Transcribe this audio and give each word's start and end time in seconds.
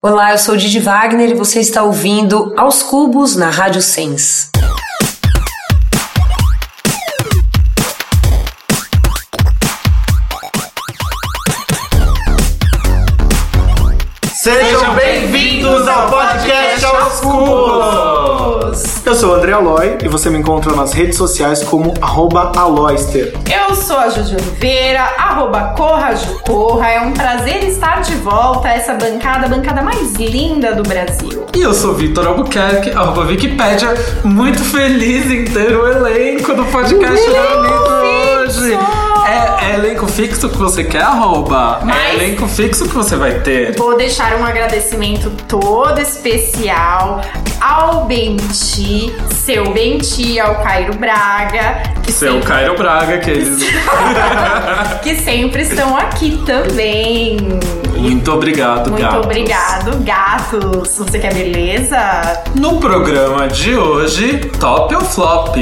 Olá, 0.00 0.30
eu 0.30 0.38
sou 0.38 0.56
Didi 0.56 0.78
Wagner 0.78 1.30
e 1.30 1.34
você 1.34 1.58
está 1.58 1.82
ouvindo 1.82 2.54
Aos 2.56 2.84
Cubos 2.84 3.34
na 3.34 3.50
Rádio 3.50 3.82
Sens. 3.82 4.48
Sejam 14.34 14.94
bem-vindos 14.94 15.88
ao 15.88 16.08
podcast 16.08 16.84
Aos 16.84 17.20
Cubos! 17.20 18.57
Eu 19.08 19.14
sou 19.14 19.30
o 19.30 19.34
André 19.36 19.52
Aloy 19.52 19.96
e 20.04 20.06
você 20.06 20.28
me 20.28 20.36
encontra 20.36 20.76
nas 20.76 20.92
redes 20.92 21.16
sociais 21.16 21.64
como 21.64 21.94
arroba 21.98 22.52
Aloyster. 22.54 23.32
Eu 23.50 23.74
sou 23.74 23.96
a 23.96 24.10
Juju 24.10 24.36
Oliveira, 24.36 25.00
arroba 25.16 25.72
Corra. 25.74 26.10
É 26.90 27.00
um 27.00 27.14
prazer 27.14 27.64
estar 27.64 28.02
de 28.02 28.14
volta 28.16 28.68
a 28.68 28.74
essa 28.74 28.92
bancada, 28.92 29.46
a 29.46 29.48
bancada 29.48 29.80
mais 29.80 30.12
linda 30.16 30.74
do 30.74 30.82
Brasil. 30.82 31.46
E 31.56 31.60
eu 31.62 31.72
sou 31.72 31.94
Vitor 31.94 32.26
Albuquerque, 32.26 32.90
arroba 32.90 33.22
Wikipédia, 33.22 33.94
muito 34.24 34.62
feliz 34.62 35.24
em 35.30 35.46
ter 35.46 35.74
o 35.74 35.90
elenco 35.90 36.52
do 36.52 36.66
podcast 36.66 37.30
reunido 37.30 37.90
hoje. 38.44 38.78
É, 39.28 39.70
é 39.70 39.74
elenco 39.74 40.06
fixo 40.06 40.48
que 40.48 40.56
você 40.56 40.84
quer, 40.84 41.02
arroba? 41.02 41.80
Mas- 41.84 41.96
É 41.96 42.14
elenco 42.14 42.46
fixo 42.48 42.88
que 42.88 42.94
você 42.94 43.16
vai 43.16 43.40
ter. 43.40 43.76
Vou 43.76 43.96
deixar 43.96 44.34
um 44.36 44.44
agradecimento 44.44 45.30
todo 45.46 45.98
especial 46.00 47.20
ao 47.60 48.04
Benti, 48.06 49.14
seu 49.30 49.72
Benti, 49.72 50.38
ao 50.40 50.56
Cairo 50.62 50.94
Braga, 50.96 51.82
que, 52.02 52.12
Seu 52.12 52.32
sempre, 52.34 52.48
Cairo 52.48 52.76
Braga, 52.76 53.18
que 53.18 53.30
eles... 53.30 53.58
que 55.02 55.16
sempre 55.16 55.62
estão 55.62 55.96
aqui 55.96 56.40
também. 56.46 57.36
Muito 57.96 58.30
obrigado, 58.32 58.90
Muito 58.90 59.02
gatos. 59.02 59.24
obrigado, 59.24 60.04
gatos. 60.04 60.96
Você 60.98 61.18
quer 61.18 61.34
beleza? 61.34 61.98
No 62.54 62.78
programa 62.78 63.48
de 63.48 63.76
hoje, 63.76 64.38
Top 64.60 64.94
ou 64.94 65.00
Flop? 65.00 65.56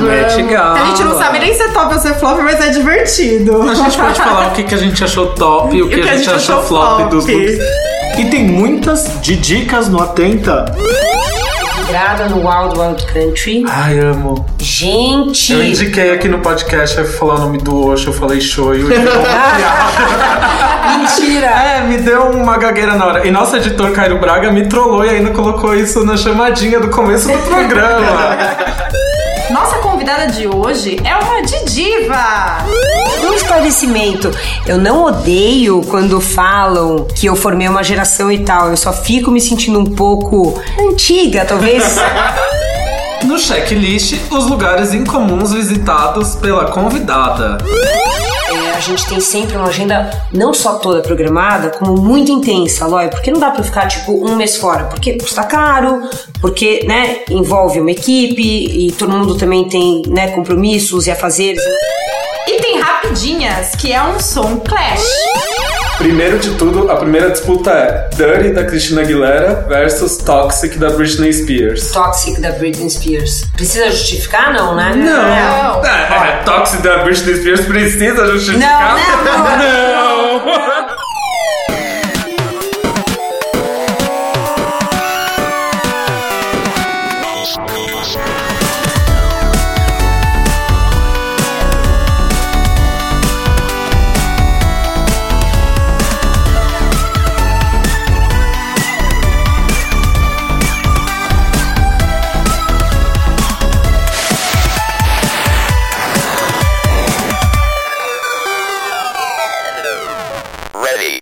Mete 0.00 0.42
gala. 0.42 0.80
A 0.80 0.84
gente 0.86 1.04
não 1.04 1.18
sabe 1.18 1.38
nem 1.38 1.54
se 1.54 1.62
é 1.62 1.68
top 1.68 1.94
ou 1.94 2.00
se 2.00 2.08
é 2.08 2.14
flop, 2.14 2.40
mas 2.40 2.60
é 2.60 2.70
divertido. 2.70 3.62
A 3.62 3.74
gente 3.74 3.96
pode 3.96 4.18
falar 4.20 4.48
o 4.48 4.50
que, 4.52 4.64
que 4.64 4.74
a 4.74 4.78
gente 4.78 5.02
achou 5.02 5.28
top 5.28 5.74
e 5.74 5.82
o 5.82 5.88
que, 5.88 6.00
a 6.00 6.16
gente 6.16 6.30
achou 6.30 6.62
flop, 6.62 7.08
dos 7.08 7.26
looks. 7.26 7.58
E 8.18 8.24
tem 8.26 8.44
muitas 8.44 9.20
de 9.20 9.36
dicas 9.36 9.88
no 9.88 10.02
Atenta. 10.02 10.64
Virada 11.86 12.28
no 12.28 12.38
Wild 12.38 12.78
Wild 12.78 13.06
Country. 13.06 13.64
Ai, 13.68 13.98
amo. 14.00 14.44
Gente! 14.58 15.52
Eu 15.52 15.62
indiquei 15.62 16.12
aqui 16.12 16.28
no 16.28 16.40
podcast, 16.40 16.98
aí 16.98 17.06
falar 17.06 17.36
o 17.36 17.38
nome 17.38 17.58
do 17.58 17.86
Osho, 17.86 18.08
eu 18.08 18.12
falei 18.12 18.40
show 18.40 18.74
e 18.74 18.82
o 18.82 18.88
Mentira! 20.98 21.46
É, 21.46 21.82
me 21.86 21.98
deu 21.98 22.22
uma 22.30 22.58
gagueira 22.58 22.96
na 22.96 23.06
hora. 23.06 23.26
E 23.26 23.30
nosso 23.30 23.56
editor 23.56 23.92
Cairo 23.92 24.18
Braga 24.18 24.50
me 24.50 24.66
trollou 24.66 25.04
e 25.04 25.10
ainda 25.10 25.30
colocou 25.30 25.74
isso 25.74 26.04
na 26.04 26.16
chamadinha 26.16 26.80
do 26.80 26.88
começo 26.88 27.28
do 27.28 27.38
programa. 27.38 28.36
Nossa 29.50 29.78
convidada 29.78 30.26
de 30.26 30.48
hoje 30.48 30.96
é 31.04 31.14
uma 31.14 31.40
Didiva. 31.42 32.64
Um 33.24 33.32
esclarecimento. 33.32 34.28
Eu 34.66 34.76
não 34.76 35.04
odeio 35.04 35.82
quando 35.82 36.20
falam 36.20 37.06
que 37.14 37.26
eu 37.26 37.36
formei 37.36 37.68
uma 37.68 37.84
geração 37.84 38.30
e 38.32 38.40
tal. 38.40 38.70
Eu 38.70 38.76
só 38.76 38.92
fico 38.92 39.30
me 39.30 39.40
sentindo 39.40 39.78
um 39.78 39.84
pouco 39.84 40.60
antiga, 40.80 41.44
talvez. 41.44 41.96
no 43.24 43.38
checklist, 43.38 44.14
os 44.30 44.46
lugares 44.46 44.92
incomuns 44.92 45.52
visitados 45.52 46.34
pela 46.34 46.64
convidada. 46.64 47.58
A 48.76 48.80
gente 48.80 49.06
tem 49.06 49.20
sempre 49.20 49.56
uma 49.56 49.68
agenda 49.68 50.10
não 50.30 50.52
só 50.52 50.74
toda 50.74 51.00
programada, 51.00 51.70
como 51.70 51.96
muito 51.96 52.30
intensa, 52.30 52.86
Lói, 52.86 53.08
porque 53.08 53.30
não 53.30 53.40
dá 53.40 53.50
pra 53.50 53.64
ficar 53.64 53.88
tipo 53.88 54.12
um 54.12 54.36
mês 54.36 54.58
fora, 54.58 54.84
porque 54.84 55.14
custa 55.14 55.44
caro, 55.44 56.02
porque, 56.42 56.84
né, 56.86 57.22
envolve 57.30 57.80
uma 57.80 57.90
equipe 57.90 58.42
e 58.42 58.92
todo 58.92 59.10
mundo 59.16 59.34
também 59.34 59.66
tem, 59.66 60.02
né, 60.06 60.32
compromissos 60.32 61.06
e 61.06 61.10
afazeres. 61.10 61.62
E 62.46 62.60
tem 62.60 62.78
Rapidinhas, 62.78 63.74
que 63.76 63.94
é 63.94 64.02
um 64.02 64.20
som 64.20 64.58
clash. 64.58 65.00
Primeiro 65.98 66.38
de 66.38 66.50
tudo, 66.56 66.90
a 66.90 66.96
primeira 66.96 67.30
disputa 67.30 67.70
é 67.70 68.08
Dirty 68.14 68.50
da 68.50 68.64
Christina 68.64 69.00
Aguilera 69.00 69.64
versus 69.66 70.18
Toxic 70.18 70.78
da 70.78 70.90
Britney 70.90 71.32
Spears. 71.32 71.90
Toxic 71.90 72.40
da 72.40 72.52
Britney 72.52 72.90
Spears. 72.90 73.44
Precisa 73.56 73.90
justificar, 73.90 74.52
não, 74.52 74.74
né? 74.74 74.94
Não. 74.94 75.84
É, 75.84 76.40
é, 76.40 76.42
Toxic 76.44 76.82
da 76.82 76.98
Britney 76.98 77.36
Spears 77.36 77.60
precisa 77.62 78.26
justificar? 78.32 78.94
Não, 78.94 79.24
não, 79.24 79.56
não. 79.58 80.85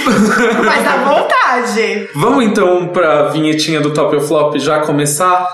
Mas 0.64 0.84
dá 0.84 0.96
vontade. 0.96 2.08
Vamos 2.16 2.44
então 2.44 2.88
pra 2.88 3.28
vinhetinha 3.28 3.80
do 3.80 3.92
Top 3.92 4.14
ou 4.16 4.20
Flop 4.20 4.56
já 4.56 4.80
começar? 4.80 5.46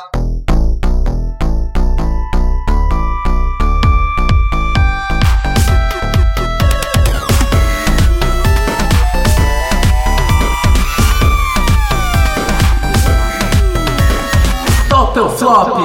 Top 14.88 15.20
ou 15.20 15.28
Flop? 15.28 15.79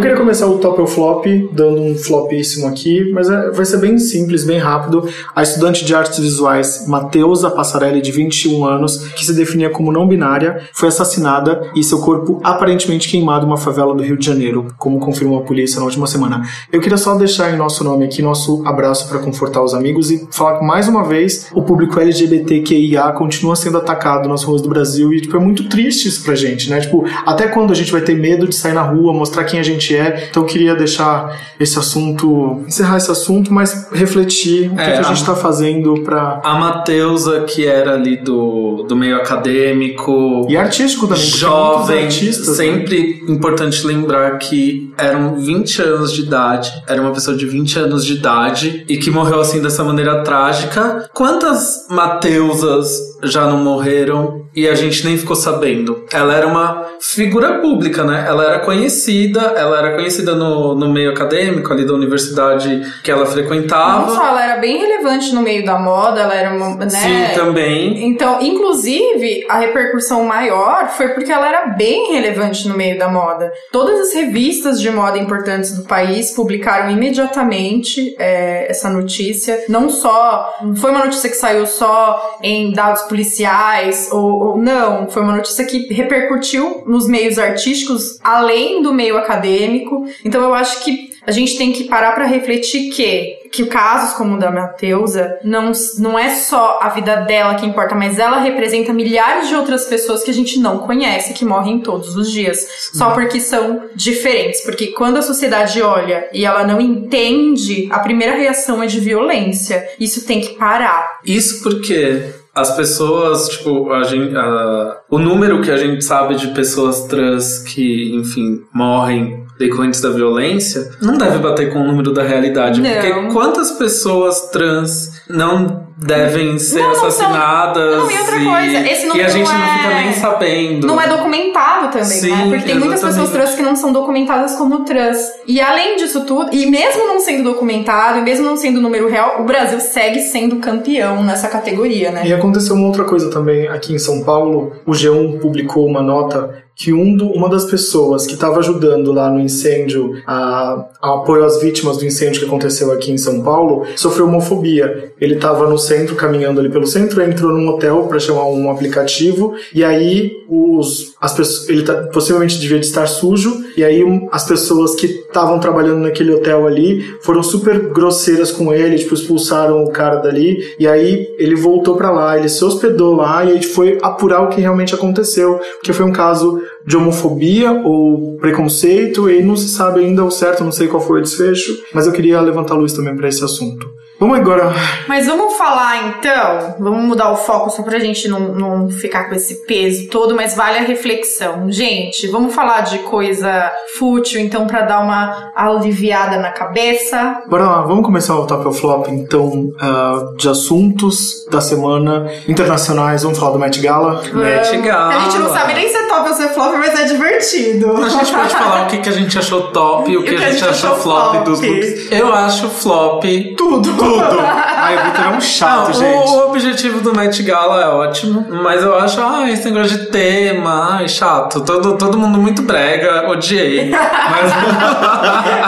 Eu 0.00 0.02
queria 0.02 0.16
começar 0.16 0.46
o 0.46 0.56
top 0.56 0.80
ou 0.80 0.86
flop, 0.86 1.26
dando 1.52 1.78
um 1.78 1.94
flopíssimo 1.94 2.66
aqui, 2.66 3.12
mas 3.12 3.28
é- 3.28 3.50
vai 3.50 3.66
ser 3.66 3.76
bem 3.76 3.98
simples, 3.98 4.44
bem 4.44 4.56
rápido. 4.56 5.06
A 5.36 5.42
estudante 5.42 5.84
de 5.84 5.94
artes 5.94 6.18
visuais 6.18 6.86
Mateusa 6.88 7.50
Passarelli, 7.50 8.00
de 8.00 8.10
21 8.10 8.64
anos, 8.64 8.96
que 9.08 9.26
se 9.26 9.34
definia 9.34 9.68
como 9.68 9.92
não 9.92 10.08
binária, 10.08 10.62
foi 10.72 10.88
assassinada 10.88 11.70
e 11.76 11.84
seu 11.84 11.98
corpo 11.98 12.40
aparentemente 12.42 13.10
queimado 13.10 13.44
em 13.44 13.48
uma 13.48 13.58
favela 13.58 13.94
do 13.94 14.02
Rio 14.02 14.16
de 14.16 14.24
Janeiro, 14.24 14.68
como 14.78 14.98
confirmou 14.98 15.38
a 15.38 15.42
polícia 15.42 15.78
na 15.78 15.84
última 15.84 16.06
semana. 16.06 16.44
Eu 16.72 16.80
queria 16.80 16.96
só 16.96 17.14
deixar 17.14 17.52
em 17.52 17.58
nosso 17.58 17.84
nome 17.84 18.06
aqui 18.06 18.22
nosso 18.22 18.66
abraço 18.66 19.06
para 19.06 19.18
confortar 19.18 19.62
os 19.62 19.74
amigos 19.74 20.10
e 20.10 20.26
falar 20.30 20.60
que 20.60 20.64
mais 20.64 20.88
uma 20.88 21.04
vez 21.04 21.48
o 21.54 21.60
público 21.60 22.00
LGBTQIA 22.00 23.12
continua 23.12 23.54
sendo 23.54 23.76
atacado 23.76 24.30
nas 24.30 24.44
ruas 24.44 24.62
do 24.62 24.68
Brasil 24.70 25.12
e 25.12 25.20
tipo, 25.20 25.36
é 25.36 25.40
muito 25.40 25.68
triste 25.68 26.08
isso 26.08 26.24
pra 26.24 26.34
gente, 26.34 26.70
né? 26.70 26.80
Tipo, 26.80 27.04
até 27.26 27.48
quando 27.48 27.70
a 27.70 27.76
gente 27.76 27.92
vai 27.92 28.00
ter 28.00 28.14
medo 28.14 28.48
de 28.48 28.54
sair 28.54 28.72
na 28.72 28.82
rua, 28.82 29.12
mostrar 29.12 29.44
quem 29.44 29.60
a 29.60 29.62
gente 29.62 29.89
é. 29.96 30.28
Então 30.30 30.42
eu 30.42 30.46
queria 30.46 30.74
deixar 30.74 31.36
esse 31.58 31.78
assunto, 31.78 32.62
encerrar 32.66 32.96
esse 32.96 33.10
assunto, 33.10 33.52
mas 33.52 33.88
refletir 33.92 34.70
o 34.70 34.74
que, 34.76 34.80
É, 34.80 34.92
que 34.92 34.98
a 34.98 35.02
gente 35.02 35.22
a- 35.22 35.26
tá 35.26 35.34
fazendo 35.34 35.94
pra. 36.02 36.40
A 36.44 36.54
Mateusa, 36.58 37.40
que 37.42 37.66
era 37.66 37.94
ali 37.94 38.16
do, 38.16 38.84
do 38.88 38.96
meio 38.96 39.16
acadêmico, 39.16 40.46
E 40.48 40.56
artístico 40.56 41.06
também, 41.06 41.22
jovem, 41.22 42.04
artistas, 42.04 42.48
né? 42.48 42.54
sempre 42.54 43.22
importante 43.28 43.86
lembrar 43.86 44.38
que 44.38 44.92
eram 44.96 45.36
20 45.36 45.82
anos 45.82 46.12
de 46.12 46.22
idade, 46.22 46.70
era 46.86 47.00
uma 47.00 47.12
pessoa 47.12 47.36
de 47.36 47.46
20 47.46 47.78
anos 47.78 48.04
de 48.04 48.14
idade 48.14 48.84
e 48.88 48.96
que 48.96 49.10
morreu 49.10 49.40
assim 49.40 49.60
dessa 49.60 49.84
maneira 49.84 50.22
trágica. 50.22 51.08
Quantas 51.14 51.86
Mateusas 51.90 52.90
já 53.22 53.46
não 53.46 53.58
morreram 53.58 54.46
e 54.54 54.66
a 54.68 54.74
gente 54.74 55.04
nem 55.04 55.16
ficou 55.16 55.36
sabendo? 55.36 56.04
Ela 56.12 56.34
era 56.34 56.46
uma 56.46 56.79
figura 57.00 57.58
pública, 57.60 58.04
né? 58.04 58.24
Ela 58.26 58.44
era 58.44 58.58
conhecida, 58.60 59.40
ela 59.56 59.78
era 59.78 59.94
conhecida 59.94 60.34
no, 60.34 60.74
no 60.74 60.92
meio 60.92 61.10
acadêmico 61.10 61.72
ali 61.72 61.86
da 61.86 61.94
universidade 61.94 62.82
que 63.02 63.10
ela 63.10 63.24
Não 63.24 63.32
frequentava. 63.32 64.14
só, 64.14 64.28
ela 64.28 64.44
era 64.44 64.56
bem 64.58 64.78
relevante 64.78 65.34
no 65.34 65.40
meio 65.42 65.64
da 65.64 65.78
moda, 65.78 66.20
ela 66.20 66.34
era 66.34 66.54
uma, 66.54 66.76
né? 66.76 66.88
Sim, 66.90 67.34
também. 67.34 68.06
Então, 68.06 68.40
inclusive, 68.40 69.46
a 69.48 69.58
repercussão 69.58 70.24
maior 70.24 70.88
foi 70.90 71.08
porque 71.08 71.32
ela 71.32 71.48
era 71.48 71.66
bem 71.68 72.12
relevante 72.12 72.68
no 72.68 72.76
meio 72.76 72.98
da 72.98 73.08
moda. 73.08 73.50
Todas 73.72 74.00
as 74.00 74.14
revistas 74.14 74.80
de 74.80 74.90
moda 74.90 75.18
importantes 75.18 75.76
do 75.76 75.84
país 75.84 76.32
publicaram 76.32 76.90
imediatamente 76.90 78.14
é, 78.18 78.70
essa 78.70 78.90
notícia. 78.90 79.64
Não 79.68 79.88
só 79.88 80.54
foi 80.76 80.90
uma 80.90 81.04
notícia 81.04 81.30
que 81.30 81.36
saiu 81.36 81.66
só 81.66 82.38
em 82.42 82.72
dados 82.72 83.02
policiais 83.02 84.08
ou, 84.12 84.48
ou 84.48 84.58
não, 84.58 85.08
foi 85.08 85.22
uma 85.22 85.36
notícia 85.36 85.64
que 85.64 85.92
repercutiu 85.92 86.82
nos 86.90 87.06
meios 87.06 87.38
artísticos 87.38 88.18
além 88.22 88.82
do 88.82 88.92
meio 88.92 89.16
acadêmico. 89.16 90.06
Então, 90.24 90.42
eu 90.42 90.54
acho 90.54 90.82
que 90.84 91.10
a 91.26 91.30
gente 91.30 91.56
tem 91.56 91.72
que 91.72 91.84
parar 91.84 92.12
para 92.12 92.24
refletir 92.24 92.90
que 92.90 93.40
que 93.52 93.66
casos 93.66 94.16
como 94.16 94.36
o 94.36 94.38
da 94.38 94.50
Mateusa 94.50 95.38
não, 95.42 95.72
não 95.98 96.18
é 96.18 96.30
só 96.30 96.78
a 96.80 96.88
vida 96.90 97.16
dela 97.16 97.56
que 97.56 97.66
importa, 97.66 97.94
mas 97.94 98.18
ela 98.18 98.38
representa 98.38 98.92
milhares 98.92 99.48
de 99.48 99.56
outras 99.56 99.86
pessoas 99.86 100.22
que 100.22 100.30
a 100.30 100.34
gente 100.34 100.58
não 100.60 100.78
conhece, 100.78 101.34
que 101.34 101.44
morrem 101.44 101.80
todos 101.80 102.16
os 102.16 102.30
dias, 102.30 102.90
só 102.92 103.10
porque 103.10 103.40
são 103.40 103.88
diferentes. 103.94 104.60
Porque 104.60 104.88
quando 104.88 105.16
a 105.16 105.22
sociedade 105.22 105.82
olha 105.82 106.28
e 106.32 106.44
ela 106.44 106.64
não 106.64 106.80
entende, 106.80 107.88
a 107.90 107.98
primeira 107.98 108.36
reação 108.36 108.82
é 108.82 108.86
de 108.86 109.00
violência. 109.00 109.84
Isso 109.98 110.24
tem 110.24 110.40
que 110.40 110.50
parar. 110.50 111.18
Isso 111.24 111.62
porque 111.62 112.39
as 112.60 112.76
pessoas, 112.76 113.48
tipo, 113.48 113.92
a 113.92 114.02
gente, 114.04 114.36
a- 114.36 114.98
o 115.10 115.18
número 115.18 115.60
que 115.62 115.70
a 115.70 115.76
gente 115.76 116.02
sabe 116.04 116.34
de 116.36 116.48
pessoas 116.48 117.04
trans 117.04 117.58
que, 117.60 118.14
enfim, 118.14 118.60
morrem 118.72 119.44
decorrentes 119.58 120.00
da 120.00 120.08
violência, 120.10 120.90
não 121.02 121.18
deve 121.18 121.38
bater 121.38 121.72
com 121.72 121.80
o 121.80 121.86
número 121.86 122.12
da 122.12 122.22
realidade. 122.22 122.80
Não. 122.80 122.90
Porque 122.90 123.32
quantas 123.32 123.72
pessoas 123.72 124.50
trans 124.50 125.22
não 125.28 125.86
devem 126.02 126.58
ser 126.58 126.80
Não, 126.80 126.88
não 126.88 126.94
são- 126.94 127.06
assassinadas 127.08 127.96
Não, 127.98 128.10
e 128.10 128.18
outra 128.18 128.36
coisa, 128.44 128.78
esse 128.90 129.04
e 129.04 129.08
número 129.08 129.26
a 129.26 129.30
gente 129.30 129.48
não 129.50 129.58
não 129.58 129.68
fica 129.78 129.90
é- 129.92 130.02
nem 130.04 130.12
sabendo. 130.14 130.86
Não 130.86 131.00
é 131.00 131.06
documentado 131.06 131.88
também, 131.88 132.04
Sim, 132.04 132.30
né? 132.30 132.46
Porque 132.48 132.64
tem 132.64 132.74
muitas 132.78 133.00
exatamente. 133.00 133.02
pessoas 133.02 133.30
trans 133.30 133.54
que 133.54 133.62
não 133.62 133.76
são 133.76 133.92
documentadas 133.92 134.54
como 134.56 134.84
trans. 134.84 135.18
E 135.46 135.60
além 135.60 135.96
disso 135.96 136.24
tudo, 136.24 136.48
e 136.54 136.66
mesmo 136.66 137.06
não 137.06 137.20
sendo 137.20 137.44
documentado, 137.44 138.18
e 138.18 138.22
mesmo 138.22 138.44
não 138.46 138.56
sendo 138.56 138.80
número 138.80 139.08
real, 139.08 139.42
o 139.42 139.44
Brasil 139.44 139.78
segue 139.80 140.20
sendo 140.20 140.56
campeão 140.56 141.22
nessa 141.22 141.48
categoria, 141.48 142.10
né? 142.10 142.22
E 142.26 142.32
aconteceu 142.32 142.74
uma 142.76 142.86
outra 142.86 143.04
coisa 143.04 143.30
também 143.30 143.68
aqui 143.68 143.92
em 143.94 143.98
São 143.98 144.22
Paulo. 144.24 144.72
O 144.86 144.92
G1 144.92 145.38
publicou 145.38 145.86
uma 145.86 146.02
nota 146.02 146.64
que 146.82 146.94
um 146.94 147.14
do- 147.14 147.30
uma 147.32 147.46
das 147.50 147.66
pessoas 147.66 148.26
que 148.26 148.32
estava 148.32 148.58
ajudando 148.58 149.12
lá 149.12 149.30
no 149.30 149.38
incêndio, 149.38 150.14
a, 150.26 150.86
a 151.02 151.14
apoio 151.16 151.44
às 151.44 151.60
vítimas 151.60 151.98
do 151.98 152.06
incêndio 152.06 152.40
que 152.40 152.46
aconteceu 152.46 152.90
aqui 152.90 153.12
em 153.12 153.18
São 153.18 153.42
Paulo, 153.42 153.84
sofreu 153.96 154.26
homofobia. 154.26 155.12
Ele 155.20 155.34
estava 155.34 155.68
no 155.68 155.76
centro, 155.76 156.16
caminhando 156.16 156.58
ali 156.58 156.70
pelo 156.70 156.86
centro, 156.86 157.20
entrou 157.22 157.52
num 157.52 157.68
hotel 157.68 158.04
para 158.08 158.18
chamar 158.18 158.46
um 158.46 158.70
aplicativo, 158.70 159.52
e 159.74 159.84
aí 159.84 160.32
os, 160.48 161.14
as 161.20 161.34
pessoas, 161.34 161.68
ele 161.68 161.82
tá- 161.82 162.04
possivelmente 162.12 162.58
devia 162.58 162.78
de 162.78 162.86
estar 162.86 163.06
sujo, 163.06 163.62
e 163.80 163.84
aí 163.84 164.28
as 164.30 164.44
pessoas 164.44 164.94
que 164.94 165.06
estavam 165.06 165.58
trabalhando 165.58 166.00
naquele 166.00 166.34
hotel 166.34 166.66
ali 166.66 167.00
foram 167.22 167.42
super 167.42 167.78
grosseiras 167.88 168.52
com 168.52 168.74
ele, 168.74 168.98
tipo, 168.98 169.14
expulsaram 169.14 169.82
o 169.82 169.90
cara 169.90 170.16
dali, 170.16 170.74
e 170.78 170.86
aí 170.86 171.34
ele 171.38 171.54
voltou 171.54 171.96
pra 171.96 172.10
lá, 172.10 172.36
ele 172.36 172.50
se 172.50 172.62
hospedou 172.62 173.16
lá, 173.16 173.42
e 173.42 173.52
aí 173.52 173.62
foi 173.62 173.98
apurar 174.02 174.42
o 174.42 174.48
que 174.48 174.60
realmente 174.60 174.94
aconteceu, 174.94 175.58
porque 175.76 175.94
foi 175.94 176.04
um 176.04 176.12
caso 176.12 176.60
de 176.86 176.96
homofobia 176.96 177.72
ou 177.84 178.36
preconceito, 178.38 179.28
e 179.30 179.42
não 179.42 179.56
se 179.56 179.68
sabe 179.68 180.00
ainda 180.00 180.24
o 180.24 180.30
certo, 180.30 180.64
não 180.64 180.72
sei 180.72 180.88
qual 180.88 181.02
foi 181.02 181.20
o 181.20 181.22
desfecho, 181.22 181.82
mas 181.92 182.06
eu 182.06 182.12
queria 182.12 182.40
levantar 182.40 182.74
a 182.74 182.78
luz 182.78 182.92
também 182.92 183.16
pra 183.16 183.28
esse 183.28 183.44
assunto. 183.44 184.00
Vamos 184.20 184.38
agora. 184.38 184.70
Mas 185.08 185.26
vamos 185.26 185.56
falar 185.56 186.08
então, 186.08 186.76
vamos 186.78 187.04
mudar 187.04 187.32
o 187.32 187.36
foco 187.36 187.70
só 187.70 187.82
pra 187.82 187.98
gente 187.98 188.28
não, 188.28 188.54
não 188.54 188.90
ficar 188.90 189.30
com 189.30 189.34
esse 189.34 189.64
peso 189.64 190.08
todo, 190.10 190.36
mas 190.36 190.54
vale 190.54 190.76
a 190.76 190.82
reflexão. 190.82 191.70
Gente, 191.72 192.26
vamos 192.28 192.54
falar 192.54 192.82
de 192.82 192.98
coisa 192.98 193.72
fútil, 193.98 194.38
então, 194.38 194.66
pra 194.66 194.82
dar 194.82 195.00
uma 195.00 195.50
aliviada 195.56 196.36
na 196.36 196.50
cabeça. 196.50 197.44
Bora 197.48 197.64
lá, 197.64 197.80
vamos 197.80 198.04
começar 198.04 198.38
o 198.38 198.46
Top 198.46 198.66
ou 198.66 198.72
Flop, 198.74 199.08
então, 199.08 199.70
ah, 199.80 200.34
de 200.36 200.50
assuntos 200.50 201.46
da 201.50 201.62
semana 201.62 202.30
internacionais. 202.46 203.22
Vamos 203.22 203.38
falar 203.38 203.52
do 203.52 203.58
Met 203.58 203.80
Gala. 203.80 204.22
Met 204.34 204.76
Gala. 204.82 205.14
A 205.14 205.18
gente 205.20 205.38
não 205.38 205.48
sabe 205.50 205.72
nem 205.72 205.88
se 205.88 205.96
é 205.96 206.06
top 206.06 206.28
ou 206.28 206.34
se 206.34 206.42
é 206.42 206.48
flop, 206.48 206.69
mas 206.78 206.98
é 206.98 207.04
divertido. 207.04 207.96
A 208.02 208.08
gente 208.08 208.32
pode 208.32 208.50
falar 208.54 208.82
o 208.84 208.86
que, 208.86 208.98
que 208.98 209.08
a 209.08 209.12
gente 209.12 209.38
achou 209.38 209.62
top 209.68 210.10
e 210.10 210.16
o 210.16 210.22
que, 210.22 210.34
a 210.34 210.50
gente 210.50 210.64
achou 210.64 210.96
flop 210.96 211.44
dos 211.44 211.60
looks. 211.60 212.10
Eu 212.12 212.32
acho 212.34 212.68
flop 212.68 213.24
Tudo! 213.56 213.92
Tudo! 213.96 214.40
Ai, 214.82 214.96
o 214.96 215.04
Victor 215.04 215.24
é 215.24 215.28
um 215.36 215.40
chato, 215.40 215.90
Ah, 215.90 215.92
gente. 215.92 216.28
O 216.28 216.46
objetivo 216.48 217.00
do 217.00 217.14
Met 217.14 217.42
Gala 217.42 217.82
é 217.82 217.88
ótimo, 217.88 218.46
mas 218.48 218.82
eu 218.82 218.98
acho, 218.98 219.20
ah, 219.20 219.50
esse 219.50 219.70
negócio 219.70 219.98
de 219.98 220.06
tema, 220.06 220.96
ai, 220.98 221.08
chato. 221.08 221.60
Todo, 221.60 221.96
todo 221.98 222.18
mundo 222.18 222.38
muito 222.38 222.62
brega, 222.62 223.28
odiei. 223.28 223.90
Mas. 224.30 224.52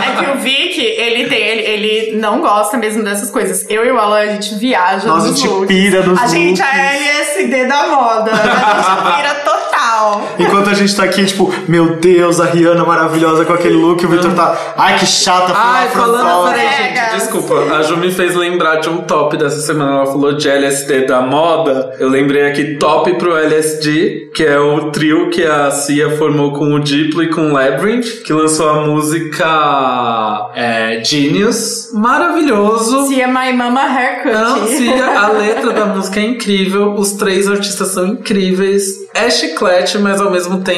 É 0.03 0.25
que 0.25 0.31
o 0.31 0.41
Vic, 0.41 0.81
ele 0.81 1.29
tem, 1.29 1.39
ele, 1.43 1.63
ele 1.63 2.17
não 2.19 2.41
gosta 2.41 2.77
mesmo 2.77 3.03
dessas 3.05 3.31
coisas. 3.31 3.67
Eu 3.69 3.85
e 3.85 3.91
o 3.91 3.99
Alan, 3.99 4.19
a 4.21 4.27
gente 4.27 4.55
viaja 4.55 5.07
Nossa, 5.07 5.27
a 5.27 5.31
nos 5.31 5.39
gente 5.41 5.49
looks. 5.49 5.67
pira 5.69 6.03
nos 6.03 6.21
A 6.21 6.27
gente 6.27 6.61
looks. 6.61 6.75
é 6.75 6.97
LSD 6.97 7.67
da 7.67 7.87
moda. 7.89 8.31
A 8.33 8.37
gente 8.37 9.17
pira 9.17 9.35
total. 9.45 10.23
Enquanto 10.39 10.62
a 10.62 10.62
gente 10.87 10.97
tá 10.97 11.05
aqui, 11.05 11.25
tipo, 11.25 11.53
meu 11.69 11.97
Deus, 11.97 12.41
a 12.41 12.47
Rihanna 12.47 12.85
maravilhosa 12.85 13.45
com 13.45 13.53
aquele 13.53 13.77
look, 13.77 14.05
o 14.05 14.09
Victor 14.09 14.33
tá, 14.35 14.75
ai 14.77 14.99
que 14.99 15.07
chata, 15.07 15.53
Ai, 15.55 15.89
falando, 15.89 16.51
peraí, 16.51 16.95
gente, 16.95 17.15
desculpa. 17.15 17.55
A 17.75 17.83
Ju 17.83 17.97
me 17.97 18.11
fez 18.11 18.35
lembrar 18.35 18.77
de 18.77 18.89
um 18.89 18.99
top 18.99 19.37
dessa 19.37 19.61
semana. 19.61 19.97
Ela 19.97 20.07
falou 20.07 20.37
de 20.37 20.49
LSD 20.49 21.07
da 21.07 21.21
moda. 21.21 21.95
Eu 21.99 22.09
lembrei 22.09 22.47
aqui 22.47 22.77
top 22.77 23.15
pro 23.15 23.37
LSD, 23.37 24.31
que 24.35 24.45
é 24.45 24.59
o 24.59 24.91
trio 24.91 25.31
que 25.31 25.45
a 25.45 25.71
Cia 25.71 26.17
formou 26.17 26.53
com 26.53 26.75
o 26.75 26.81
Diplo 26.81 27.23
e 27.23 27.29
com 27.29 27.49
o 27.49 27.53
Labyrinth, 27.53 28.23
que 28.25 28.33
lançou 28.33 28.69
a 28.69 28.87
música 28.87 30.51
é, 30.55 31.03
Genius. 31.05 31.91
Maravilhoso. 31.93 33.13
É 33.13 33.27
My 33.27 33.53
Mama 33.53 33.83
Haircut. 33.83 34.33
Não, 34.33 34.67
Cia, 34.67 35.19
a 35.19 35.29
letra 35.29 35.73
da 35.73 35.87
música 35.87 36.19
é 36.19 36.25
incrível, 36.25 36.95
os 36.95 37.13
três 37.13 37.49
artistas 37.49 37.89
são 37.89 38.07
incríveis, 38.07 38.85
é 39.15 39.31
chiclete, 39.31 39.99
mas 39.99 40.21
ao 40.21 40.31
mesmo 40.31 40.61
tempo 40.63 40.72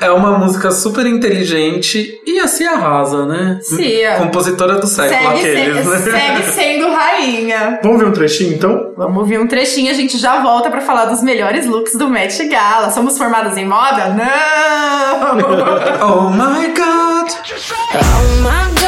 é 0.00 0.10
uma 0.10 0.38
música 0.38 0.70
super 0.70 1.06
inteligente 1.06 2.20
e 2.26 2.38
a 2.38 2.46
Cia 2.48 2.72
arrasa, 2.72 3.26
né? 3.26 3.58
Cia. 3.62 4.16
Compositora 4.16 4.76
do 4.76 4.86
século, 4.86 5.36
Segue, 5.38 5.50
aqueles, 5.50 5.86
se- 5.86 6.10
né? 6.10 6.18
segue 6.18 6.42
sendo 6.52 6.88
rainha. 6.92 7.80
Vamos 7.82 7.98
ver 7.98 8.06
um 8.06 8.12
trechinho, 8.12 8.54
então? 8.54 8.92
Vamos 8.96 9.16
ouvir 9.18 9.38
um 9.38 9.46
trechinho, 9.46 9.90
a 9.90 9.94
gente 9.94 10.18
já 10.18 10.40
volta 10.42 10.70
pra 10.70 10.80
falar 10.80 11.06
dos 11.06 11.22
melhores 11.22 11.66
looks 11.66 11.94
do 11.96 12.08
Met 12.08 12.42
Gala. 12.48 12.90
Somos 12.90 13.16
formadas 13.18 13.56
em 13.56 13.66
moda? 13.66 14.08
Não! 14.10 14.30
Oh 16.02 16.30
my 16.30 16.68
god! 16.74 17.28
Oh 17.94 18.42
my 18.42 18.64
god, 18.74 18.79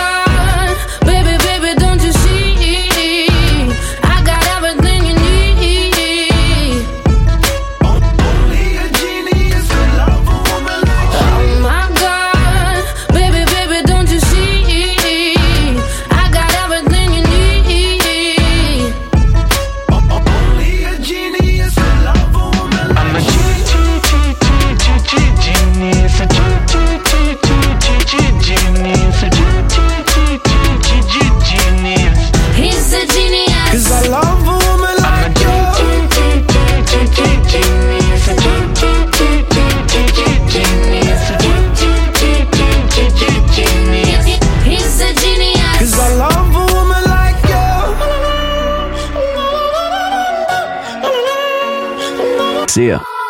Yeah. 52.82 53.21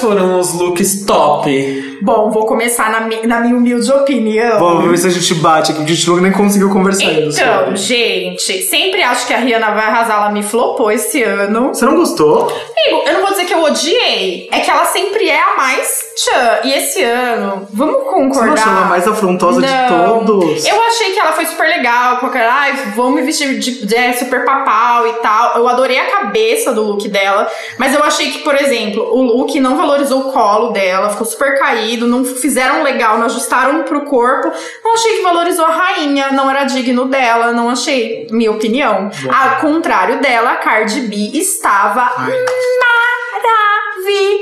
Foram 0.00 0.38
os 0.38 0.52
looks 0.54 1.04
top? 1.04 1.87
Bom, 2.08 2.30
vou 2.30 2.46
começar 2.46 2.90
na, 2.90 3.00
mi- 3.00 3.26
na 3.26 3.38
minha 3.40 3.54
humilde 3.54 3.92
opinião. 3.92 4.58
Vamos 4.58 4.90
ver 4.90 4.96
se 4.96 5.06
a 5.08 5.10
gente 5.10 5.34
bate 5.34 5.72
aqui, 5.72 5.80
porque 5.80 5.92
a 5.92 5.94
gente 5.94 6.10
nem 6.22 6.32
conseguiu 6.32 6.70
conversar 6.70 7.04
Então, 7.04 7.76
gente, 7.76 8.62
sempre 8.62 9.02
acho 9.02 9.26
que 9.26 9.34
a 9.34 9.36
Rihanna 9.36 9.72
vai 9.72 9.84
arrasar. 9.84 10.16
Ela 10.16 10.30
me 10.30 10.42
flopou 10.42 10.90
esse 10.90 11.22
ano. 11.22 11.68
Você 11.68 11.84
não 11.84 11.96
gostou? 11.96 12.44
Amigo, 12.44 13.02
eu 13.06 13.12
não 13.12 13.20
vou 13.20 13.30
dizer 13.32 13.44
que 13.44 13.52
eu 13.52 13.62
odiei. 13.62 14.48
É 14.50 14.60
que 14.60 14.70
ela 14.70 14.86
sempre 14.86 15.28
é 15.28 15.38
a 15.38 15.54
mais 15.54 15.86
tchan. 16.16 16.58
E 16.64 16.72
esse 16.72 17.02
ano, 17.04 17.68
vamos 17.74 17.96
Você 17.96 18.04
não 18.04 18.10
concordar. 18.10 18.54
achou 18.54 18.72
ela 18.72 18.84
mais 18.86 19.06
afrontosa 19.06 19.60
de 19.60 19.66
Não. 19.70 20.24
todos? 20.24 20.64
Eu 20.66 20.82
achei 20.84 21.12
que 21.12 21.18
ela 21.20 21.32
foi 21.32 21.44
super 21.44 21.68
legal, 21.68 22.16
aquela, 22.24 22.52
ai, 22.54 22.72
vamos 22.96 23.16
me 23.16 23.22
vestir 23.22 23.58
de, 23.58 23.86
de 23.86 23.94
é, 23.94 24.14
super 24.14 24.46
papal 24.46 25.06
e 25.06 25.12
tal. 25.14 25.56
Eu 25.58 25.68
adorei 25.68 25.98
a 25.98 26.06
cabeça 26.06 26.72
do 26.72 26.82
look 26.82 27.06
dela, 27.08 27.46
mas 27.78 27.94
eu 27.94 28.02
achei 28.02 28.30
que, 28.30 28.38
por 28.38 28.54
exemplo, 28.54 29.02
o 29.14 29.20
look 29.22 29.60
não 29.60 29.76
valorizou 29.76 30.20
o 30.28 30.32
colo 30.32 30.70
dela, 30.70 31.10
ficou 31.10 31.26
super 31.26 31.58
caído, 31.58 31.97
não 32.06 32.24
fizeram 32.24 32.82
legal, 32.82 33.18
não 33.18 33.26
ajustaram 33.26 33.82
pro 33.82 34.02
corpo. 34.02 34.52
Não 34.84 34.94
achei 34.94 35.16
que 35.16 35.22
valorizou 35.22 35.64
a 35.64 35.70
rainha, 35.70 36.32
não 36.32 36.50
era 36.50 36.64
digno 36.64 37.06
dela, 37.06 37.52
não 37.52 37.70
achei, 37.70 38.26
minha 38.30 38.50
opinião. 38.50 39.10
Ao 39.32 39.60
contrário 39.60 40.20
dela, 40.20 40.52
a 40.52 40.56
Cardi 40.56 41.00
B 41.02 41.16
estava 41.34 42.10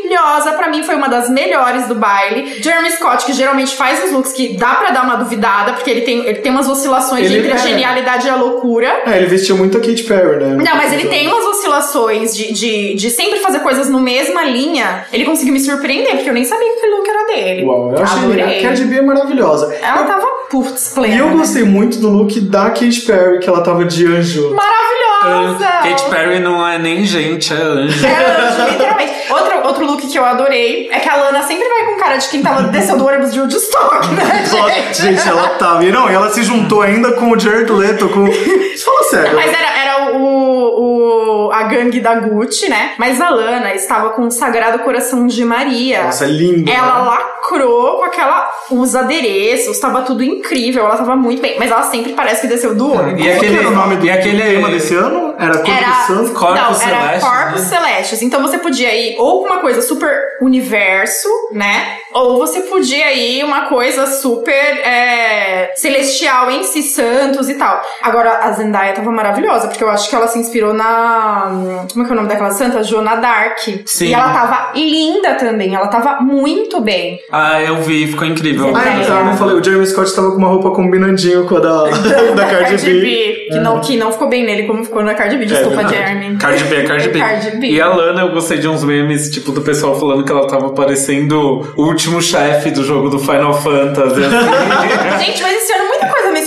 maravilhosa. 0.06 0.52
Pra 0.52 0.68
mim 0.68 0.82
foi 0.82 0.94
uma 0.94 1.08
das 1.08 1.28
melhores 1.28 1.86
do 1.86 1.94
baile. 1.94 2.62
Jeremy 2.62 2.90
Scott, 2.92 3.24
que 3.24 3.32
geralmente 3.32 3.76
faz 3.76 4.04
os 4.04 4.12
looks 4.12 4.32
que 4.32 4.56
dá 4.56 4.74
pra 4.76 4.90
dar 4.90 5.04
uma 5.04 5.16
duvidada, 5.16 5.72
porque 5.72 5.90
ele 5.90 6.00
tem, 6.02 6.20
ele 6.26 6.38
tem 6.38 6.52
umas 6.52 6.68
oscilações 6.68 7.26
Ele 7.26 7.38
entre 7.38 7.52
a 7.52 7.56
é. 7.56 7.58
genialidade 7.58 8.26
e 8.26 8.30
a 8.30 8.36
loucura. 8.36 9.02
É, 9.06 9.16
ele 9.16 9.26
vestiu 9.26 9.56
muito 9.56 9.76
a 9.76 9.80
Katy 9.80 10.02
Perry, 10.04 10.44
né? 10.44 10.64
Não, 10.64 10.76
mas 10.76 10.92
ele 10.92 11.08
tem 11.08 11.26
umas 11.28 11.44
oscilações 11.44 12.36
de, 12.36 12.52
de, 12.52 12.94
de 12.94 13.10
sempre 13.10 13.38
fazer 13.40 13.60
coisas 13.60 13.88
no 13.88 14.00
mesma 14.00 14.44
linha. 14.44 15.06
Ele 15.12 15.24
conseguiu 15.24 15.52
me 15.52 15.60
surpreender, 15.60 16.12
porque 16.12 16.28
eu 16.28 16.34
nem 16.34 16.44
sabia 16.44 16.68
que 16.68 16.78
aquele 16.78 16.94
look 16.94 17.08
era 17.08 17.26
dele. 17.26 17.64
Uau, 17.64 17.92
eu 17.92 18.02
achei 18.02 18.18
Adorei. 18.18 18.58
a 18.58 18.62
Cardi 18.62 18.84
B 18.84 18.96
é 18.96 19.02
maravilhosa. 19.02 19.74
Ela 19.82 20.04
tava 20.04 20.26
putz, 20.50 20.92
plena. 20.94 21.14
E 21.14 21.18
eu 21.18 21.30
gostei 21.30 21.64
muito 21.64 21.98
do 21.98 22.08
look 22.08 22.38
da 22.40 22.70
Katy 22.70 23.00
Perry, 23.02 23.40
que 23.40 23.48
ela 23.48 23.62
tava 23.62 23.84
de 23.84 24.06
anjo. 24.06 24.54
Maravilhosa! 24.54 25.66
Katy 25.66 26.10
Perry 26.10 26.38
não 26.38 26.66
é 26.66 26.78
nem 26.78 27.04
gente, 27.04 27.52
é 27.52 27.56
anjo. 27.56 28.06
É 28.06 28.10
anjo, 28.10 28.70
literalmente. 28.72 29.12
Outro, 29.46 29.66
outro 29.68 29.86
look 29.86 30.06
que 30.06 30.18
eu 30.18 30.24
adorei 30.24 30.88
é 30.90 30.98
que 31.00 31.08
a 31.08 31.16
Lana 31.16 31.42
sempre 31.42 31.68
vai 31.68 31.84
com 31.86 31.96
cara 31.96 32.16
de 32.16 32.28
quem 32.28 32.42
tava 32.42 32.62
desceu 32.64 32.96
do 32.96 33.06
ônibus 33.06 33.32
de 33.32 33.40
Woodstock, 33.40 34.08
né, 34.14 34.44
gente? 34.44 35.02
gente, 35.02 35.28
ela 35.28 35.48
tava. 35.50 35.84
E 35.84 35.92
não, 35.92 36.08
ela 36.08 36.30
se 36.30 36.42
juntou 36.42 36.82
ainda 36.82 37.12
com 37.12 37.30
o 37.30 37.38
Jared 37.38 37.70
Leto, 37.70 38.08
com. 38.08 38.26
Fala 38.84 39.02
sério. 39.10 39.34
Mas 39.34 39.48
era, 39.52 39.80
era 39.82 40.12
o, 40.16 41.46
o- 41.48 41.50
a 41.52 41.62
gangue 41.64 42.00
da 42.00 42.14
Gucci, 42.16 42.68
né? 42.68 42.92
Mas 42.98 43.20
a 43.20 43.30
Lana 43.30 43.74
estava 43.74 44.10
com 44.10 44.22
o 44.26 44.30
Sagrado 44.30 44.78
Coração 44.80 45.26
de 45.26 45.44
Maria. 45.44 46.04
Nossa, 46.04 46.24
é 46.24 46.28
lindo. 46.28 46.70
Ela 46.70 47.00
né? 47.02 47.10
lacrou 47.10 47.98
com 47.98 48.04
aquela. 48.04 48.50
Os 48.70 48.96
adereços, 48.96 49.78
tava 49.78 50.02
tudo 50.02 50.24
incrível, 50.24 50.84
ela 50.84 50.96
tava 50.96 51.14
muito 51.14 51.40
bem. 51.40 51.56
Mas 51.58 51.70
ela 51.70 51.84
sempre 51.84 52.12
parece 52.14 52.40
que 52.42 52.46
desceu 52.48 52.74
do 52.74 52.92
ônibus. 52.92 53.24
E 53.24 53.30
aquele, 53.30 53.58
era 53.58 53.68
o 53.68 53.70
nome 53.70 53.96
do 53.96 54.06
e 54.06 54.10
aquele 54.10 54.42
tema 54.42 54.68
desse 54.68 54.94
ano? 54.94 55.34
Era 55.38 55.58
Corpo? 55.58 56.34
Corpos 56.34 56.56
não, 56.56 56.58
era 56.58 56.74
Celestes, 56.74 57.28
Corpos 57.28 57.60
né? 57.62 57.68
Celestes. 57.76 58.22
Então 58.22 58.42
você 58.42 58.58
podia 58.58 58.92
ir 58.94 59.16
ou 59.18 59.35
com 59.40 59.46
uma 59.52 59.60
coisa 59.60 59.80
super 59.82 60.10
universo, 60.40 61.28
né? 61.52 61.98
Ou 62.12 62.38
você 62.38 62.60
podia 62.62 63.12
ir 63.12 63.44
uma 63.44 63.62
coisa 63.66 64.06
super 64.06 64.52
é, 64.52 65.72
celestial 65.76 66.50
em 66.50 66.62
si, 66.64 66.82
santos 66.82 67.48
e 67.48 67.54
tal. 67.54 67.80
Agora, 68.02 68.38
a 68.42 68.52
Zendaya 68.52 68.92
tava 68.94 69.10
maravilhosa, 69.10 69.68
porque 69.68 69.82
eu 69.84 69.88
acho 69.88 70.08
que 70.08 70.14
ela 70.16 70.26
se 70.28 70.38
inspirou 70.38 70.72
na. 70.72 71.84
Como 71.92 72.04
é 72.04 72.06
que 72.06 72.10
é 72.10 72.14
o 72.14 72.16
nome 72.16 72.28
daquela 72.28 72.50
santa? 72.50 72.82
Joana 72.82 73.16
Dark. 73.16 73.58
Sim. 73.86 74.06
E 74.08 74.14
ela 74.14 74.32
tava 74.32 74.72
linda 74.74 75.34
também, 75.34 75.74
ela 75.74 75.88
tava 75.88 76.20
muito 76.22 76.80
bem. 76.80 77.20
Ah, 77.30 77.60
eu 77.62 77.76
vi, 77.82 78.06
ficou 78.06 78.26
incrível. 78.26 78.72
Ah, 78.74 78.98
É. 78.98 79.02
então, 79.02 79.18
eu 79.18 79.24
não 79.26 79.36
falei, 79.36 79.56
o 79.56 79.62
Jeremy 79.64 79.86
Scott 79.86 80.14
tava 80.14 80.30
com 80.30 80.38
uma 80.38 80.48
roupa 80.48 80.70
combinandinho 80.70 81.46
com 81.46 81.56
a 81.56 81.60
da, 81.60 81.84
da 82.34 82.46
Cardi 82.46 82.76
B. 82.90 83.46
Que, 83.50 83.58
não, 83.58 83.80
que 83.80 83.96
não 83.96 84.12
ficou 84.12 84.28
bem 84.28 84.44
nele, 84.44 84.66
como 84.66 84.84
ficou 84.84 85.02
na 85.02 85.14
Cardi 85.14 85.36
B. 85.36 85.44
Desculpa, 85.46 85.76
verdade. 85.76 85.96
Jeremy. 85.96 86.36
Cardi 86.38 86.64
B, 86.64 86.82
Cardi 86.84 87.08
B. 87.08 87.18
Cardi 87.18 87.50
B. 87.58 87.66
E 87.68 87.80
a 87.80 87.88
Lana, 87.88 88.22
eu 88.22 88.30
gostei 88.32 88.58
de 88.58 88.68
uns 88.68 88.82
memes, 88.84 89.25
tipo, 89.30 89.52
do 89.52 89.62
pessoal 89.62 89.98
falando 89.98 90.24
que 90.24 90.32
ela 90.32 90.46
tava 90.46 90.70
parecendo 90.70 91.72
o 91.76 91.82
último 91.84 92.20
chefe 92.20 92.70
do 92.70 92.84
jogo 92.84 93.08
do 93.08 93.18
Final 93.18 93.54
Fantasy. 93.54 94.20
assim. 94.24 95.24
Gente, 95.26 95.42
mas 95.42 95.62
esse 95.62 95.72
ano 95.72 95.90
me 95.90 95.95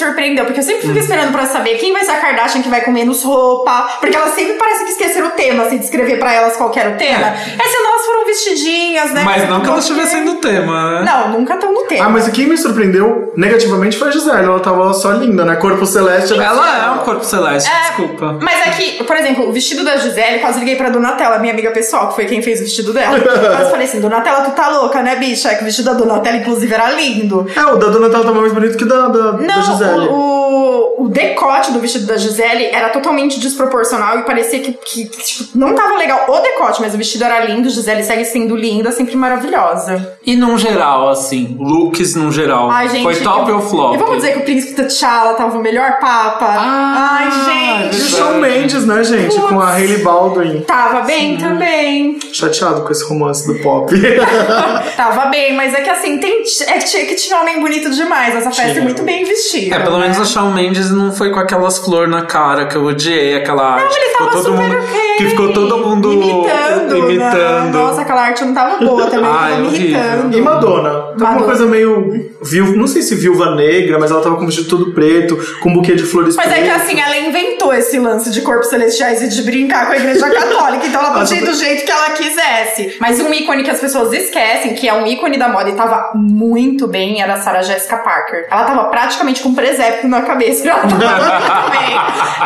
surpreendeu, 0.10 0.46
porque 0.46 0.60
eu 0.60 0.64
sempre 0.64 0.88
fico 0.88 0.98
esperando 0.98 1.32
pra 1.32 1.46
saber 1.46 1.76
quem 1.76 1.94
vai 1.94 2.04
ser 2.04 2.12
a 2.12 2.16
Kardashian 2.16 2.62
que 2.62 2.70
vai 2.70 2.82
com 2.82 2.92
menos 2.92 3.24
roupa, 3.24 3.98
porque 4.00 4.16
elas 4.16 4.34
sempre 4.34 4.54
parecem 4.54 4.86
que 4.86 4.92
esqueceram 4.92 5.28
o 5.28 5.32
tema, 5.32 5.64
assim, 5.64 5.78
de 5.78 5.86
escrever 5.86 6.20
pra 6.20 6.34
elas 6.34 6.56
qual 6.58 6.72
era 6.76 6.92
o 6.92 6.98
tema. 6.98 7.34
Esse 7.36 7.78
ano 7.78 7.88
elas 7.88 8.06
foram 8.06 8.26
vestidinhas, 8.26 9.12
né? 9.12 9.22
Mas 9.24 9.50
não 9.50 9.62
que 9.62 9.68
elas 9.68 9.84
estivessem 9.84 10.24
no 10.24 10.36
tema, 10.36 11.00
né? 11.00 11.06
Não, 11.06 11.40
nunca 11.40 11.56
estão 11.56 11.74
no 11.74 11.82
tema. 11.84 12.06
Ah, 12.06 12.10
mas 12.10 12.28
quem 12.30 12.48
me 12.48 12.58
surpreendeu 12.58 13.34
negativamente 13.36 13.98
foi 13.98 14.10
a 14.10 14.12
Gisele. 14.12 14.46
Ela 14.46 14.60
tava 14.60 14.94
só 14.94 15.12
linda, 15.12 15.46
né? 15.46 15.56
Corpo 15.56 15.86
celeste. 15.86 16.34
Ela 16.34 16.86
é 16.86 16.90
um 16.92 17.00
corpo 17.00 17.24
celeste, 17.24 17.70
É, 17.70 17.88
desculpa. 17.90 18.40
Mas 18.42 18.68
é 18.68 18.70
que, 18.72 19.04
por 19.04 19.16
exemplo, 19.16 19.50
o 19.50 19.52
vestido 19.52 19.84
da 19.84 19.98
Gisele, 19.98 20.40
quase 20.40 20.60
liguei 20.60 20.76
pra 20.76 20.90
Donatella, 20.90 21.40
minha 21.40 21.54
amiga 21.54 21.72
pessoal, 21.72 22.10
que 22.10 22.16
foi 22.16 22.26
quem 22.26 22.42
fez 22.42 22.60
o 22.60 22.64
vestido 22.64 22.94
dela. 22.94 23.18
Eu 23.60 23.70
falei 23.70 23.88
assim, 23.88 24.00
Donatella, 24.00 24.42
tu 24.42 24.52
tá 24.52 24.70
louca, 24.70 25.02
né, 25.02 25.16
bicha? 25.16 25.50
É 25.50 25.56
que 25.56 25.62
o 25.62 25.66
vestido 25.66 25.86
da 25.86 25.94
Donatella, 25.94 26.38
inclusive, 26.38 26.74
era 26.74 26.92
lindo. 26.92 27.46
É, 27.56 27.66
o 27.66 27.76
da 27.76 27.88
Donatella 27.88 28.24
tava 28.24 28.40
mais 28.42 28.54
bonito 28.54 28.78
que 28.78 28.86
da, 28.86 29.08
da, 29.08 29.32
da 29.32 29.62
Gisele. 29.62 29.99
O, 30.08 31.04
o, 31.06 31.10
decote 31.10 31.72
do 31.72 31.80
vestido 31.80 32.06
da 32.06 32.18
Gisele 32.18 32.66
era 32.66 32.90
totalmente 32.90 33.40
desproporcional 33.40 34.20
e 34.20 34.24
parecia 34.24 34.60
que, 34.60 34.74
que, 34.74 35.06
que, 35.06 35.24
tipo, 35.24 35.58
não 35.58 35.74
tava 35.74 35.96
legal 35.98 36.26
o 36.28 36.40
decote, 36.40 36.82
mas 36.82 36.94
o 36.94 36.98
vestido 36.98 37.24
era 37.24 37.46
lindo, 37.46 37.70
Gisele 37.70 38.04
segue 38.04 38.26
sendo 38.26 38.56
linda, 38.56 38.92
sempre 38.92 39.16
maravilhosa. 39.16 40.18
E 40.26 40.36
num 40.36 40.58
geral, 40.58 41.10
assim, 41.10 41.58
looks 41.60 42.16
num 42.16 42.32
geral. 42.32 42.70
Ai, 42.70 42.90
gente. 42.90 43.04
Foi 43.04 43.16
top 43.16 43.50
eu- 43.50 43.56
ou 43.58 43.62
flop? 43.62 43.96
E 43.96 43.98
vamos 43.98 44.18
dizer 44.18 44.34
que 44.34 44.40
o 44.40 44.44
príncipe 44.44 44.84
T'Challa 44.84 45.34
tava 45.34 45.58
o 45.58 45.62
melhor 45.62 46.00
papa? 46.00 46.46
Ah, 46.46 47.18
Ai, 47.20 47.28
E 47.28 47.94
gente. 47.94 47.96
o 48.04 48.10
Shawn 48.18 48.40
Mendes, 48.40 48.86
né, 48.86 49.04
gente? 49.04 49.36
Com 49.40 49.60
a 49.60 49.74
Hailey 49.74 49.98
Baldwin. 50.04 50.62
Tava 50.62 51.02
bem 51.02 51.38
também. 51.38 52.18
Chateado 52.34 52.82
com 52.84 52.92
esse 52.92 53.04
romance 53.06 53.46
do 53.48 53.60
pop. 53.62 53.94
Tava 54.96 55.26
bem, 55.28 55.56
mas 55.56 55.74
é 55.74 55.82
que 55.82 55.90
assim, 55.90 56.18
tem, 56.20 56.44
é 56.68 56.74
que 56.78 56.86
tinha, 56.86 57.06
que 57.06 57.16
tinha 57.16 57.40
homem 57.40 57.60
bonito 57.60 57.90
demais. 57.90 58.36
Essa 58.36 58.52
festa 58.52 58.80
é 58.80 58.82
muito 58.82 59.02
bem 59.04 59.24
vestida. 59.24 59.76
É, 59.76 59.80
pelo 59.90 60.00
né? 60.00 60.10
menos 60.10 60.20
a 60.20 60.26
Shawn 60.26 60.52
Mendes 60.52 60.92
não 60.92 61.12
foi 61.12 61.32
com 61.32 61.40
aquelas 61.40 61.78
flores 61.80 62.10
na 62.10 62.24
cara 62.24 62.66
que 62.66 62.76
eu 62.76 62.86
odiei, 62.86 63.36
aquela 63.36 63.76
arte. 63.76 63.96
Ele 63.96 64.06
que 64.06 64.12
ficou 64.12 64.28
tava 64.28 64.44
todo 64.44 64.56
super 64.56 64.64
mundo, 64.64 64.84
ok. 64.84 65.00
Que 65.18 65.26
ficou 65.30 65.54
todo 65.54 65.78
mundo 65.78 66.14
imitando. 66.14 66.98
imitando. 66.98 67.64
né? 67.66 67.72
Nossa, 67.74 68.02
aquela 68.02 68.22
arte 68.22 68.46
não 68.46 68.54
tava 68.54 68.86
boa 68.86 69.06
também. 69.08 69.30
Ai, 69.30 69.52
tava 69.52 69.76
irritando. 69.76 70.38
E 70.38 70.42
Madonna. 70.42 70.90
Tava 70.90 71.14
uma 71.16 71.30
Madonna. 71.32 71.46
coisa 71.46 71.66
meio. 71.66 72.30
Viúva, 72.42 72.72
não 72.76 72.88
sei 72.88 73.02
se 73.02 73.16
viúva 73.16 73.54
negra, 73.54 74.00
mas 74.00 74.12
ela 74.12 74.22
tava 74.22 74.38
com 74.38 74.46
vestido 74.46 74.70
todo 74.70 74.94
preto, 74.94 75.38
com 75.62 75.70
um 75.70 75.74
buquê 75.74 75.94
de 75.94 76.04
flores 76.04 76.38
Mas 76.38 76.50
é 76.52 76.56
que 76.56 76.62
preto. 76.62 76.76
assim, 76.76 77.00
ela 77.02 77.18
inventou 77.18 77.74
esse 77.74 78.00
lance 78.00 78.32
de 78.32 78.42
corpos 78.42 78.70
celestiais 78.70 79.22
e 79.22 79.28
de 79.28 79.42
brincar 79.44 79.88
com 79.88 79.94
a 79.94 79.98
igreja 79.98 80.28
católica, 80.32 80.88
então 80.88 81.02
ela 81.02 81.20
podia 81.20 81.38
ir 81.38 81.46
do 81.46 81.54
jeito 81.54 81.84
que 81.86 81.92
ela 81.92 82.12
quisesse. 82.12 82.96
Mas 83.00 83.20
um 83.20 83.34
ícone 83.34 83.64
que 83.64 83.70
as 83.70 83.80
pessoas 83.82 84.14
esquecem, 84.14 84.74
que 84.74 84.88
é 84.88 84.94
um 84.94 85.06
ícone 85.06 85.38
da 85.38 85.50
moda 85.50 85.70
e 85.70 85.74
tava 85.74 86.14
muito 86.16 86.88
bem, 86.88 87.22
era 87.22 87.34
a 87.34 87.42
Sarah 87.42 87.62
Jessica 87.62 87.98
Parker. 87.98 88.48
Ela 88.50 88.64
tava 88.64 88.86
praticamente 88.86 89.42
com 89.44 89.50
um 89.50 89.54
presépio 89.70 90.10
na 90.10 90.22
cabeça. 90.24 90.68
Ela 90.68 90.82
tava 90.82 91.70
bem. 91.70 91.94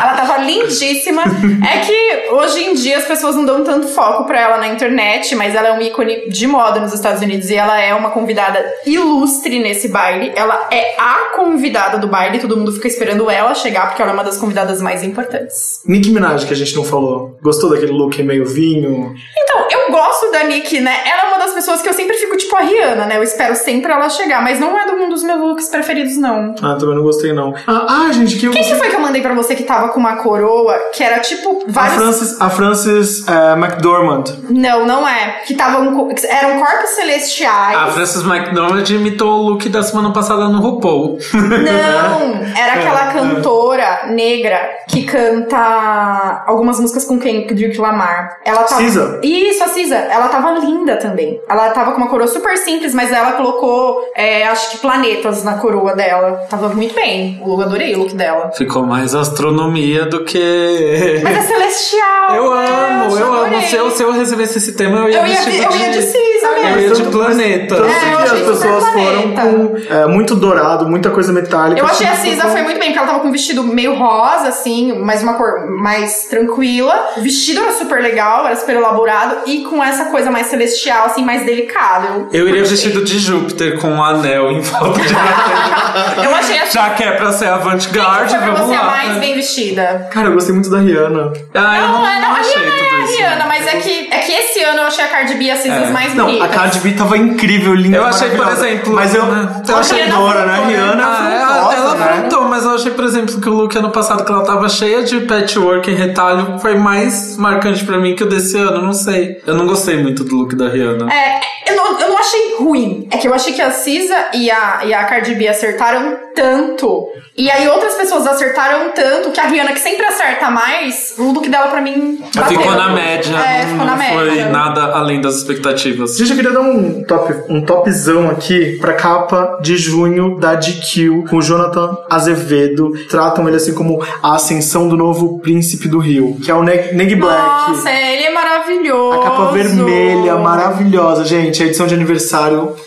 Ela 0.02 0.14
tava 0.14 0.38
lindíssima. 0.38 1.22
É 1.22 1.78
que 1.80 2.32
hoje 2.32 2.64
em 2.64 2.74
dia 2.74 2.98
as 2.98 3.04
pessoas 3.04 3.34
não 3.36 3.44
dão 3.44 3.64
tanto 3.64 3.88
foco 3.88 4.24
pra 4.24 4.40
ela 4.40 4.58
na 4.58 4.68
internet, 4.68 5.34
mas 5.34 5.54
ela 5.54 5.68
é 5.68 5.72
um 5.72 5.80
ícone 5.80 6.28
de 6.28 6.46
moda 6.46 6.80
nos 6.80 6.92
Estados 6.92 7.22
Unidos 7.22 7.50
e 7.50 7.54
ela 7.54 7.80
é 7.80 7.94
uma 7.94 8.10
convidada 8.10 8.64
ilustre 8.86 9.58
nesse 9.58 9.88
baile. 9.88 10.32
Ela 10.36 10.68
é 10.70 10.94
a 10.98 11.34
convidada 11.36 11.98
do 11.98 12.06
baile, 12.06 12.38
todo 12.38 12.56
mundo 12.56 12.72
fica 12.72 12.88
esperando 12.88 13.30
ela 13.30 13.54
chegar 13.54 13.88
porque 13.88 14.02
ela 14.02 14.10
é 14.10 14.14
uma 14.14 14.24
das 14.24 14.36
convidadas 14.36 14.82
mais 14.82 15.02
importantes. 15.02 15.80
Nicki 15.86 16.10
Minaj, 16.10 16.44
que 16.46 16.52
a 16.52 16.56
gente 16.56 16.74
não 16.76 16.84
falou. 16.84 17.38
Gostou 17.42 17.70
daquele 17.70 17.92
look 17.92 18.22
meio 18.22 18.46
vinho? 18.46 19.14
Então, 19.36 19.66
eu 19.70 19.90
gosto 19.90 20.30
da 20.30 20.44
Nick, 20.44 20.80
né? 20.80 21.02
Ela 21.06 21.22
é 21.22 21.28
uma 21.28 21.38
das 21.38 21.52
pessoas 21.52 21.80
que 21.80 21.88
eu 21.88 21.92
sempre 21.92 22.16
fico 22.16 22.36
tipo 22.36 22.54
a 22.56 22.60
Rihanna, 22.60 23.06
né? 23.06 23.16
Eu 23.16 23.22
espero 23.22 23.54
sempre 23.54 23.92
ela 23.92 24.08
chegar, 24.08 24.42
mas 24.42 24.58
não 24.58 24.78
é 24.78 24.84
um 24.92 25.08
dos 25.08 25.22
meus 25.22 25.40
looks 25.40 25.68
preferidos, 25.68 26.16
não. 26.16 26.54
Ah, 26.62 26.76
também 26.78 26.94
não 26.94 27.02
gostei, 27.02 27.13
não. 27.32 27.54
Ah, 27.66 28.06
ah, 28.06 28.12
gente, 28.12 28.36
que. 28.36 28.48
Quem 28.48 28.62
que 28.62 28.74
foi 28.74 28.88
que 28.88 28.96
eu 28.96 29.00
mandei 29.00 29.22
pra 29.22 29.34
você 29.34 29.54
que 29.54 29.62
tava 29.62 29.88
com 29.88 30.00
uma 30.00 30.16
coroa 30.16 30.74
que 30.92 31.02
era 31.02 31.20
tipo 31.20 31.64
A. 31.74 31.86
Frances, 31.86 32.40
a 32.40 32.50
Frances 32.50 33.28
é, 33.28 33.52
McDormand. 33.52 34.24
Não, 34.50 34.86
não 34.86 35.06
é. 35.06 35.40
Que 35.46 35.54
tavam. 35.54 36.08
Eram 36.28 36.58
corpos 36.58 36.90
celestiais. 36.90 37.76
A 37.76 37.86
Frances 37.88 38.24
McDormand 38.24 38.84
imitou 38.90 39.40
o 39.40 39.42
look 39.50 39.68
da 39.68 39.82
semana 39.82 40.12
passada 40.12 40.48
no 40.48 40.60
RuPaul. 40.60 41.18
Não, 41.32 42.34
era 42.56 42.74
aquela 42.74 43.12
cantora 43.12 44.06
negra 44.08 44.70
que 44.88 45.04
canta 45.04 46.44
algumas 46.46 46.80
músicas 46.80 47.04
com 47.04 47.18
Kendrick 47.18 47.78
Lamar. 47.78 48.38
Ela 48.44 48.64
tava... 48.64 48.80
Cisa? 48.82 49.20
Isso, 49.22 49.62
a 49.64 49.68
Cisa. 49.68 49.96
Ela 49.96 50.28
tava 50.28 50.52
linda 50.52 50.96
também. 50.96 51.40
Ela 51.48 51.70
tava 51.70 51.92
com 51.92 51.98
uma 51.98 52.08
coroa 52.08 52.28
super 52.28 52.56
simples, 52.58 52.94
mas 52.94 53.12
ela 53.12 53.32
colocou, 53.32 54.10
é, 54.14 54.46
acho 54.46 54.72
que 54.72 54.78
planetas 54.78 55.44
na 55.44 55.54
coroa 55.58 55.94
dela. 55.94 56.46
Tava 56.48 56.68
muito 56.68 56.94
bem. 56.94 57.03
Eu 57.44 57.60
adorei 57.60 57.94
o 57.94 57.98
look 58.00 58.14
dela. 58.14 58.50
Ficou 58.56 58.84
mais 58.86 59.14
astronomia 59.14 60.06
do 60.06 60.24
que. 60.24 61.20
Mas 61.22 61.36
é 61.36 61.42
celestial. 61.42 62.34
Eu 62.34 62.54
né? 62.54 62.66
amo, 63.04 63.18
eu 63.18 63.34
amo. 63.44 63.62
Se 63.62 63.76
eu, 63.76 63.90
se 63.90 64.02
eu 64.02 64.12
recebesse 64.12 64.58
esse 64.58 64.72
tema, 64.74 64.98
eu 64.98 65.08
ia 65.10 65.18
Eu 65.20 65.26
ia, 65.26 65.34
vestido 65.36 65.62
eu 65.64 65.76
ia 65.80 65.90
de 65.90 66.02
Cisa 66.02 66.46
Eu 66.46 66.62
ia 66.62 66.76
mesmo. 66.76 66.96
de 67.04 67.10
planeta. 67.10 67.76
Tanto 67.76 67.88
É, 67.90 68.12
eu 68.12 68.16
que 68.16 68.22
as 68.22 68.40
pessoas 68.60 68.84
foram 68.88 69.32
com 69.32 69.76
é, 69.94 70.06
muito 70.06 70.34
dourado, 70.34 70.88
muita 70.88 71.10
coisa 71.10 71.32
metálica. 71.32 71.80
Eu 71.80 71.86
achei 71.86 72.06
a 72.06 72.16
Cisa 72.16 72.42
com- 72.42 72.50
foi 72.50 72.62
muito 72.62 72.78
bem, 72.78 72.88
porque 72.88 72.98
ela 72.98 73.08
tava 73.08 73.20
com 73.20 73.28
um 73.28 73.32
vestido 73.32 73.62
meio 73.64 73.94
rosa, 73.94 74.48
assim, 74.48 74.98
mas 75.00 75.22
uma 75.22 75.34
cor 75.34 75.66
mais 75.70 76.24
tranquila. 76.30 77.08
O 77.16 77.20
vestido 77.22 77.60
era 77.60 77.72
super 77.72 78.00
legal, 78.02 78.46
era 78.46 78.56
super 78.56 78.76
elaborado, 78.76 79.36
e 79.46 79.62
com 79.64 79.82
essa 79.82 80.06
coisa 80.06 80.30
mais 80.30 80.46
celestial, 80.48 81.06
assim, 81.06 81.24
mais 81.24 81.44
delicada. 81.44 82.28
Eu 82.32 82.48
iria 82.48 82.60
curti. 82.62 82.70
vestido 82.74 83.04
de 83.04 83.18
Júpiter 83.18 83.78
com 83.78 83.88
um 83.88 84.02
anel 84.02 84.50
em 84.52 84.60
volta 84.60 85.00
de 85.00 85.14
Eu 86.24 86.34
achei 86.34 86.58
a 86.58 86.64
Já 86.66 86.90
que 86.96 87.02
é 87.02 87.12
pra 87.12 87.32
ser 87.32 87.46
avant-garde, 87.48 88.30
foi 88.30 88.38
pra 88.38 88.52
vamos 88.52 88.68
você 88.68 88.74
a 88.74 88.80
lá. 88.82 88.90
mais 88.90 89.16
bem 89.18 89.34
vestida. 89.34 90.08
Cara, 90.12 90.28
eu 90.28 90.32
gostei 90.34 90.54
muito 90.54 90.70
da 90.70 90.78
Rihanna. 90.80 91.32
Ah, 91.54 91.78
eu 91.78 91.88
Não, 91.88 91.92
não, 92.00 92.08
é, 92.08 92.20
não, 92.20 92.30
a 92.30 92.32
achei 92.40 92.54
Rihanna 92.62 92.76
tudo 92.76 92.84
é 92.84 93.00
a 93.00 93.04
isso. 93.04 93.16
Rihanna, 93.18 93.44
mas 93.46 93.66
é 93.66 93.76
que, 93.78 94.08
é 94.12 94.18
que 94.18 94.32
esse 94.32 94.62
ano 94.62 94.78
eu 94.80 94.86
achei 94.86 95.04
a 95.04 95.08
Cardi 95.08 95.34
B 95.34 95.44
e 95.44 95.50
a 95.50 95.56
Cisas 95.56 95.88
É. 95.88 95.90
mais 95.90 96.14
Não, 96.14 96.26
bonitas. 96.26 96.50
a 96.50 96.54
Cardi 96.54 96.78
B 96.80 96.92
tava 96.92 97.16
incrível, 97.18 97.74
linda. 97.74 97.96
Eu 97.98 98.04
achei, 98.04 98.28
por 98.30 98.38
maravilhosa. 98.38 98.68
exemplo, 98.68 98.92
Mas 98.94 99.14
eu. 99.14 99.26
né? 99.26 99.62
Eu 99.68 99.76
achei 99.76 100.02
Rihanna 100.02 100.16
Dora, 100.16 100.46
né? 100.46 100.52
afrontou, 100.54 100.66
né? 100.70 100.76
Rihanna 100.76 101.04
Ah, 101.06 101.32
ela, 101.32 101.46
afrontosa, 101.50 101.76
ela 101.76 101.94
né? 101.94 102.04
afrontou, 102.10 102.44
mas 102.48 102.64
eu 102.64 102.74
achei, 102.74 102.90
por 102.92 103.04
exemplo, 103.04 103.40
que 103.40 103.48
o 103.48 103.52
look 103.52 103.76
ano 103.78 103.90
passado, 103.90 104.24
que 104.24 104.32
ela 104.32 104.44
tava 104.44 104.68
cheia 104.68 105.02
de 105.02 105.20
patchwork 105.20 105.90
em 105.90 105.94
retalho, 105.94 106.58
foi 106.58 106.74
mais 106.76 107.36
marcante 107.36 107.84
pra 107.84 107.98
mim 107.98 108.14
que 108.14 108.22
o 108.22 108.26
desse 108.28 108.56
ano, 108.56 108.82
não 108.82 108.92
sei. 108.92 109.40
Eu 109.46 109.54
não 109.54 109.66
gostei 109.66 109.96
muito 110.02 110.24
do 110.24 110.36
look 110.36 110.54
da 110.56 110.68
Rihanna. 110.68 111.12
É, 111.12 111.40
eu 111.70 111.76
não, 111.76 112.00
eu 112.00 112.08
não 112.10 112.13
achei 112.34 112.56
ruim. 112.58 113.08
É 113.10 113.16
que 113.18 113.28
eu 113.28 113.34
achei 113.34 113.52
que 113.52 113.62
a 113.62 113.70
Cisa 113.70 114.16
e 114.34 114.50
a, 114.50 114.80
e 114.84 114.94
a 114.94 115.04
Cardi 115.04 115.34
B 115.34 115.46
acertaram 115.48 116.16
tanto. 116.34 117.06
E 117.36 117.50
aí 117.50 117.66
outras 117.68 117.94
pessoas 117.94 118.26
acertaram 118.26 118.90
tanto 118.92 119.30
que 119.32 119.40
a 119.40 119.46
Rihanna, 119.46 119.72
que 119.72 119.80
sempre 119.80 120.04
acerta 120.06 120.50
mais, 120.50 121.14
o 121.18 121.32
look 121.32 121.48
dela 121.48 121.66
pra 121.68 121.80
mim. 121.80 122.20
bateu. 122.34 122.58
Ficou 122.58 122.72
na 122.74 122.90
média, 122.90 123.36
É, 123.36 123.62
não, 123.62 123.68
ficou 123.70 123.86
na 123.86 123.92
não 123.92 123.98
média. 123.98 124.44
foi 124.44 124.52
nada 124.52 124.82
além 124.96 125.20
das 125.20 125.36
expectativas. 125.36 126.16
Gente, 126.16 126.30
eu 126.30 126.36
queria 126.36 126.52
dar 126.52 126.60
um, 126.60 127.02
top, 127.04 127.34
um 127.48 127.60
topzão 127.64 128.30
aqui 128.30 128.78
pra 128.80 128.92
capa 128.94 129.58
de 129.60 129.76
junho 129.76 130.38
da 130.38 130.54
GQ 130.54 131.24
com 131.28 131.36
o 131.38 131.42
Jonathan 131.42 131.96
Azevedo. 132.08 132.92
Tratam 133.08 133.46
ele 133.48 133.56
assim 133.56 133.74
como 133.74 134.00
a 134.22 134.34
ascensão 134.34 134.88
do 134.88 134.96
novo 134.96 135.38
príncipe 135.40 135.88
do 135.88 135.98
Rio, 135.98 136.36
que 136.42 136.50
é 136.50 136.54
o 136.54 136.62
Neg, 136.62 136.94
Neg 136.94 137.14
Black. 137.16 137.70
Nossa, 137.70 137.90
ele 137.90 138.24
é 138.24 138.30
maravilhoso. 138.32 139.20
A 139.20 139.24
capa 139.24 139.44
vermelha, 139.52 140.36
maravilhosa, 140.36 141.24
gente. 141.24 141.62
A 141.62 141.66
edição 141.66 141.86
de 141.86 141.94
aniversário 141.94 142.23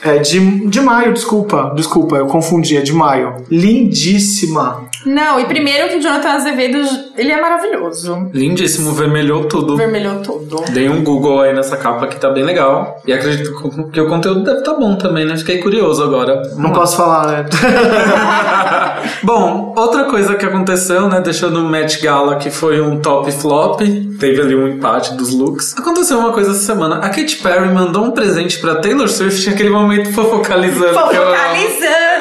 é 0.03 0.17
de, 0.17 0.67
de 0.67 0.81
maio, 0.81 1.13
desculpa. 1.13 1.73
Desculpa, 1.75 2.15
eu 2.15 2.27
confundi, 2.27 2.77
é 2.77 2.81
de 2.81 2.93
maio. 2.93 3.35
Lindíssima. 3.49 4.87
Não, 5.05 5.39
e 5.39 5.45
primeiro 5.45 5.89
que 5.89 5.97
o 5.97 6.01
Jonathan 6.01 6.29
Azevedo, 6.29 6.77
ele 7.15 7.31
é 7.31 7.39
maravilhoso. 7.39 8.29
Lindíssimo, 8.33 8.93
vermelhou 8.93 9.45
tudo. 9.45 9.77
Vermelhou 9.77 10.21
tudo. 10.21 10.63
Dei 10.71 10.89
um 10.89 11.03
Google 11.03 11.41
aí 11.41 11.53
nessa 11.53 11.77
capa 11.77 12.07
que 12.07 12.19
tá 12.19 12.29
bem 12.29 12.43
legal. 12.43 13.01
E 13.05 13.13
acredito 13.13 13.51
que 13.91 14.01
o 14.01 14.07
conteúdo 14.07 14.43
deve 14.43 14.59
estar 14.59 14.73
bom 14.73 14.95
também, 14.95 15.25
né? 15.25 15.37
Fiquei 15.37 15.59
curioso 15.59 16.03
agora. 16.03 16.41
Não 16.55 16.71
posso 16.71 16.97
falar, 16.97 17.27
né? 17.27 17.45
Bom, 19.23 19.73
outra 19.75 20.05
coisa 20.05 20.35
que 20.35 20.45
aconteceu, 20.45 21.07
né, 21.07 21.21
deixando 21.21 21.59
o 21.59 21.69
Met 21.69 21.99
Gala, 22.01 22.35
que 22.35 22.49
foi 22.49 22.81
um 22.81 22.99
top 22.99 23.31
flop, 23.31 23.79
teve 24.19 24.41
ali 24.41 24.55
um 24.55 24.67
empate 24.67 25.15
dos 25.15 25.33
looks. 25.33 25.75
Aconteceu 25.77 26.19
uma 26.19 26.31
coisa 26.31 26.51
essa 26.51 26.59
semana. 26.59 26.97
A 26.97 27.09
Katy 27.09 27.37
Perry 27.37 27.69
mandou 27.69 28.05
um 28.05 28.11
presente 28.11 28.59
pra 28.59 28.75
Taylor 28.75 29.07
Swift 29.07 29.49
naquele 29.49 29.69
momento 29.69 30.11
fofocalizando. 30.13 30.93
que 31.09 31.17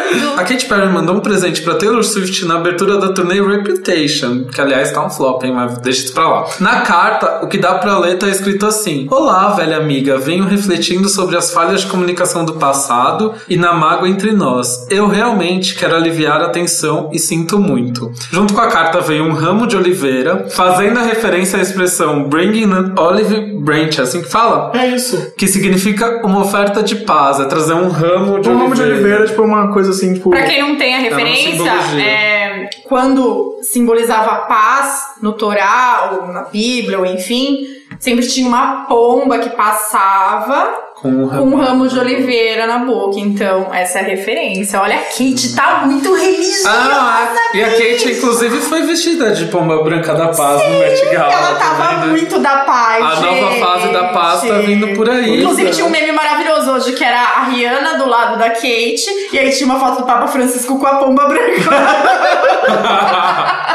Focalizando. 0.07 0.41
A 0.41 0.45
Katy 0.45 0.67
Perry 0.67 0.89
mandou 0.89 1.17
um 1.17 1.21
presente 1.21 1.63
pra 1.63 1.75
Taylor 1.75 2.03
Swift 2.05 2.45
na 2.45 2.57
abertura 2.57 2.99
da 2.99 3.13
turnê 3.13 3.41
Reputation, 3.41 4.45
que 4.45 4.61
aliás 4.61 4.93
tá 4.93 5.05
um 5.05 5.11
flop, 5.11 5.43
hein, 5.45 5.53
mas 5.55 5.79
deixa 5.79 6.05
isso 6.05 6.15
pra 6.15 6.29
lá. 6.29 6.47
Na 6.61 6.81
carta, 6.83 7.41
o 7.43 7.49
que 7.49 7.59
dá 7.59 7.75
pra 7.75 7.99
ler 7.99 8.19
tá 8.19 8.29
escrito 8.29 8.67
assim: 8.67 9.07
Olá, 9.11 9.51
velha 9.51 9.77
amiga, 9.77 10.19
venho 10.19 10.45
refletindo 10.45 11.09
sobre 11.09 11.37
as 11.37 11.53
falhas 11.53 11.83
de 11.83 11.87
comunicação 11.87 12.45
do 12.45 12.55
passado 12.55 13.35
e 13.49 13.57
na 13.57 13.73
mágoa 13.73 14.09
entre 14.09 14.33
nós. 14.33 14.87
Eu 14.91 15.09
realmente 15.09 15.75
quero 15.75 15.95
aliviar 15.97 16.41
a 16.41 16.49
tensão 16.49 17.11
e 17.13 17.19
sinto 17.19 17.59
muito. 17.59 18.13
Junto 18.31 18.55
com 18.55 18.61
a 18.61 18.69
carta 18.69 19.01
veio 19.01 19.25
um 19.25 19.33
ramo 19.33 19.67
de 19.67 19.77
oliveira, 19.77 20.47
fazendo 20.51 20.99
a 20.99 21.03
referência 21.03 21.59
à 21.59 21.63
expressão 21.63 22.25
Bringing 22.25 22.73
an 22.73 22.95
Olive 22.99 23.57
Branch, 23.61 23.99
é 23.99 24.03
assim 24.03 24.23
que 24.23 24.29
fala? 24.31 24.73
É 24.75 24.89
isso. 24.89 25.33
Que 25.37 25.47
significa 25.47 26.21
uma 26.25 26.41
oferta 26.41 26.83
de 26.83 26.97
paz, 26.97 27.41
é 27.41 27.45
trazer 27.45 27.75
um 27.75 27.89
ramo 27.89 28.41
de 28.41 28.49
Um 28.49 28.59
ramo 28.59 28.75
de 28.75 28.83
oliveira, 28.83 29.27
tipo, 29.27 29.43
uma 29.43 29.73
coisa 29.73 29.91
assim, 29.97 30.15
tipo. 30.15 30.31
Pra 30.31 30.45
quem 30.45 30.61
não 30.61 30.77
tem 30.77 30.95
a 30.95 30.99
referência, 30.99 31.71
é, 32.01 32.71
quando 32.85 33.59
simbolizava 33.63 34.31
a 34.31 34.39
paz 34.43 35.15
no 35.23 35.33
Torá, 35.33 36.13
ou 36.13 36.29
na 36.29 36.43
Bíblia, 36.43 36.99
ou 36.99 37.07
enfim, 37.07 37.67
sempre 37.99 38.27
tinha 38.27 38.47
uma 38.47 38.87
pomba 38.87 39.39
que 39.39 39.51
passava 39.51 40.86
Com 41.01 41.09
um 41.09 41.27
ramo. 41.27 41.45
um 41.45 41.57
ramo 41.57 41.87
de 41.87 41.99
oliveira 41.99 42.67
na 42.67 42.79
boca. 42.79 43.21
Então, 43.21 43.69
essa 43.73 43.99
é 43.99 44.01
a 44.01 44.05
referência. 44.05 44.81
Olha, 44.81 44.97
a 44.97 45.03
Kate 45.03 45.55
tá 45.55 45.83
muito 45.85 46.15
religiosa. 46.15 46.71
Ah, 46.71 47.35
e 47.53 47.63
a 47.63 47.71
Kate, 47.71 48.13
inclusive, 48.13 48.61
foi 48.63 48.81
vestida 48.83 49.33
de 49.33 49.45
pomba 49.47 49.83
branca 49.85 50.15
da 50.15 50.29
paz 50.29 50.63
no 50.63 50.79
Met 50.79 51.05
Gala. 51.13 51.33
Ela 51.33 51.55
tava 51.57 51.85
também, 51.85 51.99
né? 51.99 52.07
muito 52.13 52.39
da 52.39 52.57
paz. 52.61 53.05
A 53.05 53.21
nova 53.21 53.51
gente. 53.51 53.61
fase 53.61 53.93
da 53.93 54.05
paz 54.05 54.41
tá 54.49 54.55
vindo 54.55 54.97
por 54.97 55.11
aí. 55.11 55.41
Inclusive, 55.43 55.71
tinha 55.71 55.87
um 55.87 55.91
meme 55.91 56.13
maravilhoso 56.13 56.71
hoje 56.73 56.93
que 56.93 57.05
era 57.05 57.21
a 57.21 57.45
Rihanna 57.45 57.99
do 57.99 58.09
lado 58.09 58.39
da 58.39 58.49
Kate, 58.49 59.05
e 59.33 59.39
aí 59.39 59.51
tinha 59.51 59.67
uma 59.67 59.79
foto 59.79 59.99
do 60.01 60.07
Papa 60.07 60.27
Francisco 60.29 60.79
com 60.79 60.87
a 60.87 60.95
pomba 60.95 61.29
branca. 61.29 61.71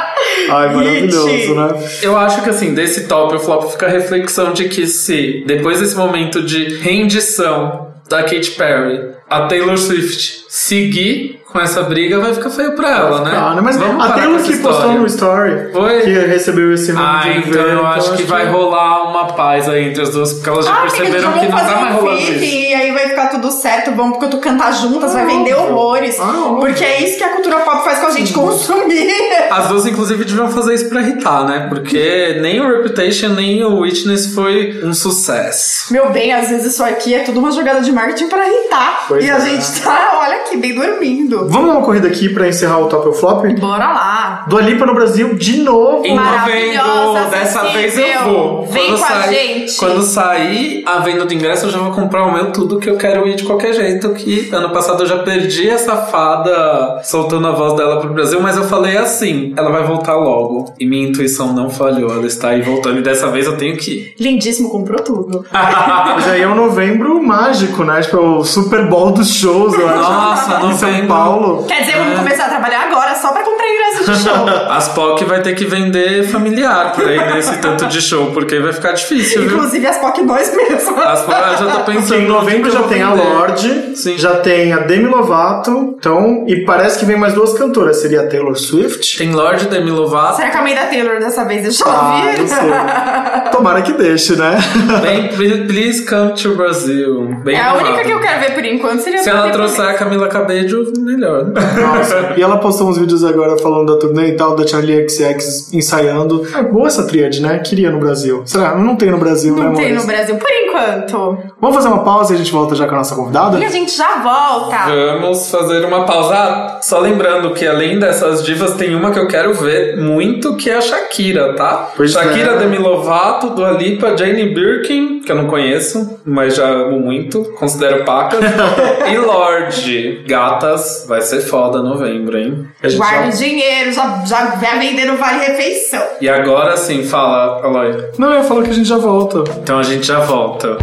Ai, 0.49 0.73
maravilhoso, 0.75 1.55
né? 1.55 1.69
Eu 2.01 2.17
acho 2.17 2.41
que 2.43 2.49
assim, 2.49 2.73
desse 2.73 3.07
top 3.07 3.35
o 3.35 3.39
flop 3.39 3.71
fica 3.71 3.85
a 3.85 3.89
reflexão 3.89 4.51
de 4.53 4.67
que 4.69 4.87
se 4.87 5.43
depois 5.45 5.79
desse 5.79 5.95
momento 5.95 6.41
de 6.43 6.77
rendição 6.77 7.87
da 8.09 8.23
Katy 8.23 8.51
Perry, 8.51 9.11
a 9.29 9.41
Taylor 9.47 9.77
Swift 9.77 10.43
seguir 10.49 11.39
com 11.51 11.59
essa 11.59 11.83
briga, 11.83 12.17
vai 12.19 12.33
ficar 12.33 12.49
feio 12.49 12.75
pra 12.75 12.89
ela, 12.97 13.21
né? 13.25 13.31
Ah, 13.35 13.53
né? 13.53 13.61
Mas 13.61 13.75
Vamos 13.77 14.03
a 14.05 14.11
Taylor 14.13 14.41
que 14.41 14.57
postou 14.57 14.93
no 14.93 15.05
story 15.05 15.69
Foi? 15.73 15.99
que 16.01 16.09
recebeu 16.09 16.73
esse 16.73 16.93
ramo 16.93 17.05
Ah, 17.05 17.23
então 17.35 17.61
eu 17.61 17.85
acho 17.85 18.13
que 18.15 18.23
vai 18.23 18.45
rolar 18.49 19.09
uma 19.09 19.27
paz 19.33 19.67
aí 19.67 19.89
entre 19.89 20.01
as 20.01 20.09
duas, 20.11 20.31
porque 20.33 20.49
elas 20.49 20.65
já 20.65 20.73
Ah, 20.73 20.81
perceberam 20.81 21.29
amiga, 21.31 21.45
que 21.45 21.51
não 21.51 21.57
tá 21.57 21.81
mais 21.81 21.95
rolando 21.95 22.21
isso. 22.21 22.70
E 22.71 22.73
aí 22.73 22.89
vai 22.93 23.09
ficar 23.09 23.27
tudo 23.27 23.51
certo, 23.51 23.91
vamos 23.91 24.17
porque 24.17 24.31
tu 24.31 24.37
cantar 24.37 24.71
juntas, 24.71 25.11
vai 25.11 25.25
vender 25.25 25.53
horrores. 25.55 26.17
Ah, 26.21 26.45
óbvio. 26.45 26.59
porque 26.67 26.85
é 26.85 27.03
isso 27.03 27.17
que 27.17 27.23
a 27.25 27.29
cultura 27.29 27.57
pop 27.59 27.83
faz 27.83 27.99
com 27.99 28.05
a 28.07 28.11
gente 28.11 28.31
consumir. 28.31 29.11
As 29.51 29.67
duas, 29.67 29.85
inclusive, 29.85 30.23
deviam 30.23 30.49
fazer 30.49 30.75
isso 30.75 30.87
pra 30.87 31.01
irritar, 31.01 31.43
né? 31.45 31.65
Porque 31.67 32.37
nem 32.41 32.61
o 32.61 32.67
Reputation, 32.77 33.29
nem 33.29 33.61
o 33.65 33.81
Witness 33.81 34.33
foi 34.33 34.79
um 34.85 34.93
sucesso. 34.93 35.91
Meu 35.91 36.11
bem, 36.11 36.31
às 36.31 36.47
vezes 36.49 36.73
isso 36.73 36.81
aqui 36.81 37.13
é 37.13 37.19
tudo 37.19 37.41
uma 37.41 37.51
jogada 37.51 37.81
de 37.81 37.91
marketing 37.91 38.29
pra 38.29 38.47
irritar. 38.47 39.03
Pois 39.09 39.25
e 39.25 39.29
a 39.29 39.35
é. 39.35 39.39
gente 39.41 39.81
tá, 39.81 40.19
olha 40.23 40.35
aqui, 40.37 40.55
bem 40.55 40.73
dormindo. 40.73 41.49
Vamos 41.49 41.67
dar 41.67 41.77
uma 41.77 41.85
corrida 41.85 42.07
aqui 42.07 42.29
pra 42.29 42.47
encerrar 42.47 42.79
o 42.79 42.87
top 42.87 43.07
ou 43.09 43.13
flop? 43.13 43.43
Bora 43.59 43.85
lá. 43.91 44.45
Do 44.47 44.57
Alipa 44.57 44.85
no 44.85 44.93
Brasil 44.93 45.35
de 45.35 45.57
novo. 45.57 46.05
Em 46.05 46.15
novembro, 46.15 47.29
dessa 47.29 47.63
vez 47.65 47.97
eu 47.97 48.23
vou. 48.23 48.65
Vem 48.67 48.85
Quando 48.87 48.97
com 48.99 49.03
a 49.03 49.07
sair- 49.07 49.33
gente. 49.35 49.75
Quando 49.77 50.01
sair 50.03 50.83
a 50.85 50.99
venda 50.99 51.25
do 51.25 51.33
ingresso, 51.33 51.65
eu 51.65 51.69
já 51.71 51.79
vou 51.79 51.91
comprar 51.91 52.23
o 52.25 52.31
meu 52.33 52.51
tudo 52.51 52.60
que 52.79 52.89
eu 52.89 52.97
quero 52.97 53.27
ir 53.27 53.35
de 53.35 53.43
qualquer 53.43 53.73
jeito. 53.73 54.09
Que 54.13 54.49
ano 54.51 54.69
passado 54.71 55.03
eu 55.03 55.07
já 55.07 55.19
perdi 55.19 55.69
essa 55.69 55.95
fada 55.97 57.01
soltando 57.03 57.47
a 57.47 57.51
voz 57.51 57.73
dela 57.75 57.99
pro 57.99 58.09
Brasil, 58.13 58.39
mas 58.41 58.57
eu 58.57 58.63
falei 58.63 58.97
assim: 58.97 59.53
ela 59.57 59.69
vai 59.71 59.83
voltar 59.83 60.15
logo. 60.15 60.73
E 60.79 60.85
minha 60.85 61.07
intuição 61.07 61.53
não 61.53 61.69
falhou, 61.69 62.11
ela 62.11 62.25
está 62.25 62.49
aí 62.49 62.61
voltando 62.61 62.99
e 62.99 63.01
dessa 63.01 63.27
vez 63.27 63.45
eu 63.45 63.57
tenho 63.57 63.77
que 63.77 63.91
ir. 63.91 64.15
Lindíssimo, 64.19 64.69
comprou 64.69 64.99
tudo. 65.01 65.45
Mas 65.51 66.27
aí 66.27 66.41
é 66.41 66.47
um 66.47 66.55
novembro 66.55 67.21
mágico, 67.23 67.83
né? 67.83 68.01
Tipo, 68.01 68.17
é 68.17 68.19
o 68.21 68.43
Super 68.43 68.87
Bowl 68.87 69.11
dos 69.11 69.33
shows, 69.33 69.73
eu 69.73 69.87
acho. 69.87 69.99
Nossa, 70.11 70.51
Em 70.65 70.73
São 70.77 70.89
novembro. 70.89 71.07
Paulo. 71.07 71.63
Quer 71.67 71.81
dizer, 71.81 71.97
vamos 71.97 72.17
começar 72.19 72.45
a 72.45 72.49
trabalhar 72.49 72.87
agora, 72.89 73.11
é 73.11 73.15
só 73.15 73.31
pra 73.31 73.43
comprar 73.43 73.65
ingresso 73.67 74.11
de 74.11 74.17
show. 74.23 74.45
As 74.71 74.87
POC 74.89 75.25
vai 75.25 75.41
ter 75.41 75.53
que 75.55 75.65
vender 75.65 76.23
familiar 76.27 76.91
pra 76.93 77.11
ir 77.13 77.33
nesse 77.33 77.57
tanto 77.59 77.85
de 77.87 78.01
show, 78.01 78.31
porque 78.31 78.59
vai 78.59 78.73
ficar 78.73 78.91
difícil, 78.93 79.41
viu? 79.43 79.51
Inclusive 79.57 79.87
as 79.87 79.97
POC 79.97 80.23
boys 80.23 80.55
mesmo. 80.55 80.99
As 80.99 81.21
POC, 81.21 81.35
eu 81.37 81.57
já 81.57 81.65
tô 81.71 81.79
Porque 81.81 81.91
pensando 81.91 82.21
em 82.21 82.27
novembro 82.27 82.50
no 82.57 82.63
que 82.63 82.71
já 82.71 82.83
tem 82.83 83.01
a. 83.01 83.13
Lorde, 83.13 83.95
Sim. 83.97 84.17
já 84.17 84.37
tem 84.37 84.71
a 84.73 84.79
Demi 84.79 85.05
Lovato, 85.07 85.95
então, 85.97 86.45
e 86.47 86.63
parece 86.65 86.99
que 86.99 87.05
vem 87.05 87.17
mais 87.17 87.33
duas 87.33 87.53
cantoras, 87.53 87.97
seria 88.01 88.21
a 88.21 88.27
Taylor 88.27 88.55
Swift. 88.57 89.17
Tem 89.17 89.31
Lorde 89.31 89.67
Demi 89.67 89.91
Lovato. 89.91 90.37
Será 90.37 90.49
que 90.49 90.57
a 90.57 90.61
mãe 90.61 90.73
da 90.75 90.85
Taylor 90.85 91.19
dessa 91.19 91.43
vez 91.45 91.63
deixou 91.63 91.87
Ah, 91.87 92.23
ouvir? 92.25 92.39
não 92.39 92.47
sei. 92.47 93.51
Tomara 93.51 93.81
que 93.81 93.93
deixe, 93.93 94.35
né? 94.35 94.57
Bem, 95.01 95.27
please 95.67 96.05
come 96.05 96.33
to 96.33 96.55
Brazil. 96.55 97.27
Bem 97.43 97.55
É 97.55 97.61
a 97.61 97.73
única 97.75 98.03
que 98.03 98.11
eu 98.11 98.19
quero 98.19 98.39
ver 98.39 98.53
por 98.53 98.65
enquanto 98.65 98.99
seria 99.01 99.19
Se 99.19 99.29
ela 99.29 99.41
Taylor 99.49 99.57
trouxer 99.57 99.85
a 99.85 99.93
Camila 99.93 100.27
Cabello, 100.27 100.91
melhor. 100.99 101.45
Nossa, 101.45 102.33
e 102.37 102.41
ela 102.41 102.57
postou 102.57 102.89
uns 102.89 102.97
vídeos 102.97 103.23
agora 103.23 103.57
falando 103.57 103.93
da 103.93 103.99
turnê 103.99 104.29
e 104.29 104.35
tal, 104.35 104.55
da 104.55 104.65
Charlie 104.65 105.07
XX 105.07 105.73
ensaiando. 105.73 106.45
É 106.55 106.63
boa 106.63 106.87
essa 106.87 107.03
tríade, 107.05 107.41
né? 107.41 107.59
Queria 107.59 107.91
no 107.91 107.99
Brasil. 107.99 108.41
Será? 108.45 108.75
Não 108.75 108.95
tem 108.95 109.11
no 109.11 109.17
Brasil, 109.17 109.55
né, 109.55 109.63
Não 109.63 109.73
tem 109.73 109.87
amores? 109.87 110.01
no 110.01 110.07
Brasil 110.11 110.35
por 110.35 110.49
enquanto. 110.49 111.37
Vamos 111.59 111.75
fazer 111.75 111.87
uma 111.89 112.03
pausa 112.03 112.33
e 112.33 112.35
a 112.35 112.39
gente 112.41 112.51
volta 112.51 112.75
já 112.75 112.85
com 112.87 112.95
a 112.95 112.97
nossa 112.97 113.15
convidada? 113.15 113.57
E 113.59 113.65
a 113.65 113.69
gente 113.69 113.95
já 113.95 114.17
volta. 114.21 114.77
Vamos 115.19 115.49
fazer 115.49 115.85
uma 115.85 116.05
pausa. 116.05 116.31
Ah, 116.33 116.79
só 116.81 116.99
lembrando 116.99 117.51
que 117.53 117.67
além 117.67 117.99
dessas 117.99 118.43
divas, 118.43 118.73
tem 118.75 118.95
uma 118.95 119.11
que 119.11 119.19
eu 119.19 119.27
quero 119.27 119.53
ver 119.53 119.97
muito, 119.97 120.55
que 120.55 120.69
é 120.69 120.77
a 120.77 120.81
Shakira, 120.81 121.53
tá? 121.55 121.89
Pois 121.95 122.11
Shakira, 122.11 122.51
é. 122.51 122.57
Demi 122.57 122.77
Lovato, 122.77 123.49
Dua 123.51 123.71
Lipa, 123.71 124.15
Jane 124.17 124.53
Birkin, 124.53 125.19
que 125.21 125.31
eu 125.31 125.35
não 125.35 125.47
conheço, 125.47 126.19
mas 126.25 126.55
já 126.55 126.67
amo 126.67 126.99
muito, 126.99 127.43
considero 127.59 128.03
pacas. 128.05 128.39
e 129.11 129.17
Lorde. 129.17 130.23
Gatas, 130.27 131.05
vai 131.07 131.21
ser 131.21 131.41
foda 131.41 131.81
novembro, 131.81 132.37
hein? 132.37 132.67
Guarda 132.97 133.27
o 133.27 133.31
já- 133.31 133.37
dinheiro, 133.37 133.91
já, 133.91 134.23
já 134.25 134.45
vai 134.55 134.79
vendendo 134.79 135.17
vale 135.17 135.45
refeição. 135.45 136.01
E 136.19 136.29
agora 136.29 136.75
sim, 136.77 137.03
fala, 137.03 137.61
Aloy. 137.63 138.05
Não, 138.17 138.33
eu 138.33 138.43
falar 138.43 138.63
que 138.63 138.69
a 138.71 138.73
gente 138.73 138.87
já 138.87 138.97
volta. 138.97 139.43
Então 139.61 139.79
a 139.79 139.83
gente 139.83 140.05
já 140.07 140.19
volta. 140.19 140.77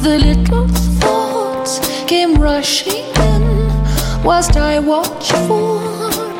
The 0.00 0.18
little 0.18 0.68
thoughts 1.00 1.80
came 2.06 2.34
rushing 2.36 3.04
in 3.32 3.68
whilst 4.22 4.56
I 4.56 4.78
watched 4.78 5.32
for 5.46 5.80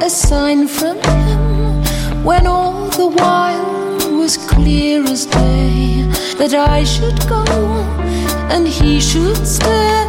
a 0.03 0.09
sign 0.09 0.69
from 0.69 0.97
him. 1.03 2.25
When 2.25 2.47
all 2.47 2.89
the 2.91 3.09
while 3.09 3.99
was 4.17 4.37
clear 4.37 5.03
as 5.03 5.27
day 5.27 6.03
that 6.39 6.55
I 6.55 6.85
should 6.85 7.19
go 7.29 7.45
and 8.49 8.67
he 8.67 9.01
should 9.01 9.47
stay. 9.47 10.05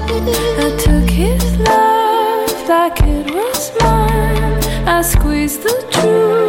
I 0.65 0.69
took 0.77 1.09
his 1.09 1.43
love 1.57 2.69
like 2.69 2.99
it 3.01 3.33
was 3.33 3.71
mine. 3.79 4.63
I 4.87 5.01
squeezed 5.01 5.63
the 5.63 5.75
truth 5.91 6.48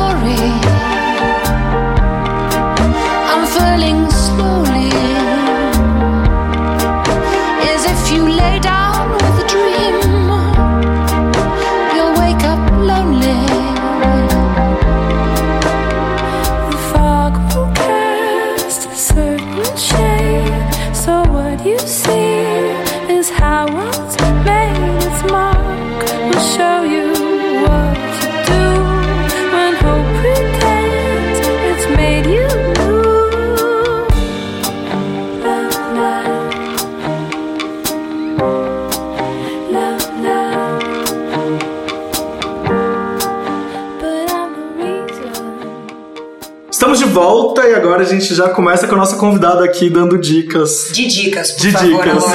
e 47.71 47.75
agora 47.75 48.01
a 48.01 48.05
gente 48.05 48.35
já 48.35 48.49
começa 48.49 48.85
com 48.85 48.95
a 48.95 48.97
nossa 48.97 49.15
convidada 49.15 49.63
aqui 49.63 49.89
dando 49.89 50.17
dicas. 50.17 50.89
De 50.91 51.07
dicas, 51.07 51.51
por 51.51 51.61
De 51.61 51.71
favor, 51.71 52.03
dicas. 52.03 52.25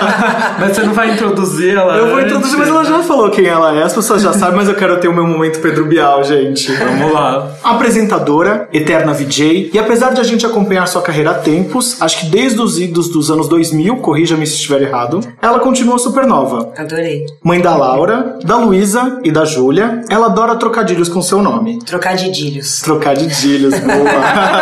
Mas 0.58 0.74
você 0.74 0.82
não 0.82 0.94
vai 0.94 1.12
introduzir 1.12 1.76
ela? 1.76 1.96
Eu 1.96 2.10
vou 2.10 2.20
introduzir, 2.20 2.58
mas 2.58 2.68
ela 2.68 2.84
já 2.84 3.02
falou 3.02 3.30
quem 3.30 3.46
ela 3.46 3.76
é, 3.76 3.82
as 3.82 3.92
pessoas 3.92 4.22
já 4.22 4.32
sabem, 4.32 4.56
mas 4.56 4.68
eu 4.68 4.74
quero 4.74 4.98
ter 4.98 5.08
o 5.08 5.12
meu 5.12 5.26
momento 5.26 5.60
Pedro 5.60 5.84
Bial, 5.86 6.24
gente. 6.24 6.72
Vamos 6.72 7.12
lá. 7.12 7.52
Apresentadora, 7.62 8.68
eterna 8.72 9.12
VJ, 9.12 9.70
e 9.72 9.78
apesar 9.78 10.12
de 10.12 10.20
a 10.20 10.24
gente 10.24 10.44
acompanhar 10.44 10.86
sua 10.88 11.02
carreira 11.02 11.30
há 11.30 11.34
tempos, 11.34 12.00
acho 12.00 12.20
que 12.20 12.26
desde 12.26 12.60
os 12.60 12.78
idos 12.78 13.08
dos 13.08 13.30
anos 13.30 13.48
2000, 13.48 13.96
corrija-me 13.98 14.46
se 14.46 14.54
estiver 14.54 14.82
errado, 14.82 15.20
ela 15.40 15.60
continua 15.60 15.98
supernova. 15.98 16.72
Adorei. 16.76 17.26
Mãe 17.42 17.60
da 17.60 17.76
Laura, 17.76 18.38
da 18.44 18.56
Luísa 18.56 19.20
e 19.22 19.30
da 19.30 19.44
Júlia, 19.44 20.02
ela 20.08 20.26
adora 20.26 20.56
trocadilhos 20.56 21.08
com 21.08 21.22
seu 21.22 21.42
nome. 21.42 21.78
Trocadilhos. 21.84 22.80
Trocadilhos, 22.80 23.74
boa. 23.78 24.08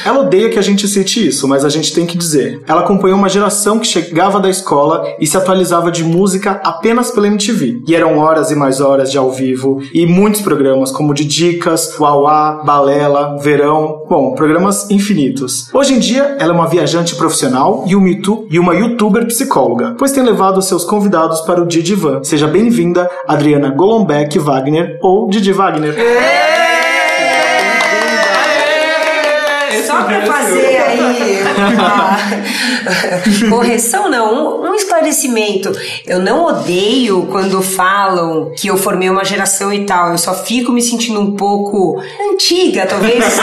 ela 0.06 0.20
odeia 0.20 0.50
que 0.50 0.60
a 0.60 0.62
gente 0.62 0.88
cite 0.88 1.28
isso, 1.28 1.48
mas 1.48 1.66
a 1.66 1.70
gente 1.70 1.94
tem 1.94 2.06
que 2.06 2.18
dizer. 2.18 2.62
Ela 2.68 2.82
acompanhou 2.82 3.18
uma 3.18 3.30
geração 3.30 3.80
que 3.80 3.88
chegava 3.88 4.40
da 4.40 4.50
escola 4.50 5.04
e 5.20 5.28
se 5.28 5.36
atualizava 5.38 5.92
de 5.92 6.04
música 6.04 6.62
apenas 6.64 7.12
pela 7.12 7.28
MTV. 7.28 7.82
E 7.88 7.96
eram 7.96 8.18
horas 8.20 8.52
e 8.52 8.56
mais 8.56 8.80
horas 8.80 9.12
de 9.12 9.18
ao 9.18 9.32
vivo 9.32 9.82
e 9.94 10.06
muitos 10.06 10.42
programas 10.42 10.92
como 10.92 11.14
de 11.14 11.26
Dicas, 11.26 11.98
Uauá, 12.00 12.62
Balela, 12.64 13.38
Verão, 13.42 14.04
bom, 14.10 14.34
programas 14.36 14.90
infinitos. 14.90 15.70
Hoje 15.74 15.94
em 15.94 16.00
dia, 16.00 16.36
ela 16.40 16.52
é 16.54 16.56
uma 16.56 16.68
viajante 16.68 17.16
profissional 17.16 17.84
e 17.88 17.92
youtu- 17.92 18.48
e 18.50 18.60
uma 18.60 18.74
youtuber 18.76 19.26
psicóloga, 19.28 19.96
pois 19.98 20.12
tem 20.12 20.24
levado 20.24 20.62
seus 20.62 20.84
convidados 20.86 21.42
para 21.42 21.62
o 21.62 21.66
Didi 21.68 21.96
Van. 21.96 22.24
Seja 22.24 22.48
bem-vinda, 22.48 23.10
Adriana 23.28 23.70
Golombek 23.70 24.40
Wagner 24.40 24.98
ou 25.02 25.30
Didi 25.30 25.52
Wagner. 25.52 25.96
Só 29.98 30.04
pra 30.04 30.22
fazer 30.26 30.78
aí 30.88 31.44
uma 33.42 33.50
correção, 33.50 34.10
não, 34.10 34.62
um, 34.62 34.70
um 34.70 34.76
esclarecimento. 34.76 35.72
Eu 36.06 36.20
não 36.20 36.46
odeio 36.46 37.28
quando 37.32 37.62
falam 37.62 38.52
que 38.56 38.68
eu 38.68 38.78
formei 38.78 39.10
uma 39.10 39.24
geração 39.26 39.74
e 39.74 39.86
tal. 39.86 40.12
Eu 40.12 40.18
só 40.18 40.34
fico 40.34 40.72
me 40.72 40.82
sentindo 40.82 41.20
um 41.20 41.36
pouco 41.36 42.02
antiga, 42.32 42.86
talvez, 42.86 43.24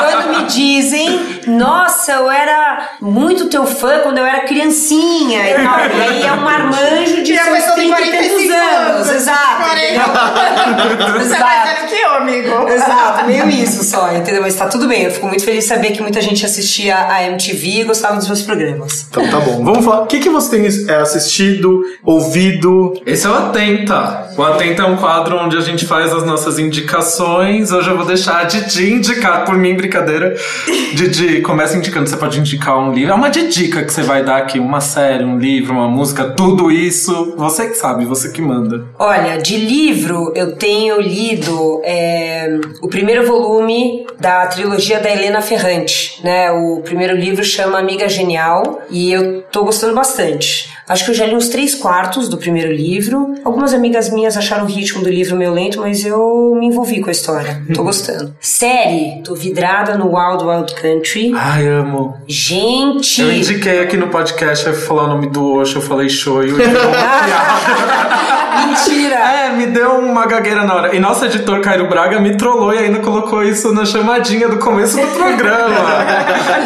quando 0.00 0.36
me 0.38 0.44
dizem, 0.46 1.40
nossa, 1.46 2.12
eu 2.12 2.30
era 2.30 2.90
muito 3.00 3.48
teu 3.48 3.66
fã 3.66 4.00
quando 4.00 4.18
eu 4.18 4.24
era 4.26 4.40
criancinha 4.40 5.50
e 5.50 5.54
tal. 5.54 5.78
E 5.80 6.02
aí 6.02 6.22
é 6.26 6.32
um 6.32 6.40
marmanjo 6.40 7.22
de 7.22 7.32
E 7.32 7.36
seus 7.38 7.48
pessoa 7.48 7.74
tem 7.76 7.92
30 7.92 8.10
e 8.10 8.12
tantos 8.12 8.30
45 8.30 8.54
anos. 8.54 9.08
anos, 9.08 9.08
Exato. 9.10 9.62
40. 9.64 10.00
Você 11.10 11.18
é 11.18 11.36
Exato. 11.36 11.42
mais 11.44 11.68
velho 11.68 11.88
que 11.88 11.94
eu, 11.96 12.14
amigo. 12.14 12.68
Exato, 12.68 13.26
meio 13.26 13.48
isso 13.50 13.82
só, 13.84 14.12
entendeu? 14.12 14.42
Mas 14.42 14.54
tá 14.54 14.66
tudo 14.68 14.86
bem. 14.86 15.04
Eu 15.04 15.10
fico 15.10 15.26
muito 15.26 15.44
feliz 15.44 15.64
de 15.64 15.68
saber 15.68 15.79
que 15.88 16.02
muita 16.02 16.20
gente 16.20 16.44
assistia 16.44 16.96
a 16.96 17.24
MTV 17.24 17.80
e 17.80 17.84
gostava 17.84 18.16
dos 18.16 18.26
meus 18.26 18.42
programas. 18.42 19.06
Então 19.10 19.28
tá 19.28 19.40
bom. 19.40 19.64
Vamos 19.64 19.84
falar. 19.84 20.02
O 20.02 20.06
que, 20.06 20.18
que 20.18 20.28
você 20.28 20.56
tem 20.56 20.66
é, 20.88 20.96
assistido, 20.96 21.82
ouvido? 22.04 22.94
Esse 23.06 23.26
é 23.26 23.30
o 23.30 23.34
Atenta. 23.34 24.30
O 24.36 24.42
Atenta 24.42 24.82
é 24.82 24.86
um 24.86 24.96
quadro 24.96 25.36
onde 25.36 25.56
a 25.56 25.60
gente 25.60 25.86
faz 25.86 26.12
as 26.12 26.24
nossas 26.24 26.58
indicações. 26.58 27.72
Hoje 27.72 27.88
eu 27.88 27.96
vou 27.96 28.06
deixar 28.06 28.40
a 28.40 28.44
Didi 28.44 28.92
indicar 28.92 29.44
por 29.44 29.56
mim, 29.56 29.74
brincadeira. 29.74 30.34
Didi, 30.94 31.40
começa 31.40 31.76
indicando. 31.76 32.08
Você 32.08 32.16
pode 32.16 32.38
indicar 32.38 32.78
um 32.78 32.92
livro. 32.92 33.12
É 33.12 33.14
uma 33.14 33.30
de 33.30 33.48
dica 33.48 33.82
que 33.84 33.92
você 33.92 34.02
vai 34.02 34.24
dar 34.24 34.38
aqui. 34.38 34.58
Uma 34.58 34.80
série, 34.80 35.24
um 35.24 35.38
livro, 35.38 35.72
uma 35.72 35.88
música, 35.88 36.24
tudo 36.24 36.70
isso. 36.70 37.34
Você 37.36 37.68
que 37.68 37.74
sabe, 37.74 38.04
você 38.04 38.30
que 38.30 38.42
manda. 38.42 38.84
Olha, 38.98 39.38
de 39.38 39.56
livro 39.56 40.32
eu 40.34 40.56
tenho 40.56 41.00
lido 41.00 41.80
é, 41.84 42.58
o 42.82 42.88
primeiro 42.88 43.26
volume 43.26 44.06
da 44.18 44.46
trilogia 44.46 45.00
da 45.00 45.10
Helena 45.10 45.40
Ferrante, 45.70 46.20
né? 46.24 46.50
O 46.50 46.80
primeiro 46.82 47.14
livro 47.16 47.44
chama 47.44 47.78
Amiga 47.78 48.08
Genial 48.08 48.82
e 48.90 49.12
eu 49.12 49.42
tô 49.42 49.64
gostando 49.64 49.94
bastante. 49.94 50.69
Acho 50.90 51.04
que 51.04 51.10
eu 51.12 51.14
já 51.14 51.24
li 51.24 51.36
uns 51.36 51.48
três 51.48 51.72
quartos 51.72 52.28
do 52.28 52.36
primeiro 52.36 52.72
livro. 52.72 53.34
Algumas 53.44 53.72
amigas 53.72 54.10
minhas 54.10 54.36
acharam 54.36 54.64
o 54.64 54.66
ritmo 54.66 55.04
do 55.04 55.08
livro 55.08 55.36
meio 55.36 55.52
lento, 55.52 55.78
mas 55.80 56.04
eu 56.04 56.56
me 56.58 56.66
envolvi 56.66 57.00
com 57.00 57.08
a 57.08 57.12
história. 57.12 57.62
Tô 57.72 57.84
gostando. 57.84 58.34
Série, 58.40 59.22
tô 59.24 59.36
vidrada 59.36 59.96
no 59.96 60.06
Wild 60.16 60.42
Wild 60.44 60.74
Country. 60.74 61.32
Ai, 61.36 61.68
amo. 61.68 62.16
Gente! 62.26 63.22
Eu 63.22 63.32
indiquei 63.32 63.78
aqui 63.84 63.96
no 63.96 64.08
podcast, 64.08 64.66
eu 64.66 64.74
falar 64.74 65.04
o 65.04 65.08
nome 65.08 65.28
do 65.28 65.52
Osho, 65.54 65.78
eu 65.78 65.82
falei 65.82 66.08
shoyu. 66.08 66.56
Mentira! 68.66 69.20
É, 69.30 69.50
me 69.52 69.66
deu 69.66 69.98
uma 69.98 70.26
gagueira 70.26 70.64
na 70.64 70.74
hora. 70.74 70.94
E 70.96 70.98
nosso 71.00 71.24
editor 71.24 71.60
Cairo 71.60 71.88
Braga 71.88 72.20
me 72.20 72.36
trollou 72.36 72.72
e 72.72 72.78
ainda 72.78 73.00
colocou 73.00 73.42
isso 73.42 73.72
na 73.74 73.84
chamadinha 73.84 74.48
do 74.48 74.58
começo 74.58 74.96
do 75.00 75.06
programa. 75.08 75.76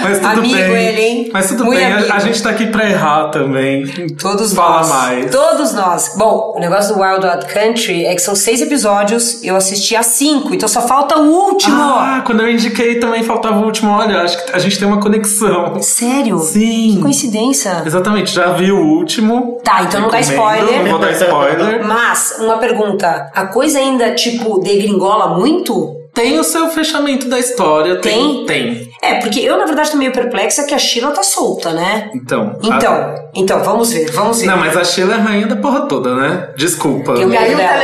Mas 0.02 0.18
tudo 0.18 0.38
Amigo 0.40 0.54
bem. 0.54 0.86
ele, 0.86 1.00
hein? 1.00 1.30
Mas 1.32 1.48
tudo 1.48 1.64
Muito 1.64 1.78
bem, 1.78 1.92
a- 1.92 1.96
amigo. 1.96 2.12
a, 2.12 2.18
gente 2.20 2.42
tá 2.42 2.50
aqui 2.50 2.66
pra 2.66 2.88
errar 2.88 3.28
também. 3.28 3.84
Todos 4.20 4.54
Fala 4.54 4.78
nós. 4.78 4.88
mais. 4.88 5.30
Todos 5.30 5.72
nós. 5.72 6.14
Bom, 6.16 6.54
o 6.56 6.60
negócio 6.60 6.94
do 6.94 7.00
Wild 7.00 7.24
Wild 7.26 7.46
Country 7.46 8.04
é 8.04 8.14
que 8.14 8.20
são 8.20 8.34
seis 8.34 8.60
episódios, 8.60 9.42
eu 9.42 9.56
assisti 9.56 9.96
a 9.96 10.02
cinco, 10.02 10.54
então 10.54 10.68
só 10.68 10.80
falta 10.82 11.18
o 11.18 11.26
último. 11.26 11.76
Ah, 11.82 12.22
quando 12.24 12.42
eu 12.42 12.50
indiquei 12.50 12.98
também 12.98 13.22
faltava 13.22 13.58
o 13.58 13.64
último. 13.64 13.90
Olha, 13.92 14.22
acho 14.22 14.44
que 14.44 14.52
a 14.52 14.58
gente 14.58 14.78
tem 14.78 14.86
uma 14.86 15.00
conexão. 15.00 15.80
Sério? 15.82 16.38
Sim. 16.38 16.94
Que 16.96 17.02
coincidência. 17.02 17.82
Exatamente, 17.84 18.32
já 18.32 18.52
vi 18.52 18.70
o 18.70 18.80
último. 18.80 19.60
Tá, 19.62 19.82
então 19.82 20.00
não 20.00 20.10
dá 20.10 20.20
spoiler. 20.20 20.82
Não 20.82 20.90
vou 20.90 20.98
dar 20.98 21.12
spoiler. 21.12 21.84
Mas, 21.86 22.36
uma 22.38 22.58
pergunta: 22.58 23.30
a 23.34 23.46
coisa 23.46 23.78
ainda, 23.78 24.12
tipo, 24.14 24.58
degringola 24.60 25.38
muito? 25.38 26.04
Tem 26.12 26.38
o 26.38 26.44
seu 26.44 26.68
fechamento 26.68 27.28
da 27.28 27.40
história. 27.40 27.96
Tem? 27.96 28.46
Tem. 28.46 28.88
É, 29.04 29.14
porque 29.16 29.40
eu, 29.40 29.56
na 29.58 29.66
verdade, 29.66 29.90
tô 29.90 29.96
meio 29.96 30.12
perplexa 30.12 30.64
que 30.64 30.74
a 30.74 30.78
Sheila 30.78 31.10
tá 31.10 31.22
solta, 31.22 31.72
né? 31.72 32.10
Então. 32.14 32.56
Então, 32.62 32.92
a- 32.92 33.14
então, 33.34 33.62
vamos 33.62 33.92
ver, 33.92 34.10
vamos 34.12 34.40
ver. 34.40 34.46
Não, 34.46 34.56
mas 34.56 34.76
a 34.76 34.84
Sheila 34.84 35.14
é 35.14 35.16
a 35.16 35.20
rainha 35.20 35.46
da 35.46 35.56
porra 35.56 35.82
toda, 35.82 36.14
né? 36.14 36.48
Desculpa. 36.56 37.14
Tenho 37.14 37.28
medo 37.28 37.56
dela. 37.56 37.82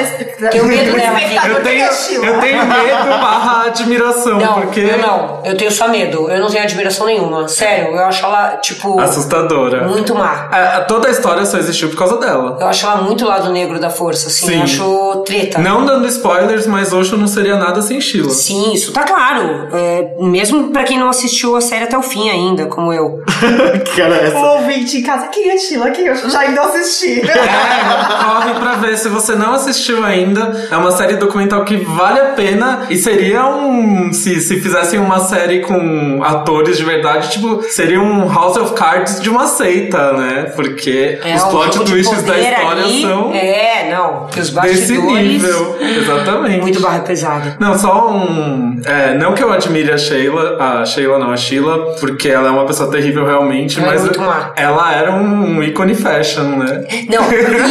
Tenho 0.51 0.65
medo 0.67 0.93
dela. 0.97 1.19
Eu 1.49 1.63
tenho, 1.63 1.85
eu 1.85 2.41
tenho 2.41 2.65
medo 2.67 3.09
barra 3.21 3.65
admiração, 3.67 4.39
Não, 4.39 4.61
porque 4.63 4.81
eu 4.81 4.99
não. 4.99 5.41
Eu 5.45 5.57
tenho 5.57 5.71
só 5.71 5.89
medo. 5.89 6.31
Eu 6.31 6.41
não 6.41 6.49
tenho 6.49 6.63
admiração 6.63 7.07
nenhuma. 7.07 7.49
Sério, 7.49 7.95
eu 7.95 8.05
acho 8.05 8.25
ela, 8.25 8.57
tipo, 8.59 8.99
assustadora. 9.01 9.87
muito 9.89 10.15
má. 10.15 10.49
É, 10.53 10.81
toda 10.83 11.09
a 11.09 11.11
história 11.11 11.45
só 11.45 11.59
existiu 11.59 11.89
por 11.91 11.99
causa 11.99 12.17
dela. 12.19 12.57
Eu 12.61 12.67
acho 12.69 12.87
ela 12.87 12.97
muito 13.03 13.25
lado 13.27 13.51
negro 13.53 13.79
da 13.81 13.91
força, 13.91 14.29
assim. 14.29 14.47
Sim. 14.47 14.57
Eu 14.57 14.63
acho 14.63 15.23
treta. 15.27 15.59
Não 15.59 15.85
dando 15.85 16.07
spoilers, 16.07 16.67
mas 16.67 16.93
Osho 16.93 17.17
não 17.17 17.27
seria 17.27 17.57
nada 17.57 17.83
sem 17.83 18.01
Sheila. 18.01 18.31
Sim, 18.31 18.73
isso 18.73 18.93
tá 18.93 19.03
claro. 19.03 19.69
É, 19.73 20.15
mesmo 20.21 20.71
pra 20.71 20.85
quem 20.85 20.99
não 20.99 21.10
assistiu 21.11 21.57
a 21.57 21.61
série 21.61 21.85
até 21.85 21.97
o 21.99 22.03
fim 22.03 22.29
ainda, 22.31 22.67
como 22.67 22.93
eu. 22.93 23.23
que 23.85 23.97
cara 24.01 24.15
é 24.17 24.27
essa? 24.29 24.37
O 24.39 24.45
ouvinte 24.59 24.99
em 24.99 25.03
casa, 25.03 25.29
quem 25.29 25.51
é 25.51 25.59
Sheila? 25.59 25.91
Quem 25.91 26.07
eu 26.07 26.15
já 26.31 26.41
ainda 26.41 26.63
assisti. 26.63 27.21
É, 27.31 28.25
corre 28.25 28.55
pra 28.61 28.75
ver. 28.77 28.97
Se 28.97 29.09
você 29.09 29.35
não 29.35 29.55
assistiu 29.55 30.05
ainda, 30.05 30.69
é 30.71 30.77
uma 30.77 30.91
série 30.93 31.17
documental 31.17 31.65
que 31.65 31.77
vale 31.77 32.21
a 32.21 32.27
pena. 32.27 32.87
E 32.91 32.97
seria 32.97 33.47
um. 33.47 34.13
Se, 34.13 34.41
se 34.41 34.61
fizessem 34.61 34.99
uma 35.01 35.21
série 35.21 35.61
com 35.61 36.21
atores 36.23 36.77
de 36.77 36.85
verdade, 36.85 37.31
tipo, 37.31 37.63
seria 37.63 38.01
um 38.01 38.29
House 38.33 38.57
of 38.57 38.75
Cards 38.75 39.21
de 39.21 39.29
uma 39.31 39.47
seita, 39.47 40.13
né? 40.13 40.53
Porque 40.55 41.19
É, 41.25 41.35
os 41.37 41.45
plot 41.45 41.79
de 41.81 41.85
twists 41.85 42.23
da 42.23 42.39
história 42.39 42.83
ali, 42.85 43.03
são 43.03 43.33
É, 43.35 43.91
não. 43.91 44.27
Que 44.27 44.41
os 44.41 44.51
desse 44.51 44.97
bastidores. 44.97 45.23
nível. 45.29 45.77
Exatamente. 45.81 46.61
Muito 46.61 46.81
barra 46.81 47.01
pesada. 47.01 47.57
Não, 47.59 47.79
só 47.79 48.11
um. 48.11 48.81
é, 48.85 49.15
não 49.15 49.35
que 49.35 49.43
eu 49.43 49.53
admire 49.53 49.91
a 49.93 49.99
Sheila, 49.99 50.57
a 50.61 50.85
Sheila 50.85 51.00
não, 51.07 51.31
a 51.31 51.37
Sheila, 51.37 51.95
porque 51.99 52.29
ela 52.29 52.49
é 52.49 52.51
uma 52.51 52.67
pessoa 52.67 52.91
terrível 52.91 53.25
realmente, 53.25 53.79
Ela 53.79 53.95
é 53.95 53.99
mas 53.99 54.17
má. 54.17 54.53
ela 54.57 54.95
era 54.95 55.13
um 55.13 55.63
ícone 55.63 55.95
fashion, 55.95 56.59
né? 56.59 56.85
Não, 57.09 57.31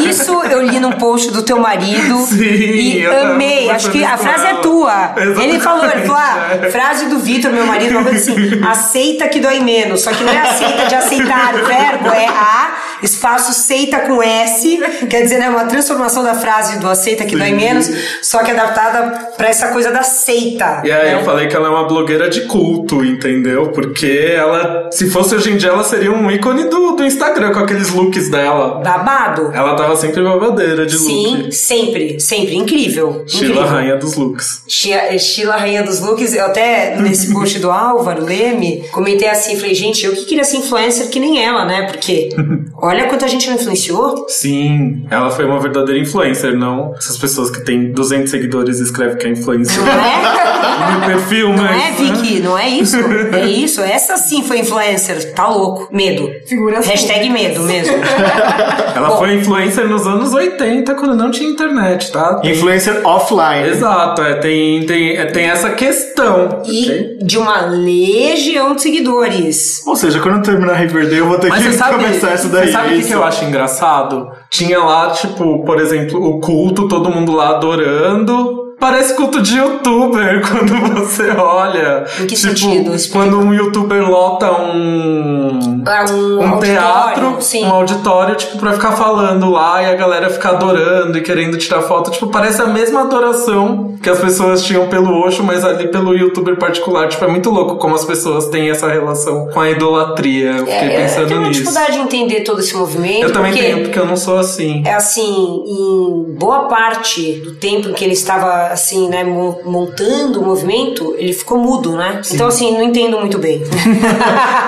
isso 0.09 0.43
eu 0.45 0.61
li 0.61 0.79
num 0.79 0.93
post 0.93 1.31
do 1.31 1.43
teu 1.43 1.59
marido 1.59 2.17
Sim, 2.25 2.43
e 2.43 3.05
amei. 3.05 3.69
Acho 3.69 3.91
que 3.91 4.03
a 4.03 4.17
frase 4.17 4.47
é 4.47 4.53
tua. 4.55 5.13
Ele 5.17 5.59
falou, 5.59 5.85
ele 5.85 6.01
falou, 6.01 6.17
ah, 6.17 6.39
Exatamente, 6.39 6.65
é. 6.67 6.71
frase 6.71 7.05
do 7.07 7.19
Vitor, 7.19 7.51
meu 7.51 7.65
marido, 7.65 7.91
uma 7.91 8.03
coisa 8.03 8.31
assim, 8.31 8.61
aceita 8.63 9.27
que 9.27 9.39
dói 9.39 9.59
menos. 9.59 10.01
Só 10.01 10.11
que 10.11 10.23
não 10.23 10.33
é 10.33 10.39
aceita 10.39 10.87
de 10.87 10.95
aceitar 10.95 11.55
o 11.55 11.65
verbo, 11.65 12.09
é 12.09 12.27
a 12.27 12.89
espaço 13.01 13.53
seita 13.53 13.99
com 14.01 14.21
S, 14.21 14.77
quer 15.09 15.21
dizer, 15.21 15.39
né, 15.39 15.49
uma 15.49 15.65
transformação 15.65 16.23
da 16.23 16.33
frase 16.33 16.79
do 16.79 16.89
aceita 16.89 17.25
que 17.25 17.35
dói 17.35 17.51
menos, 17.51 17.89
só 18.21 18.43
que 18.43 18.51
adaptada 18.51 19.31
pra 19.37 19.47
essa 19.47 19.69
coisa 19.69 19.91
da 19.91 20.03
seita. 20.03 20.81
E 20.83 20.91
aí 20.91 21.13
né? 21.13 21.19
eu 21.19 21.23
falei 21.23 21.47
que 21.47 21.55
ela 21.55 21.67
é 21.67 21.71
uma 21.71 21.87
blogueira 21.87 22.29
de 22.29 22.41
culto, 22.41 23.03
entendeu? 23.09 23.67
Porque 23.67 24.33
ela, 24.35 24.89
se 24.91 25.09
fosse 25.09 25.35
hoje 25.35 25.51
em 25.51 25.57
dia, 25.57 25.69
ela 25.69 25.83
seria 25.83 26.11
um 26.11 26.29
ícone 26.31 26.65
do, 26.69 26.91
do 26.95 27.03
Instagram 27.03 27.51
com 27.51 27.59
aqueles 27.59 27.89
looks 27.93 28.29
dela. 28.29 28.81
Babado. 28.83 29.51
Ela 29.53 29.75
tava 29.75 29.95
sempre 29.95 30.21
babadeira 30.23 30.85
de 30.85 30.97
Sim, 30.97 31.37
look. 31.37 31.51
sempre, 31.53 32.19
sempre. 32.19 32.55
Incrível. 32.55 33.23
Sheila. 33.27 33.65
Rainha 33.65 33.95
dos 33.97 34.15
Looks. 34.15 34.63
Sheila, 34.67 35.17
Sheila 35.17 35.55
Rainha 35.57 35.83
dos 35.83 35.99
Looks, 35.99 36.33
eu 36.33 36.45
até 36.45 36.99
nesse 36.99 37.31
post 37.33 37.59
do 37.59 37.71
Álvaro 37.71 38.23
Leme, 38.23 38.83
comentei 38.91 39.27
assim, 39.27 39.55
falei, 39.55 39.75
gente, 39.75 40.05
eu 40.05 40.13
que 40.13 40.25
queria 40.25 40.43
ser 40.43 40.57
influencer 40.57 41.09
que 41.09 41.19
nem 41.19 41.43
ela, 41.43 41.65
né? 41.65 41.83
Porque 41.83 42.29
olha 42.81 43.07
quanta 43.07 43.27
gente 43.27 43.47
ela 43.47 43.59
influenciou. 43.59 44.25
Sim, 44.27 45.05
ela 45.09 45.29
foi 45.29 45.45
uma 45.45 45.59
verdadeira 45.59 45.99
influencer, 45.99 46.55
não 46.55 46.93
essas 46.97 47.17
pessoas 47.17 47.49
que 47.49 47.61
têm 47.61 47.91
200 47.91 48.29
seguidores 48.29 48.79
e 48.79 48.83
escrevem 48.83 49.17
que 49.17 49.27
é 49.27 49.29
influencer. 49.31 49.81
Não 49.81 49.87
é? 49.91 50.49
No 50.79 51.05
perfil, 51.05 51.49
Não 51.49 51.57
mas... 51.63 51.81
é, 51.81 51.91
Vicky? 51.91 52.39
Não 52.39 52.57
é 52.57 52.69
isso? 52.69 52.97
É 53.33 53.45
isso. 53.45 53.81
Essa 53.81 54.17
sim 54.17 54.43
foi 54.43 54.59
influencer. 54.59 55.33
Tá 55.33 55.47
louco. 55.47 55.87
Medo. 55.91 56.29
Figuras 56.47 56.85
Hashtag 56.87 57.29
medo 57.29 57.61
mesmo. 57.63 57.95
Ela 58.95 59.09
Bom. 59.09 59.17
foi 59.17 59.33
influencer 59.35 59.87
nos 59.87 60.05
anos 60.07 60.33
80, 60.33 60.93
quando 60.95 61.15
não 61.15 61.31
tinha 61.31 61.49
internet, 61.49 62.11
tá? 62.11 62.35
Tem- 62.35 62.51
Influencer 62.51 63.01
offline. 63.05 63.69
Exato, 63.69 64.21
é, 64.21 64.35
tem, 64.35 64.85
tem, 64.85 65.15
é, 65.17 65.25
tem 65.27 65.45
essa 65.45 65.69
questão. 65.71 66.61
E 66.65 67.17
de 67.21 67.37
uma 67.37 67.61
legião 67.67 68.75
de 68.75 68.81
seguidores. 68.81 69.85
Ou 69.85 69.95
seja, 69.95 70.19
quando 70.19 70.37
eu 70.37 70.41
terminar 70.41 70.73
Riverdale, 70.73 71.17
eu 71.19 71.27
vou 71.27 71.37
ter 71.39 71.49
Mas 71.49 71.63
que 71.63 71.71
você 71.71 71.77
sabe, 71.77 72.03
começar 72.03 72.35
isso 72.35 72.47
daí. 72.49 72.67
você 72.67 72.71
sabe 72.73 72.95
o 72.95 72.97
que, 73.01 73.07
que 73.07 73.13
eu 73.13 73.23
acho 73.23 73.45
engraçado? 73.45 74.29
Tinha 74.49 74.79
lá, 74.79 75.11
tipo, 75.11 75.63
por 75.65 75.79
exemplo, 75.79 76.21
o 76.23 76.39
culto, 76.39 76.87
todo 76.87 77.09
mundo 77.09 77.31
lá 77.33 77.49
adorando. 77.49 78.68
Parece 78.79 79.13
culto 79.15 79.41
de 79.41 79.57
youtuber 79.57 80.41
quando 80.47 80.73
você 80.95 81.29
olha. 81.31 82.05
Em 82.19 82.25
que 82.27 82.35
tipo, 82.35 82.39
sentido? 82.39 82.95
Explica. 82.95 83.25
Quando 83.25 83.39
um 83.39 83.53
youtuber 83.53 84.09
lota 84.09 84.51
um. 84.51 85.83
Ah, 85.85 86.05
um 86.09 86.43
um 86.55 86.59
teatro, 86.59 87.37
sim. 87.41 87.65
um 87.65 87.71
auditório, 87.71 88.35
tipo, 88.35 88.57
pra 88.57 88.73
ficar 88.73 88.93
falando 88.93 89.49
lá 89.49 89.81
e 89.83 89.87
a 89.87 89.95
galera 89.95 90.29
ficar 90.29 90.51
adorando 90.51 91.17
e 91.17 91.21
querendo 91.21 91.57
tirar 91.57 91.81
foto. 91.81 92.11
Tipo, 92.11 92.27
parece 92.27 92.61
a 92.61 92.67
mesma 92.67 93.01
adoração 93.01 93.95
que 94.01 94.09
as 94.09 94.19
pessoas 94.19 94.63
tinham 94.63 94.87
pelo 94.87 95.11
Osho, 95.25 95.43
mas 95.43 95.65
ali 95.65 95.87
pelo 95.89 96.15
youtuber 96.15 96.55
particular. 96.57 97.07
Tipo, 97.09 97.25
é 97.25 97.27
muito 97.27 97.49
louco 97.49 97.75
como 97.77 97.95
as 97.95 98.05
pessoas 98.05 98.47
têm 98.47 98.69
essa 98.69 98.87
relação 98.87 99.47
com 99.53 99.59
a 99.59 99.69
idolatria. 99.69 100.51
Eu 100.51 100.65
fiquei 100.65 100.73
É, 100.73 100.95
eu 100.95 101.01
pensando 101.01 101.27
tenho 101.27 101.39
uma 101.41 101.47
nisso. 101.49 101.61
dificuldade 101.61 101.93
de 101.93 101.99
entender 101.99 102.41
todo 102.41 102.59
esse 102.59 102.75
movimento. 102.75 103.23
Eu 103.23 103.33
também 103.33 103.53
tenho, 103.53 103.81
porque 103.83 103.99
eu 103.99 104.05
não 104.05 104.15
sou 104.15 104.37
assim. 104.37 104.83
É 104.85 104.93
assim, 104.93 105.63
em 105.67 106.35
boa 106.37 106.65
parte 106.67 107.33
do 107.43 107.55
tempo 107.55 107.89
em 107.89 107.93
que 107.93 108.03
ele 108.05 108.13
estava 108.13 108.68
assim, 108.71 109.09
né, 109.09 109.23
mon- 109.23 109.59
montando 109.65 110.41
o 110.41 110.45
movimento, 110.45 111.15
ele 111.17 111.33
ficou 111.33 111.57
mudo, 111.57 111.95
né? 111.95 112.21
Então 112.31 112.47
assim, 112.47 112.71
não 112.73 112.83
entendo 112.83 113.19
muito 113.19 113.37
bem. 113.37 113.63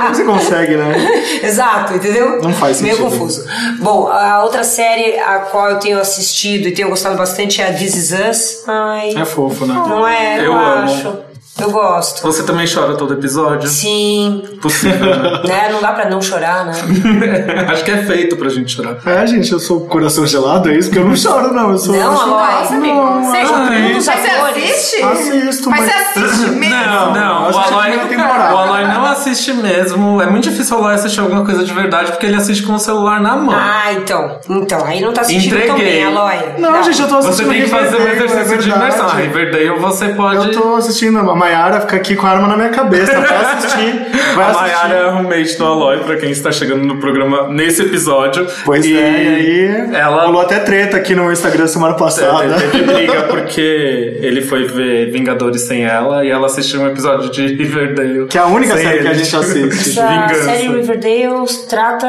Como 0.02 0.16
você 0.16 0.24
consegue, 0.24 0.76
né? 0.76 0.94
Exato, 1.44 1.94
entendeu? 1.96 2.42
Não 2.42 2.54
faz 2.54 2.82
Meio 2.82 2.96
sentido. 2.96 3.12
confuso. 3.12 3.46
Bom, 3.80 4.08
a 4.08 4.44
outra 4.44 4.64
série 4.64 5.18
a 5.20 5.40
qual 5.40 5.70
eu 5.72 5.80
tenho 5.80 6.00
assistido 6.00 6.68
e 6.68 6.72
tenho 6.72 6.90
gostado 6.90 7.16
bastante 7.18 7.62
é 7.62 7.70
a 7.70 7.74
This 7.74 7.96
Is 7.96 8.12
Us. 8.12 8.64
Ai, 8.68 9.14
É 9.16 9.26
fofo, 9.26 9.66
né? 9.66 9.74
não 9.74 10.08
é, 10.08 10.40
eu, 10.40 10.44
Eu 10.46 10.54
amo. 10.58 11.31
Eu 11.60 11.70
gosto. 11.70 12.24
Você 12.24 12.44
também 12.44 12.66
chora 12.66 12.96
todo 12.96 13.14
episódio? 13.14 13.68
Sim, 13.70 14.42
Possível, 14.62 15.06
né? 15.06 15.42
né? 15.46 15.70
Não 15.72 15.82
dá 15.82 15.92
pra 15.92 16.10
não 16.10 16.22
chorar, 16.22 16.66
né? 16.66 16.74
Acho 17.70 17.84
que 17.84 17.92
é 17.92 17.98
feito 18.04 18.36
pra 18.38 18.50
gente 18.50 18.76
chorar. 18.76 18.98
É, 19.06 19.28
gente, 19.28 19.52
eu 19.52 19.60
sou 19.60 19.82
coração 19.82 20.26
gelado, 20.26 20.70
é 20.72 20.76
isso? 20.78 20.90
Porque 20.90 21.00
eu 21.00 21.08
não 21.08 21.16
choro, 21.16 21.54
não. 21.54 21.72
Eu 21.72 21.78
sou. 21.78 21.94
Não, 21.94 22.12
eu 22.12 22.18
sou- 22.18 22.22
Aloy. 22.36 22.54
Nossa, 22.62 22.74
amigo. 22.76 23.22
Você, 23.26 23.38
ai. 23.38 23.94
mas 23.94 24.06
você 24.06 24.12
assiste? 24.12 25.04
Assisto, 25.04 25.70
mas 25.70 25.80
mas- 25.82 25.92
você 25.92 26.20
assiste 26.20 26.50
mesmo? 26.52 26.76
Não, 26.76 27.14
não, 27.14 27.44
o 27.44 27.50
é 27.50 27.64
Aloy, 27.64 28.54
o 28.54 28.58
Aloy 28.58 28.88
não 28.88 29.06
assiste 29.06 29.54
mesmo. 29.54 30.22
É 30.22 30.26
muito 30.28 30.50
difícil 30.50 30.76
o 30.78 30.80
Aloy 30.80 30.96
assistir 30.96 31.20
alguma 31.20 31.44
coisa 31.46 31.64
de 31.64 31.74
verdade 31.74 32.12
porque 32.12 32.26
ele 32.26 32.36
assiste 32.38 32.64
com 32.64 32.74
o 32.74 32.80
celular 32.80 33.20
na 33.22 33.36
mão. 33.36 33.54
Ah, 33.56 33.92
então. 33.94 34.40
Então, 34.50 34.84
aí 34.86 35.02
não 35.02 35.12
tá 35.14 35.22
assistindo 35.22 35.52
tão 35.66 35.76
Entreguei. 35.76 35.94
bem, 35.94 36.04
Aloy. 36.06 36.36
Não, 36.58 36.82
gente, 36.84 37.02
eu 37.02 37.08
tô 37.08 37.16
Você 37.22 37.28
assistindo. 37.30 37.50
tem 37.52 37.64
que 37.64 37.70
fazer 37.70 37.96
um 37.98 38.00
Riverdale, 38.00 38.24
exercício 38.26 38.54
é 38.54 38.58
de 38.58 38.70
imersão. 38.70 39.06
A 39.08 39.14
Riverdale 39.16 39.80
você 39.80 40.10
pode. 40.10 40.48
Eu 40.48 40.52
tô 40.62 40.76
assistindo, 40.76 41.20
a 41.20 41.36
Mayara 41.42 41.82
fica 41.82 41.96
aqui 41.96 42.16
com 42.16 42.28
a 42.28 42.30
arma 42.30 42.48
na 42.48 42.56
minha 42.56 42.70
cabeça 42.70 43.12
pra 43.12 43.40
assistir. 43.58 44.06
Vai 44.36 44.46
A 44.46 44.50
assistir. 44.50 44.62
Mayara 44.62 44.94
é 44.96 45.08
a 45.08 45.12
roommate 45.12 45.58
do 45.58 45.66
Aloy, 45.66 45.98
pra 46.04 46.16
quem 46.18 46.30
está 46.32 46.52
chegando 46.52 46.84
no 46.86 46.98
programa 46.98 47.48
nesse 47.50 47.82
episódio. 47.82 48.46
Pois 48.64 48.86
e 48.86 48.96
é, 48.98 49.00
e 49.00 49.28
aí 49.28 49.96
ela 49.96 50.26
rolou 50.26 50.42
até 50.42 50.60
treta 50.60 50.98
aqui 50.98 51.16
no 51.16 51.32
Instagram 51.32 51.68
semana 51.68 51.96
passada. 51.96 52.46
É, 52.46 52.60
teve 52.70 52.84
briga 52.94 53.24
porque 53.30 54.18
ele 54.22 54.42
foi 54.42 54.66
ver 54.66 55.12
Vingadores 55.12 55.62
sem 55.64 55.84
ela 55.84 56.24
e 56.24 56.30
ela 56.30 56.46
assistiu 56.46 56.82
um 56.82 56.88
episódio 56.88 57.30
de 57.32 57.48
Riverdale. 57.48 58.28
Que 58.28 58.38
é 58.38 58.42
a 58.42 58.46
única 58.46 58.78
série 58.78 59.00
que 59.00 59.08
a 59.08 59.12
ele. 59.12 59.24
gente 59.24 59.36
assiste. 59.36 60.00
Essa 60.00 60.08
Vingança. 60.08 60.44
série 60.44 60.68
Riverdale 60.68 61.46
trata. 61.68 62.08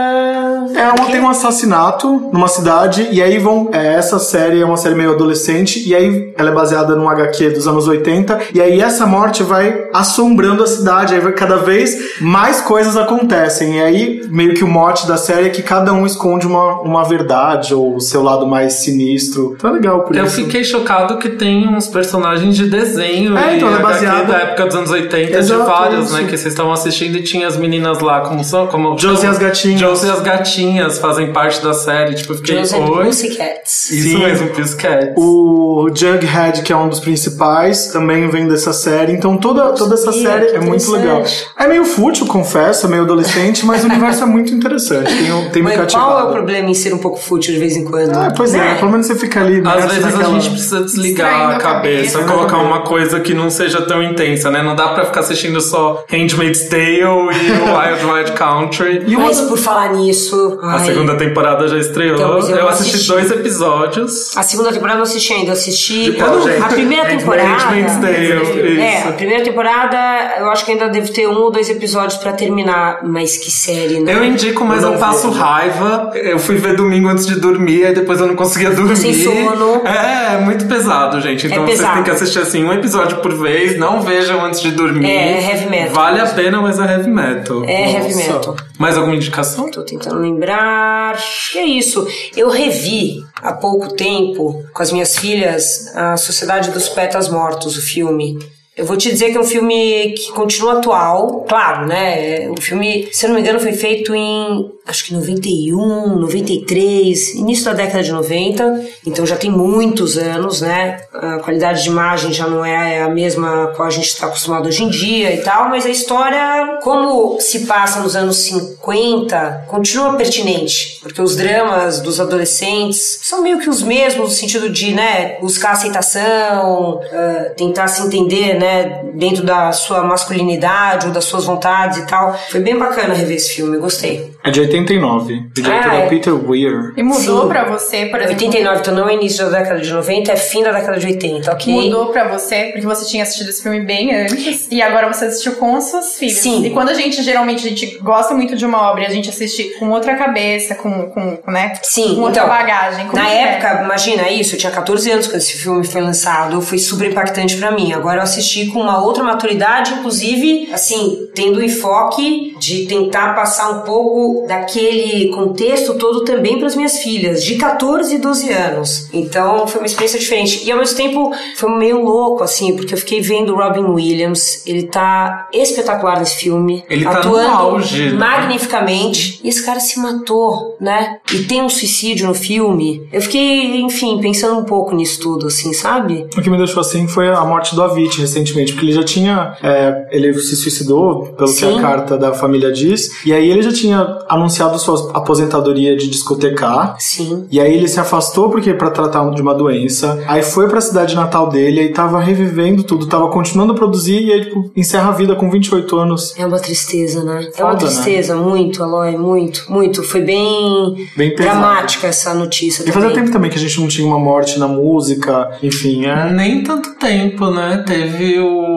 É, 0.76 0.84
uma, 1.00 1.10
tem 1.10 1.20
um 1.20 1.28
assassinato 1.28 2.30
numa 2.32 2.48
cidade, 2.48 3.08
e 3.10 3.22
aí 3.22 3.38
vão. 3.38 3.70
É, 3.72 3.94
essa 3.94 4.18
série 4.18 4.60
é 4.60 4.64
uma 4.64 4.76
série 4.76 4.94
meio 4.94 5.12
adolescente, 5.12 5.86
e 5.88 5.94
aí 5.94 6.32
ela 6.36 6.50
é 6.50 6.52
baseada 6.52 6.94
num 6.94 7.08
HQ 7.08 7.50
dos 7.50 7.66
anos 7.66 7.86
80, 7.88 8.38
e 8.54 8.60
aí 8.60 8.80
essa 8.80 9.06
morte 9.22 9.42
vai 9.44 9.84
assombrando 9.94 10.64
a 10.64 10.66
cidade, 10.66 11.14
aí 11.14 11.20
vai 11.20 11.32
cada 11.32 11.56
vez 11.58 11.96
mais 12.20 12.60
coisas 12.60 12.96
acontecem. 12.96 13.78
E 13.78 13.80
aí, 13.80 14.20
meio 14.28 14.54
que 14.54 14.64
o 14.64 14.66
mote 14.66 15.06
da 15.06 15.16
série 15.16 15.46
é 15.46 15.50
que 15.50 15.62
cada 15.62 15.92
um 15.92 16.04
esconde 16.04 16.44
uma, 16.46 16.80
uma 16.80 17.04
verdade, 17.04 17.72
ou 17.72 17.94
o 17.96 18.00
seu 18.00 18.20
lado 18.22 18.46
mais 18.46 18.74
sinistro. 18.74 19.54
Então 19.56 19.70
é 19.70 19.72
legal 19.74 20.00
por 20.02 20.16
Eu 20.16 20.24
isso. 20.24 20.36
fiquei 20.36 20.64
chocado 20.64 21.18
que 21.18 21.28
tem 21.30 21.68
uns 21.68 21.86
personagens 21.86 22.56
de 22.56 22.68
desenho 22.68 23.36
É, 23.38 23.56
então, 23.56 23.68
é 23.68 23.74
HQ 23.74 23.82
baseada- 23.82 24.24
da 24.32 24.38
época 24.38 24.66
dos 24.66 24.74
anos 24.74 24.90
80 24.90 25.38
Exato, 25.38 25.60
de 25.60 25.66
vários, 25.66 26.04
isso. 26.06 26.14
né? 26.14 26.24
Que 26.24 26.30
vocês 26.36 26.46
estavam 26.46 26.72
assistindo 26.72 27.16
e 27.16 27.22
tinha 27.22 27.46
as 27.46 27.56
meninas 27.56 28.00
lá, 28.00 28.20
como 28.22 28.42
são? 28.42 28.66
Como 28.66 28.98
Josie 28.98 29.26
e 29.26 29.28
as 29.28 29.38
gatinhas. 29.38 29.80
Josie 29.80 30.08
e 30.08 30.12
as 30.12 30.20
gatinhas 30.20 30.98
fazem 30.98 31.32
parte 31.32 31.62
da 31.62 31.72
série. 31.72 32.14
Tipo, 32.14 32.32
eu 32.32 32.36
fiquei, 32.38 32.56
Josie 32.58 32.80
oi. 32.80 33.04
Pussycats. 33.04 33.90
Isso 33.90 34.08
Sim. 34.08 34.18
mesmo, 34.18 34.48
Pussycats. 34.48 35.14
O 35.16 35.88
Jughead, 35.94 36.62
que 36.62 36.72
é 36.72 36.76
um 36.76 36.88
dos 36.88 36.98
principais, 37.00 37.88
também 37.88 38.28
vem 38.28 38.48
dessa 38.48 38.72
série. 38.72 39.11
Então 39.12 39.36
toda, 39.36 39.70
toda 39.72 39.94
essa 39.94 40.06
sabia, 40.12 40.22
série 40.30 40.46
é 40.56 40.60
muito 40.60 40.90
legal. 40.90 41.22
É 41.58 41.66
meio 41.68 41.84
fútil, 41.84 42.26
confesso, 42.26 42.86
é 42.86 42.88
meio 42.88 43.02
adolescente, 43.02 43.64
mas 43.66 43.84
o 43.84 43.86
universo 43.88 44.22
é 44.22 44.26
muito 44.26 44.52
interessante. 44.52 45.12
Tem, 45.14 45.32
um- 45.32 45.50
tem 45.50 45.62
me 45.62 45.68
Mas 45.68 45.78
cativado. 45.78 46.06
qual 46.06 46.20
é 46.20 46.22
o 46.24 46.32
problema 46.32 46.70
em 46.70 46.74
ser 46.74 46.92
um 46.94 46.98
pouco 46.98 47.18
fútil 47.18 47.52
de 47.54 47.60
vez 47.60 47.76
em 47.76 47.84
quando? 47.84 48.16
Ah, 48.16 48.32
pois 48.36 48.54
é, 48.54 48.58
Né? 48.58 48.74
pelo 48.78 48.90
menos 48.90 49.06
você 49.06 49.14
fica 49.14 49.40
ali. 49.40 49.54
Às 49.54 49.58
imerso 49.58 49.88
vezes 49.88 50.04
naquela- 50.04 50.28
a 50.36 50.40
gente 50.40 50.50
precisa 50.50 50.80
desligar 50.82 51.50
a 51.50 51.58
cabeça, 51.58 52.18
cabeça. 52.18 52.32
colocar 52.32 52.58
uma 52.58 52.80
coisa 52.82 53.20
que 53.20 53.34
não 53.34 53.50
seja 53.50 53.82
tão 53.82 54.02
intensa, 54.02 54.50
né? 54.50 54.62
Não 54.62 54.74
dá 54.74 54.88
pra 54.88 55.04
ficar 55.06 55.20
assistindo 55.20 55.60
só 55.60 56.04
Handmaid's 56.10 56.68
Tale 56.68 56.92
e 57.00 57.04
o 57.04 57.26
Wild 57.76 58.04
Wild 58.04 58.32
Country. 58.32 59.04
E 59.06 59.16
Mas 59.16 59.40
por 59.42 59.58
falar 59.58 59.92
nisso. 59.94 60.58
A 60.62 60.74
ai, 60.76 60.86
segunda 60.86 61.14
temporada 61.16 61.66
já 61.68 61.78
estreou. 61.78 62.14
Então, 62.16 62.38
eu 62.38 62.56
eu 62.56 62.68
assisti, 62.68 62.94
assisti. 62.96 63.08
dois 63.12 63.30
episódios. 63.30 64.36
A 64.36 64.42
segunda 64.42 64.70
temporada 64.72 64.94
eu 64.94 65.04
não 65.04 65.10
assisti 65.10 65.32
ainda, 65.32 65.48
eu 65.48 65.52
assisti 65.52 66.12
qual, 66.12 66.34
a 66.62 66.68
primeira 66.68 67.04
Handmaid's 67.04 67.18
temporada. 67.18 68.00
Tale, 68.00 68.80
É, 68.80 69.01
a 69.08 69.12
primeira 69.12 69.44
temporada 69.44 69.96
eu 70.38 70.50
acho 70.50 70.64
que 70.64 70.72
ainda 70.72 70.88
deve 70.88 71.10
ter 71.12 71.26
um 71.28 71.34
ou 71.34 71.50
dois 71.50 71.68
episódios 71.68 72.18
pra 72.18 72.32
terminar, 72.32 73.00
mas 73.04 73.36
que 73.36 73.50
série, 73.50 74.00
né? 74.00 74.14
Eu 74.14 74.24
indico, 74.24 74.64
mas 74.64 74.82
Eu 74.82 74.92
eu, 74.94 74.98
passo 74.98 75.30
vi. 75.30 75.38
raiva. 75.38 76.10
Eu 76.14 76.38
fui 76.38 76.56
ver 76.56 76.76
domingo 76.76 77.08
antes 77.08 77.26
de 77.26 77.38
dormir, 77.40 77.84
aí 77.86 77.94
depois 77.94 78.20
eu 78.20 78.26
não 78.26 78.36
conseguia 78.36 78.70
dormir. 78.70 78.96
Sem 78.96 79.14
sono. 79.14 79.82
É, 79.86 80.34
é 80.34 80.38
muito 80.40 80.66
pesado, 80.66 81.20
gente. 81.20 81.46
Então 81.46 81.64
vocês 81.64 81.78
pesado. 81.78 81.94
têm 81.94 82.04
que 82.04 82.10
assistir 82.10 82.38
assim 82.38 82.64
um 82.64 82.72
episódio 82.72 83.18
por 83.18 83.34
vez, 83.34 83.78
não 83.78 84.00
vejam 84.00 84.44
antes 84.44 84.60
de 84.60 84.70
dormir. 84.72 85.06
É, 85.06 85.32
é 85.38 85.50
heavy 85.50 85.70
metal. 85.70 85.94
Vale 85.94 86.20
a 86.20 86.26
pena, 86.26 86.60
mas 86.60 86.78
é 86.78 86.84
heavy 86.84 87.10
metal. 87.10 87.64
É 87.64 87.92
heavy 87.92 88.14
Nossa. 88.14 88.32
metal. 88.32 88.56
Mais 88.78 88.96
alguma 88.96 89.14
indicação? 89.14 89.70
Tô 89.70 89.82
tentando 89.82 90.18
lembrar. 90.20 91.16
Que 91.52 91.58
é 91.58 91.64
isso. 91.64 92.06
Eu 92.36 92.48
revi 92.48 93.24
há 93.42 93.52
pouco 93.52 93.94
tempo 93.94 94.64
com 94.72 94.82
as 94.82 94.90
minhas 94.92 95.16
filhas 95.16 95.92
a 95.94 96.16
Sociedade 96.16 96.70
dos 96.70 96.88
Poetas 96.88 97.28
Mortos, 97.28 97.76
o 97.76 97.82
filme. 97.82 98.38
Eu 98.74 98.86
vou 98.86 98.96
te 98.96 99.10
dizer 99.10 99.30
que 99.30 99.36
é 99.36 99.40
um 99.40 99.44
filme 99.44 100.14
que 100.16 100.32
continua 100.32 100.78
atual, 100.78 101.44
claro, 101.46 101.86
né? 101.86 102.48
O 102.48 102.60
filme, 102.60 103.08
se 103.12 103.26
eu 103.26 103.28
não 103.28 103.34
me 103.36 103.42
engano, 103.42 103.60
foi 103.60 103.72
feito 103.72 104.14
em 104.14 104.72
acho 104.86 105.04
que 105.04 105.14
91, 105.14 106.18
93, 106.18 107.34
início 107.34 107.64
da 107.64 107.72
década 107.72 108.02
de 108.02 108.10
90, 108.10 108.84
então 109.06 109.24
já 109.24 109.36
tem 109.36 109.50
muitos 109.50 110.18
anos, 110.18 110.60
né? 110.60 111.00
A 111.12 111.38
qualidade 111.38 111.84
de 111.84 111.88
imagem 111.88 112.32
já 112.32 112.48
não 112.48 112.64
é 112.64 113.00
a 113.00 113.08
mesma 113.08 113.68
com 113.76 113.82
a 113.82 113.90
gente 113.90 114.08
está 114.08 114.26
acostumado 114.26 114.66
hoje 114.66 114.82
em 114.82 114.88
dia 114.88 115.32
e 115.34 115.38
tal, 115.38 115.68
mas 115.68 115.86
a 115.86 115.90
história, 115.90 116.78
como 116.82 117.40
se 117.40 117.60
passa 117.60 118.00
nos 118.00 118.16
anos 118.16 118.38
50, 118.38 119.66
continua 119.68 120.14
pertinente, 120.14 120.98
porque 121.00 121.22
os 121.22 121.36
dramas 121.36 122.00
dos 122.00 122.18
adolescentes 122.18 123.20
são 123.22 123.40
meio 123.42 123.60
que 123.60 123.70
os 123.70 123.82
mesmos 123.82 124.30
no 124.30 124.34
sentido 124.34 124.68
de, 124.68 124.92
né, 124.92 125.38
buscar 125.40 125.72
aceitação, 125.72 127.00
ah, 127.12 127.52
tentar 127.56 127.86
se 127.86 128.02
entender, 128.02 128.58
né, 128.62 129.02
dentro 129.14 129.44
da 129.44 129.72
sua 129.72 130.04
masculinidade 130.04 131.08
ou 131.08 131.12
das 131.12 131.24
suas 131.24 131.44
vontades 131.44 131.98
e 131.98 132.06
tal. 132.06 132.38
Foi 132.48 132.60
bem 132.60 132.78
bacana 132.78 133.12
rever 133.12 133.36
esse 133.36 133.54
filme, 133.54 133.76
gostei. 133.76 134.32
É 134.44 134.50
de 134.50 134.60
89. 134.60 135.34
O 135.34 135.50
diretor 135.54 135.90
Ah, 135.90 135.96
é 135.96 136.02
é. 136.04 136.08
Peter 136.08 136.34
Weir. 136.34 136.92
E 136.96 137.02
mudou 137.02 137.42
Sim. 137.42 137.48
pra 137.48 137.64
você, 137.64 138.06
por 138.06 138.20
exemplo. 138.20 138.44
89, 138.44 138.80
então 138.80 138.94
não 138.94 139.08
é 139.08 139.14
início 139.14 139.48
da 139.48 139.58
década 139.58 139.80
de 139.80 139.92
90, 139.92 140.32
é 140.32 140.36
fim 140.36 140.62
da 140.62 140.72
década 140.72 140.98
de 140.98 141.06
80, 141.06 141.52
ok? 141.52 141.72
Mudou 141.72 142.06
pra 142.06 142.26
você, 142.28 142.70
porque 142.72 142.86
você 142.86 143.04
tinha 143.06 143.22
assistido 143.22 143.48
esse 143.50 143.62
filme 143.62 143.80
bem 143.80 144.14
antes, 144.14 144.66
e 144.70 144.82
agora 144.82 145.06
você 145.12 145.26
assistiu 145.26 145.52
com 145.56 145.76
as 145.76 145.84
suas 145.90 146.18
filhas. 146.18 146.38
Sim. 146.38 146.64
E 146.64 146.70
quando 146.70 146.88
a 146.88 146.94
gente, 146.94 147.22
geralmente, 147.22 147.64
a 147.66 147.68
gente 147.70 147.98
gosta 147.98 148.34
muito 148.34 148.56
de 148.56 148.66
uma 148.66 148.90
obra 148.90 149.04
e 149.04 149.06
a 149.06 149.10
gente 149.10 149.28
assiste 149.30 149.76
com 149.78 149.90
outra 149.90 150.16
cabeça, 150.16 150.74
com, 150.74 151.10
com 151.10 151.38
né? 151.50 151.74
Sim, 151.82 152.16
com 152.16 152.22
outra 152.22 152.42
então, 152.42 152.48
bagagem. 152.48 153.06
como 153.06 153.22
Na 153.22 153.30
é? 153.30 153.54
época, 153.54 153.82
imagina 153.84 154.28
isso, 154.28 154.54
eu 154.56 154.58
tinha 154.58 154.72
14 154.72 155.10
anos 155.10 155.26
quando 155.28 155.36
esse 155.36 155.56
filme 155.58 155.84
foi 155.86 156.00
lançado, 156.00 156.60
foi 156.60 156.78
super 156.78 157.08
impactante 157.10 157.56
pra 157.56 157.70
mim. 157.70 157.92
Agora 157.92 158.18
eu 158.18 158.22
assisti 158.22 158.66
com 158.66 158.80
uma 158.80 159.02
outra 159.04 159.22
maturidade, 159.22 159.92
inclusive, 159.94 160.68
assim, 160.72 161.28
tendo 161.34 161.58
o 161.58 161.64
enfoque 161.64 162.56
de 162.58 162.86
tentar 162.86 163.34
passar 163.34 163.70
um 163.70 163.80
pouco 163.82 164.31
daquele 164.46 165.28
contexto 165.30 165.94
todo 165.94 166.24
também 166.24 166.58
para 166.58 166.66
as 166.66 166.76
minhas 166.76 166.98
filhas, 166.98 167.44
de 167.44 167.56
14 167.56 168.14
e 168.14 168.18
12 168.18 168.52
anos. 168.52 169.08
Então 169.12 169.66
foi 169.66 169.80
uma 169.80 169.86
experiência 169.86 170.18
diferente. 170.18 170.62
E 170.64 170.70
ao 170.72 170.78
mesmo 170.78 170.96
tempo 170.96 171.32
foi 171.56 171.70
meio 171.76 172.02
louco, 172.02 172.42
assim, 172.42 172.76
porque 172.76 172.94
eu 172.94 172.98
fiquei 172.98 173.20
vendo 173.20 173.52
o 173.52 173.56
Robin 173.56 173.84
Williams, 173.84 174.66
ele 174.66 174.84
tá 174.84 175.48
espetacular 175.52 176.18
nesse 176.18 176.36
filme. 176.36 176.84
Ele 176.88 177.04
tá 177.04 177.12
no 177.12 177.18
atuando 177.18 177.50
auge, 177.50 178.10
né? 178.10 178.12
magnificamente. 178.12 179.40
E 179.42 179.48
esse 179.48 179.64
cara 179.64 179.80
se 179.80 179.98
matou, 180.00 180.76
né? 180.80 181.18
E 181.32 181.44
tem 181.44 181.62
um 181.62 181.68
suicídio 181.68 182.26
no 182.26 182.34
filme. 182.34 183.06
Eu 183.12 183.20
fiquei, 183.20 183.80
enfim, 183.80 184.20
pensando 184.20 184.58
um 184.58 184.64
pouco 184.64 184.94
nisso 184.94 185.20
tudo, 185.20 185.46
assim, 185.46 185.72
sabe? 185.72 186.26
O 186.36 186.42
que 186.42 186.50
me 186.50 186.56
deixou 186.56 186.80
assim 186.80 187.06
foi 187.06 187.28
a 187.28 187.44
morte 187.44 187.74
do 187.74 187.82
Avicii 187.82 188.20
recentemente, 188.22 188.72
porque 188.72 188.86
ele 188.86 188.92
já 188.92 189.04
tinha. 189.04 189.56
é, 189.62 190.08
ele 190.10 190.32
se 190.34 190.56
suicidou, 190.56 191.26
pelo 191.36 191.48
que 191.48 191.60
Sim. 191.60 191.78
a 191.78 191.80
carta 191.80 192.16
da 192.16 192.32
família 192.32 192.72
diz, 192.72 193.24
e 193.24 193.32
aí 193.32 193.50
ele 193.50 193.62
já 193.62 193.72
tinha 193.72 194.18
anunciado 194.28 194.78
sua 194.78 195.10
aposentadoria 195.14 195.96
de 195.96 196.08
discotecar. 196.08 196.96
Sim. 196.98 197.46
E 197.50 197.60
aí 197.60 197.74
ele 197.74 197.88
se 197.88 198.00
afastou 198.00 198.50
porque 198.50 198.72
para 198.74 198.90
tratar 198.90 199.28
de 199.30 199.42
uma 199.42 199.54
doença. 199.54 200.22
Aí 200.26 200.42
foi 200.42 200.68
pra 200.68 200.80
cidade 200.80 201.14
natal 201.14 201.48
dele, 201.48 201.80
aí 201.80 201.88
tava 201.92 202.20
revivendo 202.20 202.82
tudo, 202.82 203.06
tava 203.06 203.28
continuando 203.28 203.72
a 203.72 203.76
produzir 203.76 204.22
e 204.22 204.32
aí 204.32 204.44
tipo, 204.44 204.70
encerra 204.76 205.08
a 205.10 205.12
vida 205.12 205.34
com 205.34 205.50
28 205.50 205.96
anos. 205.96 206.34
É 206.38 206.46
uma 206.46 206.58
tristeza, 206.58 207.22
né? 207.22 207.44
é 207.48 207.50
Foda, 207.52 207.64
uma 207.64 207.72
né? 207.72 207.78
tristeza, 207.78 208.36
muito, 208.36 208.82
Aloy, 208.82 209.16
muito, 209.16 209.64
muito. 209.68 210.02
Foi 210.02 210.20
bem, 210.20 210.94
Bem 211.16 211.34
pesado. 211.34 211.58
dramática 211.58 212.06
essa 212.06 212.34
notícia. 212.34 212.88
E 212.88 212.92
fazia 212.92 213.10
tempo 213.12 213.30
também 213.30 213.50
que 213.50 213.56
a 213.56 213.60
gente 213.60 213.80
não 213.80 213.88
tinha 213.88 214.06
uma 214.06 214.18
morte 214.18 214.58
na 214.58 214.68
música, 214.68 215.50
enfim, 215.62 216.06
é. 216.06 216.30
Nem 216.32 216.62
tanto 216.62 216.94
tempo, 216.94 217.50
né? 217.50 217.82
Teve 217.86 218.38
o. 218.40 218.71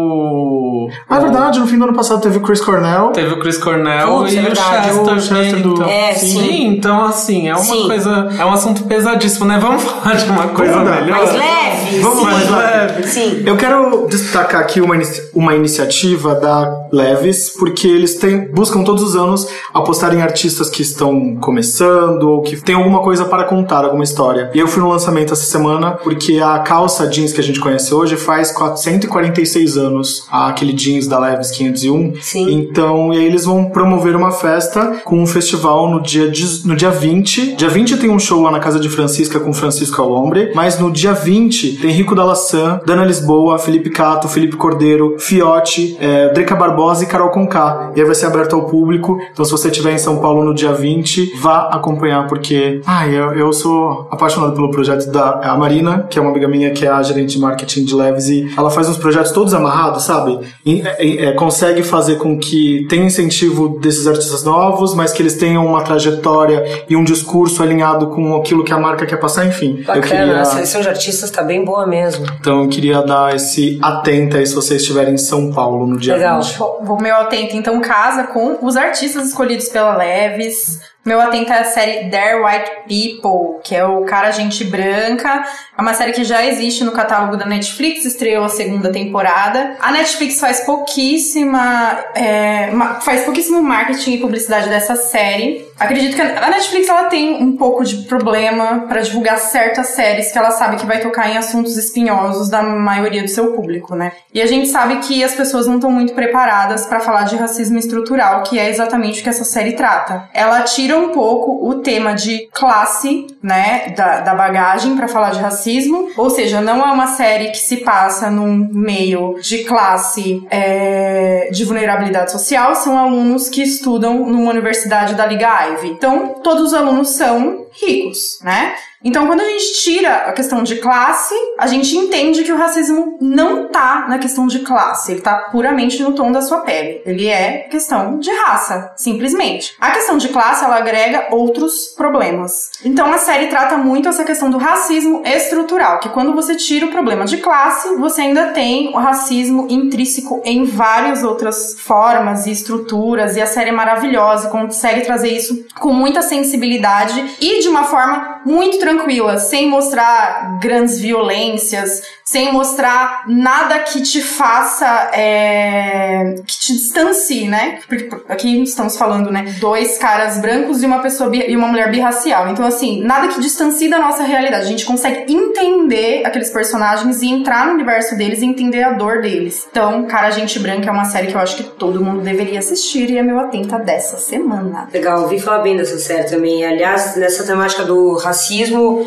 Ah, 1.09 1.17
é 1.17 1.19
verdade, 1.21 1.59
no 1.59 1.67
fim 1.67 1.77
do 1.77 1.83
ano 1.85 1.93
passado 1.93 2.21
teve 2.21 2.37
o 2.37 2.41
Chris 2.41 2.61
Cornell. 2.61 3.09
Teve 3.11 3.33
o 3.33 3.39
Chris 3.39 3.57
Cornell 3.57 4.07
Putz, 4.19 4.33
e 4.33 4.37
é 4.37 4.41
o. 4.41 4.55
Chester, 4.55 5.13
O 5.15 5.19
Chester 5.21 5.61
do- 5.61 5.73
então. 5.73 5.87
É, 5.89 6.13
sim. 6.13 6.67
então 6.67 7.05
assim, 7.05 7.47
é 7.49 7.53
uma 7.53 7.63
Sim. 7.63 7.87
coisa. 7.87 8.29
É 8.39 8.45
um 8.45 8.51
assunto 8.53 8.83
pesadíssimo, 8.83 9.45
né? 9.45 9.57
Vamos 9.59 9.83
falar 9.83 10.15
de 10.15 10.29
uma 10.29 10.47
coisa 10.49 10.79
melhor. 10.79 11.09
Mais 11.17 11.33
leve, 11.33 11.99
Vamos 11.99 12.19
sim. 12.19 12.25
mais 12.25 12.49
leve. 12.49 13.03
Sim. 13.07 13.43
Eu 13.45 13.57
quero 13.57 14.07
destacar 14.09 14.61
aqui 14.61 14.81
uma, 14.81 14.95
inici- 14.95 15.29
uma 15.33 15.55
iniciativa 15.55 16.35
da 16.35 16.85
Leves, 16.91 17.49
porque 17.49 17.87
eles 17.87 18.15
têm, 18.15 18.47
buscam 18.53 18.83
todos 18.83 19.03
os 19.03 19.15
anos 19.15 19.47
apostar 19.73 20.13
em 20.13 20.21
artistas 20.21 20.69
que 20.69 20.81
estão 20.81 21.35
começando 21.35 22.23
ou 22.23 22.41
que 22.41 22.55
tem 22.57 22.75
alguma 22.75 22.99
coisa 22.99 23.25
para 23.25 23.43
contar, 23.43 23.83
alguma 23.85 24.03
história. 24.03 24.49
E 24.53 24.59
eu 24.59 24.67
fui 24.67 24.81
no 24.81 24.89
lançamento 24.89 25.33
essa 25.33 25.45
semana 25.45 25.91
porque 25.91 26.39
a 26.39 26.59
calça 26.59 27.05
jeans 27.07 27.33
que 27.33 27.39
a 27.41 27.43
gente 27.43 27.59
conhece 27.59 27.93
hoje 27.93 28.15
faz 28.15 28.51
446 28.51 29.77
anos, 29.77 29.94
aquele 30.31 30.73
jeans 30.73 31.07
da 31.07 31.19
Leves 31.19 31.51
501. 31.51 32.13
Sim. 32.21 32.51
Então, 32.53 33.13
e 33.13 33.17
aí 33.17 33.25
eles 33.25 33.45
vão 33.45 33.65
promover 33.65 34.15
uma 34.15 34.31
festa 34.31 35.01
com 35.03 35.21
um 35.21 35.27
festival 35.27 35.89
no 35.89 36.01
dia, 36.01 36.31
no 36.65 36.75
dia 36.75 36.89
20. 36.91 37.55
Dia 37.55 37.69
20 37.69 37.97
tem 37.97 38.09
um 38.09 38.19
show 38.19 38.41
lá 38.41 38.51
na 38.51 38.59
casa 38.59 38.79
de 38.79 38.89
Francisca 38.89 39.39
com 39.39 39.53
Francisco 39.53 40.01
Alombre, 40.01 40.51
mas 40.53 40.79
no 40.79 40.91
dia 40.91 41.13
20 41.13 41.77
tem 41.77 41.91
Rico 41.91 42.15
Dalassan, 42.15 42.79
Dana 42.85 43.05
Lisboa, 43.05 43.57
Felipe 43.57 43.89
Cato, 43.89 44.27
Felipe 44.27 44.55
Cordeiro, 44.55 45.15
Fiote, 45.19 45.97
é, 45.99 46.29
Drica 46.33 46.55
Barbosa 46.55 47.03
e 47.03 47.07
Carol 47.07 47.29
Conká. 47.29 47.91
E 47.95 47.99
aí 47.99 48.05
vai 48.05 48.15
ser 48.15 48.27
aberto 48.27 48.55
ao 48.55 48.65
público. 48.65 49.17
Então, 49.31 49.45
se 49.45 49.51
você 49.51 49.69
estiver 49.69 49.93
em 49.93 49.97
São 49.97 50.17
Paulo 50.17 50.43
no 50.43 50.53
dia 50.53 50.73
20, 50.73 51.37
vá 51.39 51.69
acompanhar, 51.71 52.27
porque 52.27 52.81
ai, 52.85 53.15
eu, 53.15 53.33
eu 53.33 53.53
sou 53.53 54.07
apaixonado 54.11 54.53
pelo 54.53 54.71
projeto 54.71 55.09
da 55.11 55.55
Marina, 55.57 56.07
que 56.09 56.19
é 56.19 56.21
uma 56.21 56.31
amiga 56.31 56.47
minha 56.47 56.71
que 56.71 56.85
é 56.85 56.89
a 56.89 57.01
gerente 57.01 57.33
de 57.33 57.39
marketing 57.39 57.85
de 57.85 57.95
Leves, 57.95 58.29
e 58.29 58.53
ela 58.57 58.69
faz 58.69 58.89
uns 58.89 58.97
projetos 58.97 59.31
todos 59.31 59.53
amarrados, 59.53 59.84
sabe? 59.99 60.39
E, 60.65 60.81
é, 60.81 61.25
é, 61.25 61.31
consegue 61.33 61.83
fazer 61.83 62.17
com 62.17 62.37
que 62.37 62.85
tenha 62.89 63.05
incentivo 63.05 63.79
desses 63.79 64.07
artistas 64.07 64.43
novos, 64.43 64.93
mas 64.93 65.11
que 65.11 65.21
eles 65.21 65.35
tenham 65.35 65.65
uma 65.65 65.81
trajetória 65.81 66.85
e 66.89 66.95
um 66.95 67.03
discurso 67.03 67.61
alinhado 67.61 68.07
com 68.07 68.35
aquilo 68.35 68.63
que 68.63 68.73
a 68.73 68.79
marca 68.79 69.05
quer 69.05 69.17
passar, 69.17 69.45
enfim. 69.45 69.79
eu 69.79 69.85
Bacana, 69.85 70.01
queria... 70.03 70.41
a 70.41 70.45
seleção 70.45 70.81
de 70.81 70.89
artistas 70.89 71.29
tá 71.31 71.43
bem 71.43 71.63
boa 71.63 71.85
mesmo. 71.85 72.25
Então 72.39 72.63
eu 72.63 72.69
queria 72.69 73.01
dar 73.01 73.35
esse 73.35 73.79
atenta 73.81 74.37
aí 74.37 74.45
se 74.45 74.55
vocês 74.55 74.81
estiverem 74.81 75.13
em 75.13 75.17
São 75.17 75.51
Paulo 75.51 75.85
no 75.85 75.97
dia 75.97 76.15
Legal. 76.15 76.41
20. 76.41 76.61
O 76.61 76.97
meu 77.01 77.15
atento, 77.15 77.55
então, 77.55 77.79
casa 77.81 78.23
com 78.23 78.57
os 78.61 78.75
artistas 78.75 79.27
escolhidos 79.27 79.69
pela 79.69 79.95
Leves. 79.95 80.79
Meu 81.05 81.21
atento 81.21 81.53
é 81.53 81.59
a 81.59 81.63
série 81.65 82.09
Dare 82.09 82.41
White 82.41 82.71
People, 82.87 83.61
que 83.63 83.75
é 83.75 83.85
o 83.85 84.05
Cara 84.05 84.31
Gente 84.31 84.63
Branca. 84.63 85.45
É 85.77 85.79
uma 85.79 85.93
série 85.93 86.13
que 86.13 86.23
já 86.23 86.43
existe 86.43 86.83
no 86.83 86.93
catálogo 86.93 87.37
da 87.37 87.45
Netflix, 87.45 88.03
estreou 88.05 88.43
a 88.43 88.49
segunda 88.49 88.91
temporada. 88.91 89.77
A 89.79 89.91
Netflix 89.91 90.39
faz 90.39 90.61
pouquíssima. 90.61 92.03
é, 92.15 92.71
faz 93.01 93.21
pouquíssimo 93.21 93.61
marketing 93.61 94.13
e 94.13 94.17
publicidade 94.17 94.67
dessa 94.67 94.95
série. 94.95 95.67
Acredito 95.79 96.15
que 96.15 96.21
a 96.21 96.49
Netflix 96.49 96.87
ela 96.87 97.05
tem 97.05 97.43
um 97.43 97.57
pouco 97.57 97.83
de 97.83 98.03
problema 98.03 98.85
pra 98.87 99.01
divulgar 99.01 99.37
certas 99.37 99.87
séries 99.87 100.31
que 100.31 100.37
ela 100.37 100.51
sabe 100.51 100.77
que 100.77 100.85
vai 100.85 100.99
tocar 100.99 101.29
em 101.29 101.37
assuntos 101.37 101.75
espinhosos 101.77 102.49
da 102.49 102.61
maioria 102.61 103.21
do 103.21 103.27
seu 103.27 103.53
público, 103.53 103.95
né? 103.95 104.13
E 104.33 104.41
a 104.41 104.45
gente 104.45 104.67
sabe 104.67 104.97
que 104.97 105.23
as 105.23 105.33
pessoas 105.33 105.67
não 105.67 105.75
estão 105.75 105.91
muito 105.91 106.13
preparadas 106.13 106.85
pra 106.85 106.99
falar 106.99 107.23
de 107.23 107.35
racismo 107.35 107.77
estrutural, 107.77 108.43
que 108.43 108.57
é 108.57 108.69
exatamente 108.69 109.19
o 109.19 109.23
que 109.23 109.29
essa 109.29 109.43
série 109.43 109.73
trata. 109.73 110.29
Ela 110.33 110.61
tira 110.61 110.97
um 110.97 111.09
pouco 111.09 111.67
o 111.67 111.75
tema 111.75 112.13
de 112.13 112.47
classe, 112.53 113.27
né, 113.43 113.93
da, 113.95 114.21
da 114.21 114.35
bagagem 114.35 114.95
pra 114.95 115.07
falar 115.07 115.31
de 115.31 115.39
racismo, 115.39 116.09
ou 116.15 116.29
seja, 116.29 116.61
não 116.61 116.85
é 116.85 116.91
uma 116.91 117.07
série 117.07 117.49
que 117.49 117.57
se 117.57 117.77
passa 117.77 118.29
num 118.29 118.69
meio 118.71 119.39
de 119.41 119.63
classe 119.65 120.45
é, 120.49 121.49
de 121.51 121.65
vulnerabilidade 121.65 122.31
social, 122.31 122.75
são 122.75 122.97
alunos 122.97 123.49
que 123.49 123.61
estudam 123.61 124.25
numa 124.25 124.51
universidade 124.51 125.15
da 125.15 125.25
Liga 125.25 125.64
Ivy. 125.73 125.89
Então, 125.89 126.35
todos 126.43 126.67
os 126.67 126.73
alunos 126.73 127.09
são 127.09 127.64
ricos, 127.79 128.39
né? 128.41 128.75
Então, 129.05 129.27
quando 129.27 129.41
a 129.41 129.45
gente 129.45 129.83
tira 129.83 130.15
a 130.15 130.33
questão 130.33 130.63
de 130.63 130.77
classe, 130.77 131.35
a 131.59 131.67
gente 131.67 131.95
entende 131.95 132.43
que 132.43 132.51
o 132.51 132.57
racismo 132.57 133.19
não 133.21 133.67
tá 133.67 134.07
na 134.09 134.17
questão 134.17 134.47
de 134.47 134.59
classe, 134.59 135.11
ele 135.11 135.21
tá 135.21 135.35
puramente 135.51 136.01
no 136.01 136.13
tom 136.13 136.31
da 136.31 136.41
sua 136.41 136.61
pele. 136.61 137.03
Ele 137.05 137.27
é 137.27 137.67
questão 137.69 138.17
de 138.17 138.31
raça, 138.31 138.93
simplesmente. 138.97 139.75
A 139.79 139.91
questão 139.91 140.17
de 140.17 140.29
classe, 140.29 140.65
ela 140.65 140.77
agrega 140.77 141.27
outros 141.29 141.93
problemas. 141.95 142.71
Então, 142.83 143.13
a 143.13 143.19
série 143.19 143.45
trata 143.45 143.77
muito 143.77 144.09
essa 144.09 144.23
questão 144.23 144.49
do 144.49 144.57
racismo 144.57 145.21
estrutural, 145.23 145.99
que 145.99 146.09
quando 146.09 146.33
você 146.33 146.55
tira 146.55 146.87
o 146.87 146.91
problema 146.91 147.25
de 147.25 147.37
classe, 147.37 147.95
você 147.97 148.21
ainda 148.21 148.53
tem 148.53 148.89
o 148.89 148.97
racismo 148.97 149.67
intrínseco 149.69 150.41
em 150.43 150.63
várias 150.63 151.23
outras 151.23 151.75
formas 151.79 152.47
e 152.47 152.51
estruturas, 152.51 153.35
e 153.35 153.41
a 153.41 153.45
série 153.45 153.69
é 153.69 153.73
maravilhosa, 153.73 154.49
consegue 154.49 155.01
trazer 155.01 155.29
isso 155.29 155.63
com 155.79 155.93
muita 155.93 156.23
sensibilidade 156.23 157.35
e 157.39 157.61
de 157.65 157.69
uma 157.69 157.83
forma 157.83 158.34
muito 158.45 158.77
tranquila, 158.79 159.37
sem 159.39 159.67
mostrar 159.67 160.59
grandes 160.61 160.99
violências, 160.99 162.01
sem 162.23 162.51
mostrar 162.51 163.23
nada 163.27 163.79
que 163.79 164.01
te 164.01 164.21
faça, 164.21 165.11
é, 165.13 166.35
que 166.45 166.59
te 166.59 166.73
distancie, 166.73 167.47
né? 167.47 167.79
Porque 167.87 168.09
aqui 168.27 168.63
estamos 168.63 168.97
falando, 168.97 169.31
né? 169.31 169.55
Dois 169.59 169.97
caras 169.97 170.39
brancos 170.39 170.81
e 170.81 170.85
uma 170.85 170.99
pessoa 170.99 171.33
e 171.35 171.55
uma 171.55 171.67
mulher 171.67 171.91
birracial. 171.91 172.49
Então, 172.49 172.65
assim, 172.65 173.03
nada 173.03 173.27
que 173.27 173.39
distancie 173.39 173.89
da 173.89 173.99
nossa 173.99 174.23
realidade. 174.23 174.63
A 174.63 174.67
gente 174.67 174.85
consegue 174.85 175.31
entender 175.31 176.25
aqueles 176.25 176.49
personagens 176.49 177.21
e 177.21 177.27
entrar 177.27 177.67
no 177.67 177.73
universo 177.73 178.17
deles 178.17 178.41
e 178.41 178.45
entender 178.45 178.83
a 178.83 178.93
dor 178.93 179.21
deles. 179.21 179.67
Então, 179.69 180.05
Cara 180.05 180.31
Gente 180.31 180.59
Branca 180.59 180.89
é 180.89 180.91
uma 180.91 181.05
série 181.05 181.27
que 181.27 181.35
eu 181.35 181.41
acho 181.41 181.57
que 181.57 181.63
todo 181.63 182.03
mundo 182.03 182.21
deveria 182.21 182.59
assistir 182.59 183.09
e 183.09 183.17
é 183.17 183.23
meu 183.23 183.39
atenta 183.39 183.77
dessa 183.77 184.17
semana. 184.17 184.87
Legal, 184.91 185.21
ouvi 185.21 185.39
falar 185.39 185.59
bem 185.59 185.77
dessa 185.77 185.97
série 185.99 186.27
também. 186.29 186.65
Aliás, 186.65 187.15
nessa 187.15 187.43
temática 187.43 187.83
do 187.83 188.17
racismo, 188.17 188.34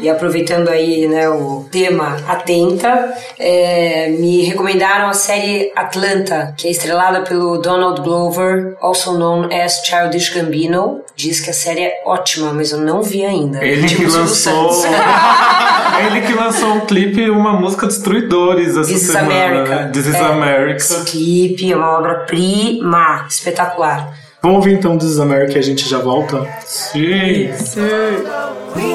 e 0.02 0.08
aproveitando 0.08 0.68
aí 0.68 1.06
né, 1.06 1.28
o 1.28 1.66
tema 1.70 2.16
Atenta, 2.26 3.12
é, 3.38 4.08
me 4.18 4.42
recomendaram 4.42 5.08
a 5.08 5.14
série 5.14 5.70
Atlanta, 5.76 6.54
que 6.56 6.68
é 6.68 6.70
estrelada 6.70 7.22
pelo 7.22 7.58
Donald 7.58 8.00
Glover, 8.02 8.76
also 8.80 9.12
known 9.18 9.48
as 9.52 9.84
Childish 9.84 10.30
Gambino. 10.30 11.00
Diz 11.14 11.40
que 11.40 11.50
a 11.50 11.54
série 11.54 11.82
é 11.82 12.02
ótima, 12.06 12.52
mas 12.52 12.72
eu 12.72 12.78
não 12.78 13.02
vi 13.02 13.24
ainda. 13.24 13.64
Ele 13.64 13.86
Tipo 13.86 14.02
que 14.02 14.10
lançou. 14.10 14.84
Ele 16.06 16.20
que 16.20 16.32
lançou 16.32 16.74
um 16.74 16.80
clipe 16.86 17.20
e 17.22 17.30
uma 17.30 17.54
música 17.54 17.86
Destruidores 17.86 18.76
essa 18.76 18.82
This 18.82 19.02
is 19.02 19.10
semana. 19.10 19.34
America. 19.34 19.74
né? 19.74 19.90
This 19.92 20.06
is 20.06 20.14
É, 20.14 20.18
America. 20.20 20.76
Esse 20.76 21.04
clipe 21.04 21.72
é 21.72 21.76
uma 21.76 21.98
obra-prima, 21.98 23.26
espetacular. 23.28 24.12
Vamos 24.40 24.58
ouvir 24.58 24.74
então 24.74 24.96
This 24.96 25.10
is 25.10 25.18
America 25.18 25.54
e 25.54 25.58
a 25.58 25.62
gente 25.62 25.88
já 25.88 25.98
volta. 25.98 26.46
Sim. 26.64 27.50
We 28.76 28.94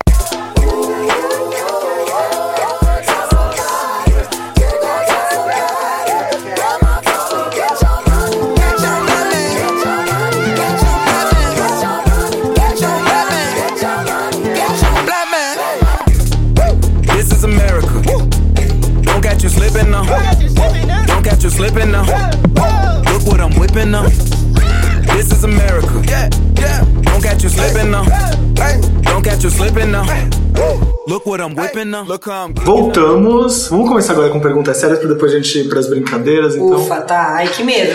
You 21.51 21.57
slipping 21.57 21.91
now. 21.91 22.03
Look 23.11 23.25
what 23.27 23.39
I'm 23.41 23.53
whipping 23.59 23.93
up. 23.93 24.11
This 25.15 25.31
is 25.31 25.43
America. 25.43 26.03
Yeah, 26.07 26.29
yeah. 26.57 26.90
Don't 27.11 27.21
catch 27.21 27.43
you 27.43 27.49
slipping 27.49 27.91
now. 27.91 28.05
catch 29.21 29.43
you 29.43 29.49
slipping 29.49 29.91
now. 29.91 30.05
Look 31.07 31.25
what 31.25 31.41
I'm 31.41 31.55
whipping 31.55 31.91
now. 31.91 32.03
Look 32.03 32.29
how 32.29 32.45
I'm 32.45 32.53
Voltamos. 32.53 33.67
Vamos 33.69 33.89
começar 33.89 34.13
agora 34.13 34.29
com 34.29 34.39
perguntas 34.39 34.77
sérias 34.77 34.99
pra 34.99 35.09
depois 35.09 35.33
a 35.33 35.37
gente 35.37 35.59
ir 35.59 35.67
pras 35.69 35.89
brincadeiras, 35.89 36.55
então. 36.55 36.81
Ufa, 36.81 37.01
tá. 37.01 37.35
Ai, 37.35 37.47
que 37.47 37.63
medo. 37.63 37.91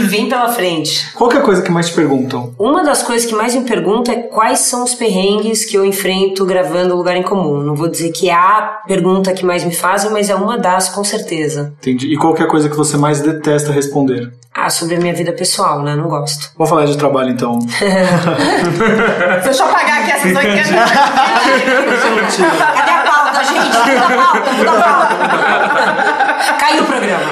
e 0.00 0.02
vem 0.08 0.28
pela 0.28 0.48
frente. 0.48 1.12
Qual 1.14 1.28
que 1.28 1.36
é 1.36 1.40
a 1.40 1.42
coisa 1.42 1.62
que 1.62 1.70
mais 1.70 1.88
te 1.88 1.94
perguntam? 1.94 2.54
Uma 2.58 2.82
das 2.82 3.02
coisas 3.02 3.26
que 3.26 3.34
mais 3.34 3.54
me 3.54 3.64
pergunta 3.64 4.12
é 4.12 4.16
quais 4.16 4.60
são 4.60 4.84
os 4.84 4.94
perrengues 4.94 5.64
que 5.64 5.76
eu 5.76 5.84
enfrento 5.84 6.44
gravando 6.44 6.96
Lugar 6.96 7.16
em 7.16 7.22
Comum. 7.22 7.62
Não 7.62 7.74
vou 7.74 7.88
dizer 7.88 8.10
que 8.12 8.28
é 8.28 8.34
a 8.34 8.80
pergunta 8.86 9.32
que 9.32 9.44
mais 9.44 9.64
me 9.64 9.74
fazem, 9.74 10.10
mas 10.10 10.30
é 10.30 10.34
uma 10.34 10.56
das, 10.56 10.88
com 10.88 11.04
certeza. 11.04 11.74
Entendi. 11.80 12.12
E 12.12 12.16
qual 12.16 12.32
que 12.34 12.42
é 12.42 12.44
a 12.44 12.48
coisa 12.48 12.68
que 12.68 12.76
você 12.76 12.96
mais 12.96 13.20
detesta 13.20 13.72
responder? 13.72 14.32
Ah, 14.56 14.70
sobre 14.70 14.94
a 14.94 14.98
minha 15.00 15.12
vida 15.12 15.32
pessoal, 15.32 15.82
né? 15.82 15.96
Não 15.96 16.08
gosto. 16.08 16.52
Vamos 16.56 16.70
falar 16.70 16.84
de 16.86 16.96
trabalho 16.96 17.30
então. 17.30 17.58
Deixa 19.42 19.62
eu 19.64 19.68
apagar 19.68 20.02
aqui 20.02 20.12
essas 20.12 20.36
80. 20.36 20.62
Cadê 22.74 22.90
a 22.90 23.02
pauta, 23.04 23.44
gente? 23.44 23.70
Cadê 23.76 23.96
a 23.96 24.02
pauta? 24.02 24.52
Muda 24.52 24.70
a 24.70 24.82
pauta. 24.82 26.54
Caiu 26.60 26.82
o 26.84 26.86
programa. 26.86 27.24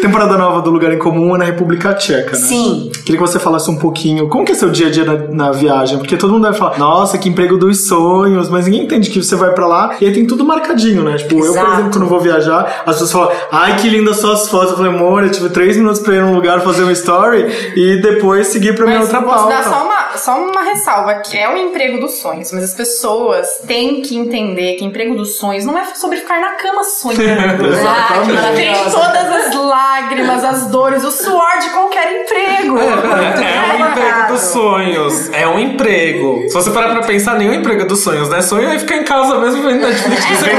Temporada 0.00 0.36
nova 0.38 0.60
do 0.62 0.70
Lugar 0.70 0.92
em 0.92 0.98
Comum 0.98 1.34
é 1.34 1.38
na 1.38 1.44
República 1.44 1.92
Tcheca, 1.94 2.32
né? 2.32 2.36
Sim. 2.36 2.90
Queria 3.04 3.20
que 3.20 3.26
você 3.26 3.38
falasse 3.38 3.70
um 3.70 3.76
pouquinho 3.76 4.28
como 4.28 4.44
que 4.44 4.52
é 4.52 4.54
seu 4.54 4.70
dia 4.70 4.86
a 4.86 4.90
dia 4.90 5.04
na, 5.04 5.14
na 5.46 5.50
viagem, 5.52 5.98
porque 5.98 6.16
todo 6.16 6.32
mundo 6.32 6.44
deve 6.44 6.56
falar, 6.56 6.78
nossa, 6.78 7.18
que 7.18 7.28
emprego 7.28 7.56
dos 7.58 7.86
sonhos, 7.86 8.48
mas 8.48 8.66
ninguém 8.66 8.82
entende 8.84 9.10
que 9.10 9.22
você 9.22 9.34
vai 9.34 9.50
pra 9.52 9.66
lá 9.66 9.96
e 10.00 10.06
aí 10.06 10.12
tem 10.12 10.26
tudo 10.26 10.44
marcadinho, 10.44 11.02
né? 11.02 11.16
Tipo, 11.16 11.34
eu, 11.34 11.38
por 11.40 11.46
Exato. 11.50 11.72
exemplo, 11.72 11.90
quando 11.92 12.06
vou 12.06 12.20
viajar, 12.20 12.82
as 12.86 12.94
pessoas 12.98 13.12
falam, 13.12 13.30
ai, 13.50 13.76
que 13.76 13.88
lindas 13.88 14.18
suas 14.18 14.48
fotos. 14.48 14.70
Eu 14.70 14.76
falei, 14.76 14.92
amor, 14.92 15.24
eu 15.24 15.30
tive 15.30 15.48
três 15.50 15.76
minutos 15.76 16.00
pra 16.00 16.14
ir 16.14 16.22
num 16.22 16.34
lugar 16.34 16.60
fazer 16.60 16.84
um 16.84 16.90
story 16.90 17.46
e 17.76 18.00
depois 18.00 18.46
seguir 18.48 18.74
pra 18.74 18.86
minha 18.86 18.98
Mas 18.98 19.08
outra 19.08 19.20
vou 19.20 19.34
pauta. 19.34 19.54
dar 19.54 19.64
só 19.64 19.84
uma, 19.84 19.97
só 20.18 20.38
uma 20.38 20.62
ressalva, 20.62 21.14
que 21.16 21.36
é 21.38 21.48
o 21.48 21.56
emprego 21.56 21.98
dos 22.00 22.18
sonhos, 22.20 22.52
mas 22.52 22.64
as 22.64 22.74
pessoas 22.74 23.46
têm 23.66 24.02
que 24.02 24.16
entender 24.16 24.74
que 24.76 24.84
emprego 24.84 25.14
dos 25.14 25.36
sonhos 25.38 25.64
não 25.64 25.78
é 25.78 25.84
sobre 25.94 26.18
ficar 26.18 26.40
na 26.40 26.52
cama 26.52 26.84
sonhando. 26.84 27.68
Ah, 27.88 28.52
Tem 28.54 28.74
todas 28.90 29.46
as 29.46 29.54
lágrimas, 29.54 30.44
as 30.44 30.66
dores, 30.66 31.04
o 31.04 31.10
suor 31.10 31.58
de 31.60 31.70
qualquer 31.70 32.22
emprego. 32.22 32.78
É 32.78 33.82
um 33.82 33.88
emprego 33.90 34.28
dos 34.32 34.40
sonhos. 34.40 35.30
É 35.32 35.46
um 35.46 35.58
emprego. 35.58 36.44
Se 36.48 36.54
você 36.54 36.70
parar 36.70 36.90
pra 36.90 37.02
pensar, 37.02 37.36
nenhum 37.38 37.54
emprego 37.54 37.86
dos 37.86 38.00
sonhos, 38.00 38.28
né? 38.28 38.42
Sonho 38.42 38.68
é 38.70 38.78
ficar 38.78 38.96
em 38.96 39.04
casa 39.04 39.38
mesmo 39.38 39.62
vendo 39.62 39.86
Netflix 39.86 40.24
que 40.26 40.34
você 40.36 40.50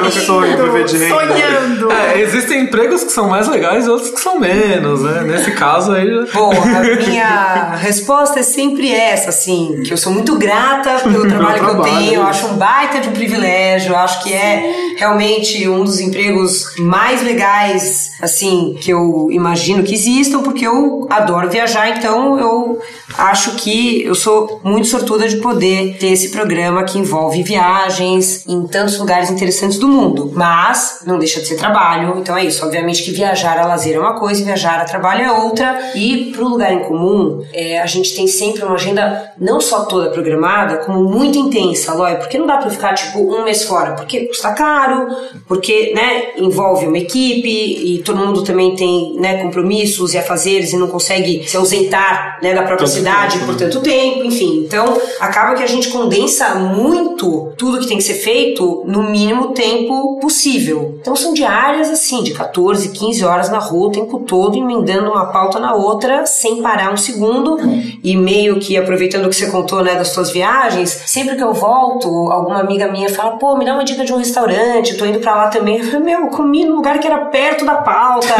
Meu 0.00 0.10
sonho, 0.10 0.56
bebê 0.56 0.84
de 0.84 0.98
renda. 0.98 1.14
Sonhando. 1.14 1.92
É, 1.92 2.20
existem 2.20 2.60
empregos 2.62 3.04
que 3.04 3.12
são 3.12 3.28
mais 3.28 3.48
legais 3.48 3.86
e 3.86 3.90
outros 3.90 4.10
que 4.10 4.20
são 4.20 4.38
menos, 4.38 5.02
né? 5.02 5.22
Nesse 5.22 5.52
caso 5.52 5.92
aí. 5.92 6.06
Bom, 6.32 6.52
a 6.52 6.80
minha 7.08 7.74
resposta 7.96 8.40
é 8.40 8.42
sempre 8.42 8.92
essa, 8.92 9.30
assim, 9.30 9.82
que 9.84 9.92
eu 9.92 9.96
sou 9.96 10.12
muito 10.12 10.36
grata 10.36 11.00
pelo 11.00 11.26
trabalho 11.28 11.64
que 11.64 11.70
eu 11.70 11.82
tenho, 11.82 12.14
eu 12.14 12.22
acho 12.22 12.46
um 12.46 12.56
baita 12.56 13.00
de 13.00 13.08
um 13.08 13.12
privilégio, 13.12 13.92
eu 13.92 13.96
acho 13.96 14.22
que 14.22 14.32
é 14.32 14.94
realmente 14.98 15.68
um 15.68 15.82
dos 15.82 15.98
empregos 16.00 16.76
mais 16.78 17.22
legais, 17.22 18.12
assim, 18.20 18.76
que 18.80 18.90
eu 18.92 19.28
imagino 19.30 19.82
que 19.82 19.94
existam, 19.94 20.42
porque 20.42 20.66
eu 20.66 21.06
adoro 21.10 21.50
viajar, 21.50 21.88
então 21.96 22.38
eu 22.38 22.78
acho 23.16 23.56
que 23.56 24.02
eu 24.02 24.14
sou 24.14 24.60
muito 24.64 24.86
sortuda 24.86 25.28
de 25.28 25.36
poder 25.36 25.96
ter 25.98 26.08
esse 26.08 26.30
programa 26.30 26.84
que 26.84 26.98
envolve 26.98 27.42
viagens 27.42 28.46
em 28.46 28.66
tantos 28.66 28.98
lugares 28.98 29.30
interessantes 29.30 29.78
do 29.78 29.88
mundo. 29.88 30.30
Mas 30.34 31.02
não 31.06 31.18
deixa 31.18 31.40
de 31.40 31.46
ser 31.46 31.56
trabalho, 31.56 32.18
então 32.18 32.36
é 32.36 32.44
isso. 32.44 32.64
Obviamente 32.64 33.02
que 33.02 33.12
viajar 33.12 33.58
a 33.58 33.66
lazer 33.66 33.96
é 33.96 33.98
uma 33.98 34.18
coisa, 34.18 34.44
viajar 34.44 34.80
a 34.80 34.84
trabalho 34.84 35.22
é 35.22 35.32
outra. 35.32 35.92
E 35.94 36.32
pro 36.34 36.48
lugar 36.48 36.72
em 36.72 36.80
comum, 36.80 37.44
é, 37.52 37.80
a 37.86 37.88
gente 37.88 38.14
tem 38.14 38.26
sempre 38.26 38.64
uma 38.64 38.74
agenda 38.74 39.32
não 39.38 39.60
só 39.60 39.84
toda 39.84 40.10
programada, 40.10 40.78
como 40.78 41.04
muito 41.04 41.38
intensa, 41.38 41.94
Lói, 41.94 42.16
porque 42.16 42.36
não 42.36 42.46
dá 42.46 42.58
pra 42.58 42.68
ficar 42.68 42.94
tipo 42.94 43.20
um 43.20 43.44
mês 43.44 43.62
fora, 43.62 43.92
porque 43.92 44.26
custa 44.26 44.52
caro, 44.52 45.06
porque 45.46 45.92
né, 45.94 46.32
envolve 46.36 46.86
uma 46.86 46.98
equipe 46.98 47.48
e 47.48 48.02
todo 48.02 48.18
mundo 48.18 48.42
também 48.42 48.74
tem 48.74 49.14
né, 49.20 49.42
compromissos 49.42 50.14
e 50.14 50.18
afazeres 50.18 50.72
e 50.72 50.76
não 50.76 50.88
consegue 50.88 51.48
se 51.48 51.56
ausentar 51.56 52.40
né, 52.42 52.52
da 52.52 52.62
própria 52.62 52.88
Tanto 52.88 52.90
cidade 52.90 53.34
tempo, 53.34 53.46
por 53.46 53.52
né? 53.52 53.58
tanto 53.58 53.80
tempo, 53.80 54.24
enfim. 54.24 54.64
Então, 54.66 55.00
acaba 55.20 55.54
que 55.54 55.62
a 55.62 55.66
gente 55.66 55.88
condensa 55.88 56.56
muito 56.56 57.52
tudo 57.56 57.78
que 57.78 57.86
tem 57.86 57.98
que 57.98 58.02
ser 58.02 58.14
feito 58.14 58.82
no 58.86 59.04
mínimo 59.04 59.52
tempo 59.52 60.18
possível. 60.18 60.98
Então, 61.00 61.14
são 61.14 61.32
diárias 61.32 61.88
assim, 61.88 62.24
de 62.24 62.32
14, 62.32 62.88
15 62.88 63.24
horas 63.24 63.48
na 63.48 63.58
rua 63.58 63.88
o 63.88 63.92
tempo 63.92 64.18
todo, 64.20 64.56
emendando 64.56 65.10
uma 65.10 65.26
pauta 65.26 65.60
na 65.60 65.74
outra, 65.74 66.26
sem 66.26 66.60
parar 66.60 66.92
um 66.92 66.96
segundo. 66.96 67.56
E 68.02 68.16
meio 68.16 68.58
que 68.58 68.76
aproveitando 68.76 69.26
o 69.26 69.28
que 69.28 69.36
você 69.36 69.50
contou, 69.50 69.82
né, 69.82 69.94
das 69.94 70.08
suas 70.08 70.30
viagens, 70.30 70.90
sempre 71.06 71.36
que 71.36 71.42
eu 71.42 71.52
volto, 71.52 72.08
alguma 72.30 72.60
amiga 72.60 72.88
minha 72.88 73.08
fala, 73.08 73.32
pô, 73.32 73.56
me 73.56 73.64
dá 73.64 73.74
uma 73.74 73.84
dica 73.84 74.04
de 74.04 74.12
um 74.12 74.18
restaurante, 74.18 74.96
tô 74.96 75.04
indo 75.04 75.18
pra 75.20 75.34
lá 75.34 75.48
também. 75.48 75.78
Eu 75.78 75.84
falei, 75.84 76.00
meu, 76.00 76.20
eu 76.20 76.26
comi 76.28 76.64
num 76.64 76.76
lugar 76.76 76.98
que 76.98 77.06
era 77.06 77.26
perto 77.26 77.64
da 77.64 77.76
pauta, 77.76 78.34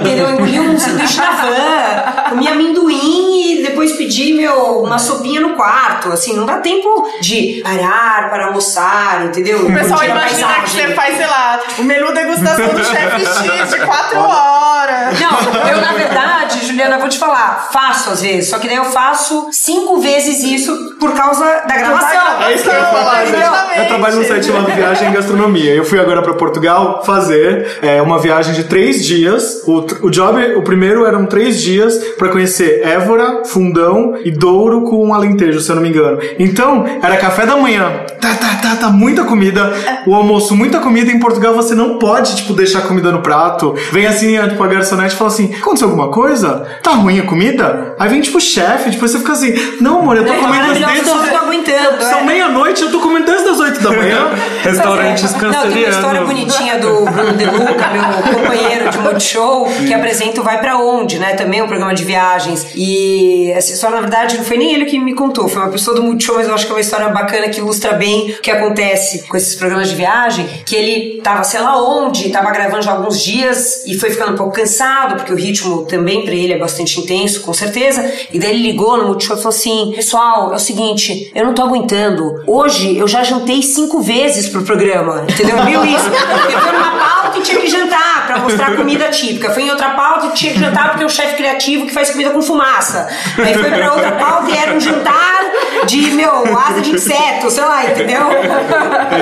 entendeu? 0.00 0.28
Eu 0.28 0.34
engoli 0.34 0.60
um 0.60 0.78
sanduíche 0.78 1.18
na 1.18 1.30
van, 1.30 2.30
comi 2.30 2.48
amendoim 2.48 3.58
e 3.58 3.62
depois 3.62 3.92
pedi, 3.92 4.32
meu, 4.32 4.82
uma 4.82 4.98
sopinha 4.98 5.40
no 5.40 5.54
quarto. 5.54 6.10
Assim, 6.10 6.34
não 6.34 6.46
dá 6.46 6.58
tempo 6.58 7.08
de 7.20 7.60
parar 7.62 8.30
para 8.30 8.46
almoçar, 8.46 9.26
entendeu? 9.26 9.66
O 9.66 9.74
pessoal 9.74 10.04
imagina 10.04 10.60
que 10.62 10.70
você 10.70 10.88
faz, 10.94 11.16
sei 11.16 11.26
lá, 11.26 11.60
o 11.78 11.84
menu 11.84 12.12
degustação 12.12 12.68
do 12.68 12.84
chefe 12.84 13.24
X 13.24 13.70
de 13.70 13.86
4 13.86 14.18
horas. 14.18 15.20
Não, 15.20 15.68
eu 15.68 15.80
na 15.80 15.92
verdade, 15.92 16.66
Juliana, 16.66 16.98
vou 16.98 17.08
te 17.08 17.18
falar, 17.18 17.68
faço 17.72 18.10
às 18.10 18.22
vezes, 18.22 18.50
só 18.50 18.58
que 18.58 18.61
daí 18.68 18.76
eu 18.76 18.84
faço 18.86 19.48
cinco 19.50 19.98
vezes 19.98 20.42
isso 20.42 20.96
por 20.98 21.12
causa 21.12 21.44
da 21.66 21.76
gravação. 21.76 22.42
É 22.42 22.54
isso 22.54 22.64
que 22.64 22.70
eu 22.70 22.74
ia 22.74 22.84
falar, 22.86 23.24
gente. 23.26 23.78
Eu 23.78 23.86
trabalho 23.88 24.16
num 24.16 24.24
site 24.24 24.46
chamado 24.46 24.72
Viagem 24.72 25.08
em 25.08 25.12
Gastronomia. 25.12 25.74
Eu 25.74 25.84
fui 25.84 25.98
agora 25.98 26.22
pra 26.22 26.34
Portugal 26.34 27.02
fazer 27.04 27.78
é, 27.82 28.00
uma 28.02 28.18
viagem 28.18 28.54
de 28.54 28.64
três 28.64 29.04
dias. 29.04 29.62
O, 29.66 30.06
o 30.06 30.10
job, 30.10 30.40
o 30.56 30.62
primeiro 30.62 31.04
eram 31.06 31.26
três 31.26 31.60
dias 31.60 31.96
pra 32.18 32.28
conhecer 32.28 32.82
Évora, 32.86 33.44
Fundão 33.44 34.16
e 34.24 34.30
Douro 34.30 34.82
com 34.82 35.12
Alentejo, 35.14 35.60
se 35.60 35.70
eu 35.70 35.76
não 35.76 35.82
me 35.82 35.88
engano. 35.88 36.18
Então, 36.38 36.84
era 37.02 37.16
café 37.16 37.46
da 37.46 37.56
manhã. 37.56 38.04
Tá, 38.20 38.34
tá, 38.34 38.54
tá, 38.62 38.76
tá, 38.76 38.88
muita 38.88 39.24
comida. 39.24 39.72
O 40.06 40.14
almoço, 40.14 40.54
muita 40.54 40.78
comida. 40.78 41.10
Em 41.10 41.18
Portugal 41.18 41.54
você 41.54 41.74
não 41.74 41.98
pode, 41.98 42.36
tipo, 42.36 42.52
deixar 42.52 42.82
comida 42.82 43.10
no 43.10 43.20
prato. 43.20 43.74
Vem 43.90 44.06
assim, 44.06 44.36
a, 44.38 44.48
tipo, 44.48 44.62
a 44.62 44.66
garçonete 44.66 45.14
e 45.14 45.18
fala 45.18 45.30
assim: 45.30 45.54
aconteceu 45.54 45.88
alguma 45.88 46.08
coisa? 46.08 46.66
Tá 46.82 46.92
ruim 46.92 47.18
a 47.18 47.24
comida? 47.24 47.94
Aí 47.98 48.08
vem, 48.08 48.20
tipo, 48.20 48.40
chefe, 48.52 48.90
depois 48.90 49.10
você 49.10 49.18
fica 49.18 49.32
assim: 49.32 49.52
não, 49.80 50.00
amor, 50.00 50.16
eu 50.16 50.24
tô 50.26 50.32
Não, 50.32 50.40
comendo 50.40 50.66
maravilhoso, 50.66 50.92
desde. 50.92 51.10
não 51.10 51.28
tô 51.28 51.36
aguentando, 51.36 52.02
São 52.04 52.18
é. 52.20 52.24
meia-noite, 52.24 52.82
eu 52.82 52.90
tô 52.90 53.00
comendo 53.00 53.26
desde 53.26 53.48
as 53.48 53.60
8 53.60 53.80
da 53.82 53.90
manhã. 53.90 54.30
Restaurantes 54.62 55.32
Não, 55.32 55.38
tem 55.40 55.48
uma 55.50 55.58
história 55.58 56.20
cancerianos. 56.20 56.28
bonitinha 56.28 56.78
do 56.78 57.04
Bruno 57.04 57.32
De 57.32 57.44
Luca, 57.44 57.88
meu 57.90 58.34
companheiro 58.36 58.90
de 58.90 58.98
Multishow, 58.98 59.68
que 59.86 59.92
apresenta 59.94 60.40
o 60.40 60.44
Vai 60.44 60.60
Pra 60.60 60.78
Onde, 60.78 61.18
né? 61.18 61.34
Também 61.34 61.62
um 61.62 61.66
programa 61.66 61.94
de 61.94 62.04
viagens. 62.04 62.66
E 62.74 63.50
essa 63.52 63.72
história, 63.72 63.96
na 63.96 64.02
verdade, 64.02 64.36
não 64.36 64.44
foi 64.44 64.56
nem 64.56 64.74
ele 64.74 64.84
que 64.86 64.98
me 64.98 65.14
contou, 65.14 65.48
foi 65.48 65.62
uma 65.62 65.70
pessoa 65.70 65.96
do 65.96 66.02
Multishow, 66.02 66.36
mas 66.36 66.48
eu 66.48 66.54
acho 66.54 66.66
que 66.66 66.72
é 66.72 66.74
uma 66.74 66.80
história 66.80 67.08
bacana 67.08 67.48
que 67.48 67.58
ilustra 67.58 67.92
bem 67.94 68.30
o 68.32 68.40
que 68.40 68.50
acontece 68.50 69.26
com 69.26 69.36
esses 69.36 69.54
programas 69.54 69.88
de 69.88 69.96
viagem. 69.96 70.46
Que 70.64 70.76
ele 70.76 71.20
tava, 71.22 71.42
sei 71.44 71.60
lá 71.60 71.82
onde, 71.82 72.30
tava 72.30 72.50
gravando 72.50 72.82
já 72.82 72.92
alguns 72.92 73.20
dias 73.20 73.84
e 73.86 73.94
foi 73.98 74.10
ficando 74.10 74.32
um 74.32 74.36
pouco 74.36 74.52
cansado, 74.52 75.16
porque 75.16 75.32
o 75.32 75.36
ritmo 75.36 75.84
também 75.84 76.24
pra 76.24 76.34
ele 76.34 76.52
é 76.52 76.58
bastante 76.58 77.00
intenso, 77.00 77.40
com 77.40 77.52
certeza. 77.52 78.10
E 78.32 78.38
daí 78.42 78.50
ele 78.50 78.62
ligou 78.62 78.96
no 78.96 79.06
Multishow 79.06 79.36
e 79.36 79.38
falou 79.38 79.56
assim: 79.56 79.92
Pessoal, 79.94 80.52
é 80.52 80.56
o 80.56 80.58
seguinte, 80.58 81.30
eu 81.34 81.44
não 81.44 81.54
tô 81.54 81.62
aguentando. 81.62 82.42
Hoje 82.46 82.96
eu 82.96 83.08
já 83.08 83.22
jantei 83.22 83.62
cinco 83.62 84.00
vezes 84.00 84.48
pro 84.48 84.62
programa, 84.62 85.24
entendeu? 85.28 85.56
Viu 85.64 85.84
isso? 85.84 86.10
Porque 86.42 86.58
foi 86.58 86.72
numa 86.72 86.90
pauta 87.32 87.38
e 87.38 87.42
tinha 87.42 87.60
que 87.60 87.66
jantar 87.68 88.26
pra 88.26 88.38
mostrar 88.38 88.76
comida 88.76 89.08
típica. 89.08 89.50
Foi 89.50 89.62
em 89.62 89.70
outra 89.70 89.90
pauta 89.90 90.26
e 90.26 90.30
tinha 90.30 90.52
que 90.52 90.58
jantar 90.60 90.90
porque 90.90 91.02
é 91.02 91.06
o 91.06 91.10
chefe 91.10 91.36
criativo 91.36 91.86
que 91.86 91.92
faz 91.92 92.10
comida 92.10 92.30
com 92.30 92.42
fumaça. 92.42 93.08
Aí 93.38 93.54
foi 93.54 93.70
pra 93.70 93.92
outra 93.92 94.12
pauta 94.12 94.50
e 94.50 94.56
era 94.56 94.72
um 94.74 94.80
jantar 94.80 95.40
de, 95.86 96.10
meu, 96.12 96.58
asa 96.58 96.80
de 96.80 96.92
inseto, 96.94 97.50
sei 97.50 97.64
lá, 97.64 97.84
entendeu? 97.84 98.20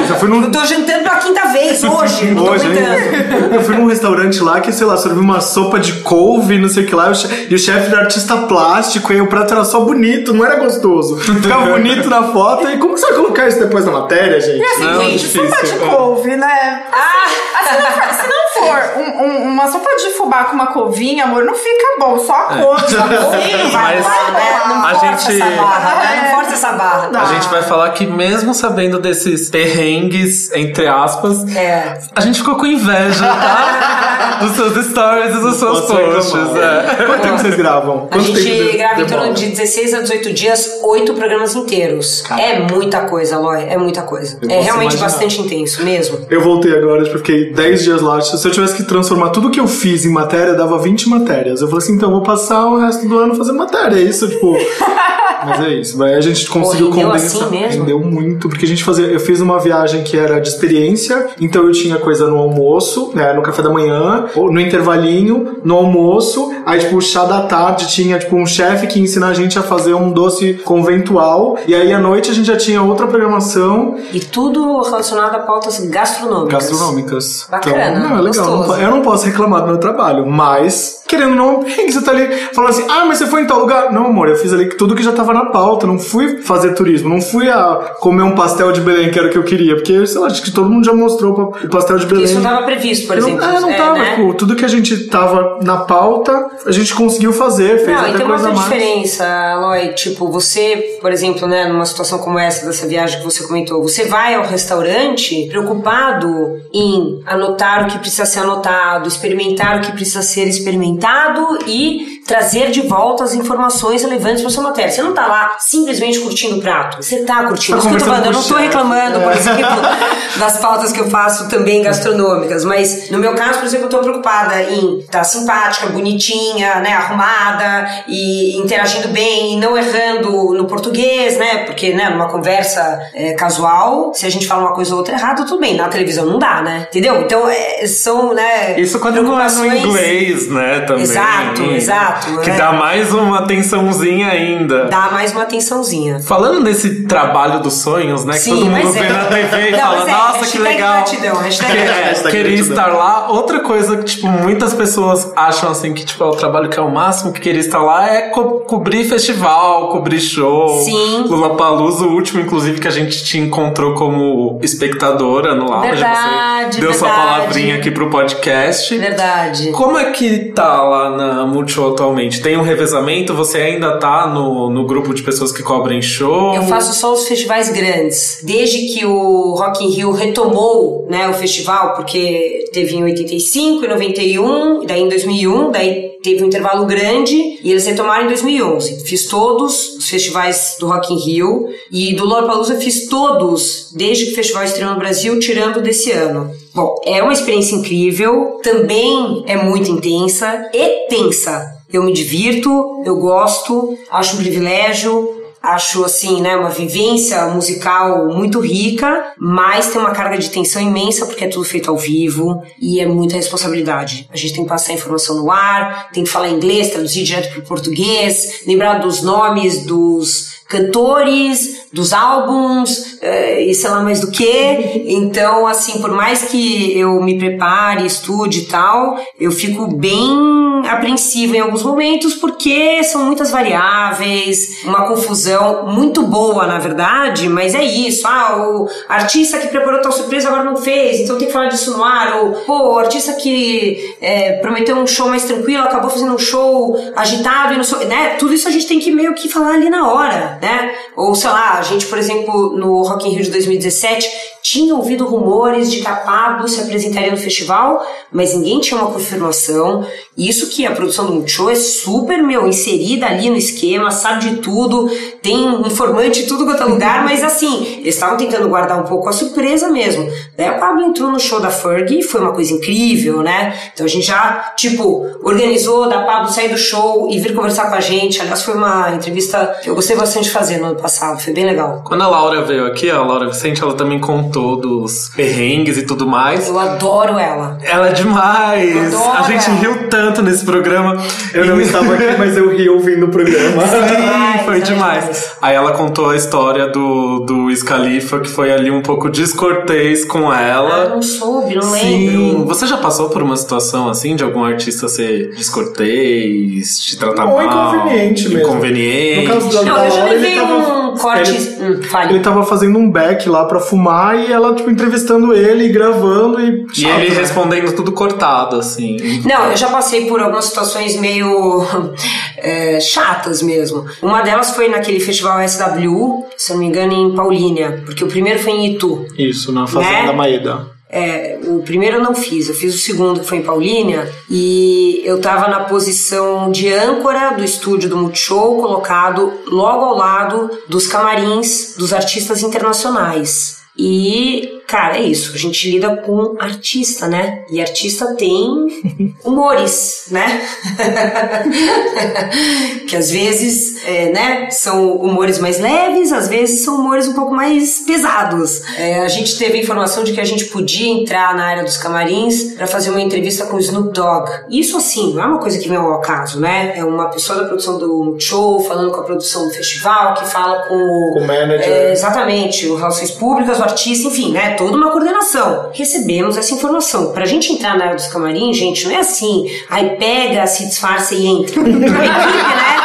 eu 0.09 0.17
fui 0.17 0.29
num- 0.29 0.43
Eu 0.45 0.51
tô 0.51 0.65
jantando 0.65 1.03
pela 1.05 1.17
quinta 1.17 1.49
vez 1.49 1.83
hoje, 1.85 2.27
não 2.33 2.45
Hoje, 2.45 2.67
aguentando. 2.67 3.55
Eu 3.55 3.63
fui 3.63 3.77
num 3.77 3.87
restaurante 3.87 4.41
lá 4.43 4.61
que, 4.61 4.73
sei 4.73 4.87
lá, 4.87 4.97
serviu 4.97 5.21
uma 5.23 5.41
sopa 5.41 5.79
de 5.79 5.95
couve, 6.01 6.59
não 6.59 6.69
sei 6.69 6.85
o 6.85 6.87
que 6.87 6.95
lá, 6.95 7.09
e 7.09 7.13
o 7.13 7.15
che- 7.15 7.55
o 7.55 7.59
chefe 7.59 7.89
era 7.93 8.01
artista 8.03 8.37
plástico, 8.39 9.13
e 9.13 9.21
o 9.21 9.27
prato 9.27 9.55
era 9.55 9.65
só 9.65 9.81
bonito, 9.81 10.33
não 10.35 10.45
era 10.45 10.57
gostoso. 10.57 11.19
Ficava 11.41 11.67
bonito 11.67 12.09
na 12.09 12.25
foto, 12.25 12.69
e 12.69 12.79
como 12.79 12.95
que 12.95 13.01
você 13.01 13.07
vai 13.07 13.17
colocar 13.17 13.49
isso 13.49 13.59
depois 13.59 13.85
na 13.85 13.93
matéria, 13.93 14.41
gente? 14.41 14.59
E 14.59 14.65
assim, 14.65 14.85
Não, 14.85 15.01
gente, 15.03 15.19
difícil. 15.19 15.49
sopa 15.49 15.67
de 15.67 15.79
couve, 15.79 16.37
né? 16.37 16.83
Ah! 16.93 17.27
Assim, 17.61 18.00
não 18.01 18.15
for- 18.15 18.23
se 18.23 18.29
não 18.29 18.49
for 18.67 19.01
um- 19.03 19.25
um- 19.25 19.43
uma 19.53 19.71
sopa 19.71 19.91
de 19.97 20.11
fubá 20.11 20.45
com 20.45 20.55
uma 20.55 20.69
couvinha, 20.69 21.25
amor, 21.25 21.45
não 21.45 21.55
fica 21.55 21.97
bom. 21.99 22.19
Só 22.19 22.33
a 22.35 22.43
couve. 22.59 22.87
Sim, 22.91 23.71
Vai 23.73 24.01
Mas 24.01 24.07
né? 24.33 24.61
Não 24.69 24.85
a 24.85 24.95
força 24.95 25.07
gente- 25.33 25.43
essa 25.43 25.57
barra, 25.57 25.95
né? 26.05 26.21
Não 26.23 26.31
força 26.35 26.53
essa 26.55 26.73
barra. 26.73 27.11
A 27.23 27.25
gente 27.27 27.49
vai 27.49 27.63
falar 27.63 27.91
que 27.91 28.07
mesmo 28.07 28.53
sabendo 28.55 28.99
desses 28.99 29.51
perrengues, 29.51 30.51
entre 30.53 30.87
aspas, 30.87 31.47
É. 31.57 31.99
a 32.15 32.21
gente 32.21 32.39
ficou 32.39 32.57
com 32.57 32.67
inveja, 32.67 33.25
tá? 33.27 34.39
dos 34.41 34.53
seus 34.53 34.87
stories 34.87 35.35
e 35.35 35.41
dos 35.41 35.57
seus 35.57 35.81
posts. 35.83 36.35
É. 36.57 37.05
Quanto 37.07 37.23
tempo 37.23 37.39
vocês 37.39 37.55
gravam? 37.57 38.05
A 38.11 38.15
Quanto 38.15 38.25
gente 38.25 38.43
tempo 38.43 38.71
de- 38.73 38.79
grava 38.79 39.01
em 39.03 39.07
torno 39.07 39.35
de 39.35 39.47
16 39.47 39.95
a 39.95 40.01
18 40.01 40.33
dias, 40.33 40.81
oito 40.85 41.15
programas 41.15 41.55
inteiros. 41.55 42.25
É 42.39 42.59
muita 42.61 43.01
coisa, 43.03 43.37
Aloy, 43.37 43.65
é 43.69 43.77
muita 43.77 44.03
coisa. 44.03 44.39
Eu 44.43 44.51
É 44.51 44.61
realmente 44.61 44.93
imaginar. 44.95 45.03
bastante 45.11 45.41
intenso 45.41 45.83
mesmo. 45.85 46.27
Eu 46.31 46.41
voltei 46.43 46.73
agora, 46.77 47.03
tipo, 47.03 47.17
eu 47.17 47.19
fiquei 47.19 47.53
10 47.53 47.83
dias 47.83 48.01
lá. 48.03 48.21
Se 48.21 48.39
eu 48.51 48.55
tivesse 48.55 48.77
que 48.77 48.83
transformar 48.83 49.31
tudo 49.31 49.51
que 49.51 49.61
eu 49.61 49.67
fiz 49.67 50.05
em 50.05 50.13
matéria, 50.13 50.55
dava 50.55 50.79
20 50.79 51.09
matérias. 51.09 51.61
Eu 51.61 51.69
falei 51.69 51.85
assim, 51.85 51.95
então 51.95 52.11
vou 52.11 52.23
passar 52.23 52.67
o 52.67 52.79
resto 52.79 53.09
do 53.09 53.19
ano 53.19 53.35
fazendo 53.35 53.59
matéria. 53.59 53.97
É 53.97 54.03
isso, 54.03 54.29
tipo. 54.29 54.57
Mas 55.45 55.61
é 55.61 55.69
isso. 55.71 56.03
Aí 56.03 56.15
a 56.15 56.21
gente 56.21 56.47
conseguiu 56.49 56.91
rendeu 56.91 57.09
condensar. 57.11 57.43
assim 57.43 57.51
mesmo? 57.51 57.81
Rendeu 57.85 58.01
muito, 58.01 58.49
porque 58.49 58.65
a 58.65 58.69
gente 58.69 58.83
fazia. 58.85 59.07
Eu 59.07 59.21
fiz 59.21 59.41
uma 59.41 59.59
viagem 59.59 60.03
que 60.03 60.17
era 60.17 60.41
de 60.41 60.49
experiência, 60.49 61.29
então 61.41 61.63
eu 61.65 61.73
tinha 61.73 61.97
coisa 61.99 62.27
no 62.29 62.37
almoço, 62.39 63.13
né? 63.15 63.33
No 63.33 63.43
café 63.43 63.63
da 63.63 63.71
manhã, 63.71 64.27
no 64.37 64.61
intervalinho, 64.61 65.59
no 65.65 65.77
almoço. 65.77 66.53
Aí, 66.67 66.81
tipo, 66.81 66.97
o 66.97 67.01
chá 67.01 67.25
da 67.25 67.43
tarde 67.43 67.89
tinha, 67.89 68.19
tipo, 68.19 68.37
um 68.37 68.47
chefe 68.47 68.87
que 68.87 69.01
ensina 69.01 69.29
a 69.29 69.35
gente 69.35 69.59
a 69.59 69.63
fazer 69.63 69.95
um 69.95 70.11
doce 70.13 70.55
conventual. 70.65 71.59
E 71.67 71.75
aí 71.75 71.93
à 71.93 71.99
noite 71.99 72.31
a 72.31 72.35
gente 72.35 72.47
já 72.47 72.57
tinha 72.57 72.83
outra 72.83 73.07
programação 73.07 73.97
E 74.13 74.21
tudo 74.21 74.81
relacionado 74.83 75.35
a 75.35 75.39
pautas 75.41 75.79
gastronômicas. 75.87 76.53
gastronômicas. 76.71 77.47
Bacana, 77.51 77.77
Então, 77.91 78.01
não, 78.11 78.19
é 78.19 78.21
legal. 78.23 78.47
gostoso. 78.59 78.81
Eu 78.81 78.91
não 78.91 79.03
posso 79.03 79.27
reclamar 79.27 79.63
do 79.63 79.69
meu 79.69 79.79
trabalho, 79.79 80.27
mas, 80.27 81.03
querendo 81.07 81.31
ou 81.31 81.37
não, 81.37 81.63
que 81.65 81.91
você 81.93 82.03
tá 82.03 82.11
ali 82.13 82.29
falando 82.55 82.71
assim, 82.71 82.85
ah, 82.89 83.05
mas 83.07 83.19
você 83.19 83.27
foi 83.27 83.43
em 83.43 83.47
tal 83.47 83.61
lugar. 83.61 83.93
Não, 83.93 84.07
amor, 84.07 84.29
eu 84.29 84.37
fiz 84.37 84.53
ali 84.53 84.69
tudo 84.71 84.95
que 84.95 85.03
já 85.03 85.13
tava 85.13 85.30
na 85.35 85.47
pauta. 85.47 85.87
Não 85.87 85.99
fui 85.99 86.43
fazer 86.43 86.75
turismo, 86.75 87.09
não 87.09 87.21
fui 87.21 87.49
a 87.49 87.95
comer 88.01 88.23
um 88.23 88.35
pastel 88.35 88.73
de 88.73 88.81
Belém, 88.81 89.11
que 89.11 89.19
era 89.19 89.29
o 89.29 89.31
que 89.31 89.39
eu 89.39 89.45
queria. 89.45 89.75
Porque, 89.77 90.07
sei 90.07 90.21
lá, 90.21 90.27
acho 90.29 90.43
que 90.43 90.51
todo 90.51 90.69
mundo 90.71 90.85
já 90.85 90.93
mostrou 90.93 91.55
o 91.65 91.69
pastel 91.69 91.99
de 91.99 92.07
Belém. 92.07 92.25
Isso 92.25 92.35
não 92.35 92.43
estava 92.43 92.65
previsto, 92.67 93.07
por 93.07 93.19
exemplo. 93.19 93.41
Não, 93.41 93.57
é, 93.57 93.61
não 93.61 93.71
É, 93.71 93.77
tava. 93.77 93.99
né? 93.99 94.15
Tipo, 94.17 94.35
tudo 94.35 94.57
que 94.57 94.65
a 94.65 94.69
gente 94.69 94.97
tava 95.09 95.59
na 95.63 95.79
pauta, 95.79 96.51
a 96.67 96.73
gente 96.73 96.95
conseguiu 96.95 97.33
fazer, 97.33 97.79
fez 97.85 97.89
Não, 97.97 98.05
até 98.05 98.17
tem 98.19 98.27
uma 98.27 98.35
coisa 98.35 98.53
mais. 98.53 98.61
diferença, 98.65 99.25
Aloy. 99.27 99.89
Tipo, 99.95 100.29
você, 100.31 100.99
por 101.01 101.13
exemplo, 101.13 101.47
né, 101.49 101.67
numa 101.69 101.85
situação 101.87 102.19
como 102.19 102.39
essa, 102.39 102.67
dessa 102.67 102.87
viagem 102.87 103.19
que 103.19 103.25
você 103.25 103.47
comentou, 103.47 103.83
você 103.83 104.05
vai 104.05 104.35
ao 104.35 104.45
restaurante 104.45 105.47
preocupado 105.49 106.61
em 106.73 107.21
anotar 107.27 107.85
o 107.85 107.87
que 107.89 107.99
precisa 107.99 108.25
ser 108.25 108.41
anotado, 108.41 109.09
experimentar 109.09 109.79
o 109.79 109.81
que 109.81 109.93
precisa 109.93 110.23
ser 110.23 110.47
experimentado 110.47 111.59
e 111.67 112.20
trazer 112.31 112.71
de 112.71 112.83
volta 112.83 113.25
as 113.25 113.35
informações 113.35 114.05
relevantes 114.05 114.41
para 114.41 114.51
sua 114.51 114.63
matéria. 114.63 114.89
Você 114.93 115.03
não 115.03 115.13
tá 115.13 115.27
lá 115.27 115.57
simplesmente 115.59 116.21
curtindo 116.21 116.59
o 116.59 116.61
prato. 116.61 117.03
Você 117.03 117.25
tá 117.25 117.43
curtindo. 117.43 117.83
Tá 117.83 117.91
eu 117.91 117.99
falando. 118.01 118.27
Eu 118.27 118.33
não 118.33 118.41
chefe. 118.41 118.63
reclamando, 118.63 119.19
por 119.21 119.33
É. 119.33 119.37
exemplo, 119.37 119.67
das 120.39 120.59
pautas 120.59 120.93
que 120.93 121.01
eu 121.01 121.11
faço 121.11 121.49
também 121.49 121.83
gastronômicas, 121.83 122.65
mas 122.65 123.11
no 123.11 123.19
meu 123.19 123.35
caso, 123.35 123.59
por 123.59 123.65
exemplo, 123.67 123.87
eu 123.87 123.91
tô 123.91 123.99
preocupada 123.99 124.63
em 124.63 125.01
estar 125.01 125.25
simpática, 125.25 125.89
bonitinha, 125.89 126.77
né, 126.77 126.93
arrumada 126.93 128.05
e 128.07 128.57
interagindo 128.59 129.09
bem 129.09 129.55
e 129.55 129.57
não 129.57 129.77
errando 129.77 130.53
no 130.55 130.67
português, 130.67 131.37
né, 131.37 131.65
porque, 131.65 131.93
né, 131.93 132.11
numa 132.11 132.29
conversa 132.29 133.01
é, 133.13 133.33
casual, 133.33 134.13
se 134.15 134.25
a 134.25 134.31
gente 134.31 134.47
fala 134.47 134.63
uma 134.63 134.73
coisa 134.75 134.93
ou 134.93 134.99
outra 134.99 135.17
errada, 135.17 135.45
tudo 135.45 135.59
bem, 135.61 135.75
na 135.77 135.89
televisão 135.89 136.27
não 136.27 136.39
dá, 136.39 136.63
né, 136.63 136.87
entendeu? 136.89 137.21
Então, 137.23 137.49
é, 137.49 137.85
são, 137.89 138.33
né, 138.33 138.79
Isso 138.81 139.01
quando 139.01 139.21
não 139.21 139.41
é 139.41 139.51
no 139.51 139.67
inglês, 139.67 140.49
né? 140.49 140.81
Também. 140.81 141.03
Exato, 141.03 141.63
exato, 141.73 142.20
Que 142.43 142.51
é. 142.51 142.57
dá 142.57 142.73
mais 142.73 143.13
uma 143.13 143.39
atençãozinha 143.41 144.29
ainda. 144.29 144.85
Dá 144.85 145.11
mais 145.13 145.33
uma 145.33 145.43
atençãozinha. 145.43 146.21
Falando 146.21 146.61
nesse 146.61 147.05
trabalho 147.05 147.61
dos 147.61 147.75
sonhos, 147.75 148.25
né? 148.25 148.35
Que 148.35 148.39
Sim, 148.41 148.51
todo 148.51 148.65
mundo 148.67 148.73
mas 148.85 148.95
vê 148.95 149.01
é. 149.01 149.09
na 149.09 149.25
TV 149.25 149.69
e 149.69 149.71
Não, 149.73 149.79
fala, 149.79 150.09
é, 150.09 150.13
nossa, 150.13 150.47
que 150.51 150.59
legal. 150.59 150.93
gratidão, 150.95 151.37
hashtag 151.37 151.73
Que- 151.73 151.79
é, 151.79 151.85
Hashtag 152.11 152.31
queria 152.31 152.57
gratidão. 152.57 152.71
estar 152.71 152.87
lá. 152.97 153.29
Outra 153.31 153.61
coisa 153.61 153.97
que, 153.99 154.05
tipo, 154.05 154.29
muitas 154.29 154.73
pessoas 154.75 155.33
acham 155.37 155.71
assim 155.71 155.93
que, 155.95 156.05
tipo, 156.05 156.23
é 156.25 156.27
o 156.27 156.31
trabalho 156.33 156.69
que 156.69 156.79
é 156.79 156.83
o 156.83 156.91
máximo 156.91 157.33
que 157.33 157.41
queria 157.41 157.61
estar 157.61 157.81
lá 157.83 158.07
é 158.09 158.23
co- 158.31 158.61
cobrir 158.61 159.05
festival, 159.05 159.89
cobrir 159.91 160.21
show. 160.21 160.85
Sim. 160.85 161.25
Lula 161.29 161.57
Palusa, 161.57 162.05
o 162.05 162.13
último, 162.13 162.41
inclusive, 162.41 162.81
que 162.81 162.89
a 162.89 162.91
gente 162.91 163.25
te 163.25 163.39
encontrou 163.39 163.95
como 163.95 164.59
espectadora 164.63 165.55
no 165.55 165.69
Lounge. 165.71 165.89
Verdade, 165.91 166.75
Você 166.77 166.81
deu 166.81 166.93
sua 166.95 167.09
palavrinha 167.09 167.77
aqui 167.77 167.91
pro 167.91 168.11
podcast. 168.11 168.97
Verdade. 168.97 169.71
Como 169.73 169.99
é 169.99 170.11
que 170.11 170.47
tá 170.55 170.83
lá 170.83 171.11
na 171.11 171.47
Multishow 171.47 171.95
atualmente? 172.01 172.41
Tem 172.41 172.57
um 172.57 172.63
revezamento? 172.63 173.35
Você 173.35 173.59
ainda 173.59 173.99
tá 173.99 174.27
no, 174.27 174.71
no 174.71 174.87
grupo 174.87 175.13
de 175.13 175.23
pessoas 175.23 175.53
que 175.53 175.63
cobrem 175.63 176.01
show? 176.01 176.55
Eu 176.55 176.63
faço 176.63 176.99
só 176.99 177.13
os 177.13 177.29
festivais 177.29 177.71
grandes. 177.71 178.41
Desde 178.43 178.93
que 178.93 179.05
o 179.05 179.55
Rock 179.55 179.85
in 179.85 179.91
Rio 179.91 180.11
retomou 180.13 181.07
né, 181.09 181.29
o 181.29 181.35
festival, 181.35 181.95
porque 181.95 182.65
teve 182.73 182.97
em 182.97 183.05
85, 183.05 183.85
em 183.85 183.89
91, 183.89 184.83
e 184.83 184.87
daí 184.87 185.03
em 185.03 185.09
2001, 185.09 185.71
daí 185.71 186.11
teve 186.23 186.43
um 186.43 186.47
intervalo 186.47 186.87
grande 186.87 187.35
e 187.63 187.71
eles 187.71 187.87
retomaram 187.87 188.25
em 188.25 188.29
2011. 188.29 189.05
Fiz 189.05 189.27
todos 189.27 189.97
os 189.97 190.09
festivais 190.09 190.77
do 190.79 190.87
Rock 190.87 191.13
in 191.13 191.19
Rio 191.19 191.67
e 191.91 192.15
do 192.15 192.25
Lollapalooza 192.25 192.77
fiz 192.77 193.07
todos 193.09 193.91
desde 193.95 194.27
que 194.27 194.33
o 194.33 194.35
festival 194.35 194.65
estreou 194.65 194.93
no 194.93 194.99
Brasil, 194.99 195.39
tirando 195.39 195.81
desse 195.83 196.11
ano. 196.13 196.51
Bom, 196.75 196.95
é 197.05 197.23
uma 197.23 197.33
experiência 197.33 197.75
incrível, 197.75 198.61
também 198.63 199.43
é 199.47 199.57
muito 199.57 199.91
intensa 199.91 200.71
e 200.73 201.09
tensa. 201.09 201.80
Eu 201.93 202.03
me 202.03 202.13
divirto, 202.13 203.03
eu 203.05 203.17
gosto, 203.17 203.97
acho 204.11 204.37
um 204.37 204.39
privilégio, 204.39 205.41
Acho, 205.63 206.05
assim, 206.07 206.41
né, 206.41 206.57
uma 206.57 206.71
vivência 206.71 207.47
musical 207.49 208.29
muito 208.29 208.61
rica, 208.61 209.35
mas 209.39 209.89
tem 209.89 210.01
uma 210.01 210.13
carga 210.13 210.39
de 210.39 210.49
tensão 210.49 210.81
imensa 210.81 211.27
porque 211.27 211.45
é 211.45 211.49
tudo 211.49 211.67
feito 211.67 211.91
ao 211.91 211.99
vivo 211.99 212.63
e 212.81 212.99
é 212.99 213.05
muita 213.05 213.37
responsabilidade. 213.37 214.27
A 214.33 214.39
gente 214.39 214.55
tem 214.55 214.63
que 214.63 214.71
passar 214.71 214.93
a 214.93 214.95
informação 214.95 215.37
no 215.37 215.51
ar, 215.51 216.11
tem 216.13 216.25
que 216.25 216.31
falar 216.31 216.49
inglês, 216.49 216.89
traduzir 216.89 217.25
direto 217.25 217.53
para 217.53 217.61
o 217.61 217.67
português, 217.67 218.63
lembrar 218.67 219.01
dos 219.01 219.23
nomes 219.23 219.85
dos 219.85 220.61
cantores, 220.67 221.80
dos 221.93 222.13
álbuns 222.13 223.19
eh, 223.21 223.63
e 223.63 223.75
sei 223.75 223.91
lá 223.91 224.03
mais 224.03 224.21
do 224.21 224.31
que. 224.31 225.05
Então, 225.09 225.67
assim, 225.67 226.01
por 226.01 226.11
mais 226.11 226.45
que 226.45 226.99
eu 226.99 227.21
me 227.23 227.39
prepare, 227.39 228.07
estude 228.07 228.61
e 228.61 228.65
tal, 228.67 229.19
eu 229.39 229.51
fico 229.51 229.87
bem 229.87 230.61
apreensiva 230.89 231.57
em 231.57 231.61
alguns 231.61 231.83
momentos 231.83 232.35
porque 232.35 233.03
são 233.05 233.25
muitas 233.25 233.51
variáveis, 233.51 234.83
uma 234.85 235.07
confusão 235.07 235.87
muito 235.87 236.23
boa, 236.23 236.67
na 236.67 236.79
verdade, 236.79 237.49
mas 237.49 237.75
é 237.75 237.85
isso. 237.85 238.27
Ah, 238.27 238.57
o 238.57 238.89
artista 239.09 239.59
que 239.59 239.69
preparou 239.69 240.01
tal 240.01 240.13
surpresa 240.13 240.49
agora 240.49 240.65
não 240.65 240.77
fez, 240.77 241.21
então 241.21 241.37
tem 241.37 241.47
que 241.47 241.53
falar 241.53 241.67
disso 241.67 241.97
no 241.97 242.05
ar. 242.05 242.37
Ou, 242.39 242.53
pô, 242.67 242.95
o 242.95 242.99
artista 242.99 243.35
que 243.35 244.17
eh, 244.21 244.53
prometeu 244.63 244.97
um 244.97 245.07
show 245.07 245.29
mais 245.29 245.45
tranquilo 245.45 245.83
acabou 245.83 246.11
fazendo 246.11 246.35
um 246.35 246.39
show 246.39 246.97
agitado 247.17 247.75
e 247.75 247.77
não 247.77 247.85
sei, 247.85 248.07
né? 248.07 248.37
Tudo 248.39 248.55
isso 248.55 248.69
a 248.69 248.71
gente 248.71 248.87
tem 248.87 248.99
que 248.99 249.11
meio 249.11 249.35
que 249.35 249.49
falar 249.49 249.75
ali 249.75 249.91
na 249.91 250.11
hora, 250.11 250.59
né? 250.63 250.95
Ou 251.17 251.35
sei 251.35 251.51
lá, 251.51 251.80
a 251.81 251.83
gente, 251.83 252.07
por 252.07 252.19
exemplo, 252.19 252.77
no 252.77 253.03
Rock 253.03 253.27
in 253.27 253.33
Rio 253.33 253.43
de 253.43 253.51
2017 253.51 254.29
tinha 254.63 254.95
ouvido 254.95 255.27
rumores 255.27 255.91
de 255.91 256.01
que 256.01 256.07
a 256.07 256.17
Pablo 256.17 256.69
se 256.69 256.81
apresentaria 256.81 257.31
no 257.31 257.37
festival, 257.37 258.07
mas 258.31 258.55
ninguém 258.55 258.79
tinha 258.79 259.01
uma 259.01 259.11
confirmação. 259.11 260.07
Isso 260.37 260.69
que 260.69 260.87
a 260.87 260.93
produção 260.93 261.27
do 261.27 261.35
Multishow 261.35 261.71
é 261.71 261.75
super, 261.75 262.43
meu, 262.43 262.69
inserida 262.69 263.27
ali 263.27 263.49
no 263.49 263.57
esquema, 263.57 264.11
sabe 264.11 264.51
de 264.51 264.57
tudo, 264.57 265.11
tem 265.43 265.65
informante 265.87 266.43
em 266.43 266.47
tudo 266.47 266.65
quanto 266.65 266.83
é 266.83 266.87
lugar, 266.87 267.25
mas 267.25 267.43
assim, 267.43 268.01
eles 268.01 268.15
estavam 268.15 268.37
tentando 268.37 268.69
guardar 268.69 268.99
um 268.99 269.05
pouco 269.05 269.29
a 269.29 269.33
surpresa 269.33 269.89
mesmo. 269.89 270.31
Daí 270.57 270.69
a 270.69 270.75
Pablo 270.75 271.03
entrou 271.03 271.31
no 271.31 271.41
show 271.41 271.59
da 271.59 271.71
Fergie, 271.71 272.23
foi 272.23 272.41
uma 272.41 272.53
coisa 272.53 272.73
incrível, 272.73 273.43
né? 273.43 273.75
Então 273.93 274.05
a 274.05 274.09
gente 274.09 274.27
já, 274.27 274.75
tipo, 274.77 275.27
organizou 275.43 276.09
da 276.09 276.23
Pablo 276.23 276.53
sair 276.53 276.69
do 276.69 276.79
show 276.79 277.29
e 277.31 277.39
vir 277.39 277.55
conversar 277.55 277.89
com 277.89 277.95
a 277.95 278.01
gente. 278.01 278.41
Aliás, 278.41 278.63
foi 278.63 278.75
uma 278.75 279.11
entrevista 279.15 279.79
que 279.83 279.89
eu 279.89 279.95
gostei 279.95 280.17
bastante 280.17 280.45
de 280.45 280.51
fazer 280.51 280.79
no 280.79 280.89
ano 280.89 280.97
passado, 280.97 281.41
foi 281.41 281.53
bem 281.53 281.65
legal. 281.71 282.03
Quando 282.05 282.23
a 282.23 282.29
Laura 282.29 282.63
veio 282.63 282.87
aqui, 282.87 283.11
a 283.11 283.21
Laura 283.23 283.47
Vicente, 283.47 283.83
ela 283.83 283.95
também 283.95 284.19
contou 284.19 284.77
dos 284.77 285.31
perrengues 285.35 285.97
e 285.97 286.03
tudo 286.07 286.27
mais. 286.27 286.69
Eu 286.69 286.79
adoro 286.79 287.39
ela. 287.39 287.79
Ela 287.83 288.09
é 288.09 288.13
demais! 288.13 289.15
Adoro 289.15 289.39
a 289.39 289.43
gente 289.43 289.67
ela. 289.69 289.79
riu 289.79 290.09
tanto 290.09 290.43
nesse 290.43 290.65
programa. 290.65 291.17
Eu 291.55 291.65
não 291.67 291.81
estava 291.81 292.15
aqui, 292.15 292.37
mas 292.39 292.57
eu 292.57 292.71
ri 292.77 292.89
ouvindo 292.89 293.27
o 293.27 293.29
programa. 293.29 293.83
Sim, 293.87 294.65
foi 294.65 294.81
demais. 294.81 294.85
demais. 294.85 295.53
Aí 295.63 295.75
ela 295.75 295.93
contou 295.93 296.31
a 296.31 296.37
história 296.37 296.89
do, 296.89 297.41
do 297.41 297.65
Wiz 297.67 297.83
Khalifa, 297.83 298.41
que 298.41 298.49
foi 298.49 298.73
ali 298.73 298.91
um 298.91 299.03
pouco 299.03 299.29
descortês 299.31 300.25
com 300.25 300.51
Ah, 300.51 300.61
ela. 300.61 301.09
não 301.11 301.23
soube, 301.23 301.75
não 301.75 301.83
Sim, 301.83 302.29
lembro. 302.29 302.67
você 302.67 302.87
já 302.87 302.97
passou 302.97 303.29
por 303.31 303.43
uma 303.43 303.57
situação 303.57 304.09
assim 304.09 304.35
de 304.37 304.43
algum 304.45 304.65
artista 304.65 305.09
ser 305.09 305.51
descortês, 305.55 306.99
te 307.01 307.17
tratar 307.19 307.45
Ou 307.47 307.57
mal? 307.63 307.95
inconveniente 307.97 308.49
mesmo. 308.49 308.61
Inconveniente. 308.69 309.49
No 309.49 309.55
caso 309.55 309.71
da- 309.73 309.83
Não, 309.83 309.95
da 309.95 310.05
eu 310.07 310.11
já 310.11 310.17
Laura, 310.19 310.35
ele 310.35 310.61
tava- 310.61 311.00
um 311.13 311.17
corte. 311.17 311.51
ele- 311.51 311.71
Hum, 311.99 312.03
fale. 312.03 312.35
Ele 312.35 312.41
tava 312.43 312.65
fazendo 312.65 312.99
um 312.99 313.11
back 313.11 313.49
lá 313.49 313.65
pra 313.65 313.81
fumar 313.81 314.39
e 314.39 314.53
ela, 314.53 314.75
tipo, 314.75 314.91
entrevistando 314.91 315.55
ele, 315.55 315.89
gravando 315.89 316.61
e. 316.61 316.87
E 316.93 317.01
chato, 317.01 317.21
ele 317.21 317.31
né? 317.35 317.41
respondendo 317.41 317.93
tudo 317.95 318.13
cortado, 318.13 318.77
assim. 318.77 319.17
Não, 319.45 319.71
eu 319.71 319.77
já 319.77 319.89
passei 319.89 320.27
por 320.27 320.41
algumas 320.41 320.67
situações 320.67 321.19
meio 321.19 321.85
é, 322.59 323.01
chatas 323.01 323.63
mesmo. 323.63 324.05
Uma 324.23 324.43
delas 324.43 324.71
foi 324.75 324.89
naquele 324.89 325.21
festival 325.21 325.59
SW, 325.67 326.47
se 326.57 326.73
eu 326.73 326.77
não 326.77 326.83
me 326.83 326.87
engano, 326.89 327.13
em 327.13 327.35
Paulínia, 327.35 328.03
porque 328.05 328.25
o 328.25 328.29
primeiro 328.29 328.59
foi 328.59 328.73
em 328.73 328.93
Itu. 328.95 329.27
Isso, 329.39 329.73
na 329.73 329.87
Fazenda 329.87 330.27
Né? 330.27 330.33
Maeda. 330.33 330.87
É, 331.13 331.59
o 331.65 331.83
primeiro 331.83 332.19
eu 332.19 332.23
não 332.23 332.35
fiz, 332.35 332.69
eu 332.69 332.75
fiz 332.75 332.95
o 332.95 332.99
segundo, 332.99 333.41
que 333.41 333.47
foi 333.47 333.59
em 333.59 333.63
Paulínia, 333.63 334.33
e 334.49 335.21
eu 335.25 335.41
tava 335.41 335.67
na 335.69 335.85
posição 335.85 336.71
de 336.71 336.93
âncora 336.93 337.51
do 337.51 337.65
estúdio 337.65 338.09
do 338.09 338.17
Multishow, 338.17 338.81
colocado 338.81 339.53
logo 339.67 340.05
ao 340.05 340.17
lado 340.17 340.71
dos 340.89 341.09
camarins 341.09 341.97
dos 341.97 342.13
artistas 342.13 342.63
internacionais. 342.63 343.81
E, 343.97 344.80
cara, 344.91 345.19
é 345.19 345.23
isso. 345.23 345.55
A 345.55 345.59
gente 345.59 345.89
lida 345.89 346.17
com 346.17 346.57
artista, 346.59 347.29
né? 347.29 347.65
E 347.71 347.81
artista 347.81 348.35
tem 348.35 348.59
humores, 349.45 350.25
né? 350.31 350.61
que 353.09 353.17
às 353.17 353.31
vezes, 353.31 354.05
é, 354.05 354.33
né, 354.33 354.71
são 354.71 355.13
humores 355.17 355.59
mais 355.59 355.79
leves, 355.79 356.33
às 356.33 356.49
vezes 356.49 356.85
são 356.85 356.97
humores 356.97 357.29
um 357.29 357.35
pouco 357.35 357.55
mais 357.55 358.01
pesados. 358.01 358.83
É, 358.97 359.21
a 359.21 359.29
gente 359.29 359.57
teve 359.57 359.79
a 359.79 359.81
informação 359.81 360.25
de 360.25 360.33
que 360.33 360.41
a 360.41 360.45
gente 360.45 360.67
podia 360.67 361.09
entrar 361.09 361.55
na 361.55 361.65
área 361.65 361.85
dos 361.85 361.97
camarins 361.97 362.75
para 362.75 362.87
fazer 362.87 363.11
uma 363.11 363.21
entrevista 363.21 363.67
com 363.67 363.77
o 363.77 363.81
Snoop 363.81 364.13
Dogg. 364.13 364.51
Isso, 364.71 364.97
assim, 364.97 365.35
não 365.35 365.43
é 365.43 365.47
uma 365.47 365.59
coisa 365.59 365.79
que 365.79 365.89
vem 365.89 365.99
ao 365.99 366.15
acaso, 366.15 366.59
né? 366.59 366.95
É 366.97 367.05
uma 367.05 367.29
pessoa 367.29 367.61
da 367.61 367.67
produção 367.67 367.99
do 367.99 368.37
show 368.41 368.81
falando 368.81 369.13
com 369.13 369.21
a 369.21 369.25
produção 369.25 369.69
do 369.69 369.75
festival, 369.75 370.35
que 370.35 370.47
fala 370.47 370.83
com 370.89 370.95
o 370.95 371.31
Com 371.35 371.41
o 371.41 371.47
manager. 371.47 371.89
é, 371.89 372.13
exatamente, 372.13 372.89
o 372.89 372.97
relações 372.97 373.31
públicas, 373.31 373.79
o 373.79 373.83
artista, 373.83 374.29
enfim, 374.29 374.53
né? 374.53 374.75
Toda 374.81 374.97
uma 374.97 375.11
coordenação. 375.11 375.91
Recebemos 375.93 376.57
essa 376.57 376.73
informação. 376.75 377.33
Pra 377.33 377.45
gente 377.45 377.71
entrar 377.73 377.99
na 377.99 378.05
área 378.05 378.17
dos 378.17 378.29
camarins, 378.29 378.79
gente, 378.79 379.07
não 379.07 379.15
é 379.15 379.19
assim, 379.19 379.67
aí 379.91 380.17
pega, 380.17 380.67
se 380.67 380.87
disfarça 380.89 381.35
e 381.35 381.47
entra. 381.47 381.77
É 381.77 381.83
uma 381.85 382.07
equipe, 382.07 382.17
né? 382.17 382.97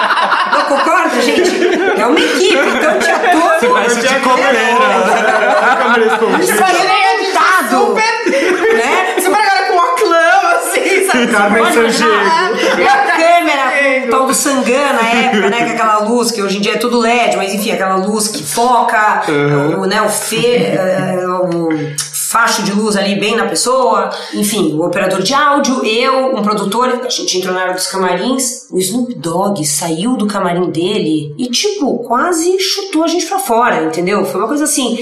Não 0.53 0.61
concorda, 0.65 1.21
gente? 1.21 1.51
É 1.99 2.05
uma 2.07 2.17
equipe, 2.19 2.55
então 2.55 2.99
tinha 2.99 3.19
todo 3.59 3.73
Veste 3.75 4.01
de 4.07 4.15
copeira. 4.21 4.59
Câmera 5.77 6.05
escondida. 6.07 6.53
montado, 7.25 7.93
né? 7.93 9.15
Super 9.19 9.35
agora 9.37 9.63
com 9.67 9.75
o 9.77 9.95
clã, 9.95 10.29
assim, 10.55 11.05
sabe? 11.07 11.57
Pode 11.59 11.73
Sandiego. 11.73 12.13
imaginar, 12.13 12.51
E 12.79 12.87
a 12.87 12.97
câmera 13.17 13.94
o 14.07 14.09
tal 14.09 14.27
do 14.27 14.33
Sangana 14.33 14.93
na 14.93 15.09
época, 15.09 15.49
né? 15.49 15.65
Com 15.65 15.71
aquela 15.71 15.99
luz, 15.99 16.31
que 16.31 16.41
hoje 16.41 16.57
em 16.57 16.61
dia 16.61 16.73
é 16.73 16.77
tudo 16.77 16.99
LED, 16.99 17.37
mas 17.37 17.53
enfim, 17.53 17.71
aquela 17.71 17.95
luz 17.95 18.27
que 18.27 18.43
foca, 18.43 19.23
o, 19.79 19.85
né, 19.85 20.01
o 20.01 20.09
fê, 20.09 20.57
eh, 20.57 21.25
o 21.27 21.69
facho 22.35 22.63
de 22.63 22.73
luz 22.73 22.97
ali 22.97 23.15
bem 23.15 23.35
na 23.35 23.45
pessoa, 23.45 24.09
enfim, 24.33 24.73
o 24.73 24.85
operador 24.85 25.21
de 25.21 25.33
áudio, 25.33 25.85
eu, 25.85 26.35
um 26.35 26.41
produtor, 26.41 27.01
a 27.05 27.09
gente 27.09 27.37
entrou 27.37 27.53
na 27.53 27.61
área 27.61 27.73
dos 27.73 27.87
camarins, 27.87 28.67
o 28.71 28.77
Snoop 28.77 29.13
Dogg 29.15 29.63
saiu 29.63 30.17
do 30.17 30.27
camarim 30.27 30.69
dele 30.69 31.33
e, 31.37 31.49
tipo, 31.49 31.99
quase 31.99 32.59
chutou 32.59 33.03
a 33.03 33.07
gente 33.07 33.25
pra 33.25 33.39
fora, 33.39 33.83
entendeu? 33.83 34.25
Foi 34.25 34.41
uma 34.41 34.47
coisa 34.47 34.65
assim. 34.65 34.97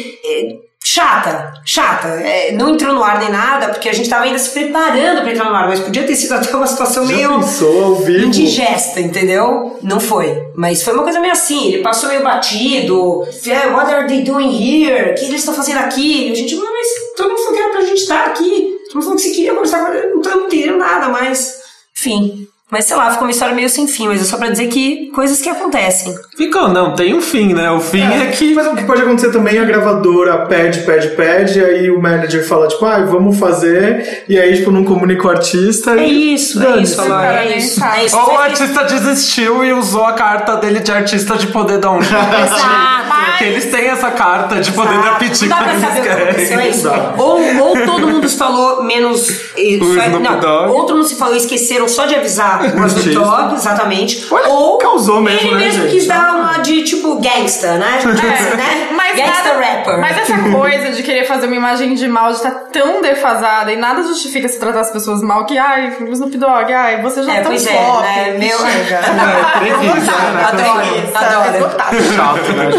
Chata, 0.93 1.53
chata. 1.65 2.07
É, 2.07 2.51
não 2.51 2.69
entrou 2.69 2.93
no 2.93 3.03
ar 3.03 3.17
nem 3.19 3.31
nada, 3.31 3.69
porque 3.69 3.89
a 3.89 3.93
gente 3.93 4.07
tava 4.07 4.25
ainda 4.25 4.37
se 4.37 4.51
preparando 4.51 5.21
pra 5.23 5.31
entrar 5.31 5.45
no 5.49 5.55
ar, 5.55 5.67
mas 5.67 5.79
podia 5.79 6.03
ter 6.03 6.15
sido 6.15 6.33
até 6.35 6.55
uma 6.55 6.67
situação 6.67 7.07
Já 7.07 7.15
meio 7.15 7.39
pensou 7.39 7.83
ao 7.83 7.95
vivo? 7.95 8.27
indigesta, 8.27 8.99
entendeu? 9.01 9.79
Não 9.81 9.99
foi. 9.99 10.43
Mas 10.55 10.83
foi 10.83 10.93
uma 10.93 11.01
coisa 11.01 11.19
meio 11.19 11.33
assim, 11.33 11.69
ele 11.69 11.81
passou 11.81 12.09
meio 12.09 12.21
batido. 12.23 13.27
"Yeah, 13.43 13.75
What 13.75 13.91
are 13.91 14.07
they 14.07 14.21
doing 14.21 14.51
here? 14.51 15.11
O 15.11 15.15
que 15.15 15.25
eles 15.25 15.39
estão 15.39 15.55
fazendo 15.55 15.79
aqui? 15.79 16.27
E 16.27 16.31
a 16.31 16.35
gente, 16.35 16.55
mas 16.55 16.87
todo 17.17 17.29
mundo 17.29 17.39
falou 17.39 17.53
que 17.53 17.59
era 17.63 17.71
pra 17.71 17.81
gente 17.81 18.01
estar 18.01 18.25
aqui. 18.27 18.77
Todo 18.85 18.93
mundo 18.95 19.03
falou 19.03 19.15
que 19.15 19.21
se 19.23 19.31
queria 19.33 19.51
conversar 19.53 19.83
com 19.87 19.93
ele, 19.93 20.07
não 20.09 20.21
estamos 20.21 20.45
entendendo 20.45 20.77
nada, 20.77 21.09
mas. 21.09 21.55
Enfim. 21.97 22.47
Mas 22.73 22.85
sei 22.85 22.97
lá, 22.97 23.11
ficou 23.11 23.27
uma 23.27 23.31
história 23.31 23.53
meio 23.53 23.69
sem 23.69 23.87
fim, 23.87 24.07
mas 24.07 24.19
é 24.19 24.25
só 24.25 24.35
pra 24.35 24.49
dizer 24.49 24.65
que 24.65 25.11
coisas 25.13 25.39
que 25.39 25.47
acontecem. 25.47 26.15
Ficou, 26.35 26.69
não, 26.69 26.95
tem 26.95 27.13
um 27.13 27.21
fim, 27.21 27.53
né? 27.53 27.69
O 27.69 27.79
fim 27.79 28.01
é, 28.01 28.31
que. 28.31 28.55
Mas 28.55 28.65
o 28.65 28.75
que 28.75 28.83
pode 28.83 29.03
acontecer 29.03 29.31
também, 29.31 29.59
a 29.59 29.63
gravadora 29.63 30.47
pede, 30.47 30.79
pede, 30.79 31.09
pede, 31.09 31.59
e 31.59 31.63
aí 31.63 31.91
o 31.91 32.01
manager 32.01 32.43
fala, 32.47 32.67
tipo, 32.67 32.83
ah, 32.83 32.97
vamos 33.05 33.37
fazer, 33.37 34.23
e 34.27 34.39
aí, 34.39 34.57
tipo, 34.57 34.71
não 34.71 34.83
comunica 34.83 35.27
o 35.27 35.29
artista. 35.29 35.91
É 35.99 36.07
e 36.07 36.33
isso, 36.33 36.63
é 36.63 36.77
isso, 36.77 36.97
cara, 36.97 37.45
é 37.45 37.57
isso. 37.57 37.79
sabe. 37.79 37.99
É 38.01 38.05
isso. 38.05 38.17
Ou 38.17 38.33
o 38.33 38.37
artista 38.39 38.83
desistiu 38.85 39.63
e 39.63 39.71
usou 39.71 40.05
a 40.05 40.13
carta 40.13 40.55
dele 40.55 40.79
de 40.79 40.91
artista 40.91 41.37
de 41.37 41.45
poder 41.47 41.77
dar 41.77 41.91
um 41.91 42.01
jeito. 42.01 42.15
Exato. 42.43 43.03
Porque 43.33 43.43
eles 43.45 43.65
têm 43.65 43.87
essa 43.87 44.11
carta 44.11 44.59
de 44.59 44.71
poder 44.71 44.97
dar 45.01 45.17
piti 45.17 45.47
Não 45.47 45.57
dá 45.57 45.63
pra 45.63 45.79
saber 45.79 45.99
o 45.99 46.03
que 46.03 46.09
aconteceu, 46.09 46.59
é 46.59 46.63
querem. 46.63 46.69
isso. 46.69 46.89
Ou, 47.17 47.39
ou 47.59 47.85
todo 47.85 48.07
mundo 48.07 48.27
se 48.27 48.37
falou 48.37 48.83
menos. 48.83 49.27
só- 49.27 50.19
não, 50.19 50.71
ou 50.71 50.85
todo 50.85 50.97
mundo 50.97 51.07
se 51.07 51.15
falou 51.15 51.33
e 51.33 51.37
esqueceram 51.37 51.87
só 51.87 52.05
de 52.05 52.15
avisar 52.15 52.62
o 52.65 52.85
Snoop 52.87 52.97
Artista. 52.97 53.19
Dogg, 53.19 53.53
exatamente. 53.55 54.27
Olha, 54.31 54.47
ou 54.49 54.77
causou 54.77 55.21
mesmo, 55.21 55.47
ele 55.49 55.55
né, 55.55 55.65
mesmo 55.65 55.81
gente? 55.83 55.91
quis 55.91 56.07
dar 56.07 56.35
uma 56.35 56.57
de 56.59 56.83
tipo 56.83 57.15
gangsta, 57.19 57.77
né? 57.77 57.97
Tipo, 57.99 58.13
né? 58.13 58.89
Mas, 58.95 59.15
gangsta 59.17 59.53
nada- 59.53 59.65
rapper. 59.65 59.99
mas 59.99 60.17
essa 60.17 60.37
coisa 60.51 60.91
de 60.91 61.03
querer 61.03 61.25
fazer 61.25 61.47
uma 61.47 61.55
imagem 61.55 61.93
de 61.95 62.07
mal 62.07 62.27
de 62.29 62.37
estar 62.37 62.51
tão 62.71 63.01
defasada 63.01 63.71
e 63.71 63.75
nada 63.75 64.03
justifica 64.03 64.47
se 64.47 64.59
tratar 64.59 64.81
as 64.81 64.91
pessoas 64.91 65.21
mal 65.21 65.45
que, 65.45 65.57
ai, 65.57 65.95
Snoop 66.11 66.37
Dogg, 66.37 66.71
ai, 66.73 67.01
você 67.01 67.23
já 67.23 67.33
É, 67.33 67.41
tá 67.41 67.49
pois 67.49 67.65
um 67.65 67.69
é, 67.69 68.01
né? 68.01 68.37
Meu- 68.39 68.57
Chega. 68.59 68.99
É, 69.03 69.11
né? 69.13 70.43
Adoro, 70.43 70.79
Preguiça, 70.79 71.19
adoro. 71.19 71.55
esgotado. 71.55 71.95
Chato, 72.03 72.51
né? 72.53 72.69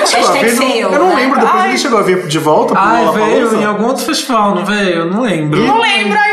Hashtag 0.00 0.48
fail, 0.50 0.92
Eu 0.92 0.98
não 0.98 1.08
né? 1.10 1.14
lembro, 1.16 1.40
depois 1.40 1.64
ele 1.64 1.78
chegou 1.78 1.98
a 1.98 2.02
vir 2.02 2.26
de 2.26 2.38
volta 2.38 2.74
pro 2.74 2.82
Ai, 2.82 3.06
veio 3.14 3.54
em 3.60 3.64
algum 3.64 3.86
outro 3.86 4.04
festival, 4.04 4.54
não 4.54 4.64
veio? 4.64 5.06
Não 5.06 5.20
lembro. 5.22 5.60
Não 5.60 5.80
lembro, 5.80 6.18
aí 6.18 6.30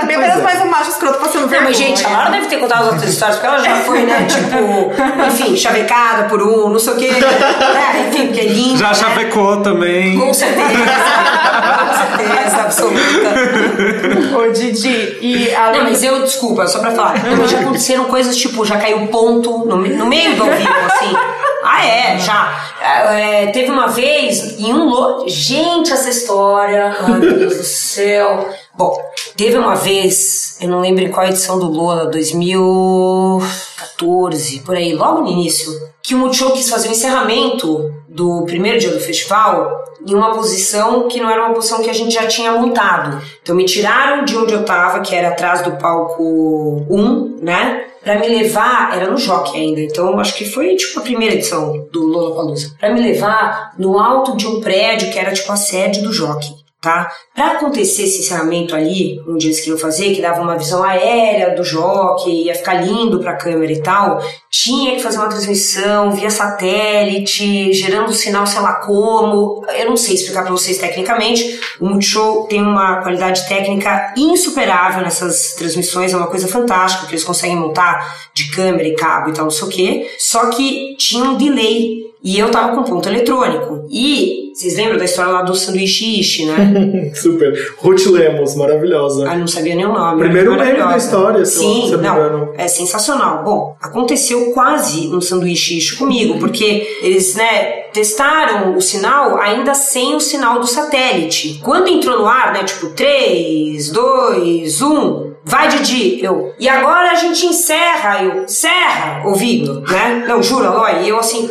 Também 0.00 0.16
Pois 0.16 0.28
apenas 0.30 0.40
é. 0.40 0.42
mais 0.44 0.62
um 0.62 0.70
macho 0.70 0.90
escroto 0.90 1.18
passando 1.18 1.42
Não, 1.42 1.48
vergonha. 1.48 1.68
mas 1.70 1.76
gente, 1.78 2.04
a 2.04 2.08
Laura 2.10 2.30
deve 2.30 2.46
ter 2.46 2.56
contado 2.58 2.82
as 2.82 2.92
outras 2.92 3.10
histórias, 3.12 3.36
porque 3.38 3.54
ela 3.54 3.58
já 3.64 3.76
foi, 3.76 4.02
né, 4.02 4.24
tipo, 4.28 4.92
enfim, 5.26 5.56
chavecada 5.56 6.24
por 6.24 6.42
um, 6.42 6.68
não 6.68 6.78
sei 6.78 6.92
o 6.92 6.96
quê. 6.96 7.10
É, 7.10 8.08
enfim, 8.08 8.26
porque 8.26 8.40
é 8.40 8.44
linda. 8.46 8.78
Já 8.78 8.88
né? 8.88 8.94
chavecou 8.94 9.56
também. 9.62 10.18
Com 10.18 10.32
certeza. 10.34 10.68
Com 10.68 12.18
certeza, 12.18 12.56
absoluta. 12.62 14.38
Ô, 14.38 14.52
Didi, 14.52 15.18
e 15.20 15.54
além 15.54 15.82
Não, 15.82 15.90
mas 15.90 16.02
eu, 16.02 16.22
desculpa, 16.22 16.66
só 16.66 16.78
pra 16.80 16.90
falar. 16.92 17.14
Mas 17.38 17.50
já 17.50 17.60
aconteceram 17.60 18.04
coisas 18.04 18.36
tipo, 18.36 18.64
já 18.64 18.78
caiu 18.78 19.06
ponto 19.08 19.66
no, 19.66 19.76
no 19.76 20.06
meio 20.06 20.36
do 20.36 20.42
ao 20.44 20.50
vivo, 20.50 20.70
assim. 20.86 21.14
Ah, 21.72 21.86
é, 21.86 22.18
já. 22.18 22.54
É, 22.82 23.46
teve 23.46 23.70
uma 23.70 23.86
vez 23.86 24.60
em 24.60 24.74
um 24.74 24.90
lo... 24.90 25.24
Gente, 25.26 25.90
essa 25.90 26.10
história. 26.10 26.94
Ai, 27.00 27.18
meu 27.18 27.38
Deus 27.38 27.56
do 27.56 27.64
céu. 27.64 28.46
Bom, 28.74 28.94
teve 29.36 29.56
uma 29.56 29.74
vez, 29.74 30.58
eu 30.60 30.68
não 30.68 30.80
lembro 30.80 31.02
em 31.02 31.10
qual 31.10 31.26
edição 31.26 31.58
do 31.58 31.66
Lola, 31.66 32.10
2014, 32.10 34.60
por 34.60 34.76
aí, 34.76 34.94
logo 34.94 35.22
no 35.22 35.30
início, 35.30 35.72
que 36.02 36.14
o 36.14 36.18
Multishow 36.18 36.52
quis 36.52 36.68
fazer 36.68 36.88
o 36.88 36.92
encerramento 36.92 37.90
do 38.06 38.44
primeiro 38.44 38.78
dia 38.78 38.90
do 38.90 39.00
festival 39.00 39.82
em 40.06 40.14
uma 40.14 40.34
posição 40.34 41.08
que 41.08 41.18
não 41.20 41.30
era 41.30 41.46
uma 41.46 41.54
posição 41.54 41.82
que 41.82 41.88
a 41.88 41.94
gente 41.94 42.12
já 42.12 42.26
tinha 42.26 42.52
montado. 42.52 43.18
Então 43.42 43.56
me 43.56 43.64
tiraram 43.64 44.26
de 44.26 44.36
onde 44.36 44.52
eu 44.52 44.62
tava, 44.64 45.00
que 45.00 45.14
era 45.14 45.28
atrás 45.28 45.62
do 45.62 45.72
palco 45.72 46.84
1, 46.90 47.38
né? 47.40 47.86
Pra 48.02 48.18
me 48.18 48.28
levar, 48.28 48.96
era 48.96 49.10
no 49.10 49.16
Jockey 49.16 49.56
ainda, 49.56 49.80
então 49.80 50.18
acho 50.18 50.34
que 50.34 50.44
foi 50.44 50.74
tipo 50.74 50.98
a 50.98 51.02
primeira 51.02 51.34
edição 51.34 51.86
do 51.92 52.04
Lollapalooza. 52.04 52.74
Pra 52.78 52.92
me 52.92 53.00
levar 53.00 53.74
no 53.78 53.98
alto 53.98 54.36
de 54.36 54.46
um 54.46 54.60
prédio 54.60 55.10
que 55.10 55.18
era 55.18 55.32
tipo 55.32 55.52
a 55.52 55.56
sede 55.56 56.00
do 56.00 56.12
Jockey 56.12 56.61
tá? 56.82 57.08
Pra 57.32 57.52
acontecer 57.52 58.02
esse 58.02 58.18
encerramento 58.18 58.74
ali, 58.74 59.22
onde 59.26 59.46
eles 59.46 59.60
queriam 59.60 59.78
fazer, 59.78 60.12
que 60.14 60.20
dava 60.20 60.42
uma 60.42 60.58
visão 60.58 60.82
aérea 60.82 61.54
do 61.54 61.62
jockey, 61.62 62.46
ia 62.46 62.54
ficar 62.56 62.74
lindo 62.74 63.20
pra 63.20 63.36
câmera 63.36 63.72
e 63.72 63.80
tal, 63.80 64.20
tinha 64.50 64.96
que 64.96 65.02
fazer 65.02 65.18
uma 65.18 65.28
transmissão 65.28 66.10
via 66.10 66.28
satélite, 66.28 67.72
gerando 67.72 68.10
um 68.10 68.12
sinal 68.12 68.46
sei 68.46 68.60
lá 68.60 68.74
como, 68.74 69.64
eu 69.78 69.88
não 69.88 69.96
sei 69.96 70.16
explicar 70.16 70.42
pra 70.42 70.50
vocês 70.50 70.76
tecnicamente, 70.78 71.60
o 71.80 71.86
Multishow 71.86 72.48
tem 72.48 72.60
uma 72.60 73.00
qualidade 73.00 73.48
técnica 73.48 74.12
insuperável 74.16 75.02
nessas 75.02 75.54
transmissões, 75.54 76.12
é 76.12 76.16
uma 76.16 76.26
coisa 76.26 76.48
fantástica, 76.48 77.06
que 77.06 77.12
eles 77.12 77.24
conseguem 77.24 77.56
montar 77.56 78.28
de 78.34 78.50
câmera 78.50 78.88
e 78.88 78.96
cabo 78.96 79.30
e 79.30 79.32
tal, 79.32 79.44
não 79.44 79.50
sei 79.52 79.68
o 79.68 79.70
quê, 79.70 80.10
só 80.18 80.50
que 80.50 80.96
tinha 80.98 81.22
um 81.22 81.36
delay 81.36 82.11
e 82.22 82.38
eu 82.38 82.50
tava 82.50 82.74
com 82.76 82.82
ponto 82.84 83.08
eletrônico. 83.08 83.86
E 83.90 84.52
vocês 84.54 84.76
lembram 84.76 84.98
da 84.98 85.04
história 85.04 85.32
lá 85.32 85.42
do 85.42 85.54
sanduíche 85.54 86.20
ishi, 86.20 86.44
né? 86.46 87.10
Super. 87.16 87.52
Ruth 87.78 88.06
Lemos, 88.06 88.54
maravilhosa. 88.54 89.28
Ah, 89.28 89.36
não 89.36 89.46
sabia 89.46 89.74
nem 89.74 89.86
o 89.86 89.92
nome. 89.92 90.20
Primeiro 90.20 90.54
meme 90.56 90.78
da 90.78 90.96
história, 90.96 91.44
se 91.44 91.56
eu- 91.56 91.62
Sim, 91.62 91.86
se 91.86 91.92
eu 91.92 91.98
não 92.02 92.30
não, 92.38 92.52
é 92.56 92.68
sensacional. 92.68 93.42
Bom, 93.42 93.76
aconteceu 93.80 94.52
quase 94.52 95.08
um 95.08 95.20
sanduíche 95.20 95.78
ishi 95.78 95.96
comigo, 95.96 96.38
porque 96.38 96.98
eles, 97.02 97.34
né, 97.34 97.82
testaram 97.92 98.76
o 98.76 98.80
sinal 98.80 99.38
ainda 99.40 99.74
sem 99.74 100.14
o 100.14 100.20
sinal 100.20 100.60
do 100.60 100.66
satélite. 100.66 101.60
Quando 101.62 101.88
entrou 101.88 102.18
no 102.20 102.26
ar, 102.26 102.52
né, 102.52 102.62
tipo 102.64 102.88
3, 102.90 103.90
2, 103.90 104.82
1, 104.82 105.31
vai 105.44 105.68
Didi, 105.68 106.24
eu, 106.24 106.54
e 106.58 106.68
agora 106.68 107.10
a 107.10 107.14
gente 107.14 107.46
encerra, 107.46 108.22
eu, 108.22 108.44
encerra, 108.44 109.22
ouvindo, 109.24 109.80
né? 109.80 110.24
Não, 110.28 110.42
juro, 110.42 110.66
Aloy, 110.66 111.04
e 111.04 111.08
eu 111.08 111.18
assim, 111.18 111.50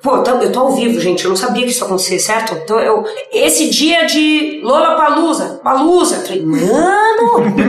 pô, 0.00 0.16
eu 0.16 0.52
tô 0.52 0.60
ao 0.60 0.72
vivo, 0.72 1.00
gente, 1.00 1.24
eu 1.24 1.30
não 1.30 1.36
sabia 1.36 1.64
que 1.64 1.70
isso 1.70 1.80
ia 1.80 1.86
acontecer, 1.86 2.18
certo? 2.20 2.54
Então 2.62 2.78
eu, 2.78 3.04
esse 3.32 3.68
dia 3.70 4.06
de 4.06 4.60
Lola 4.62 4.94
Palusa, 4.94 5.60
Palusa, 5.64 6.22
falei, 6.24 6.42
mano, 6.42 6.64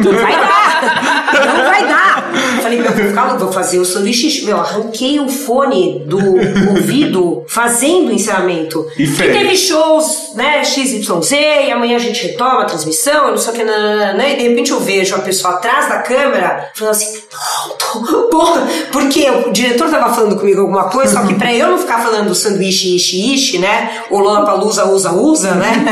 não 0.04 0.14
vai 0.14 0.36
dar, 0.36 1.56
não 1.56 1.66
vai 1.66 1.88
dar. 1.88 2.32
Falei, 2.62 2.82
meu, 2.82 2.92
vou 2.92 3.06
ficar 3.06 3.38
vou 3.38 3.52
fazer 3.52 3.80
o 3.80 3.86
sanduíche, 3.86 4.46
meu, 4.46 4.58
arranquei 4.58 5.20
o 5.20 5.30
fone 5.30 6.04
do 6.06 6.20
ouvido 6.70 7.44
fazendo 7.48 8.10
o 8.10 8.12
encerramento. 8.12 8.86
E 8.98 9.06
fez. 9.06 9.38
teve 9.38 9.56
shows, 9.58 10.34
né, 10.36 10.64
XYZ, 10.64 11.32
e 11.32 11.72
amanhã 11.72 11.96
a 11.96 12.00
gente 12.00 12.28
retoma 12.28 12.62
a 12.62 12.66
transmissão, 12.66 13.26
eu 13.26 13.32
não 13.32 13.38
sei 13.38 13.54
o 13.54 13.56
que, 13.56 13.64
nananana, 13.64 14.28
e 14.28 14.36
de 14.36 14.48
repente 14.50 14.72
eu 14.72 14.80
vejo 14.80 15.16
a 15.16 15.20
pessoa 15.20 15.55
atrás 15.56 15.90
da 15.90 15.98
câmera 16.00 16.72
falando 16.74 16.94
assim, 16.94 17.22
pronto, 17.30 18.28
porra, 18.30 18.62
porque 18.92 19.30
o 19.30 19.52
diretor 19.52 19.90
tava 19.90 20.14
falando 20.14 20.38
comigo 20.38 20.62
alguma 20.62 20.86
coisa, 20.86 21.20
só 21.20 21.28
que 21.28 21.36
pra 21.36 21.54
eu 21.54 21.72
não 21.72 21.78
ficar 21.78 22.00
falando 22.00 22.30
do 22.30 22.36
sanduíche 22.36 22.96
ishi 22.96 23.34
ishi, 23.34 23.58
né, 23.58 24.04
o 24.10 24.20
Lola 24.20 24.46
Palusa 24.46 24.86
usa 24.86 25.12
usa, 25.12 25.52
né, 25.56 25.74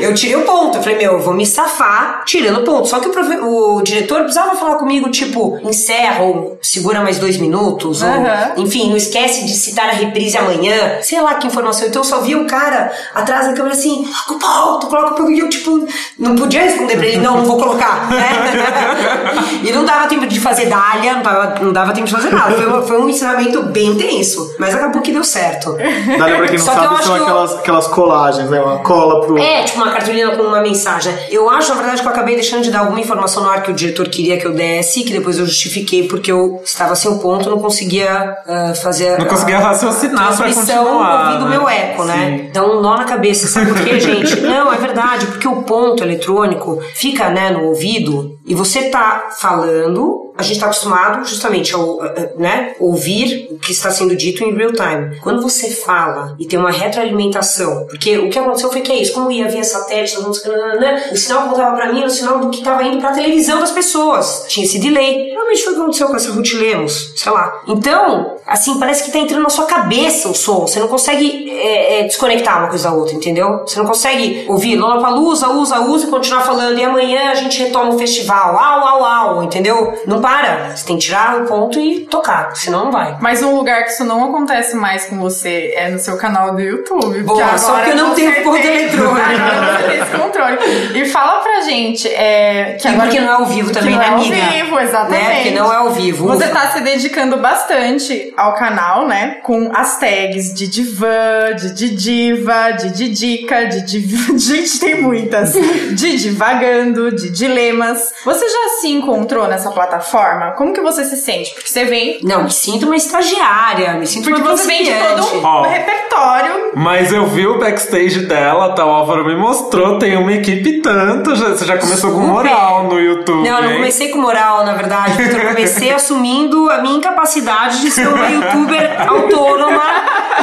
eu 0.00 0.14
tirei 0.14 0.36
o 0.36 0.42
ponto, 0.42 0.78
eu 0.78 0.82
falei, 0.82 0.98
meu, 0.98 1.12
eu 1.14 1.20
vou 1.20 1.34
me 1.34 1.46
safar 1.46 2.24
tirando 2.24 2.60
o 2.60 2.64
ponto, 2.64 2.88
só 2.88 3.00
que 3.00 3.08
o, 3.08 3.76
o 3.76 3.82
diretor 3.82 4.22
precisava 4.22 4.56
falar 4.56 4.76
comigo, 4.76 5.10
tipo, 5.10 5.58
encerra 5.62 6.24
ou 6.24 6.58
segura 6.62 7.00
mais 7.00 7.18
dois 7.18 7.36
minutos, 7.38 8.02
ou, 8.02 8.08
Aham. 8.08 8.52
enfim, 8.56 8.90
não 8.90 8.96
esquece 8.96 9.44
de 9.44 9.52
citar 9.52 9.88
a 9.88 9.92
reprise 9.92 10.36
amanhã, 10.36 10.98
sei 11.02 11.20
lá 11.20 11.34
que 11.34 11.46
informação. 11.46 11.86
Então 11.86 12.00
eu 12.00 12.04
só 12.04 12.20
vi 12.20 12.34
o 12.34 12.46
cara 12.46 12.92
atrás 13.14 13.46
da 13.46 13.54
câmera 13.54 13.74
assim, 13.74 14.06
coloca 14.26 14.32
o 14.32 14.38
ponto, 14.38 14.86
coloca 14.86 15.12
o 15.12 15.14
ponto, 15.16 15.30
e 15.30 15.38
eu, 15.38 15.48
tipo, 15.48 15.86
não 16.18 16.36
podia 16.36 16.64
responder 16.76 16.96
pra 16.96 17.06
ele, 17.06 17.18
não, 17.18 17.38
não 17.38 17.44
vou 17.44 17.56
colocar, 17.58 18.08
né? 18.10 18.26
e 19.64 19.72
não 19.72 19.84
dava 19.84 20.06
tempo 20.06 20.26
de 20.26 20.38
fazer 20.40 20.66
dália, 20.66 21.14
não 21.14 21.22
dava, 21.22 21.54
não 21.60 21.72
dava 21.72 21.92
tempo 21.92 22.06
de 22.06 22.12
fazer 22.12 22.30
nada. 22.30 22.54
Foi, 22.54 22.66
um- 22.66 22.82
foi 22.86 23.00
um 23.00 23.08
ensinamento 23.08 23.62
bem 23.64 23.94
tenso, 23.96 24.54
mas 24.58 24.74
acabou 24.74 25.02
que 25.02 25.12
deu 25.12 25.24
certo. 25.24 25.72
Dália, 25.74 26.36
pra 26.36 26.48
quem 26.48 26.58
não 26.58 26.64
Só 26.64 26.72
que 26.72 26.78
eu 26.78 26.82
sabe, 26.82 26.94
acho 26.94 27.02
são 27.04 27.14
que 27.14 27.20
eu- 27.20 27.24
aquelas, 27.24 27.54
aquelas 27.56 27.86
colagens, 27.88 28.50
né? 28.50 28.60
Uma 28.60 28.78
cola 28.78 29.24
pro. 29.26 29.38
É, 29.38 29.64
tipo 29.64 29.78
uma 29.82 29.90
cartolina 29.90 30.36
com 30.36 30.42
uma 30.42 30.60
mensagem. 30.60 31.14
Eu 31.30 31.48
acho, 31.50 31.70
na 31.70 31.76
verdade, 31.76 32.00
que 32.02 32.06
eu 32.06 32.12
acabei 32.12 32.34
deixando 32.34 32.62
de 32.62 32.70
dar 32.70 32.80
alguma 32.80 33.00
informação 33.00 33.42
no 33.42 33.50
ar 33.50 33.62
que 33.62 33.70
o 33.70 33.74
diretor 33.74 34.08
queria 34.08 34.36
que 34.38 34.46
eu 34.46 34.52
desse, 34.52 35.02
que 35.04 35.12
depois 35.12 35.38
eu 35.38 35.46
justifiquei 35.46 36.06
porque 36.08 36.30
eu 36.30 36.60
estava 36.64 36.94
sem 36.94 37.10
o 37.10 37.18
ponto, 37.18 37.48
não 37.50 37.58
conseguia 37.58 38.36
ah, 38.46 38.72
fazer. 38.82 39.18
Não 39.18 39.26
conseguia 39.26 39.58
a- 39.58 39.60
raciocinar 39.60 40.36
pra 40.36 40.46
continuar, 40.52 41.26
ouvindo 41.26 41.44
o 41.44 41.48
né? 41.48 41.58
meu 41.58 41.68
eco, 41.68 42.04
né? 42.04 42.38
Sim. 42.46 42.50
Dá 42.52 42.64
um 42.64 42.80
nó 42.80 42.96
na 42.96 43.04
cabeça. 43.04 43.46
Sabe 43.46 43.72
por 43.72 43.82
quê, 43.82 44.00
gente? 44.00 44.40
Não, 44.46 44.72
é 44.72 44.76
verdade, 44.76 45.26
porque 45.26 45.46
o 45.48 45.62
ponto 45.62 46.02
eletrônico 46.02 46.65
fica, 46.94 47.30
né, 47.30 47.50
no 47.50 47.64
ouvido 47.64 48.38
e 48.44 48.54
você 48.54 48.90
tá 48.90 49.30
falando, 49.38 50.25
a 50.36 50.42
gente 50.42 50.60
tá 50.60 50.66
acostumado 50.66 51.24
justamente 51.26 51.74
a, 51.74 51.78
a- 51.78 51.80
a- 51.80 52.40
né, 52.40 52.74
ouvir 52.78 53.48
o 53.50 53.58
que 53.58 53.72
está 53.72 53.90
sendo 53.90 54.14
dito 54.16 54.44
em 54.44 54.54
real 54.54 54.72
time. 54.72 55.18
Quando 55.22 55.42
você 55.42 55.70
fala 55.70 56.34
e 56.38 56.46
tem 56.46 56.58
uma 56.58 56.70
retroalimentação, 56.70 57.86
porque 57.88 58.18
o 58.18 58.28
que 58.30 58.38
aconteceu 58.38 58.70
foi 58.70 58.80
que 58.80 58.92
é 58.92 58.96
isso, 58.96 59.12
como 59.12 59.30
ia 59.30 59.48
via 59.48 59.64
satélite, 59.64 60.14
todo 60.14 60.24
mundo, 60.26 60.38
nananana, 60.46 61.02
o 61.12 61.16
sinal 61.16 61.42
que 61.42 61.48
voltava 61.48 61.76
pra 61.76 61.92
mim 61.92 61.98
era 61.98 62.06
o 62.06 62.10
sinal 62.10 62.38
do 62.38 62.50
que 62.50 62.58
estava 62.58 62.82
indo 62.84 62.98
pra 62.98 63.12
televisão 63.12 63.60
das 63.60 63.70
pessoas. 63.70 64.44
Tinha 64.48 64.66
esse 64.66 64.78
delay. 64.78 65.30
Realmente 65.30 65.62
foi 65.62 65.72
o 65.72 65.76
que 65.76 65.80
aconteceu 65.82 66.06
com 66.08 66.16
essa 66.16 66.32
Ruth 66.32 66.52
Lemos, 66.54 67.12
sei 67.16 67.32
lá. 67.32 67.62
Então, 67.66 68.36
assim, 68.46 68.78
parece 68.78 69.04
que 69.04 69.10
tá 69.12 69.18
entrando 69.18 69.42
na 69.42 69.48
sua 69.50 69.64
cabeça 69.66 70.28
o 70.28 70.34
som. 70.34 70.66
Você 70.66 70.78
não 70.80 70.88
consegue 70.88 71.50
é, 71.50 72.00
é, 72.00 72.02
desconectar 72.04 72.58
uma 72.58 72.68
coisa 72.68 72.90
da 72.90 72.94
outra, 72.94 73.14
entendeu? 73.14 73.60
Você 73.66 73.78
não 73.78 73.86
consegue 73.86 74.44
ouvir 74.48 74.76
Lollapalooza, 74.76 75.48
usa, 75.50 75.80
usa 75.80 76.06
e 76.06 76.10
continuar 76.10 76.42
falando. 76.42 76.78
E 76.78 76.84
amanhã 76.84 77.30
a 77.30 77.34
gente 77.34 77.58
retoma 77.62 77.94
o 77.94 77.98
festival. 77.98 78.56
Au, 78.58 78.86
au, 78.86 79.04
au, 79.04 79.42
entendeu? 79.44 79.94
Não 80.06 80.20
para. 80.26 80.74
Você 80.74 80.84
tem 80.84 80.98
que 80.98 81.04
tirar 81.04 81.40
o 81.40 81.46
ponto 81.46 81.78
e 81.78 82.00
tocar, 82.00 82.50
senão 82.56 82.86
não 82.86 82.90
vai. 82.90 83.16
Mas 83.20 83.44
um 83.44 83.54
lugar 83.54 83.84
que 83.84 83.90
isso 83.90 84.04
não 84.04 84.24
acontece 84.24 84.74
mais 84.74 85.06
com 85.06 85.20
você 85.20 85.72
é 85.76 85.88
no 85.88 86.00
seu 86.00 86.16
canal 86.16 86.52
do 86.52 86.60
YouTube. 86.60 87.22
Boa, 87.22 87.56
só 87.56 87.74
porque 87.74 87.90
eu 87.92 87.96
não 87.96 88.12
tenho 88.12 88.42
ponto 88.42 88.66
eletrônico. 88.66 89.14
Agora 89.22 89.78
você 89.78 89.88
tem 89.88 90.00
esse 90.00 90.10
controle. 90.16 90.58
E 90.96 91.04
fala 91.04 91.40
pra 91.42 91.60
gente. 91.60 92.08
É, 92.08 92.76
que 92.80 92.88
E 92.88 92.90
agora, 92.90 93.06
porque 93.06 93.20
não 93.20 93.32
é 93.32 93.36
ao 93.36 93.46
vivo 93.46 93.68
que 93.68 93.74
também, 93.74 93.92
não 93.92 94.00
né, 94.00 94.04
é 94.04 94.08
ao 94.08 94.16
amiga? 94.16 94.36
vivo, 94.36 94.80
exatamente. 94.80 95.22
Né? 95.22 95.34
Porque 95.36 95.50
não 95.52 95.72
é 95.72 95.76
ao 95.76 95.90
vivo. 95.90 96.26
Você 96.26 96.48
tá 96.48 96.70
se 96.70 96.80
dedicando 96.80 97.36
bastante 97.36 98.34
ao 98.36 98.54
canal, 98.54 99.06
né? 99.06 99.38
Com 99.44 99.70
as 99.72 99.96
tags 100.00 100.52
de 100.52 100.66
divã, 100.66 101.54
de 101.56 101.72
didiva, 101.72 102.72
de 102.72 102.90
didica, 102.90 103.66
de 103.66 103.82
div... 103.82 104.16
Gente, 104.36 104.80
tem 104.80 105.00
muitas. 105.00 105.52
De 105.52 106.16
divagando, 106.16 107.14
de 107.14 107.30
dilemas. 107.30 108.12
Você 108.24 108.44
já 108.48 108.80
se 108.80 108.88
encontrou 108.88 109.46
nessa 109.46 109.70
plataforma? 109.70 110.15
Como 110.56 110.72
que 110.72 110.80
você 110.80 111.04
se 111.04 111.16
sente? 111.16 111.52
Porque 111.54 111.68
você 111.68 111.84
vem... 111.84 112.18
Não, 112.22 112.44
me 112.44 112.50
sinto 112.50 112.86
uma 112.86 112.96
estagiária, 112.96 113.94
me 113.94 114.06
sinto 114.06 114.24
Porque 114.28 114.40
uma 114.42 114.56
você 114.56 114.66
vem 114.66 114.84
de 114.84 114.92
todo 114.94 115.36
um 115.38 115.44
Ó. 115.44 115.62
repertório 115.62 116.70
Mas 116.74 117.12
eu 117.12 117.26
vi 117.26 117.46
o 117.46 117.58
backstage 117.58 118.20
dela, 118.26 118.74
tá? 118.74 118.84
O 118.84 118.90
Álvaro 118.90 119.24
me 119.24 119.36
mostrou, 119.36 119.98
tem 119.98 120.16
uma 120.16 120.32
equipe 120.32 120.80
tanto. 120.80 121.34
já- 121.34 121.48
você 121.50 121.64
já 121.64 121.76
começou 121.78 122.10
com 122.12 122.20
Super. 122.20 122.32
moral 122.32 122.84
no 122.84 122.98
YouTube. 123.00 123.48
Não, 123.48 123.62
não 123.62 123.68
hein? 123.70 123.76
comecei 123.76 124.08
com 124.10 124.18
moral, 124.18 124.64
na 124.64 124.74
verdade, 124.74 125.16
porque 125.16 125.36
eu 125.36 125.48
comecei 125.48 125.90
assumindo 125.94 126.70
a 126.70 126.78
minha 126.78 126.96
incapacidade 126.96 127.80
de 127.80 127.90
ser 127.90 128.08
uma 128.08 128.26
youtuber 128.28 128.96
autônoma 129.08 129.82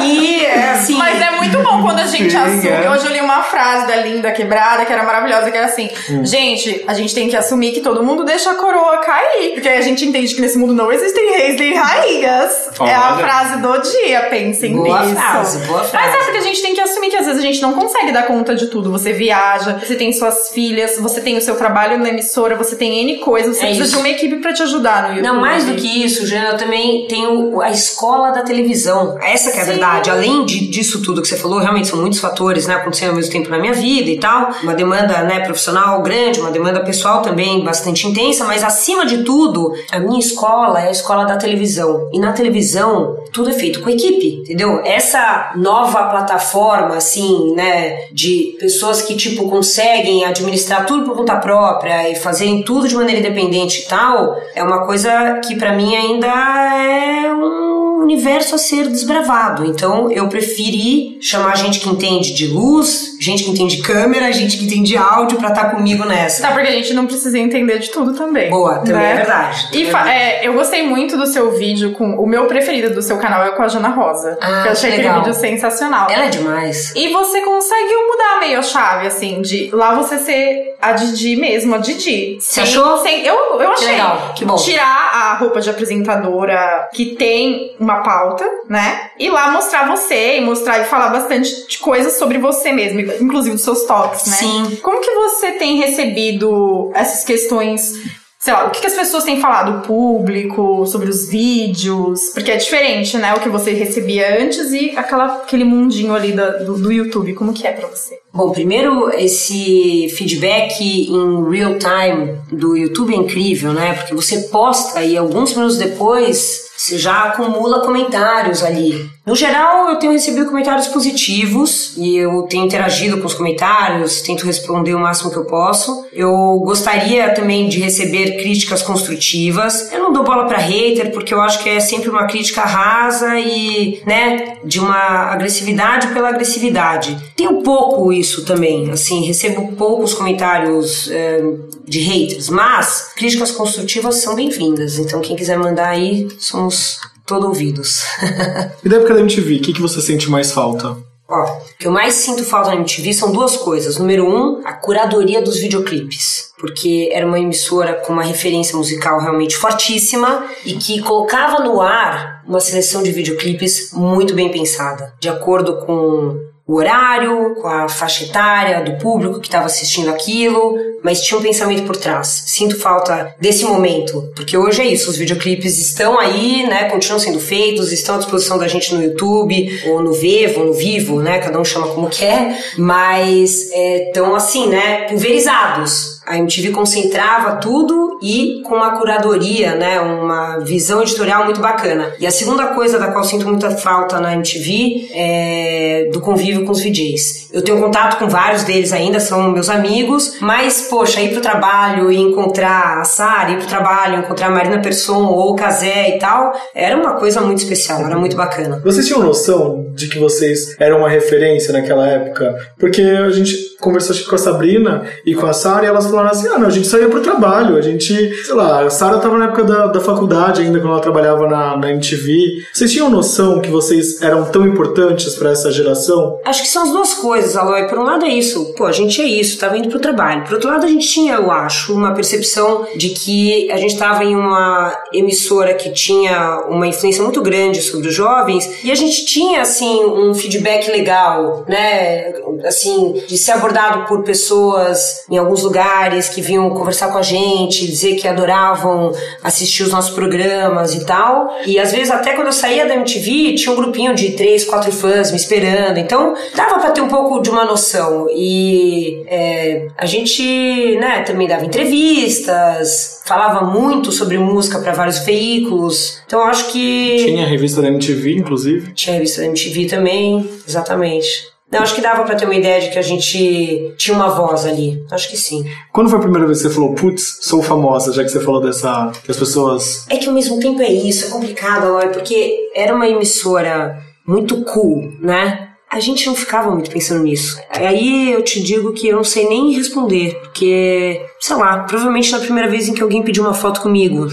e, 0.02 0.44
é, 0.44 0.70
assim... 0.72 0.96
Mas 0.96 1.20
é 1.20 1.30
muito 1.32 1.58
bom 1.62 1.82
quando 1.82 2.00
a 2.00 2.06
gente 2.06 2.30
Sim, 2.30 2.36
assume. 2.36 2.68
é. 2.68 2.90
Hoje 2.90 3.06
eu 3.06 3.12
li 3.12 3.20
uma 3.20 3.42
frase 3.42 3.86
da 3.86 3.96
Linda 3.96 4.30
Quebrada 4.32 4.84
que 4.84 4.92
era 4.92 5.02
maravilhosa, 5.02 5.50
que 5.50 5.56
era 5.56 5.66
assim: 5.66 5.88
Hum. 6.10 6.24
Gente, 6.24 6.84
a 6.86 6.94
gente 6.94 7.14
tem 7.14 7.28
que 7.28 7.36
assumir 7.36 7.72
que 7.72 7.80
todo 7.80 8.02
mundo 8.02 8.24
deixa 8.24 8.50
a 8.50 8.54
coroa 8.54 8.98
cair. 8.98 9.60
Porque 9.64 9.76
aí 9.76 9.78
a 9.80 9.82
gente 9.82 10.04
entende 10.04 10.34
que 10.34 10.42
nesse 10.42 10.58
mundo 10.58 10.74
não 10.74 10.92
existem 10.92 11.30
reis 11.30 11.58
nem 11.58 11.74
rainhas. 11.74 12.52
É 12.82 12.94
a 12.94 13.14
Olha. 13.14 13.24
frase 13.24 13.62
do 13.62 13.78
dia, 13.78 14.26
pensem 14.28 14.74
Boa 14.76 15.00
nisso. 15.06 15.14
frase, 15.14 15.58
boa 15.66 15.78
Mas 15.80 15.90
frase. 15.90 16.16
é 16.16 16.24
porque 16.24 16.36
a 16.36 16.40
gente 16.42 16.60
tem 16.60 16.74
que 16.74 16.80
assumir 16.82 17.08
que 17.08 17.16
às 17.16 17.24
vezes 17.24 17.40
a 17.42 17.46
gente 17.46 17.62
não 17.62 17.72
consegue 17.72 18.12
dar 18.12 18.24
conta 18.24 18.54
de 18.54 18.66
tudo. 18.66 18.90
Você 18.92 19.14
viaja, 19.14 19.78
você 19.82 19.94
tem 19.96 20.12
suas 20.12 20.50
filhas, 20.50 20.98
você 21.00 21.22
tem 21.22 21.38
o 21.38 21.40
seu 21.40 21.56
trabalho 21.56 21.98
na 21.98 22.10
emissora, 22.10 22.56
você 22.56 22.76
tem 22.76 23.00
N 23.00 23.20
coisas, 23.20 23.56
você 23.56 23.62
É 23.62 23.66
precisa 23.68 23.84
isso. 23.86 23.94
de 23.94 23.98
uma 24.00 24.08
equipe 24.10 24.36
pra 24.36 24.52
te 24.52 24.62
ajudar 24.64 25.02
no 25.04 25.08
YouTube. 25.16 25.26
Não, 25.26 25.40
mais 25.40 25.64
do 25.64 25.74
que 25.76 26.04
isso, 26.04 26.26
Jana, 26.26 26.48
eu 26.50 26.56
também 26.58 27.06
tenho 27.08 27.58
a 27.62 27.70
escola 27.70 28.32
da 28.32 28.42
televisão. 28.42 29.16
Essa 29.22 29.50
que 29.50 29.56
é 29.56 29.62
a 29.62 29.64
Sim. 29.64 29.70
verdade. 29.70 30.10
Além 30.10 30.44
de, 30.44 30.66
disso 30.68 31.00
tudo 31.02 31.22
que 31.22 31.28
você 31.28 31.38
falou, 31.38 31.58
realmente 31.58 31.88
são 31.88 31.98
muitos 31.98 32.20
fatores, 32.20 32.66
né, 32.66 32.74
acontecendo 32.74 33.10
ao 33.10 33.16
mesmo 33.16 33.32
tempo 33.32 33.48
na 33.48 33.58
minha 33.58 33.72
vida 33.72 34.10
e 34.10 34.18
tal. 34.20 34.50
Uma 34.62 34.74
demanda, 34.74 35.22
né, 35.22 35.40
profissional 35.40 36.02
grande, 36.02 36.38
uma 36.38 36.50
demanda 36.50 36.80
pessoal 36.80 37.22
também 37.22 37.64
bastante 37.64 38.06
intensa, 38.06 38.44
mas 38.44 38.62
acima 38.62 39.06
de 39.06 39.24
tudo, 39.24 39.53
a 39.90 39.98
minha 39.98 40.20
escola 40.20 40.80
é 40.80 40.88
a 40.88 40.90
escola 40.90 41.24
da 41.24 41.36
televisão. 41.36 42.08
E 42.12 42.18
na 42.18 42.32
televisão, 42.32 43.16
tudo 43.32 43.50
é 43.50 43.52
feito 43.52 43.80
com 43.82 43.90
equipe, 43.90 44.40
entendeu? 44.40 44.80
Essa 44.84 45.52
nova 45.56 46.04
plataforma, 46.04 46.96
assim, 46.96 47.54
né, 47.54 48.06
de 48.12 48.56
pessoas 48.60 49.02
que, 49.02 49.16
tipo, 49.16 49.48
conseguem 49.48 50.24
administrar 50.24 50.86
tudo 50.86 51.04
por 51.04 51.16
conta 51.16 51.36
própria 51.36 52.08
e 52.08 52.14
fazerem 52.14 52.62
tudo 52.62 52.88
de 52.88 52.94
maneira 52.94 53.20
independente 53.20 53.82
e 53.82 53.88
tal, 53.88 54.36
é 54.54 54.62
uma 54.62 54.86
coisa 54.86 55.40
que 55.46 55.56
pra 55.56 55.72
mim 55.72 55.94
ainda 55.94 56.26
é 56.26 57.32
um 57.34 57.73
universo 58.02 58.54
a 58.54 58.58
ser 58.58 58.88
desbravado. 58.88 59.64
Então 59.64 60.10
eu 60.10 60.28
preferi 60.28 61.18
chamar 61.20 61.56
gente 61.56 61.80
que 61.80 61.88
entende 61.88 62.32
de 62.34 62.46
luz, 62.46 63.16
gente 63.20 63.44
que 63.44 63.50
entende 63.50 63.78
câmera, 63.78 64.32
gente 64.32 64.56
que 64.58 64.64
entende 64.64 64.96
áudio 64.96 65.38
pra 65.38 65.48
estar 65.50 65.70
comigo 65.70 66.04
nessa. 66.04 66.42
Tá, 66.42 66.52
porque 66.52 66.68
a 66.68 66.72
gente 66.72 66.92
não 66.94 67.06
precisa 67.06 67.38
entender 67.38 67.78
de 67.78 67.90
tudo 67.90 68.14
também. 68.14 68.50
Boa, 68.50 68.76
também 68.78 68.94
né? 68.94 69.12
é 69.12 69.16
verdade. 69.16 69.68
E 69.72 69.86
fa- 69.90 70.10
é, 70.12 70.46
eu 70.46 70.52
gostei 70.54 70.82
muito 70.86 71.16
do 71.16 71.26
seu 71.26 71.52
vídeo 71.52 71.92
com. 71.92 72.14
O 72.16 72.26
meu 72.26 72.46
preferido 72.46 72.94
do 72.94 73.02
seu 73.02 73.18
canal 73.18 73.44
é 73.44 73.50
com 73.50 73.62
a 73.62 73.68
Jana 73.68 73.88
Rosa. 73.88 74.38
Ah, 74.40 74.64
eu 74.66 74.72
achei 74.72 74.90
que 74.90 74.96
aquele 74.96 75.08
legal. 75.08 75.24
vídeo 75.24 75.34
sensacional. 75.34 76.08
Ela 76.10 76.26
é 76.26 76.28
demais. 76.28 76.92
E 76.94 77.08
você 77.08 77.40
conseguiu 77.40 77.98
mudar 78.08 78.40
meio 78.40 78.58
a 78.58 78.62
chave, 78.62 79.06
assim, 79.06 79.40
de 79.42 79.70
lá 79.72 79.94
você 79.94 80.18
ser 80.18 80.74
a 80.80 80.92
Didi 80.92 81.36
mesmo, 81.36 81.74
a 81.74 81.78
Didi. 81.78 82.36
Você 82.40 82.60
achou? 82.60 82.98
Sem, 82.98 83.24
eu, 83.24 83.34
eu 83.60 83.70
achei. 83.72 83.88
legal, 83.88 84.32
que 84.36 84.44
bom. 84.44 84.54
Tirar 84.56 85.10
a 85.14 85.34
roupa 85.36 85.60
de 85.60 85.70
apresentadora 85.70 86.88
que 86.94 87.06
tem 87.16 87.72
uma 87.84 88.02
pauta, 88.02 88.44
né? 88.68 89.10
E 89.18 89.28
lá 89.28 89.50
mostrar 89.50 89.86
você 89.86 90.38
e 90.38 90.40
mostrar 90.40 90.80
e 90.80 90.84
falar 90.84 91.10
bastante 91.10 91.68
de 91.68 91.78
coisas 91.78 92.14
sobre 92.14 92.38
você 92.38 92.72
mesmo, 92.72 93.00
inclusive 93.00 93.54
dos 93.54 93.64
seus 93.64 93.84
toques, 93.84 94.26
né? 94.26 94.36
Sim. 94.36 94.78
Como 94.82 95.00
que 95.00 95.10
você 95.14 95.52
tem 95.52 95.76
recebido 95.76 96.90
essas 96.94 97.24
questões? 97.24 97.92
Sei 98.38 98.52
lá, 98.52 98.66
o 98.66 98.70
que, 98.70 98.82
que 98.82 98.86
as 98.86 98.92
pessoas 98.92 99.24
têm 99.24 99.40
falado, 99.40 99.78
o 99.78 99.80
público, 99.80 100.84
sobre 100.84 101.08
os 101.08 101.30
vídeos? 101.30 102.28
Porque 102.34 102.50
é 102.50 102.56
diferente, 102.56 103.16
né? 103.16 103.32
O 103.32 103.40
que 103.40 103.48
você 103.48 103.72
recebia 103.72 104.38
antes 104.38 104.70
e 104.70 104.90
aquela, 104.96 105.36
aquele 105.36 105.64
mundinho 105.64 106.14
ali 106.14 106.32
do, 106.32 106.76
do 106.76 106.92
YouTube. 106.92 107.32
Como 107.32 107.54
que 107.54 107.66
é 107.66 107.72
pra 107.72 107.88
você? 107.88 108.18
Bom, 108.30 108.50
primeiro, 108.50 109.08
esse 109.14 110.10
feedback 110.14 110.78
em 110.82 111.50
real 111.50 111.76
time 111.78 112.36
do 112.52 112.76
YouTube 112.76 113.14
é 113.14 113.16
incrível, 113.16 113.72
né? 113.72 113.94
Porque 113.94 114.14
você 114.14 114.40
posta 114.48 115.02
e 115.02 115.16
alguns 115.16 115.54
minutos 115.54 115.78
depois 115.78 116.63
você 116.76 116.98
já 116.98 117.24
acumula 117.24 117.84
comentários 117.84 118.62
ali. 118.62 119.10
No 119.26 119.34
geral, 119.34 119.88
eu 119.88 119.96
tenho 119.96 120.12
recebido 120.12 120.44
comentários 120.44 120.86
positivos 120.88 121.94
e 121.96 122.14
eu 122.14 122.42
tenho 122.42 122.66
interagido 122.66 123.18
com 123.18 123.26
os 123.26 123.32
comentários, 123.32 124.20
tento 124.20 124.44
responder 124.44 124.94
o 124.94 124.98
máximo 124.98 125.30
que 125.30 125.38
eu 125.38 125.46
posso. 125.46 126.04
Eu 126.12 126.60
gostaria 126.62 127.30
também 127.30 127.66
de 127.66 127.80
receber 127.80 128.36
críticas 128.36 128.82
construtivas. 128.82 129.90
Eu 129.90 130.00
não 130.00 130.12
dou 130.12 130.24
bola 130.24 130.44
pra 130.44 130.58
hater 130.58 131.10
porque 131.10 131.32
eu 131.32 131.40
acho 131.40 131.62
que 131.62 131.70
é 131.70 131.80
sempre 131.80 132.10
uma 132.10 132.26
crítica 132.26 132.60
rasa 132.60 133.40
e, 133.40 134.02
né, 134.04 134.58
de 134.62 134.78
uma 134.78 135.32
agressividade 135.32 136.08
pela 136.08 136.28
agressividade. 136.28 137.16
Tenho 137.34 137.62
pouco 137.62 138.12
isso 138.12 138.44
também, 138.44 138.90
assim, 138.90 139.24
recebo 139.24 139.72
poucos 139.72 140.12
comentários 140.12 141.10
eh, 141.10 141.42
de 141.88 142.00
haters, 142.00 142.50
mas 142.50 143.12
críticas 143.16 143.50
construtivas 143.50 144.16
são 144.16 144.34
bem-vindas. 144.34 144.98
Então, 144.98 145.22
quem 145.22 145.34
quiser 145.34 145.58
mandar 145.58 145.88
aí, 145.88 146.28
somos 146.38 146.98
todo 147.26 147.46
ouvidos. 147.46 148.02
E 148.84 148.88
da 148.88 148.96
época 148.96 149.14
da 149.14 149.20
MTV, 149.20 149.56
o 149.56 149.60
que, 149.62 149.72
que 149.72 149.80
você 149.80 150.00
sente 150.00 150.28
mais 150.28 150.52
falta? 150.52 150.94
Ó, 151.26 151.42
o 151.42 151.78
que 151.78 151.86
eu 151.86 151.90
mais 151.90 152.14
sinto 152.14 152.44
falta 152.44 152.68
na 152.68 152.76
MTV 152.76 153.14
são 153.14 153.32
duas 153.32 153.56
coisas. 153.56 153.98
Número 153.98 154.28
um, 154.28 154.60
a 154.64 154.74
curadoria 154.74 155.40
dos 155.40 155.56
videoclipes. 155.56 156.52
Porque 156.58 157.08
era 157.12 157.26
uma 157.26 157.40
emissora 157.40 157.94
com 157.94 158.12
uma 158.12 158.22
referência 158.22 158.76
musical 158.76 159.18
realmente 159.20 159.56
fortíssima 159.56 160.46
e 160.64 160.74
que 160.74 161.00
colocava 161.00 161.64
no 161.64 161.80
ar 161.80 162.42
uma 162.46 162.60
seleção 162.60 163.02
de 163.02 163.10
videoclipes 163.10 163.90
muito 163.92 164.34
bem 164.34 164.50
pensada, 164.50 165.14
de 165.18 165.28
acordo 165.28 165.78
com 165.78 166.38
o 166.66 166.76
horário, 166.76 167.54
com 167.56 167.68
a 167.68 167.88
faixa 167.88 168.24
etária 168.24 168.82
do 168.82 168.98
público 168.98 169.38
que 169.38 169.48
estava 169.48 169.66
assistindo 169.66 170.08
aquilo, 170.08 170.78
mas 171.02 171.20
tinha 171.20 171.38
um 171.38 171.42
pensamento 171.42 171.84
por 171.84 171.96
trás. 171.96 172.44
Sinto 172.46 172.78
falta 172.80 173.34
desse 173.38 173.64
momento, 173.64 174.32
porque 174.34 174.56
hoje 174.56 174.80
é 174.80 174.86
isso, 174.86 175.10
os 175.10 175.16
videoclipes 175.18 175.78
estão 175.78 176.18
aí, 176.18 176.66
né, 176.66 176.88
continuam 176.88 177.20
sendo 177.20 177.38
feitos, 177.38 177.92
estão 177.92 178.14
à 178.14 178.18
disposição 178.18 178.58
da 178.58 178.66
gente 178.66 178.94
no 178.94 179.02
YouTube, 179.02 179.82
ou 179.88 180.02
no 180.02 180.14
Vevo, 180.14 180.60
ou 180.60 180.66
no 180.68 180.72
Vivo, 180.72 181.20
né, 181.20 181.38
cada 181.38 181.60
um 181.60 181.64
chama 181.64 181.88
como 181.88 182.08
quer, 182.08 182.58
mas 182.78 183.70
estão 183.70 184.34
assim, 184.34 184.68
né, 184.68 185.02
pulverizados. 185.08 186.13
A 186.26 186.38
MTV 186.38 186.70
concentrava 186.70 187.56
tudo 187.56 188.18
e 188.22 188.62
com 188.64 188.76
uma 188.76 188.98
curadoria, 188.98 189.74
né, 189.74 190.00
uma 190.00 190.58
visão 190.58 191.02
editorial 191.02 191.44
muito 191.44 191.60
bacana. 191.60 192.12
E 192.18 192.26
a 192.26 192.30
segunda 192.30 192.68
coisa 192.68 192.98
da 192.98 193.08
qual 193.08 193.24
sinto 193.24 193.46
muita 193.46 193.70
falta 193.70 194.20
na 194.20 194.32
MTV 194.34 195.10
é 195.12 196.08
do 196.12 196.20
convívio 196.20 196.64
com 196.64 196.72
os 196.72 196.80
VJs. 196.80 197.50
Eu 197.52 197.62
tenho 197.62 197.80
contato 197.80 198.18
com 198.18 198.28
vários 198.28 198.64
deles 198.64 198.92
ainda, 198.92 199.20
são 199.20 199.50
meus 199.50 199.68
amigos, 199.68 200.38
mas, 200.40 200.88
poxa, 200.88 201.20
ir 201.20 201.30
pro 201.30 201.40
trabalho 201.40 202.10
e 202.10 202.16
encontrar 202.16 203.00
a 203.00 203.04
Sara, 203.04 203.50
ir 203.50 203.58
pro 203.58 203.66
trabalho, 203.66 204.18
encontrar 204.18 204.46
a 204.46 204.50
Marina 204.50 204.80
Persson 204.80 205.26
ou 205.26 205.52
o 205.52 205.56
Kazé 205.56 206.16
e 206.16 206.18
tal, 206.18 206.52
era 206.74 206.96
uma 206.96 207.12
coisa 207.14 207.40
muito 207.40 207.58
especial, 207.58 208.00
era 208.04 208.18
muito 208.18 208.36
bacana. 208.36 208.80
Vocês 208.84 209.06
tinham 209.06 209.22
noção 209.22 209.86
de 209.94 210.08
que 210.08 210.18
vocês 210.18 210.74
eram 210.80 210.98
uma 210.98 211.08
referência 211.08 211.72
naquela 211.72 212.06
época? 212.06 212.56
Porque 212.78 213.02
a 213.02 213.30
gente 213.30 213.54
conversou 213.80 214.16
com 214.28 214.34
a 214.34 214.38
Sabrina 214.38 215.04
e 215.24 215.34
com 215.34 215.46
a 215.46 215.52
Sara 215.52 215.84
e 215.84 215.88
elas 215.88 216.10
falaram 216.14 216.30
assim: 216.30 216.48
ah, 216.48 216.58
não, 216.58 216.66
a 216.66 216.70
gente 216.70 216.86
saía 216.86 217.08
pro 217.08 217.20
trabalho, 217.20 217.76
a 217.76 217.82
gente, 217.82 218.14
sei 218.44 218.54
lá, 218.54 218.82
a 218.82 218.90
Sara 218.90 219.18
tava 219.18 219.38
na 219.38 219.46
época 219.46 219.64
da, 219.64 219.86
da 219.86 220.00
faculdade 220.00 220.62
ainda, 220.62 220.78
quando 220.78 220.92
ela 220.92 221.00
trabalhava 221.00 221.46
na, 221.48 221.76
na 221.76 221.90
MTV. 221.90 222.64
Vocês 222.72 222.92
tinham 222.92 223.10
noção 223.10 223.60
que 223.60 223.70
vocês 223.70 224.20
eram 224.22 224.44
tão 224.44 224.66
importantes 224.66 225.34
pra 225.34 225.50
essa 225.50 225.70
geração? 225.70 226.38
Acho 226.44 226.62
que 226.62 226.68
são 226.68 226.84
as 226.84 226.92
duas 226.92 227.14
coisas, 227.14 227.56
Aloy. 227.56 227.86
Por 227.86 227.98
um 227.98 228.04
lado 228.04 228.24
é 228.24 228.28
isso, 228.28 228.74
pô, 228.74 228.84
a 228.84 228.92
gente 228.92 229.20
é 229.20 229.24
isso, 229.24 229.58
tava 229.58 229.76
indo 229.76 229.88
pro 229.88 230.00
trabalho. 230.00 230.44
Por 230.44 230.54
outro 230.54 230.70
lado, 230.70 230.84
a 230.84 230.88
gente 230.88 231.06
tinha, 231.06 231.34
eu 231.34 231.50
acho, 231.50 231.92
uma 231.92 232.14
percepção 232.14 232.86
de 232.96 233.10
que 233.10 233.70
a 233.70 233.76
gente 233.76 233.96
tava 233.96 234.24
em 234.24 234.34
uma 234.36 234.96
emissora 235.12 235.74
que 235.74 235.90
tinha 235.90 236.60
uma 236.68 236.86
influência 236.86 237.22
muito 237.22 237.42
grande 237.42 237.80
sobre 237.82 238.08
os 238.08 238.14
jovens 238.14 238.84
e 238.84 238.90
a 238.90 238.94
gente 238.94 239.24
tinha, 239.26 239.62
assim, 239.62 240.04
um 240.04 240.34
feedback 240.34 240.90
legal, 240.90 241.64
né? 241.68 242.32
Assim, 242.64 243.22
de 243.26 243.36
ser 243.36 243.52
abordado 243.52 244.06
por 244.06 244.22
pessoas 244.22 245.24
em 245.30 245.38
alguns 245.38 245.62
lugares 245.62 245.84
que 246.28 246.40
vinham 246.40 246.70
conversar 246.70 247.10
com 247.10 247.18
a 247.18 247.22
gente, 247.22 247.86
dizer 247.86 248.16
que 248.16 248.26
adoravam 248.26 249.12
assistir 249.42 249.82
os 249.82 249.92
nossos 249.92 250.14
programas 250.14 250.94
e 250.94 251.04
tal. 251.04 251.54
E 251.66 251.78
às 251.78 251.92
vezes, 251.92 252.10
até 252.10 252.34
quando 252.34 252.48
eu 252.48 252.52
saía 252.52 252.86
da 252.86 252.94
MTV, 252.94 253.54
tinha 253.54 253.72
um 253.72 253.76
grupinho 253.76 254.14
de 254.14 254.32
três, 254.32 254.64
quatro 254.64 254.92
fãs 254.92 255.30
me 255.30 255.36
esperando. 255.36 255.98
Então, 255.98 256.34
dava 256.54 256.78
pra 256.78 256.90
ter 256.90 257.00
um 257.00 257.08
pouco 257.08 257.40
de 257.40 257.50
uma 257.50 257.64
noção. 257.64 258.26
E 258.30 259.24
é, 259.26 259.88
a 259.96 260.06
gente, 260.06 260.96
né, 260.96 261.22
também 261.22 261.48
dava 261.48 261.64
entrevistas, 261.64 263.22
falava 263.24 263.64
muito 263.64 264.12
sobre 264.12 264.38
música 264.38 264.78
para 264.78 264.92
vários 264.92 265.20
veículos. 265.20 266.20
Então, 266.26 266.40
eu 266.40 266.46
acho 266.46 266.70
que. 266.72 267.24
Tinha 267.24 267.44
a 267.44 267.48
revista 267.48 267.80
da 267.80 267.88
MTV, 267.88 268.36
inclusive. 268.36 268.92
Tinha 268.92 269.14
a 269.14 269.18
revista 269.18 269.40
da 269.40 269.46
MTV 269.46 269.86
também, 269.86 270.48
exatamente. 270.66 271.53
Não, 271.74 271.82
acho 271.82 271.96
que 271.96 272.00
dava 272.00 272.22
pra 272.22 272.36
ter 272.36 272.44
uma 272.44 272.54
ideia 272.54 272.80
de 272.80 272.90
que 272.90 272.98
a 273.00 273.02
gente 273.02 273.94
tinha 273.98 274.16
uma 274.16 274.28
voz 274.28 274.64
ali. 274.64 275.04
Acho 275.10 275.28
que 275.28 275.36
sim. 275.36 275.64
Quando 275.92 276.08
foi 276.08 276.20
a 276.20 276.22
primeira 276.22 276.46
vez 276.46 276.62
que 276.62 276.68
você 276.68 276.74
falou, 276.74 276.94
putz, 276.94 277.38
sou 277.40 277.60
famosa, 277.64 278.12
já 278.12 278.22
que 278.22 278.28
você 278.28 278.38
falou 278.38 278.60
dessa. 278.60 279.10
que 279.24 279.30
as 279.30 279.36
pessoas. 279.36 280.06
É 280.08 280.16
que 280.16 280.28
ao 280.28 280.34
mesmo 280.34 280.60
tempo 280.60 280.80
é 280.80 280.92
isso, 280.92 281.26
é 281.26 281.30
complicado, 281.30 281.86
Aloy, 281.86 282.10
porque 282.10 282.70
era 282.76 282.94
uma 282.94 283.08
emissora 283.08 283.98
muito 284.24 284.62
cool, 284.62 285.12
né? 285.20 285.70
A 285.90 285.98
gente 285.98 286.26
não 286.28 286.34
ficava 286.36 286.70
muito 286.70 286.90
pensando 286.90 287.24
nisso. 287.24 287.60
Aí 287.70 288.32
eu 288.32 288.42
te 288.42 288.62
digo 288.62 288.92
que 288.92 289.08
eu 289.08 289.16
não 289.16 289.24
sei 289.24 289.48
nem 289.48 289.72
responder, 289.72 290.34
porque, 290.42 291.20
sei 291.40 291.56
lá, 291.56 291.80
provavelmente 291.80 292.30
na 292.30 292.38
primeira 292.38 292.70
vez 292.70 292.88
em 292.88 292.94
que 292.94 293.02
alguém 293.02 293.22
pediu 293.22 293.42
uma 293.42 293.54
foto 293.54 293.80
comigo. 293.80 294.28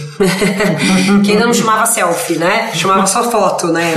que 1.26 1.32
ainda 1.32 1.46
não 1.48 1.54
chamava 1.54 1.88
selfie, 1.88 2.38
né? 2.38 2.72
Chamava 2.76 3.08
só 3.08 3.30
foto, 3.30 3.68
né? 3.68 3.94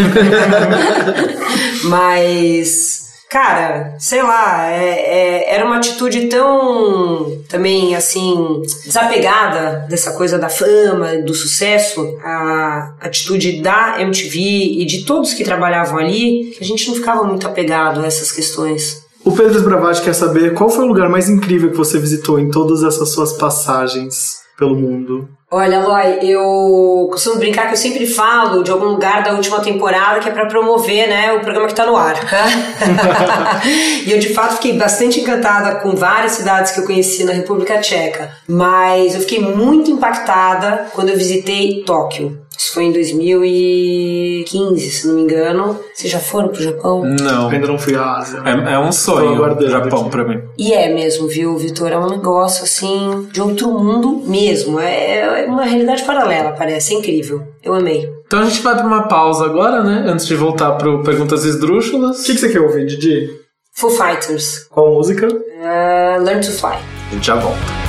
Mas. 1.85 3.04
Cara, 3.35 3.97
sei 3.99 4.23
lá, 4.23 4.71
é- 4.71 5.01
é- 5.49 5.55
era 5.57 5.67
uma 5.67 5.79
atitude 5.79 6.29
tão 6.29 7.43
também 7.49 7.97
assim 7.97 8.63
desapegada 8.85 9.85
dessa 9.89 10.13
coisa 10.13 10.39
da 10.39 10.49
fama, 10.49 11.17
do 11.17 11.35
sucesso, 11.35 12.17
a 12.23 12.95
atitude 13.01 13.61
da 13.61 14.01
MTV 14.01 14.39
e 14.39 14.85
de 14.85 15.05
todos 15.05 15.35
que 15.35 15.43
trabalhavam 15.43 15.99
ali, 15.99 16.55
que 16.57 16.63
a 16.63 16.65
gente 16.65 16.87
não 16.87 16.95
ficava 16.95 17.25
muito 17.25 17.45
apegado 17.45 18.03
a 18.03 18.07
essas 18.07 18.31
questões. 18.31 19.03
O 19.25 19.33
Pedro 19.33 19.63
Bravati 19.63 20.03
quer 20.03 20.15
saber 20.15 20.55
qual 20.55 20.71
foi 20.71 20.85
o 20.85 20.89
lugar 20.89 21.09
mais 21.09 21.29
incrível 21.29 21.73
que 21.73 21.77
você 21.77 21.99
visitou 21.99 22.39
em 22.39 22.53
todas 22.53 22.85
essas 22.85 23.09
suas 23.09 23.33
passagens 23.33 24.45
pelo 24.57 24.77
mundo. 24.77 25.29
Olha, 25.57 25.79
Loy, 25.79 26.19
eu 26.21 27.09
costumo 27.13 27.39
brincar 27.39 27.69
que 27.69 27.75
eu 27.75 27.79
sempre 27.79 28.09
falo 28.09 28.65
de 28.65 28.73
algum 28.73 28.87
lugar 28.87 29.23
da 29.23 29.35
última 29.35 29.61
temporada 29.61 30.19
que 30.19 30.29
é 30.29 30.33
pra 30.33 30.47
promover, 30.47 31.09
né, 31.09 31.33
o 31.33 31.43
programa 31.43 31.69
que 31.69 31.75
tá 31.77 31.87
no 31.87 31.97
ar. 31.97 32.17
e 34.05 34.11
eu 34.11 34.19
de 34.19 34.35
fato 34.35 34.57
fiquei 34.57 34.73
bastante 34.73 35.21
encantada 35.21 35.77
com 35.77 35.95
várias 35.95 36.33
cidades 36.33 36.73
que 36.73 36.81
eu 36.81 36.85
conheci 36.85 37.23
na 37.23 37.33
República 37.33 37.79
Tcheca, 37.79 38.33
mas 38.49 39.15
eu 39.15 39.21
fiquei 39.21 39.39
muito 39.39 39.93
impactada 39.93 40.87
quando 40.93 41.11
eu 41.11 41.17
visitei 41.17 41.85
Tóquio. 41.87 42.44
Isso 42.65 42.73
foi 42.73 42.85
em 42.85 42.93
2015, 42.93 44.91
se 44.91 45.07
não 45.07 45.17
me 45.17 45.23
engano. 45.23 45.79
Vocês 45.93 46.11
já 46.11 46.19
foram 46.19 46.49
pro 46.49 46.63
Japão? 46.63 47.05
Não. 47.05 47.51
Ainda 47.51 47.67
não 47.67 47.79
fui 47.79 47.95
à 47.95 48.17
Ásia. 48.17 48.43
É, 48.43 48.73
é 48.73 48.79
um 48.79 48.91
sonho 48.91 49.39
o 49.39 49.69
Japão 49.69 50.01
aqui. 50.01 50.11
pra 50.11 50.25
mim. 50.25 50.41
E 50.57 50.73
é 50.73 50.89
mesmo, 50.93 51.29
viu, 51.29 51.59
Vitor? 51.59 51.93
É 51.93 51.99
um 51.99 52.09
negócio 52.09 52.65
assim 52.65 53.29
de 53.31 53.43
outro 53.43 53.71
mundo 53.71 54.23
mesmo. 54.27 54.81
É 54.81 55.43
é 55.43 55.47
uma 55.47 55.65
realidade 55.65 56.05
paralela, 56.05 56.53
parece. 56.53 56.95
É 56.95 56.99
incrível. 56.99 57.43
Eu 57.63 57.75
amei. 57.75 58.11
Então 58.27 58.41
a 58.41 58.45
gente 58.47 58.63
vai 58.63 58.75
pra 58.75 58.87
uma 58.87 59.09
pausa 59.09 59.45
agora, 59.45 59.83
né? 59.83 60.05
Antes 60.07 60.27
de 60.27 60.35
voltar 60.35 60.73
pro 60.73 61.03
Perguntas 61.03 61.45
Esdrúxulas. 61.45 62.23
O 62.23 62.25
que, 62.25 62.33
que 62.33 62.41
você 62.41 62.49
quer 62.49 62.61
ouvir, 62.61 62.87
Didi? 62.87 63.29
Foo 63.75 63.91
Fighters. 63.91 64.67
Qual 64.71 64.95
música? 64.95 65.29
Uh, 65.29 66.23
Learn 66.23 66.41
to 66.41 66.51
Fly. 66.51 66.79
A 67.11 67.15
gente 67.15 67.27
já 67.27 67.35
volta. 67.35 67.84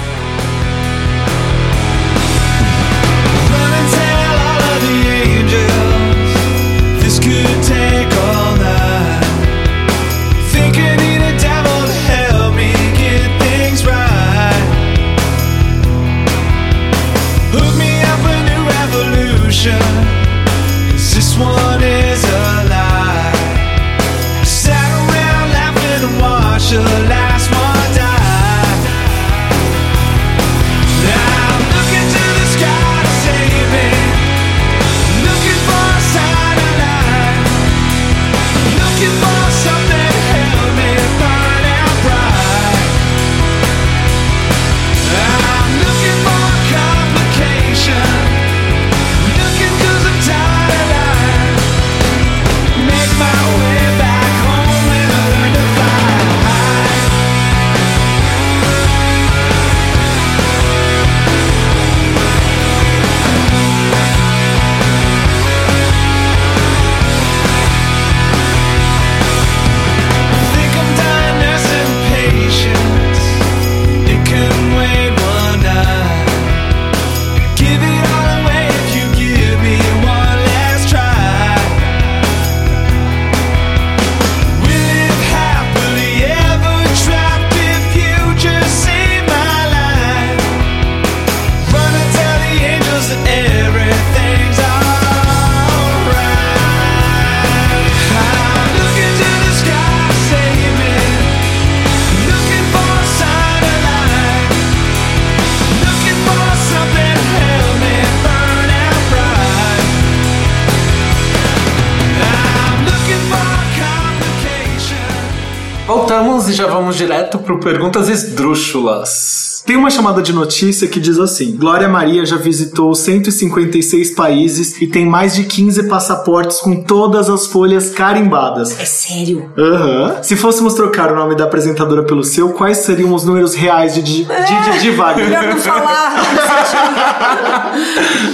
Direto 117.26 117.40
pro 117.40 117.60
Perguntas 117.60 118.08
Esdrúxulas. 118.10 119.64
Tem 119.66 119.76
uma 119.76 119.90
chamada 119.90 120.22
de 120.22 120.32
notícia 120.32 120.88
que 120.88 121.00
diz 121.00 121.18
assim: 121.18 121.58
Glória 121.58 121.88
Maria 121.88 122.26
já 122.26 122.38
visitou 122.38 122.94
156 122.94 124.14
países 124.14 124.80
e 124.82 124.88
tem 124.88 125.06
mais 125.06 125.34
de 125.34 125.44
15 125.44 125.88
passaportes 125.88 126.60
com 126.60 126.84
todas 126.84 127.30
as 127.30 127.48
folhas 127.48 127.90
carimbadas. 127.90 128.80
É 128.80 128.86
sério. 128.86 129.52
Aham. 129.58 130.22
Se 130.22 130.36
fôssemos 130.36 130.76
trocar 130.76 131.12
o 131.12 131.16
nome 131.16 131.36
da 131.36 131.46
apresentadora 131.46 132.04
pelo 132.04 132.24
seu, 132.24 132.50
quais 132.54 132.80
seriam 132.80 133.14
os 133.14 133.26
números 133.26 133.56
reais 133.56 133.96
de 133.96 134.04
Didi 134.04 134.26
de, 134.26 134.72
Didi 134.74 134.92
Wagner? 134.92 135.26
Melhor 135.26 135.48
não 135.48 135.58
falar. 135.58 137.35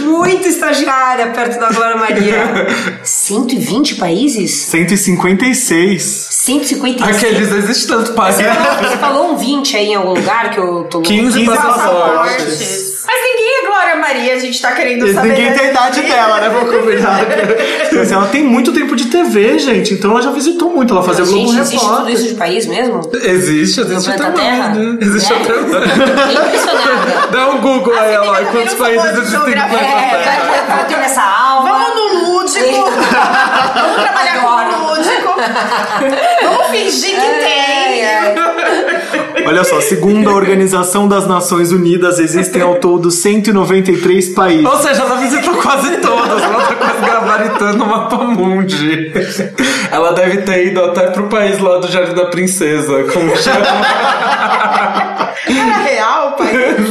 Muito 0.05 0.47
estagiária 0.47 1.27
perto 1.27 1.59
da 1.59 1.69
Glória 1.69 1.97
Maria. 1.97 2.67
120 3.03 3.95
países? 3.95 4.51
156. 4.51 6.27
156. 6.31 7.15
Aqueles, 7.15 7.51
existe 7.51 7.87
tanto 7.87 8.13
país. 8.13 8.35
Você 8.37 8.97
falou 8.97 9.33
um 9.33 9.37
20 9.37 9.77
aí 9.77 9.87
em 9.87 9.95
algum 9.95 10.13
lugar 10.13 10.51
que 10.51 10.59
eu 10.59 10.83
tô 10.89 11.01
15 11.01 11.45
passaportes. 11.45 12.90
É 13.61 13.65
Glória 13.67 13.95
Maria, 13.95 14.33
a 14.35 14.39
gente 14.39 14.61
tá 14.61 14.71
querendo 14.71 15.05
E 15.07 15.13
saber. 15.13 15.29
Ninguém 15.29 15.53
tem 15.53 15.67
a 15.67 15.69
idade 15.71 16.01
dela, 16.01 16.39
né? 16.41 16.49
Vou 16.49 16.65
combinar. 16.65 17.19
Mas 17.93 18.11
ela 18.11 18.27
tem 18.27 18.43
muito 18.43 18.71
tempo 18.73 18.95
de 18.95 19.05
TV, 19.05 19.59
gente. 19.59 19.93
Então 19.93 20.11
ela 20.11 20.21
já 20.21 20.31
visitou 20.31 20.69
muito. 20.71 20.93
Ela 20.93 21.03
fazia 21.03 21.25
Globo 21.25 21.39
Gente, 21.39 21.59
existe 21.59 21.79
tudo 21.79 21.89
Repórter. 21.91 22.13
isso 22.15 22.27
de 22.27 22.33
país 22.35 22.65
mesmo? 22.65 23.01
Existe, 23.13 23.81
existe 23.81 24.05
planeta 24.11 24.23
mais, 24.23 24.35
Terra? 24.35 24.69
né? 24.69 24.97
Existe 25.01 25.33
É. 25.33 25.35
até 25.35 25.53
mais. 25.53 25.91
Fiquei 25.91 26.45
impressionada. 26.45 27.27
Dá 27.31 27.49
um 27.49 27.57
Google 27.61 27.93
aí, 27.93 28.01
menina 28.01 28.23
Eloy, 28.23 28.35
também 28.37 28.51
quantos 28.51 28.73
países 28.75 29.11
existem 29.11 29.37
no 29.39 29.43
planeta 29.45 29.77
É, 29.77 30.81
eu, 30.81 30.85
tenho 30.87 30.99
essa 31.01 31.21
aula. 31.21 31.69
Vamos 31.69 31.95
no 31.95 32.31
lúdico. 32.33 32.65
Vamos 32.65 34.01
trabalhar 34.01 34.37
Adoro. 34.39 34.73
com 34.73 34.83
o 34.83 34.89
lúdico. 34.95 35.35
Vamos 36.43 36.67
fingir 36.67 37.15
que 37.15 37.29
tem. 37.39 38.01
Olha 39.45 39.63
só, 39.63 39.81
segundo 39.81 40.29
a 40.29 40.33
Organização 40.33 41.07
das 41.07 41.27
Nações 41.27 41.71
Unidas, 41.71 42.19
existem 42.19 42.61
ao 42.61 42.75
todo 42.75 43.09
193 43.09 44.29
países. 44.29 44.65
Ou 44.65 44.77
seja, 44.77 45.01
ela 45.01 45.15
visitou 45.15 45.55
quase 45.55 45.97
todos. 45.97 46.41
Ela 46.41 46.65
tá 46.67 46.75
quase 46.75 47.05
gabaritando 47.05 47.83
o 47.83 47.87
mapa 47.87 48.17
mundi. 48.17 49.11
Ela 49.91 50.13
deve 50.13 50.43
ter 50.43 50.67
ido 50.67 50.83
até 50.83 51.07
pro 51.11 51.27
país 51.27 51.59
lá 51.59 51.77
do 51.77 51.91
Jardim 51.91 52.13
da 52.13 52.25
Princesa. 52.25 53.03
Como 53.11 53.35
chama? 53.35 53.65
Era 55.47 55.77
real, 55.83 56.31
pai? 56.33 56.53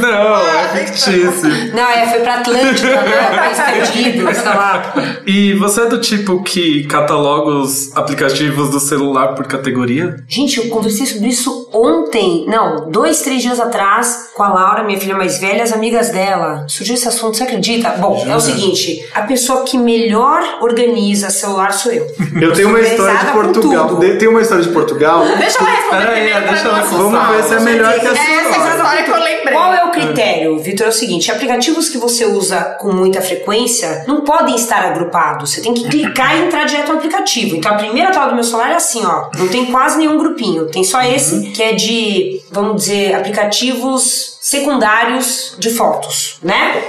é 0.91 1.31
fictício. 1.31 1.75
Não, 1.75 1.89
é, 1.89 2.07
foi 2.07 2.19
pra 2.19 2.35
Atlântida, 2.35 3.01
né? 3.01 3.37
País 3.37 3.59
perdido, 3.91 4.33
sei 4.33 4.43
lá. 4.45 4.93
E 5.25 5.53
você 5.55 5.81
é 5.81 5.85
do 5.87 5.99
tipo 5.99 6.41
que 6.43 6.83
cataloga 6.85 7.51
os 7.51 7.95
aplicativos 7.95 8.69
do 8.69 8.79
celular 8.79 9.29
por 9.35 9.45
categoria? 9.47 10.15
Gente, 10.27 10.57
eu 10.59 10.69
conversei 10.69 11.05
sobre 11.05 11.29
isso 11.29 11.69
ontem, 11.73 12.45
não, 12.47 12.89
dois, 12.89 13.21
três 13.21 13.41
dias 13.41 13.59
atrás, 13.59 14.29
com 14.35 14.43
a 14.43 14.49
Laura, 14.49 14.83
minha 14.83 14.99
filha 14.99 15.15
mais 15.15 15.39
velha, 15.39 15.63
as 15.63 15.71
amigas 15.71 16.09
dela. 16.09 16.65
Surgiu 16.67 16.95
esse 16.95 17.07
assunto, 17.07 17.37
você 17.37 17.43
acredita? 17.43 17.89
Bom, 17.91 18.23
é 18.27 18.35
o 18.35 18.39
seguinte: 18.39 19.07
a 19.13 19.21
pessoa 19.23 19.63
que 19.63 19.77
melhor 19.77 20.41
organiza 20.61 21.29
celular 21.29 21.71
sou 21.73 21.91
eu. 21.91 22.07
Eu 22.41 22.53
tenho 22.53 22.69
uma 22.69 22.79
história 22.79 23.17
de 23.17 23.25
Portugal. 23.31 23.97
Tem 24.17 24.27
uma 24.27 24.41
história 24.41 24.63
de 24.63 24.69
Portugal. 24.69 25.25
Deixa 25.37 25.59
eu 25.59 25.65
responder 25.65 25.89
Pera 25.91 26.11
aí, 26.11 26.21
primeiro 26.23 26.47
deixa 26.49 26.67
eu- 26.67 26.71
Vamos 27.01 27.27
ver 27.29 27.43
se 27.43 27.53
é 27.55 27.59
melhor 27.59 27.93
que 27.99 28.07
a 28.07 28.11
É 28.11 28.13
essa 28.13 28.53
sua. 28.53 28.69
história 28.71 29.03
que 29.03 29.11
eu 29.11 29.15
lembrei. 29.19 29.53
Qual 29.53 29.73
é 29.73 29.80
critério, 29.91 30.57
Vitor? 30.59 30.87
É 30.87 30.89
o 30.89 30.93
seguinte: 30.93 31.31
aplicativos 31.31 31.89
que 31.89 31.97
você 31.97 32.25
usa 32.25 32.61
com 32.79 32.91
muita 32.91 33.21
frequência 33.21 34.03
não 34.07 34.21
podem 34.21 34.55
estar 34.55 34.83
agrupados. 34.83 35.51
Você 35.51 35.61
tem 35.61 35.73
que 35.73 35.87
clicar 35.89 36.37
e 36.37 36.45
entrar 36.45 36.65
direto 36.65 36.89
no 36.89 36.97
aplicativo. 36.97 37.55
Então 37.55 37.73
a 37.73 37.77
primeira 37.77 38.11
tela 38.11 38.27
do 38.27 38.35
meu 38.35 38.43
celular 38.43 38.71
é 38.71 38.75
assim, 38.75 39.05
ó. 39.05 39.29
Não 39.37 39.47
tem 39.47 39.65
quase 39.67 39.97
nenhum 39.97 40.17
grupinho. 40.17 40.67
Tem 40.67 40.83
só 40.83 41.01
esse 41.01 41.51
que 41.51 41.61
é 41.61 41.73
de, 41.73 42.41
vamos 42.51 42.77
dizer, 42.77 43.15
aplicativos 43.15 44.30
secundários 44.41 45.55
de 45.59 45.69
fotos, 45.69 46.39
né? 46.41 46.81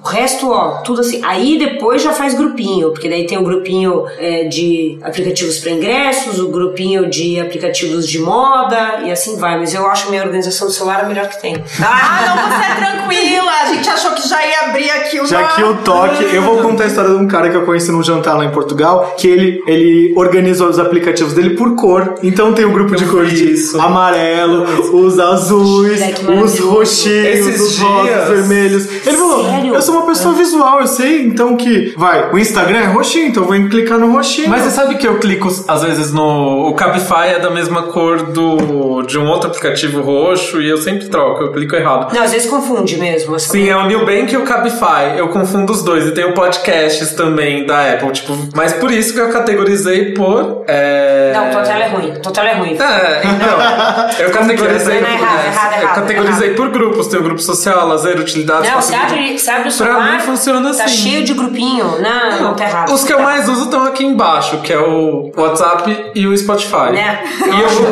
O 0.00 0.06
resto, 0.06 0.48
ó, 0.48 0.82
tudo 0.82 1.00
assim. 1.00 1.20
Aí 1.24 1.58
depois 1.58 2.00
já 2.00 2.12
faz 2.12 2.32
grupinho, 2.32 2.92
porque 2.92 3.08
daí 3.08 3.26
tem 3.26 3.36
o 3.36 3.42
grupinho 3.42 4.04
é, 4.18 4.44
de 4.44 5.00
aplicativos 5.02 5.58
para 5.58 5.72
ingressos, 5.72 6.38
o 6.38 6.48
grupinho 6.48 7.10
de 7.10 7.40
aplicativos 7.40 8.08
de 8.08 8.20
moda 8.20 9.00
e 9.04 9.10
assim 9.10 9.36
vai. 9.36 9.58
Mas 9.58 9.74
eu 9.74 9.84
acho 9.90 10.06
a 10.06 10.10
minha 10.10 10.22
organização 10.22 10.68
do 10.68 10.72
celular 10.72 11.00
a 11.04 11.08
melhor 11.08 11.26
que 11.28 11.42
tem. 11.42 11.56
Ah, 11.94 12.22
não, 12.26 12.58
você 12.58 12.72
é 12.72 12.86
tranquila. 12.86 13.50
A 13.62 13.74
gente 13.74 13.88
achou 13.88 14.12
que 14.12 14.28
já 14.28 14.44
ia 14.44 14.60
abrir 14.68 14.90
aqui 14.90 15.20
o 15.20 15.26
Já 15.26 15.48
que 15.48 15.62
o 15.62 15.76
toque, 15.78 16.24
eu 16.24 16.42
vou 16.42 16.58
contar 16.62 16.84
a 16.84 16.86
história 16.86 17.10
de 17.10 17.16
um 17.16 17.26
cara 17.26 17.50
que 17.50 17.56
eu 17.56 17.64
conheci 17.64 17.90
num 17.90 18.02
jantar 18.02 18.36
lá 18.36 18.44
em 18.44 18.50
Portugal, 18.50 19.14
que 19.18 19.26
ele, 19.26 19.62
ele 19.66 20.14
organizou 20.16 20.68
os 20.68 20.78
aplicativos 20.78 21.32
dele 21.32 21.50
por 21.50 21.74
cor. 21.74 22.14
Então 22.22 22.54
tem 22.54 22.64
o 22.64 22.72
grupo 22.72 22.94
de 22.94 23.04
Eu 23.04 23.10
cor 23.10 23.24
vi 23.24 23.54
de 23.54 23.78
amarelo, 23.78 24.64
os 24.94 25.18
azuis, 25.18 26.00
os 26.00 26.52
maravilhoso. 26.82 26.91
Esses 27.00 27.60
os 27.60 27.76
dias- 27.76 28.28
vermelhos. 28.28 29.06
Ele 29.06 29.16
falou: 29.16 29.44
Sério? 29.44 29.74
Eu 29.74 29.82
sou 29.82 29.96
uma 29.96 30.06
pessoa 30.06 30.34
visual, 30.34 30.80
eu 30.80 30.86
sei, 30.86 31.22
então 31.22 31.56
que. 31.56 31.94
Vai, 31.96 32.30
o 32.32 32.38
Instagram 32.38 32.78
é 32.78 32.86
roxinho, 32.86 33.28
então 33.28 33.42
eu 33.44 33.48
vou 33.48 33.68
clicar 33.68 33.98
no 33.98 34.12
roxinho. 34.12 34.48
Mas 34.48 34.62
você 34.62 34.70
sabe 34.70 34.96
que 34.96 35.06
eu 35.06 35.18
clico 35.18 35.48
às 35.68 35.82
vezes 35.82 36.12
no. 36.12 36.68
O 36.68 36.74
Cabify 36.74 37.28
é 37.36 37.38
da 37.38 37.50
mesma 37.50 37.84
cor 37.84 38.22
do 38.22 39.02
de 39.02 39.18
um 39.18 39.26
outro 39.28 39.48
aplicativo 39.48 40.00
roxo 40.00 40.60
e 40.60 40.68
eu 40.68 40.76
sempre 40.76 41.08
troco, 41.08 41.42
eu 41.42 41.52
clico 41.52 41.74
errado. 41.74 42.14
Não, 42.14 42.22
às 42.22 42.32
vezes 42.32 42.48
confunde 42.48 42.96
mesmo. 42.96 43.38
Sim, 43.38 43.68
é 43.68 43.76
o 43.76 43.86
Newbank 43.86 44.32
e 44.32 44.36
o 44.36 44.42
Cabify. 44.44 45.16
Eu 45.16 45.28
confundo 45.28 45.72
os 45.72 45.82
dois. 45.82 46.06
E 46.06 46.12
tem 46.12 46.24
o 46.24 46.32
podcasts 46.34 47.12
também 47.14 47.66
da 47.66 47.92
Apple. 47.92 48.10
Tipo, 48.12 48.36
mas 48.54 48.72
por 48.74 48.90
isso 48.90 49.12
que 49.14 49.20
eu 49.20 49.30
categorizei 49.30 50.12
por. 50.12 50.64
É... 50.66 51.32
Não, 51.34 51.62
tela 51.62 51.84
é 51.84 51.88
ruim. 51.88 52.12
Tela 52.32 52.48
é 52.50 52.54
ruim. 52.54 52.70
É, 52.78 53.22
então. 53.24 54.22
Eu 54.22 54.30
categorizei, 54.30 55.00
Não, 55.00 55.08
errado, 55.08 55.46
errado, 55.46 55.72
eu 55.74 55.82
errado, 55.82 55.94
categorizei 55.94 56.50
por 56.54 56.70
grupos. 56.86 57.06
Tem 57.06 57.18
o 57.20 57.22
grupo 57.22 57.40
social, 57.40 57.86
lazer, 57.88 58.18
utilidades. 58.18 58.70
Não, 58.70 58.80
você 58.80 58.92
facilidade. 58.92 59.22
abre, 59.24 59.38
você 59.38 59.50
abre 59.50 59.60
o 59.60 59.64
Pra 59.64 59.86
celular. 59.86 60.12
mim 60.12 60.18
funciona 60.20 60.74
Tá 60.74 60.84
assim. 60.84 60.96
cheio 60.96 61.24
de 61.24 61.34
grupinho. 61.34 62.00
Não, 62.00 62.42
não, 62.42 62.54
tá 62.54 62.64
errado. 62.64 62.92
Os 62.92 63.04
que 63.04 63.12
eu 63.12 63.20
mais 63.22 63.48
uso 63.48 63.64
estão 63.64 63.84
aqui 63.84 64.04
embaixo, 64.04 64.58
que 64.58 64.72
é 64.72 64.78
o 64.78 65.30
WhatsApp 65.36 66.10
e 66.14 66.26
o 66.26 66.36
Spotify. 66.36 66.92
Né? 66.92 67.22
Eu, 67.40 67.48
eu 67.58 67.66
acho, 67.66 67.82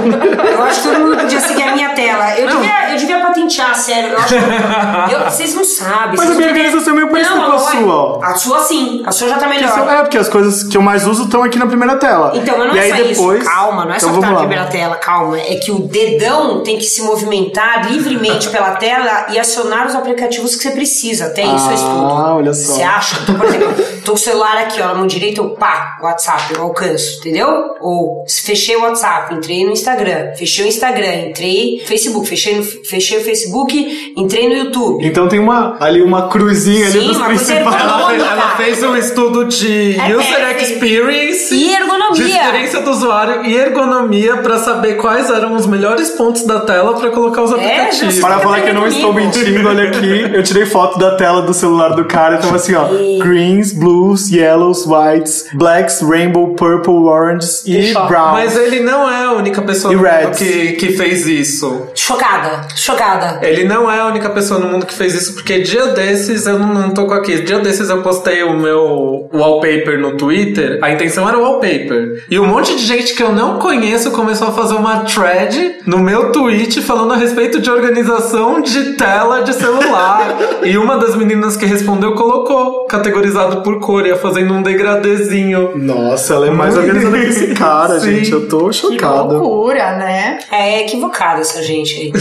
eu 0.56 0.62
acho 0.64 0.82
que 0.82 0.88
todo 0.88 0.98
mundo 1.00 1.16
podia 1.18 1.40
seguir 1.40 1.62
a 1.62 1.72
minha 1.74 1.88
tela. 1.90 2.38
Eu, 2.38 2.48
devia, 2.48 2.90
eu 2.92 2.96
devia 2.96 3.18
patentear, 3.20 3.74
sério. 3.74 4.10
Eu 4.10 4.18
acho, 4.18 4.34
eu- 4.34 5.30
vocês 5.30 5.54
não 5.54 5.64
sabem. 5.64 6.16
Mas 6.16 6.30
a 6.30 6.34
minha 6.34 6.48
organização 6.48 6.92
é 6.92 6.96
meio 6.96 7.08
parecida 7.08 7.36
com 7.40 7.52
a 7.52 7.58
sua, 7.58 7.94
ó. 7.94 8.20
A 8.22 8.34
sua 8.34 8.58
sim. 8.60 9.02
A 9.06 9.12
sua 9.12 9.28
já 9.28 9.34
tá 9.34 9.40
São- 9.40 9.48
melhor. 9.50 9.88
É, 9.90 10.02
porque 10.02 10.18
as 10.18 10.28
coisas 10.28 10.62
que 10.64 10.76
eu 10.76 10.82
mais 10.82 11.06
uso 11.06 11.24
estão 11.24 11.42
aqui 11.42 11.58
na 11.58 11.66
primeira 11.66 11.96
tela. 11.96 12.32
Então, 12.34 12.58
mas 12.58 12.68
não 12.68 12.76
e 12.76 12.78
é 12.78 12.88
só 12.88 13.02
depois, 13.02 13.40
isso. 13.42 13.50
Calma, 13.50 13.84
não 13.84 13.94
é 13.94 13.98
só 13.98 14.08
então 14.08 14.20
que 14.20 14.26
tá 14.26 14.32
na 14.32 14.38
primeira 14.38 14.64
tela, 14.66 14.96
calma. 14.96 15.38
É 15.38 15.54
que 15.56 15.70
o 15.70 15.78
dedão 15.80 16.62
tem 16.62 16.78
que 16.78 16.84
se 16.84 17.02
movimentar 17.02 17.90
livremente 17.90 18.48
pela 18.50 18.72
tela 18.80 19.26
e 19.30 19.38
acionar 19.38 19.86
os 19.86 19.94
aplicativos 19.94 20.56
que 20.56 20.62
você 20.62 20.70
precisa. 20.70 21.26
Até 21.26 21.42
isso 21.42 21.66
Ah, 21.68 21.70
é 21.70 21.74
estudo. 21.74 22.04
olha 22.36 22.54
só. 22.54 22.72
Você 22.74 22.82
acha? 22.82 23.16
Então, 23.22 23.34
por 23.36 23.46
exemplo, 23.46 23.74
tô 24.04 24.12
com 24.12 24.16
o 24.16 24.20
celular 24.20 24.56
aqui, 24.58 24.80
ó, 24.80 24.86
na 24.88 24.94
mão 24.94 25.06
direita, 25.06 25.40
eu 25.40 25.50
pá, 25.50 25.96
WhatsApp, 26.02 26.54
eu 26.54 26.62
alcanço, 26.62 27.18
entendeu? 27.20 27.48
Ou 27.80 28.24
fechei 28.28 28.76
o 28.76 28.82
WhatsApp, 28.82 29.34
entrei 29.34 29.64
no 29.64 29.72
Instagram, 29.72 30.34
fechei 30.36 30.64
o 30.64 30.68
Instagram, 30.68 31.28
entrei 31.28 31.78
no 31.80 31.86
Facebook, 31.86 32.26
fechei, 32.28 32.56
no, 32.56 32.62
fechei 32.62 33.18
o 33.18 33.24
Facebook, 33.24 34.12
entrei 34.16 34.48
no 34.48 34.54
YouTube. 34.64 35.06
Então 35.06 35.28
tem 35.28 35.38
uma 35.38 35.76
ali 35.80 36.02
uma 36.02 36.28
cruzinha 36.28 36.86
ali 36.86 37.00
Sim, 37.00 37.06
dos 37.08 37.16
uma 37.16 37.26
coisa 37.26 37.44
principais. 37.54 37.82
ela, 37.82 38.14
ela 38.14 38.56
fez 38.56 38.82
um 38.82 38.96
estudo 38.96 39.44
de 39.44 39.96
É 39.98 40.16
User 40.16 40.26
perfect. 40.36 40.72
Experience. 40.72 41.54
E 41.54 41.72
ergonomia. 41.74 41.99
De 42.12 42.22
experiência 42.30 42.80
do 42.80 42.90
usuário 42.90 43.44
e 43.46 43.56
ergonomia 43.56 44.38
pra 44.38 44.58
saber 44.58 44.94
quais 44.94 45.30
eram 45.30 45.54
os 45.54 45.66
melhores 45.66 46.10
pontos 46.10 46.44
da 46.44 46.60
tela 46.60 46.94
pra 46.98 47.10
colocar 47.10 47.42
os 47.42 47.52
aplicativos. 47.52 48.14
justo. 48.14 48.20
Para 48.20 48.38
falar 48.40 48.60
que 48.62 48.68
eu 48.70 48.74
não 48.74 48.86
estou 48.86 49.12
mentindo, 49.12 49.68
olha 49.68 49.88
aqui, 49.88 50.30
eu 50.32 50.42
tirei 50.42 50.66
foto 50.66 50.98
da 50.98 51.16
tela 51.16 51.42
do 51.42 51.54
celular 51.54 51.90
do 51.90 52.04
cara, 52.04 52.36
então 52.36 52.54
assim, 52.54 52.74
ó, 52.74 52.86
greens, 53.22 53.72
blues, 53.72 54.30
yellows, 54.30 54.86
whites, 54.86 55.46
blacks, 55.54 56.00
rainbow, 56.02 56.54
purple, 56.54 56.92
oranges 56.94 57.62
e 57.66 57.72
Deixa 57.72 57.98
eu- 57.98 58.06
brown. 58.06 58.32
Mas 58.32 58.56
ele 58.56 58.80
não 58.80 59.08
é 59.10 59.24
a 59.24 59.32
única 59.32 59.62
pessoa 59.62 59.92
E 59.92 59.96
no 59.96 60.02
mundo 60.02 60.36
que, 60.36 60.72
que 60.72 60.92
fez 60.92 61.26
isso. 61.26 61.86
Chocada, 61.94 62.66
chocada. 62.74 63.40
Ele 63.42 63.64
não 63.64 63.90
é 63.90 64.00
a 64.00 64.06
única 64.06 64.28
pessoa 64.30 64.58
no 64.60 64.66
mundo 64.68 64.86
que 64.86 64.94
fez 64.94 65.14
isso, 65.14 65.34
porque 65.34 65.60
dia 65.60 65.86
desses 65.88 66.46
eu 66.46 66.58
não, 66.58 66.72
não 66.72 66.90
tô 66.90 67.06
com 67.06 67.14
aqui. 67.14 67.40
Dia 67.42 67.58
desses 67.60 67.88
eu 67.90 68.02
postei 68.02 68.42
o 68.42 68.56
meu 68.58 69.28
wallpaper 69.32 69.98
no 69.98 70.16
Twitter. 70.16 70.78
A 70.82 70.90
intenção 70.90 71.28
era 71.28 71.38
o 71.38 71.42
wallpaper. 71.42 71.99
E 72.30 72.38
um 72.38 72.46
monte 72.46 72.74
de 72.76 72.84
gente 72.84 73.14
que 73.14 73.22
eu 73.22 73.32
não 73.32 73.58
conheço 73.58 74.10
começou 74.10 74.48
a 74.48 74.52
fazer 74.52 74.74
uma 74.74 75.00
thread 75.00 75.76
no 75.86 75.98
meu 75.98 76.32
tweet 76.32 76.80
falando 76.82 77.12
a 77.12 77.16
respeito 77.16 77.60
de 77.60 77.70
organização 77.70 78.60
de 78.60 78.94
tela 78.94 79.42
de 79.42 79.52
celular. 79.54 80.36
e 80.62 80.76
uma 80.76 80.96
das 80.98 81.14
meninas 81.16 81.56
que 81.56 81.66
respondeu 81.66 82.14
colocou, 82.14 82.84
categorizado 82.86 83.62
por 83.62 83.78
cor, 83.80 84.06
ia 84.06 84.16
fazendo 84.16 84.54
um 84.54 84.62
degradezinho. 84.62 85.72
Nossa, 85.76 86.34
ela 86.34 86.46
é 86.48 86.50
mais 86.50 86.76
organizada 86.76 87.18
que 87.18 87.24
esse 87.26 87.54
cara, 87.54 87.98
Sim. 88.00 88.16
gente. 88.16 88.32
Eu 88.32 88.48
tô 88.48 88.68
Que 88.68 88.74
chocado. 88.74 89.34
loucura, 89.38 89.96
né? 89.96 90.38
É 90.50 90.80
equivocada 90.82 91.40
essa 91.40 91.62
gente 91.62 91.96
aí. 91.96 92.12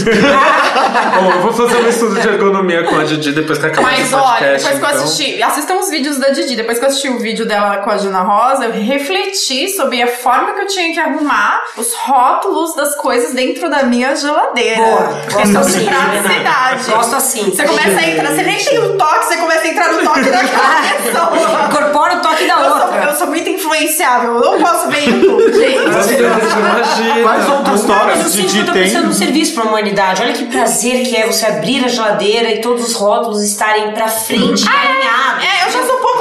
Bom, 1.20 1.30
eu 1.32 1.40
vou 1.42 1.52
fazer 1.52 1.76
um 1.84 1.88
estudo 1.88 2.20
de 2.20 2.28
ergonomia 2.28 2.84
com 2.84 2.96
a 2.96 3.04
Didi 3.04 3.32
depois 3.32 3.58
que 3.58 3.66
acabar 3.66 3.90
Mas 3.90 4.00
esse 4.06 4.14
olha, 4.14 4.24
podcast. 4.24 4.68
depois 4.68 4.78
que 4.78 4.84
eu 4.84 4.88
então. 4.90 5.04
assisti, 5.04 5.42
assistam 5.42 5.74
os 5.78 5.90
vídeos 5.90 6.18
da 6.18 6.28
Didi. 6.30 6.56
Depois 6.56 6.78
que 6.78 6.84
eu 6.84 6.88
assisti 6.88 7.08
o 7.08 7.18
vídeo 7.18 7.46
dela 7.46 7.78
com 7.78 7.90
a 7.90 7.96
Jana 7.96 8.20
Rosa, 8.22 8.66
eu 8.66 8.72
refleti 8.72 9.68
sobre 9.70 10.02
a 10.02 10.06
forma 10.06 10.52
que 10.52 10.60
eu 10.62 10.66
tinha 10.66 10.92
que 10.92 11.00
arrumar 11.00 11.62
os 11.76 11.94
rótulos 11.94 12.74
das 12.74 12.94
coisas 12.96 13.32
dentro 13.34 13.68
da 13.70 13.82
minha 13.84 14.14
geladeira. 14.14 14.76
Boa, 14.82 15.02
gosto 15.32 15.50
de 15.50 15.56
assim, 15.58 15.84
praticidade. 15.86 16.90
Gosto 16.90 17.16
assim. 17.16 17.50
Você 17.50 17.64
começa 17.64 18.00
a 18.00 18.08
entrar, 18.08 18.30
você 18.34 18.42
nem 18.42 18.64
tem 18.64 18.78
um 18.80 18.96
toque, 18.96 19.24
você 19.26 19.36
começa 19.36 19.62
a 19.62 19.68
entrar 19.68 19.92
no 19.92 20.02
toque 20.02 20.20
daquela 20.30 20.80
pessoa. 21.02 21.66
Incorpora 21.68 22.16
o 22.16 22.20
toque 22.20 22.46
da 22.46 22.54
Eu 22.54 22.64
sou, 22.70 22.78
eu 22.78 22.84
outra. 22.84 23.14
sou 23.16 23.26
muito 23.28 23.48
influenciável, 23.48 24.34
eu 24.36 24.52
não 24.52 24.60
posso 24.60 24.88
ver 24.88 25.20
tudo, 25.20 25.52
gente. 25.52 25.80
Imagina. 25.80 27.20
Mas 27.24 27.48
eu 27.48 27.74
histórias 27.74 28.18
sinto 28.18 28.30
que 28.36 28.42
Didi 28.42 28.58
eu 28.60 28.66
tô 28.66 28.72
tem? 28.72 28.82
prestando 28.82 29.08
um 29.08 29.12
serviço 29.12 29.54
pra 29.54 29.64
humanidade. 29.64 30.22
Olha 30.22 30.32
que 30.32 30.44
prazer 30.46 31.02
que 31.06 31.16
é 31.16 31.26
você 31.26 31.46
abrir 31.46 31.84
a 31.84 31.88
geladeira 31.88 32.50
e 32.50 32.60
todos 32.60 32.88
os 32.88 32.94
rótulos 32.94 33.42
estarem 33.42 33.92
pra 33.92 34.08
frente, 34.08 34.64
alinhados. 34.68 35.44
É, 35.44 35.66
eu 35.66 35.70
já 35.72 35.86
sou 35.86 35.96
um 35.96 36.00
pouco 36.00 36.19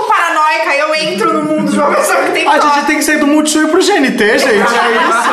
paranoica, 0.49 0.75
eu 0.75 0.95
entro 0.95 1.33
no 1.33 1.43
mundo 1.43 1.71
de 1.71 1.77
uma 1.77 1.91
pessoa 1.93 2.17
que 2.23 2.31
tem 2.31 2.47
A. 2.47 2.57
Didi 2.57 2.85
tem 2.87 2.97
que 2.97 3.03
sair 3.03 3.19
do 3.19 3.27
Multishow 3.27 3.63
e 3.63 3.67
pro 3.67 3.79
GNT, 3.79 4.17
gente. 4.39 4.47
É 4.49 4.55
isso. 4.55 5.29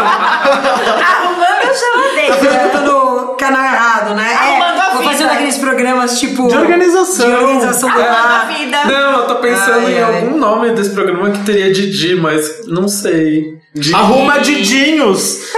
Arrumando 1.03 1.63
a 1.63 1.73
geladeira. 1.73 2.69
Tá 2.71 2.81
no 2.81 3.35
canal 3.37 3.65
errado, 3.65 4.15
né? 4.15 4.35
Arrumando 4.35 4.81
a 4.81 4.91
vou 4.91 4.99
vida. 5.01 5.13
fazendo 5.13 5.31
aqueles 5.31 5.59
programas 5.59 6.19
tipo. 6.19 6.49
De 6.49 6.57
organização. 6.57 7.27
De 7.29 7.35
organização 7.35 7.91
do 7.91 8.01
Arrumando 8.01 8.17
a 8.19 8.23
lar. 8.29 8.49
vida. 8.49 8.85
Não, 8.85 9.13
eu 9.21 9.27
tô 9.27 9.35
pensando 9.37 9.87
Ai, 9.87 9.93
em 9.93 10.03
ai. 10.03 10.03
algum 10.03 10.37
nome 10.37 10.71
desse 10.71 10.91
programa 10.91 11.31
que 11.31 11.39
teria 11.41 11.73
Didi, 11.73 12.17
mas 12.17 12.67
não 12.67 12.89
sei. 12.89 13.59
Didi. 13.75 13.95
Arruma 13.95 14.39
Didinhos. 14.41 15.41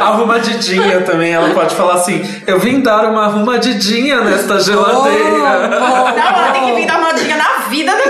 Arrumadidinha 0.00 1.00
também, 1.00 1.32
ela 1.32 1.50
pode 1.50 1.74
falar 1.74 1.94
assim: 1.94 2.22
eu 2.46 2.60
vim 2.60 2.80
dar 2.80 3.06
uma 3.06 3.24
arrumadidinha 3.24 4.20
nesta 4.20 4.60
geladeira. 4.60 5.68
Não, 5.68 6.08
ela 6.08 6.52
tem 6.52 6.66
que 6.66 6.72
vir 6.74 6.86
dar 6.86 6.98
uma 6.98 7.12
dica 7.12 7.34
na 7.34 7.68
vida 7.68 7.90
da 7.90 7.96
pessoa, 7.98 8.04
porque 8.04 8.05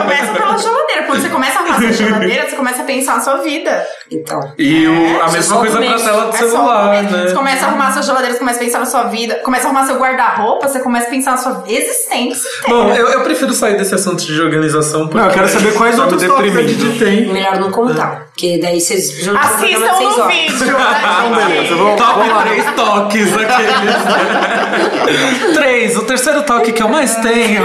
começa 0.00 0.32
pela 0.32 0.58
geladeira. 0.58 1.02
Quando 1.04 1.22
você 1.22 1.28
começa 1.28 1.58
a 1.58 1.62
arrumar 1.76 1.92
sua 1.94 2.06
geladeira, 2.06 2.48
você 2.48 2.56
começa 2.56 2.82
a 2.82 2.84
pensar 2.84 3.14
na 3.16 3.20
sua 3.20 3.36
vida. 3.38 3.86
Então. 4.10 4.40
E 4.58 4.86
o- 4.86 5.22
a 5.22 5.28
É, 5.28 5.32
mesma 5.32 5.42
só 5.42 5.56
coisa 5.58 5.78
pra 5.78 5.94
tela 5.98 6.24
do 6.26 6.34
É 6.34 6.38
celular, 6.38 7.02
né? 7.02 7.26
Você 7.28 7.34
começa 7.34 7.64
a 7.64 7.68
arrumar 7.68 7.92
sua 7.92 8.02
geladeira, 8.02 8.32
você 8.34 8.38
começa 8.38 8.60
a 8.60 8.64
pensar 8.64 8.78
na 8.80 8.86
sua 8.86 9.02
vida. 9.04 9.34
Começa 9.44 9.64
a 9.64 9.66
arrumar 9.70 9.86
seu 9.86 9.96
guarda-roupa, 9.98 10.68
você 10.68 10.80
começa 10.80 11.06
a 11.06 11.10
pensar 11.10 11.30
na 11.32 11.36
sua 11.38 11.64
existência. 11.68 12.50
Bom, 12.68 12.92
eu, 12.92 13.08
eu 13.08 13.20
prefiro 13.22 13.52
sair 13.52 13.76
desse 13.76 13.94
assunto 13.94 14.24
de 14.24 14.40
organização 14.40 15.02
porque 15.08 15.18
Não, 15.18 15.26
eu 15.26 15.32
quero 15.32 15.48
saber 15.48 15.72
quais 15.74 15.96
tá 15.96 16.02
outros 16.02 16.22
toques 16.22 16.56
a. 16.56 16.62
Didi 16.62 16.98
tem. 16.98 17.26
Melhor 17.32 17.58
não 17.58 17.70
contar. 17.70 18.26
Porque 18.36 18.58
daí 18.60 18.78
vocês 18.80 19.10
juntam 19.12 19.40
Assistam 19.42 19.78
no 19.78 20.28
vídeo. 20.28 20.66
né, 20.76 21.46
beleza, 21.46 21.62
gente? 21.68 21.74
vamos- 21.74 21.96
Top 22.00 22.20
3 22.44 22.64
toques 22.74 23.32
aqueles. 23.32 23.96
3, 25.54 25.96
o 25.96 26.02
terceiro 26.02 26.42
toque 26.42 26.72
que 26.72 26.82
eu 26.82 26.88
mais 26.88 27.16
tenho. 27.16 27.62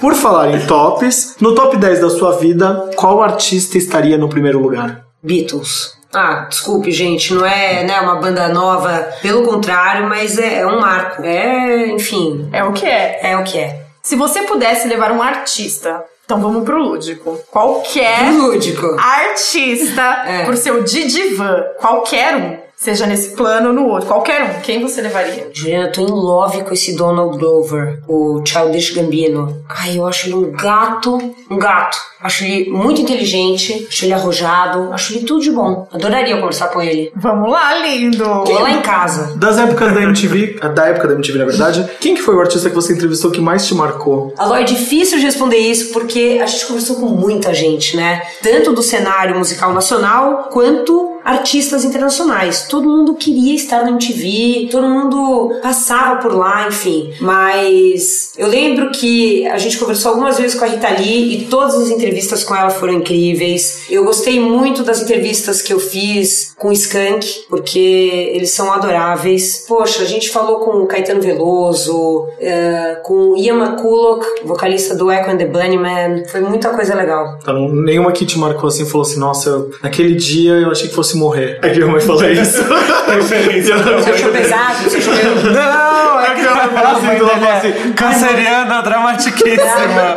Por 0.00 0.14
falar 0.14 0.50
em 0.52 0.60
tops, 0.66 1.36
no 1.40 1.54
top 1.54 1.76
10 1.76 2.00
da 2.00 2.10
sua 2.10 2.25
vida, 2.32 2.90
qual 2.96 3.22
artista 3.22 3.76
estaria 3.78 4.16
no 4.18 4.28
primeiro 4.28 4.58
lugar? 4.58 5.04
Beatles. 5.22 5.94
Ah, 6.14 6.46
desculpe, 6.48 6.90
gente, 6.90 7.34
não 7.34 7.44
é 7.44 7.84
né, 7.84 8.00
uma 8.00 8.16
banda 8.16 8.48
nova, 8.48 9.06
pelo 9.20 9.44
contrário, 9.44 10.08
mas 10.08 10.38
é, 10.38 10.60
é 10.60 10.66
um 10.66 10.80
marco. 10.80 11.22
É, 11.24 11.88
enfim, 11.88 12.48
É 12.52 12.64
o 12.64 12.72
que 12.72 12.86
é. 12.86 13.20
é 13.22 13.36
o 13.36 13.44
que 13.44 13.58
é. 13.58 13.82
Se 14.02 14.14
você 14.16 14.42
pudesse 14.42 14.86
levar 14.88 15.10
um 15.12 15.20
artista, 15.20 16.02
então 16.24 16.40
vamos 16.40 16.64
pro 16.64 16.78
lúdico. 16.78 17.38
Qualquer 17.50 18.32
Lúdico. 18.32 18.96
artista 18.98 20.02
É. 20.26 20.44
pro 20.44 20.56
seu 20.56 20.82
Didivan, 20.82 21.62
qualquer 21.78 22.36
um, 22.36 22.56
seja 22.76 23.06
nesse 23.06 23.30
plano 23.34 23.68
ou 23.68 23.74
no 23.74 23.86
outro, 23.86 24.06
qualquer 24.06 24.42
um, 24.42 24.60
quem 24.60 24.82
você 24.82 25.00
levaria? 25.00 25.48
Juliana, 25.52 25.86
eu 25.86 25.92
tô 25.92 26.02
em 26.02 26.10
love 26.10 26.62
com 26.62 26.74
esse 26.74 26.94
Donald 26.94 27.38
Glover, 27.38 28.00
o 28.06 28.42
Childish 28.44 28.90
Gambino. 28.90 29.64
Ai, 29.68 29.98
eu 29.98 30.06
acho 30.06 30.26
ele 30.26 30.34
um 30.34 30.52
gato, 30.52 31.18
um 31.50 31.58
gato. 31.58 31.96
Acho 32.20 32.44
ele 32.44 32.70
muito 32.70 33.00
inteligente, 33.00 33.86
acho 33.88 34.04
ele 34.04 34.12
arrojado, 34.12 34.92
acho 34.92 35.14
ele 35.14 35.24
tudo 35.24 35.40
de 35.40 35.50
bom. 35.50 35.86
Adoraria 35.92 36.36
conversar 36.36 36.68
com 36.68 36.82
ele. 36.82 37.12
Vamos 37.14 37.50
lá, 37.50 37.78
lindo! 37.78 38.28
Ou 38.28 38.60
lá 38.60 38.70
em 38.70 38.82
casa. 38.82 39.36
Das 39.36 39.58
épocas 39.58 39.94
da 39.94 40.02
MTV, 40.02 40.60
da 40.74 40.86
época 40.86 41.08
da 41.08 41.14
MTV, 41.14 41.38
na 41.38 41.44
verdade, 41.44 41.90
quem 42.00 42.14
que 42.14 42.22
foi 42.22 42.34
o 42.34 42.40
artista 42.40 42.68
que 42.68 42.74
você 42.74 42.92
entrevistou 42.92 43.30
que 43.30 43.40
mais 43.40 43.66
te 43.66 43.74
marcou? 43.74 44.34
Alô, 44.36 44.54
é 44.54 44.64
difícil 44.64 45.18
de 45.18 45.24
responder 45.24 45.58
isso 45.58 45.92
porque 45.92 46.40
a 46.42 46.46
gente 46.46 46.66
conversou 46.66 46.96
com 46.96 47.06
muita 47.06 47.54
gente, 47.54 47.96
né? 47.96 48.22
Tanto 48.42 48.72
do 48.72 48.82
cenário 48.82 49.36
musical 49.38 49.72
nacional 49.72 50.48
quanto 50.50 51.15
artistas 51.26 51.84
internacionais. 51.84 52.66
Todo 52.68 52.88
mundo 52.88 53.14
queria 53.14 53.54
estar 53.54 53.82
na 53.82 53.90
MTV, 53.90 54.68
todo 54.70 54.86
mundo 54.86 55.58
passava 55.60 56.20
por 56.22 56.32
lá, 56.32 56.68
enfim. 56.68 57.10
Mas 57.20 58.32
eu 58.38 58.46
lembro 58.46 58.90
que 58.92 59.44
a 59.48 59.58
gente 59.58 59.76
conversou 59.78 60.12
algumas 60.12 60.38
vezes 60.38 60.56
com 60.56 60.64
a 60.64 60.68
Rita 60.68 60.88
Lee 60.90 61.36
e 61.38 61.44
todas 61.46 61.74
as 61.74 61.88
entrevistas 61.90 62.44
com 62.44 62.54
ela 62.54 62.70
foram 62.70 62.92
incríveis. 62.94 63.86
Eu 63.90 64.04
gostei 64.04 64.38
muito 64.38 64.84
das 64.84 65.02
entrevistas 65.02 65.60
que 65.60 65.72
eu 65.72 65.80
fiz 65.80 66.54
com 66.56 66.68
o 66.68 66.72
Skank, 66.72 67.26
porque 67.48 68.30
eles 68.32 68.50
são 68.50 68.72
adoráveis. 68.72 69.64
Poxa, 69.66 70.02
a 70.02 70.06
gente 70.06 70.30
falou 70.30 70.60
com 70.60 70.82
o 70.82 70.86
Caetano 70.86 71.20
Veloso, 71.20 72.28
eh, 72.38 73.00
com 73.02 73.32
o 73.32 73.36
Ian 73.36 73.56
McCulloch, 73.64 74.24
vocalista 74.44 74.94
do 74.94 75.10
Echo 75.10 75.30
and 75.30 75.38
the 75.38 75.46
Bunnymen. 75.46 76.24
Foi 76.28 76.40
muita 76.40 76.70
coisa 76.70 76.94
legal. 76.94 77.38
Então, 77.42 77.68
nenhuma 77.72 78.12
que 78.12 78.24
te 78.24 78.38
marcou 78.38 78.68
assim 78.68 78.86
falou 78.86 79.02
assim, 79.06 79.18
nossa, 79.18 79.50
eu- 79.50 79.70
naquele 79.82 80.14
dia 80.14 80.52
eu 80.52 80.70
achei 80.70 80.88
que 80.88 80.94
fosse 80.94 81.15
morrer. 81.16 81.58
É 81.62 81.70
que 81.70 81.76
minha 81.78 81.90
mãe 81.90 82.00
fala 82.00 82.30
isso. 82.30 82.62
Referência. 83.08 83.76
Você 83.76 84.10
achou 84.10 84.30
pesado? 84.32 84.82
Você 84.84 84.96
achou 84.98 85.14
meio... 85.14 85.34
Não, 85.52 86.20
é 86.20 86.34
que 86.34 86.40
ela 86.46 86.68
fala 86.68 86.92
assim, 86.98 87.06
ela 87.06 87.28
fala 87.38 87.54
assim, 87.58 87.92
canceriana 87.92 88.82
dramatiquíssima. 88.82 90.16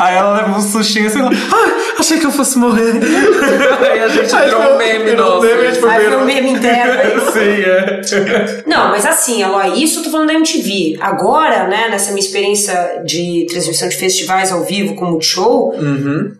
Aí 0.00 0.16
ela 0.16 0.36
leva 0.36 0.58
um 0.58 0.60
sustinho 0.60 1.06
assim, 1.06 1.20
ela, 1.20 1.30
ah, 1.30 1.94
achei 1.98 2.18
que 2.18 2.26
eu 2.26 2.30
fosse 2.32 2.58
morrer. 2.58 2.94
Aí 3.90 4.00
a 4.00 4.08
gente 4.08 4.34
Aí 4.34 4.48
virou 4.48 4.62
um 4.74 4.76
meme 4.78 5.04
virou 5.04 5.34
nosso. 5.34 5.46
Aí 5.46 5.74
foi 5.74 5.90
ver- 5.98 6.16
um 6.16 6.24
meme 6.24 6.50
interno. 6.50 7.20
Sim, 7.32 7.40
é. 7.40 8.62
Não, 8.66 8.90
mas 8.90 9.04
assim, 9.06 9.42
Aloy, 9.42 9.82
isso 9.82 10.00
eu 10.00 10.04
tô 10.04 10.10
falando 10.10 10.28
da 10.28 10.34
MTV. 10.34 10.98
Agora, 11.00 11.66
né, 11.66 11.88
nessa 11.90 12.10
minha 12.12 12.24
experiência 12.24 13.02
de 13.04 13.46
transmissão 13.50 13.88
de 13.88 13.96
festivais 13.96 14.52
ao 14.52 14.62
vivo 14.64 14.94
com 14.94 15.04
o 15.06 15.10
Multishow, 15.10 15.74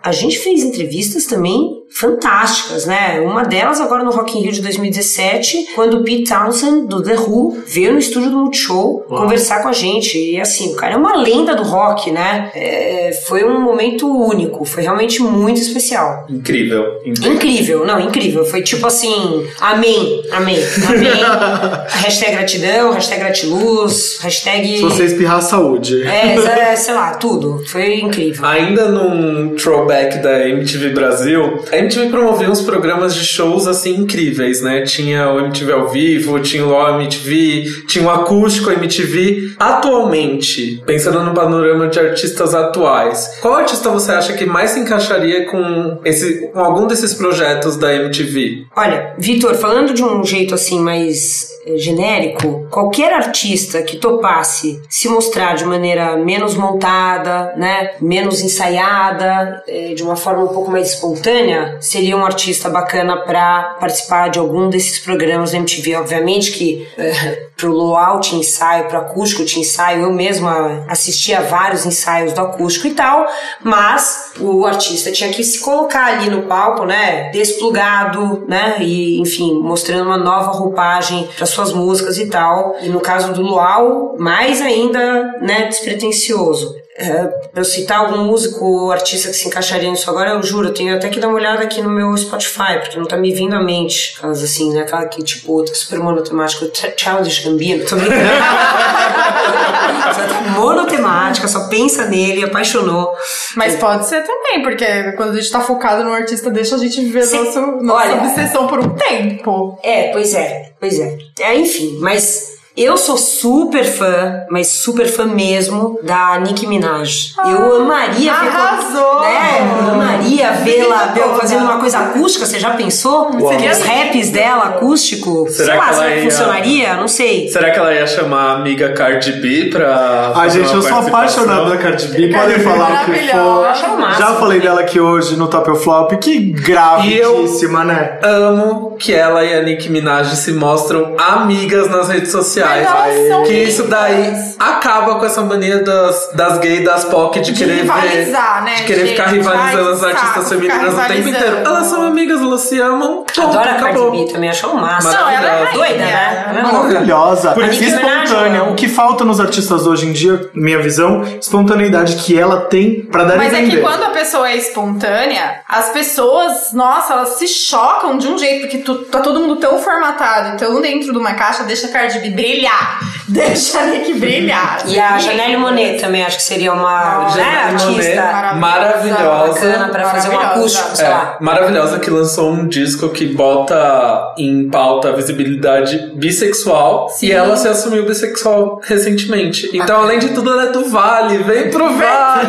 a 0.03 0.13
gente 0.13 0.39
fez 0.39 0.63
entrevistas 0.63 1.27
também 1.27 1.80
fantásticas, 1.91 2.87
né? 2.87 3.21
Uma 3.21 3.43
delas 3.43 3.81
agora 3.81 4.05
no 4.05 4.11
Rock 4.11 4.39
in 4.39 4.43
Rio 4.43 4.53
de 4.53 4.63
2017, 4.63 5.71
quando 5.75 5.99
o 5.99 6.05
Pete 6.05 6.25
Townsend, 6.25 6.87
do 6.87 7.03
The 7.03 7.17
Who, 7.17 7.63
veio 7.67 7.93
no 7.93 7.99
estúdio 7.99 8.31
do 8.31 8.39
Multishow 8.39 9.05
conversar 9.09 9.63
com 9.63 9.69
a 9.69 9.73
gente. 9.73 10.17
E 10.17 10.41
assim, 10.41 10.73
o 10.73 10.77
cara 10.77 10.95
é 10.95 10.97
uma 10.97 11.17
lenda 11.17 11.55
do 11.55 11.63
rock, 11.63 12.11
né? 12.11 12.51
É, 12.55 13.11
foi 13.27 13.45
um 13.45 13.61
momento 13.61 14.07
único, 14.07 14.65
foi 14.65 14.83
realmente 14.83 15.23
muito 15.23 15.61
especial. 15.61 16.27
Incrível. 16.29 17.01
incrível. 17.05 17.33
Incrível, 17.35 17.87
não, 17.87 18.01
incrível. 18.01 18.45
Foi 18.45 18.63
tipo 18.63 18.87
assim, 18.87 19.47
amém, 19.61 20.23
amém, 20.31 20.59
amém. 20.89 21.11
hashtag 21.89 22.33
gratidão, 22.33 22.93
hashtag 22.93 23.21
gratiluz, 23.21 24.19
hashtag... 24.21 24.77
Se 24.77 24.83
você 24.83 25.05
espirrar, 25.05 25.43
saúde. 25.43 26.03
É, 26.07 26.37
é, 26.37 26.77
sei 26.77 26.95
lá, 26.95 27.15
tudo. 27.15 27.63
Foi 27.67 28.01
incrível. 28.01 28.45
Ainda 28.45 28.89
num 28.89 29.55
throwback 29.57 30.19
da 30.19 30.49
MTV 30.49 30.91
Brasil, 30.91 31.65
a 31.71 31.80
MTV 31.81 32.11
promovia 32.11 32.51
uns 32.51 32.61
programas 32.61 33.15
de 33.15 33.25
shows 33.25 33.67
assim 33.67 33.97
incríveis, 33.97 34.61
né? 34.61 34.83
Tinha 34.83 35.31
o 35.31 35.41
MTV 35.41 35.73
ao 35.73 35.89
vivo, 35.89 36.39
tinha 36.41 36.65
o 36.65 36.69
LOL 36.69 37.01
MTV, 37.01 37.87
tinha 37.87 38.05
o 38.05 38.11
acústico 38.11 38.71
MTV. 38.71 39.55
Atualmente, 39.59 40.83
pensando 40.85 41.23
no 41.23 41.33
panorama 41.33 41.89
de 41.89 41.99
artistas 41.99 42.55
atuais, 42.55 43.39
qual 43.41 43.55
artista 43.55 43.89
você 43.89 44.13
acha 44.13 44.33
que 44.35 44.45
mais 44.45 44.71
se 44.71 44.81
encaixaria 44.81 45.47
com, 45.47 45.99
esse, 46.05 46.49
com 46.49 46.61
algum 46.61 46.87
desses 46.87 47.15
projetos 47.15 47.77
da 47.77 47.95
MTV? 47.95 48.67
Olha, 48.77 49.15
Vitor, 49.19 49.55
falando 49.55 49.95
de 49.95 50.03
um 50.03 50.23
jeito 50.23 50.55
assim 50.55 50.81
mais 50.81 51.49
genérico, 51.77 52.67
qualquer 52.71 53.13
artista 53.13 53.83
que 53.83 53.97
topasse 53.97 54.83
se 54.89 55.09
mostrar 55.09 55.55
de 55.55 55.65
maneira 55.65 56.17
menos 56.17 56.55
montada, 56.55 57.55
né, 57.57 57.93
menos 58.01 58.41
ensaiada, 58.41 59.63
eh, 59.67 59.95
de 59.95 60.03
uma 60.03 60.17
forma 60.17 60.45
um 60.45 60.49
pouco 60.49 60.71
mais 60.71 60.91
espontânea, 60.91 61.79
seria 61.81 62.17
um 62.17 62.25
artista 62.25 62.69
bacana 62.69 63.17
para 63.19 63.77
participar 63.81 64.29
de 64.29 64.39
algum 64.39 64.69
desses 64.69 64.99
programas 64.99 65.53
da 65.53 65.59
MTV. 65.59 65.97
Obviamente 65.97 66.53
que 66.53 66.89
eh, 66.97 67.51
pro 67.61 67.73
luau 67.73 68.21
tinha 68.21 68.41
ensaio, 68.41 68.89
pro 68.89 68.99
acústico 68.99 69.45
tinha 69.45 69.63
ensaio, 69.63 70.03
eu 70.03 70.13
mesma 70.13 70.85
assistia 70.89 71.39
a 71.39 71.43
vários 71.43 71.85
ensaios 71.85 72.33
do 72.33 72.41
acústico 72.41 72.87
e 72.87 72.93
tal, 72.93 73.27
mas 73.63 74.33
o 74.41 74.65
artista 74.65 75.13
tinha 75.13 75.31
que 75.31 75.45
se 75.45 75.61
colocar 75.61 76.07
ali 76.07 76.31
no 76.31 76.43
palco, 76.43 76.87
né, 76.87 77.31
desplugado, 77.31 78.45
né, 78.49 78.77
e 78.81 79.21
enfim, 79.21 79.61
mostrando 79.61 80.07
uma 80.07 80.17
nova 80.17 80.53
roupagem 80.53 81.29
para 81.37 81.47
sua 81.47 81.60
suas 81.69 81.73
músicas 81.73 82.19
e 82.19 82.27
tal. 82.27 82.77
E 82.81 82.89
no 82.89 83.01
caso 83.01 83.33
do 83.33 83.43
Luau, 83.43 84.17
mais 84.19 84.61
ainda, 84.61 85.23
né, 85.41 85.67
despretensioso. 85.67 86.79
É, 86.97 87.33
eu 87.57 87.65
citar 87.65 88.01
algum 88.01 88.25
músico 88.25 88.63
ou 88.65 88.93
artista 88.93 89.29
que 89.29 89.35
se 89.35 89.49
encaixaria 89.49 89.91
nisso 89.91 90.11
agora, 90.11 90.31
eu 90.33 90.43
juro, 90.43 90.69
eu 90.69 90.75
tenho 90.75 90.95
até 90.95 91.09
que 91.09 91.19
dar 91.19 91.29
uma 91.29 91.37
olhada 91.37 91.63
aqui 91.63 91.81
no 91.81 91.89
meu 91.89 92.15
Spotify, 92.17 92.79
porque 92.83 92.99
não 92.99 93.07
tá 93.07 93.17
me 93.17 93.33
vindo 93.33 93.55
à 93.55 93.63
mente. 93.63 94.15
Aquelas 94.19 94.43
assim, 94.43 94.73
né? 94.73 94.83
Aquela 94.83 95.07
que, 95.07 95.23
tipo, 95.23 95.65
tá 95.65 95.73
super 95.75 95.99
monotemática, 95.99 96.67
Ch- 96.75 96.93
Childish 96.97 97.45
Gambino, 97.45 97.85
tô 97.87 97.97
brincando. 97.97 98.21
Monotemática, 100.61 101.49
só 101.49 101.69
pensa 101.69 102.07
nele, 102.07 102.45
apaixonou. 102.45 103.13
Mas 103.57 103.77
pode 103.77 104.07
ser 104.07 104.23
também, 104.23 104.63
porque 104.63 105.13
quando 105.13 105.31
a 105.31 105.41
gente 105.41 105.51
tá 105.51 105.61
focado 105.61 106.05
no 106.05 106.13
artista, 106.13 106.51
deixa 106.51 106.75
a 106.77 106.79
gente 106.79 107.01
viver 107.01 107.23
Sim. 107.23 107.45
nosso, 107.45 107.61
nossa 107.83 108.09
Olha, 108.09 108.23
obsessão 108.23 108.67
por 108.67 108.79
um 108.79 108.91
tempo. 108.91 109.79
É, 109.83 110.13
pois 110.13 110.35
é, 110.35 110.73
pois 110.79 110.99
é. 110.99 111.19
é. 111.41 111.57
Enfim, 111.57 111.99
mas 112.01 112.50
eu 112.77 112.97
sou 112.97 113.17
super 113.17 113.85
fã, 113.85 114.43
mas 114.51 114.69
super 114.69 115.07
fã 115.07 115.25
mesmo 115.27 115.99
da 116.03 116.39
Nicki 116.39 116.67
Minaj. 116.67 117.33
eu 117.45 117.83
amaria 117.83 118.33
ver. 118.33 118.49
arrasou! 118.49 119.21
Né? 119.21 119.81
Eu 119.87 119.91
amaria 119.95 120.53
vê-la 120.53 121.13
fazendo 121.39 121.65
uma 121.65 121.79
coisa 121.79 121.99
acústica, 121.99 122.47
você 122.47 122.59
já 122.59 122.71
pensou? 122.71 123.31
Seria 123.49 123.73
Os 123.73 123.81
raps 123.81 124.31
dela 124.31 124.65
acústico? 124.65 125.47
Será 125.51 125.73
Sei 125.73 125.77
lá, 125.77 125.89
que 125.89 125.95
será 125.95 126.05
ela 126.07 126.15
que 126.15 126.17
ia- 126.25 126.31
funcionaria? 126.31 126.97
Não 126.97 127.09
sei. 127.09 127.49
Será 127.49 127.71
que 127.71 127.79
ela 127.79 127.93
ia 127.93 128.07
chamar 128.07 128.43
a 128.51 128.53
amiga 128.57 128.93
Cardi 128.93 129.33
B 129.33 129.67
pra. 129.71 130.33
Ai, 130.35 130.49
fazer 130.49 130.63
gente, 130.65 130.75
eu 130.75 130.83
sou 130.83 130.99
apaixonado 130.99 131.71
da 131.71 131.77
Cardi 131.77 132.07
B. 132.09 132.29
Podem 132.29 132.57
B 132.59 132.63
falar 132.65 133.03
o 133.03 133.13
que 133.13 133.29
for. 133.29 134.15
Já 134.19 134.35
falei 134.37 134.61
dela 134.61 134.81
aqui 134.81 135.01
hoje 135.01 135.37
no 135.37 135.49
Top 135.49 135.71
of 135.71 135.83
Flop. 135.83 136.13
Que 136.21 136.39
gravíssima, 136.39 137.85
né? 137.85 138.19
Amo 138.23 138.97
que 138.99 139.13
ela 139.15 139.45
e 139.45 139.55
a 139.55 139.63
Nicki 139.63 139.89
Minaj 139.91 140.35
se 140.37 140.53
mostram 140.53 141.15
amigas 141.19 141.89
nas 141.89 142.09
redes 142.09 142.31
sociais. 142.31 142.60
Mas 142.67 142.87
elas 142.87 143.29
são 143.29 143.43
que 143.45 143.53
isso 143.53 143.85
daí 143.85 144.35
acaba 144.59 145.17
com 145.17 145.27
essa 145.27 145.43
mania 145.43 145.83
das, 145.83 146.31
das 146.35 146.59
gays, 146.59 146.85
das 146.85 147.05
POC 147.05 147.41
de, 147.41 147.53
De 147.53 147.59
querer 147.59 147.83
rivalizar, 147.83 148.65
ver, 148.65 148.71
né, 148.71 148.75
de 148.77 148.83
querer 148.85 149.01
gente? 149.01 149.11
ficar 149.11 149.27
rivalizando 149.27 149.89
as 149.91 150.03
artistas 150.03 150.49
femininas 150.49 150.95
o 150.95 151.09
tempo 151.09 151.29
inteiro. 151.29 151.57
Elas 151.65 151.87
são 151.87 152.03
amigas, 152.03 152.41
elas 152.41 152.61
se 152.63 152.81
amam. 152.81 153.25
Ponto, 153.25 153.41
Adoro 153.41 153.71
a 153.71 153.75
Cardi. 153.75 154.11
B 154.11 154.33
também, 154.33 154.51
acho 154.51 154.67
um 154.69 154.75
máximo. 154.75 155.13
Não, 155.13 155.31
ela 155.31 155.49
é. 155.49 155.73
Doida, 155.73 155.95
né? 155.95 156.47
Ela 156.51 156.59
é 156.59 156.63
louca. 156.63 156.89
Maravilhosa. 156.89 157.53
Por 157.53 157.65
Nicki 157.65 157.85
Minaj, 157.85 158.25
espontânea. 158.25 158.59
não. 158.59 158.73
O 158.73 158.75
que 158.75 158.89
falta 158.89 159.25
nos 159.25 159.41
artistas 159.41 159.87
hoje 159.87 160.07
em 160.07 160.13
dia, 160.13 160.51
minha 160.55 160.81
visão, 160.81 161.23
espontaneidade 161.41 162.17
que 162.17 162.39
ela 162.39 162.63
tem 162.63 163.03
pra 163.03 163.25
dar 163.25 163.37
Mas 163.37 163.53
é 163.53 163.63
que 163.63 163.77
quando 163.79 164.03
a 164.05 164.11
pessoa 164.11 164.51
é 164.51 164.57
espontânea, 164.57 165.61
as 165.69 165.91
pessoas, 165.91 166.73
nossa, 166.73 167.15
elas 167.15 167.29
se 167.31 167.47
chocam 167.47 168.19
de 168.19 168.27
um 168.27 168.39
jeito, 168.39 168.63
porque 168.63 168.79
tu, 168.79 169.05
tá 169.05 169.21
todo 169.21 169.41
mundo 169.41 169.57
tão 169.57 169.79
formatado, 169.79 170.59
tão 170.59 170.81
dentro 170.81 171.13
de 171.13 171.19
uma 171.19 171.35
caixa, 171.35 171.63
deixa 171.65 171.87
a 171.87 171.91
Cardi 171.91 172.19
B 172.19 172.31
brilhar. 172.51 173.01
Deixa 173.31 173.79
a 173.81 173.87
Nick 173.87 174.15
brilhar. 174.15 174.83
E 174.87 174.99
a 174.99 175.17
Janelle 175.19 175.57
Monet 175.57 176.01
também 176.01 176.25
acho 176.25 176.39
que 176.39 176.43
seria 176.43 176.73
uma 176.73 177.21
Nossa, 177.23 177.37
né, 177.37 177.63
artista 177.71 178.55
maravilhosa. 178.57 179.53
bacana 179.53 179.89
pra 179.89 180.05
fazer 180.11 180.31
um 180.31 180.39
acústico, 180.41 180.97
sei 180.97 181.07
É, 181.07 181.09
lá. 181.11 181.37
maravilhosa 181.41 182.01
que 182.01 182.11
lançou 182.11 182.51
um 182.53 182.67
disco 182.67 183.09
que 183.11 183.27
bota 183.27 184.35
em 184.37 184.69
pauta 184.69 185.11
a 185.11 185.13
visibilidade 185.13 186.11
bissexual 186.17 187.09
e 187.23 187.31
ela 187.31 187.57
se 187.57 187.69
assumiu 187.69 188.05
bissexual 188.05 188.81
recentemente. 188.83 189.71
Então, 189.73 190.03
além 190.03 190.19
de 190.19 190.31
tudo, 190.31 190.51
ela 190.53 190.65
é 190.65 190.73
do 190.73 190.89
Vale. 190.89 191.39
Vem 191.39 191.71
pro 191.71 191.89
Vale! 191.97 192.49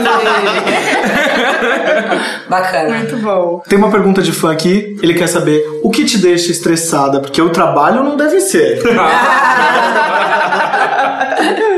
Bacana. 2.50 2.98
Muito 2.98 3.18
bom. 3.18 3.62
Tem 3.68 3.78
uma 3.78 3.92
pergunta 3.92 4.22
de 4.22 4.32
fã 4.32 4.52
aqui. 4.52 4.98
Ele 5.02 5.14
quer 5.14 5.28
saber 5.28 5.64
o 5.82 5.90
que 5.90 6.06
te 6.06 6.18
deixa 6.18 6.52
estressada, 6.52 7.20
porque 7.20 7.42
o 7.42 7.50
trabalho 7.50 8.04
não 8.04 8.18
deve 8.18 8.42
ser. 8.42 8.82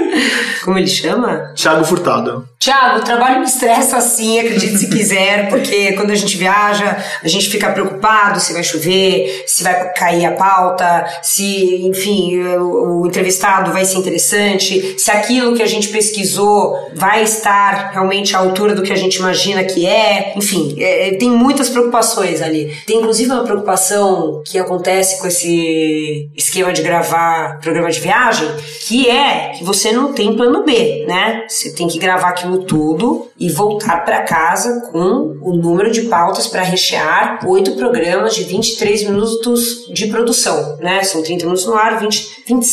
Como 0.64 0.77
ele 0.77 0.88
chama? 0.88 1.53
Thiago 1.56 1.84
Furtado. 1.84 2.48
Tiago, 2.64 2.99
o 2.99 3.03
trabalho 3.03 3.40
me 3.40 3.45
estressa 3.45 3.99
sim, 3.99 4.40
acredite 4.40 4.77
se 4.77 4.90
quiser, 4.90 5.49
porque 5.49 5.91
quando 5.94 6.11
a 6.11 6.15
gente 6.15 6.38
viaja, 6.38 6.98
a 7.22 7.27
gente 7.27 7.49
fica 7.49 7.69
preocupado 7.72 8.40
se 8.40 8.53
vai 8.53 8.64
chover, 8.64 9.44
se 9.45 9.64
vai 9.64 9.91
cair 9.94 10.26
a 10.26 10.31
pauta, 10.31 11.06
se, 11.22 11.85
enfim, 11.85 12.40
o, 12.40 13.02
o 13.02 13.07
entrevistado 13.07 13.73
vai 13.73 13.84
ser 13.84 13.98
interessante, 13.98 14.95
se 14.98 15.11
aquilo 15.11 15.53
que 15.56 15.61
a 15.61 15.65
gente 15.65 15.90
pesquisou 15.90 16.90
vai 16.95 17.23
estar 17.23 17.91
realmente 17.91 18.34
à 18.34 18.40
altura 18.40 18.73
do 18.73 18.81
que 18.81 18.94
a 18.94 18.98
gente 18.98 19.18
imagina 19.18 19.64
que 19.65 19.85
é. 19.85 20.34
Enfim, 20.38 20.76
é, 20.80 21.10
é, 21.10 21.15
tem 21.15 21.30
muitas 21.30 21.69
preocupações 21.69 22.41
ali. 22.41 22.73
Tem 22.88 22.99
inclusive 22.99 23.30
uma 23.30 23.44
preocupação 23.44 24.41
que 24.45 24.57
acontece 24.57 25.19
com 25.19 25.27
esse 25.27 26.30
esquema 26.35 26.72
de 26.72 26.81
gravar 26.81 27.60
programa 27.60 27.91
de 27.91 27.99
viagem, 27.99 28.48
que 28.88 29.10
é 29.10 29.53
que 29.57 29.65
você 29.65 29.91
não 29.91 30.03
tem 30.12 30.36
plano 30.36 30.64
B, 30.64 31.06
né? 31.08 31.46
Você 31.48 31.74
tem 31.74 31.88
que 31.88 31.98
gravar 31.98 32.30
aquilo 32.30 32.64
tudo 32.66 33.30
e 33.40 33.50
voltar 33.50 34.04
para 34.04 34.24
casa 34.24 34.90
com 34.92 35.38
o 35.42 35.56
número 35.56 35.92
de 35.92 36.04
pautas 36.04 36.48
para 36.48 36.62
rechear 36.62 37.48
oito 37.48 37.76
programas 37.76 38.36
de 38.36 38.44
23 38.44 39.04
minutos 39.04 39.88
de 39.94 40.08
produção, 40.08 40.78
né? 40.82 41.04
São 41.04 41.24
30 41.24 41.46
minutos 41.46 41.66
no 41.66 41.76
ar, 41.76 42.00
20, 42.00 42.44
20 42.46 42.68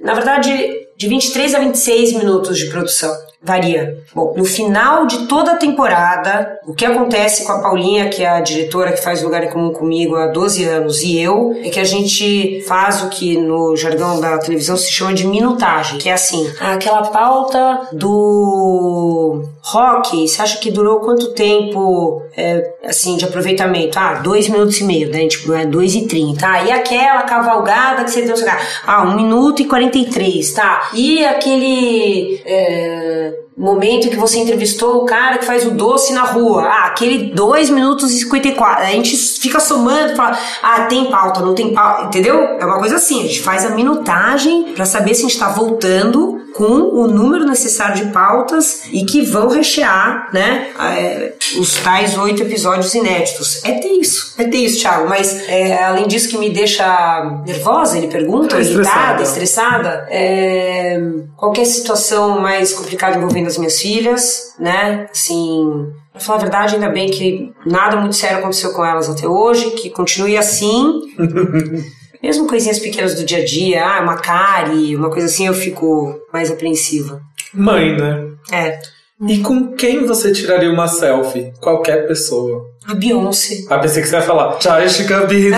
na 0.00 0.14
verdade, 0.14 0.52
de 0.96 1.08
23 1.08 1.54
a 1.54 1.58
26 1.58 2.12
minutos 2.14 2.58
de 2.58 2.66
produção. 2.66 3.14
Varia. 3.46 3.98
Bom, 4.12 4.34
no 4.36 4.44
final 4.44 5.06
de 5.06 5.26
toda 5.26 5.52
a 5.52 5.56
temporada, 5.56 6.58
o 6.66 6.74
que 6.74 6.84
acontece 6.84 7.44
com 7.44 7.52
a 7.52 7.60
Paulinha, 7.60 8.08
que 8.08 8.22
é 8.22 8.28
a 8.28 8.40
diretora 8.40 8.92
que 8.92 9.02
faz 9.02 9.22
Lugar 9.22 9.44
em 9.44 9.48
Comum 9.48 9.72
comigo 9.72 10.16
há 10.16 10.26
12 10.26 10.64
anos, 10.64 11.02
e 11.02 11.18
eu, 11.18 11.54
é 11.62 11.70
que 11.70 11.78
a 11.78 11.84
gente 11.84 12.62
faz 12.66 13.02
o 13.02 13.08
que 13.08 13.36
no 13.38 13.76
jargão 13.76 14.20
da 14.20 14.36
televisão 14.38 14.76
se 14.76 14.90
chama 14.90 15.14
de 15.14 15.26
minutagem, 15.26 15.98
que 15.98 16.08
é 16.08 16.12
assim, 16.12 16.50
aquela 16.60 17.02
pauta 17.02 17.88
do 17.92 19.44
rock, 19.66 20.28
você 20.28 20.42
acha 20.42 20.58
que 20.58 20.70
durou 20.70 21.00
quanto 21.00 21.32
tempo, 21.32 22.22
é, 22.36 22.74
assim, 22.84 23.16
de 23.16 23.24
aproveitamento? 23.24 23.98
Ah, 23.98 24.14
dois 24.14 24.48
minutos 24.48 24.80
e 24.80 24.84
meio, 24.84 25.10
né? 25.10 25.26
Tipo, 25.26 25.52
é 25.52 25.66
dois 25.66 25.94
e 25.94 26.06
trinta. 26.06 26.46
Ah, 26.46 26.64
e 26.64 26.70
aquela 26.70 27.22
cavalgada 27.22 28.04
que 28.04 28.10
você 28.10 28.22
deu, 28.22 28.36
sei 28.36 28.46
lá, 28.46 28.58
ah, 28.86 29.02
um 29.02 29.16
minuto 29.16 29.62
e 29.62 29.64
quarenta 29.64 29.98
e 29.98 30.06
três, 30.06 30.52
tá? 30.52 30.90
E 30.94 31.24
aquele... 31.24 32.40
é, 32.44 33.45
momento 33.56 34.10
que 34.10 34.16
você 34.16 34.38
entrevistou 34.38 35.02
o 35.02 35.04
cara 35.06 35.38
que 35.38 35.46
faz 35.46 35.66
o 35.66 35.70
doce 35.70 36.12
na 36.12 36.24
rua. 36.24 36.64
Ah, 36.64 36.86
aquele 36.86 37.32
2 37.32 37.70
minutos 37.70 38.12
e 38.12 38.18
54. 38.18 38.84
A 38.84 38.90
gente 38.90 39.16
fica 39.16 39.58
somando 39.58 40.14
fala, 40.14 40.38
ah, 40.62 40.82
tem 40.82 41.06
pauta, 41.10 41.40
não 41.40 41.54
tem 41.54 41.72
pauta, 41.72 42.04
entendeu? 42.04 42.36
É 42.60 42.64
uma 42.64 42.78
coisa 42.78 42.96
assim, 42.96 43.20
a 43.20 43.26
gente 43.26 43.40
faz 43.40 43.64
a 43.64 43.70
minutagem 43.70 44.74
pra 44.74 44.84
saber 44.84 45.14
se 45.14 45.24
a 45.24 45.28
gente 45.28 45.38
tá 45.38 45.48
voltando 45.48 46.36
com 46.56 46.64
o 46.64 47.06
número 47.06 47.44
necessário 47.44 47.96
de 47.96 48.12
pautas 48.12 48.84
e 48.90 49.04
que 49.04 49.20
vão 49.20 49.48
rechear, 49.48 50.28
né, 50.32 50.68
é, 50.80 51.34
os 51.58 51.74
tais 51.76 52.16
oito 52.18 52.42
episódios 52.42 52.94
inéditos. 52.94 53.64
É 53.64 53.72
ter 53.78 53.88
isso, 53.88 54.34
é 54.38 54.44
ter 54.44 54.58
isso, 54.58 54.80
Thiago. 54.80 55.08
Mas 55.08 55.48
é, 55.48 55.82
além 55.84 56.06
disso 56.06 56.28
que 56.28 56.38
me 56.38 56.50
deixa 56.50 57.42
nervosa, 57.46 57.96
ele 57.96 58.08
pergunta, 58.08 58.56
É 58.56 58.60
irritada, 58.60 59.22
estressada. 59.22 59.22
estressada, 59.22 60.06
é, 60.10 61.00
qualquer 61.36 61.64
situação 61.66 62.40
mais 62.40 62.72
complicada 62.72 63.16
envolvendo 63.16 63.46
as 63.46 63.58
minhas 63.58 63.80
filhas, 63.80 64.54
né? 64.58 65.06
Assim, 65.10 65.86
pra 66.12 66.20
falar 66.20 66.38
a 66.38 66.42
verdade, 66.42 66.74
ainda 66.74 66.88
bem 66.88 67.10
que 67.10 67.52
nada 67.64 67.96
muito 67.96 68.16
sério 68.16 68.38
aconteceu 68.38 68.72
com 68.72 68.84
elas 68.84 69.08
até 69.08 69.26
hoje, 69.28 69.70
que 69.72 69.90
continue 69.90 70.36
assim. 70.36 71.00
Mesmo 72.22 72.46
coisinhas 72.48 72.78
pequenas 72.78 73.14
do 73.14 73.24
dia 73.24 73.38
a 73.38 73.44
dia, 73.44 73.86
ah, 73.86 74.00
uma 74.00 74.16
cárie, 74.16 74.96
uma 74.96 75.10
coisa 75.10 75.26
assim, 75.26 75.46
eu 75.46 75.54
fico 75.54 76.18
mais 76.32 76.50
apreensiva. 76.50 77.20
Mãe, 77.54 77.94
né? 77.96 78.26
É. 78.50 78.78
E 79.26 79.38
com 79.38 79.72
quem 79.74 80.04
você 80.04 80.30
tiraria 80.30 80.70
uma 80.70 80.86
selfie? 80.88 81.50
Qualquer 81.60 82.06
pessoa. 82.06 82.66
A 82.86 82.94
Beyoncé. 82.94 83.64
Ah, 83.70 83.78
pensei 83.78 84.02
que 84.02 84.08
você 84.08 84.16
ia 84.16 84.22
falar, 84.22 84.60
Childish 84.60 85.00
Gambino. 85.08 85.56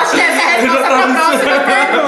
Acho 0.00 0.14
que 0.14 0.20
essa 0.20 0.42
é 0.42 0.44
a 0.44 0.60
resposta 0.62 0.86
pra 0.86 0.96
próxima 1.14 1.60
pergunta. 1.60 2.03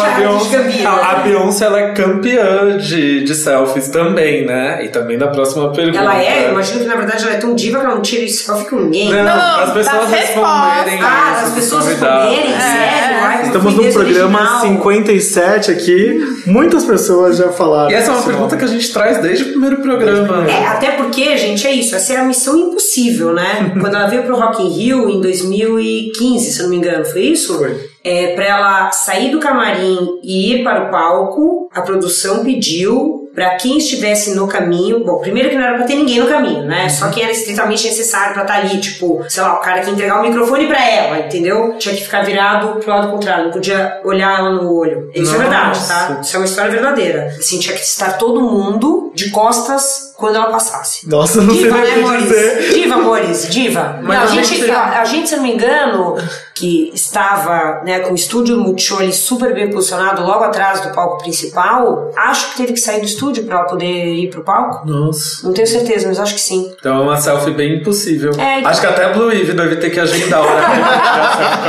A 0.00 0.08
Beyoncé, 0.16 0.86
a, 0.86 1.14
Beyoncé 1.16 1.64
ela 1.64 1.80
é 1.80 1.92
campeã 1.92 2.76
de, 2.78 3.24
de 3.24 3.34
selfies 3.34 3.88
também, 3.88 4.46
né? 4.46 4.84
E 4.84 4.88
também 4.88 5.18
da 5.18 5.28
próxima 5.28 5.70
pergunta. 5.72 5.98
Ela 5.98 6.22
é, 6.22 6.50
imagino 6.50 6.80
que 6.80 6.86
na 6.86 6.96
verdade 6.96 7.24
ela 7.24 7.34
é 7.34 7.38
tão 7.38 7.54
diva 7.54 7.78
que 7.80 7.86
ela 7.86 7.94
não 7.94 8.02
tira 8.02 8.26
selfie 8.28 8.68
com 8.68 8.76
ninguém. 8.76 9.10
Não, 9.10 9.24
Não, 9.24 9.60
as 9.60 9.72
pessoas 9.72 10.10
responderem. 10.10 11.00
Ah, 11.02 11.34
isso, 11.36 11.46
as 11.46 11.54
pessoas 11.54 11.86
responderem, 11.86 12.46
sério? 12.46 13.18
Ai, 13.22 13.40
que 13.40 13.46
Estamos 13.46 13.74
no 13.74 13.92
programa 13.92 14.40
original. 14.40 14.60
57 14.60 15.70
aqui. 15.70 16.20
Muitas 16.46 16.84
pessoas 16.84 17.36
já 17.36 17.50
falaram. 17.50 17.90
E 17.90 17.94
essa 17.94 18.10
é 18.10 18.14
uma 18.14 18.22
pergunta 18.22 18.56
que 18.56 18.64
a 18.64 18.68
gente 18.68 18.92
traz 18.92 19.18
desde 19.18 19.44
o 19.44 19.48
primeiro 19.50 19.80
programa. 19.80 20.50
É, 20.50 20.66
até 20.66 20.92
porque, 20.92 21.36
gente, 21.36 21.66
é 21.66 21.72
isso. 21.72 21.94
Essa 21.94 22.14
é 22.14 22.16
a 22.16 22.24
missão 22.24 22.56
impossível, 22.56 23.32
né? 23.32 23.72
Quando 23.80 23.96
ela 23.96 24.06
veio 24.06 24.22
pro 24.24 24.36
Rock 24.36 24.62
in 24.62 24.68
Rio 24.68 25.08
em 25.08 25.20
2015, 25.20 26.52
se 26.52 26.58
eu 26.58 26.64
não 26.64 26.70
me 26.70 26.76
engano, 26.76 27.04
foi 27.04 27.22
isso? 27.22 27.58
Foi. 27.58 27.91
É, 28.04 28.34
pra 28.34 28.44
ela 28.44 28.90
sair 28.90 29.30
do 29.30 29.38
camarim 29.38 30.18
e 30.22 30.54
ir 30.54 30.64
para 30.64 30.84
o 30.84 30.90
palco, 30.90 31.68
a 31.72 31.80
produção 31.82 32.44
pediu 32.44 33.22
pra 33.34 33.56
quem 33.56 33.78
estivesse 33.78 34.34
no 34.34 34.46
caminho. 34.46 35.04
Bom, 35.04 35.18
primeiro 35.18 35.48
que 35.48 35.56
não 35.56 35.64
era 35.64 35.76
pra 35.76 35.86
ter 35.86 35.94
ninguém 35.94 36.20
no 36.20 36.26
caminho, 36.26 36.64
né? 36.64 36.88
Só 36.88 37.08
quem 37.08 37.22
era 37.22 37.32
estritamente 37.32 37.86
necessário 37.86 38.34
pra 38.34 38.42
estar 38.42 38.56
ali, 38.56 38.78
tipo, 38.78 39.24
sei 39.28 39.42
lá, 39.42 39.54
o 39.54 39.60
cara 39.60 39.80
que 39.80 39.90
entregar 39.90 40.20
o 40.20 40.22
microfone 40.22 40.66
pra 40.66 40.86
ela, 40.86 41.18
entendeu? 41.20 41.76
Tinha 41.78 41.94
que 41.94 42.02
ficar 42.02 42.22
virado 42.24 42.78
pro 42.80 42.90
lado 42.90 43.10
contrário, 43.10 43.46
não 43.46 43.52
podia 43.52 44.00
olhar 44.04 44.38
ela 44.38 44.50
no 44.50 44.72
olho. 44.74 45.10
Isso 45.14 45.34
é 45.34 45.38
verdade, 45.38 45.78
tá? 45.86 46.08
Nossa. 46.10 46.20
Isso 46.20 46.36
é 46.36 46.38
uma 46.40 46.44
história 46.44 46.70
verdadeira. 46.70 47.34
Assim, 47.38 47.58
tinha 47.58 47.74
que 47.74 47.82
estar 47.82 48.18
todo 48.18 48.40
mundo 48.42 49.12
de 49.14 49.30
costas 49.30 50.12
quando 50.16 50.36
ela 50.36 50.50
passasse. 50.50 51.08
Nossa, 51.08 51.40
não 51.40 51.54
sei 51.54 51.64
Diva, 51.64 51.76
nem 51.78 51.84
né, 51.84 51.92
que 51.94 52.00
amores? 52.00 52.22
dizer. 52.24 52.70
Diva, 52.74 52.94
amores, 52.94 53.48
diva. 53.48 54.00
Mas 54.02 54.18
Não, 54.18 54.24
a, 54.24 54.26
gente, 54.26 54.70
a, 54.70 55.00
a 55.00 55.04
gente, 55.04 55.28
se 55.28 55.36
não 55.36 55.42
me 55.42 55.54
engano, 55.54 56.16
que 56.62 56.92
estava 56.94 57.82
né, 57.84 57.98
com 58.00 58.12
o 58.12 58.14
estúdio 58.14 58.56
Multishow 58.56 59.10
super 59.12 59.52
bem 59.52 59.68
posicionado 59.68 60.22
logo 60.22 60.44
atrás 60.44 60.80
do 60.80 60.90
palco 60.94 61.18
principal, 61.18 62.12
acho 62.16 62.50
que 62.52 62.56
teve 62.58 62.72
que 62.74 62.78
sair 62.80 63.00
do 63.00 63.06
estúdio 63.06 63.42
pra 63.44 63.56
ela 63.56 63.64
poder 63.64 64.14
ir 64.14 64.30
pro 64.30 64.44
palco. 64.44 64.86
Nossa. 64.88 65.44
Não 65.44 65.52
tenho 65.52 65.66
certeza, 65.66 66.06
mas 66.06 66.20
acho 66.20 66.34
que 66.34 66.40
sim. 66.40 66.72
Então 66.78 66.98
é 66.98 67.02
uma 67.02 67.16
selfie 67.16 67.50
bem 67.52 67.78
impossível. 67.80 68.30
É, 68.38 68.60
então- 68.60 68.70
Acho 68.70 68.80
que 68.80 68.86
até 68.86 69.06
a 69.06 69.08
Blue 69.08 69.32
Eve 69.32 69.52
deve 69.54 69.74
ter 69.76 69.90
que 69.90 69.98
agendar 69.98 70.40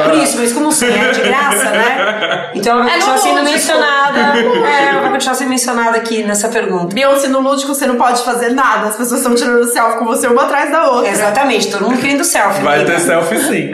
com 0.06 0.10
Por 0.12 0.18
isso, 0.20 0.38
mas 0.38 0.54
como 0.54 0.72
sim, 0.72 0.86
é 0.88 1.12
de 1.12 1.22
graça, 1.22 1.72
né? 1.72 2.52
Então 2.54 2.74
ela 2.74 2.84
vai 2.84 2.92
É 2.92 2.96
continuar 3.00 3.18
sendo 3.18 3.34
lúdico. 3.40 3.52
mencionada. 3.52 4.14
É, 4.64 4.90
ela 4.90 5.02
vai 5.02 5.12
continuar 5.12 5.36
sendo 5.36 5.50
mencionada 5.50 5.98
aqui 5.98 6.24
nessa 6.24 6.50
pergunta. 6.50 6.94
Beyoncé, 6.94 7.28
no 7.28 7.40
lúdico 7.42 7.74
você 7.74 7.88
não 7.88 7.96
pode 7.96 8.22
fazer 8.24 8.50
nada. 8.50 8.88
As 8.90 8.96
pessoas 8.96 9.22
estão 9.22 9.34
tirando 9.34 9.64
selfie 9.66 9.98
com 9.98 10.06
você 10.06 10.28
uma 10.28 10.44
atrás 10.44 10.72
da 10.72 10.90
outra. 10.92 11.10
Exatamente, 11.10 11.72
todo 11.72 11.86
mundo 11.86 12.00
querendo 12.00 12.24
selfie. 12.24 12.62
Vai 12.62 12.78
amiga. 12.82 12.94
ter 12.94 13.00
selfie 13.00 13.40
sim. 13.40 13.72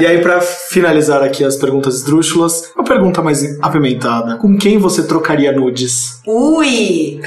E 0.00 0.06
aí, 0.06 0.20
pra 0.22 0.40
finalizar 0.70 1.22
aqui 1.22 1.44
as 1.44 1.56
perguntas 1.56 1.96
esdrúxulas, 1.96 2.72
uma 2.74 2.84
pergunta 2.84 3.22
mais 3.22 3.42
apimentada. 3.60 4.36
Com 4.36 4.56
quem 4.56 4.78
você 4.78 5.06
trocaria 5.06 5.52
nudes? 5.52 6.20
Ui! 6.26 7.20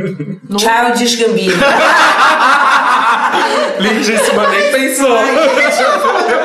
Childish 0.58 1.16
Gambino. 1.16 1.54
Lindíssima, 3.80 4.48
nem 4.48 4.72
pensou 4.72 5.16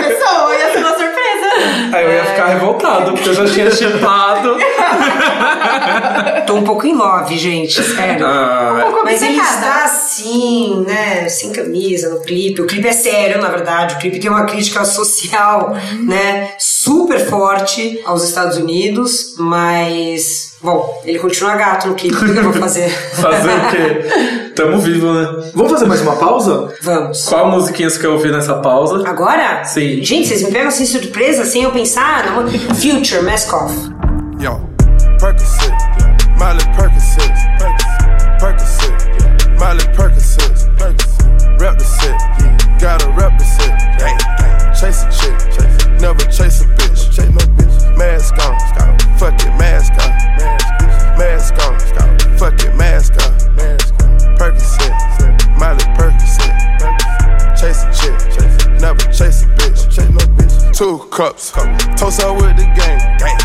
pessoa, 0.07 0.55
ia 0.55 0.71
ser 0.71 0.79
uma 0.79 0.89
surpresa. 0.89 1.84
Aí 1.95 2.03
eu 2.03 2.11
ia 2.11 2.25
ficar 2.25 2.47
revoltado, 2.47 3.13
porque 3.13 3.29
eu 3.29 3.33
já 3.33 3.45
tinha 3.45 3.71
chipado. 3.71 4.57
Tô 6.45 6.55
um 6.55 6.63
pouco 6.63 6.85
em 6.85 6.93
love, 6.93 7.37
gente, 7.37 7.81
sério. 7.81 8.25
Ah, 8.25 8.91
Mas 9.03 9.21
ele 9.23 9.39
está 9.39 9.85
assim, 9.85 10.83
né? 10.85 11.29
Sem 11.29 11.53
camisa 11.53 12.09
no 12.09 12.19
clipe. 12.19 12.61
O 12.61 12.67
clipe 12.67 12.85
é 12.85 12.91
sério, 12.91 13.41
na 13.41 13.47
verdade. 13.47 13.95
O 13.95 13.97
clipe 13.99 14.19
tem 14.19 14.29
uma 14.29 14.45
crítica 14.45 14.83
social, 14.83 15.73
né? 16.05 16.51
Super 16.59 17.29
forte 17.29 18.01
aos 18.05 18.23
Estados 18.23 18.57
Unidos, 18.57 19.35
mas. 19.37 20.54
Bom, 20.65 20.99
ele 21.05 21.19
continua 21.19 21.55
gato 21.55 21.89
no. 21.89 21.93
O 21.93 21.95
que 21.95 22.07
eu 22.07 22.43
vou 22.43 22.53
fazer? 22.53 22.89
fazer 23.13 23.51
o 23.51 23.69
quê? 23.69 24.51
Tamo 24.55 24.79
vivo, 24.79 25.13
né? 25.13 25.51
Vamos 25.53 25.71
fazer 25.71 25.85
mais 25.85 26.01
uma 26.01 26.15
pausa? 26.15 26.73
Vamos. 26.81 27.23
Qual 27.25 27.51
musiquinha 27.51 27.87
você 27.87 27.99
quer 27.99 28.07
ouvir 28.07 28.31
nessa 28.31 28.55
pausa? 28.55 29.07
Agora? 29.07 29.63
Sim. 29.63 30.03
Gente, 30.03 30.27
vocês 30.27 30.41
me 30.41 30.51
pegam 30.51 30.69
assim 30.69 30.87
surpresa, 30.87 31.45
sem 31.45 31.61
eu 31.61 31.71
pensar. 31.71 32.23
Future, 32.81 33.21
Mask 33.21 33.53
Off. 33.53 33.75
Yo, 34.41 34.59
Percocet, 35.19 35.71
Miley 36.39 36.65
Percocet, 36.75 37.34
two 60.75 60.99
cups, 61.09 61.51
toast 61.97 62.19
up 62.21 62.35
with 62.35 62.57
the 62.57 62.65
gang, 62.75 63.44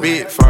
bit. 0.00 0.45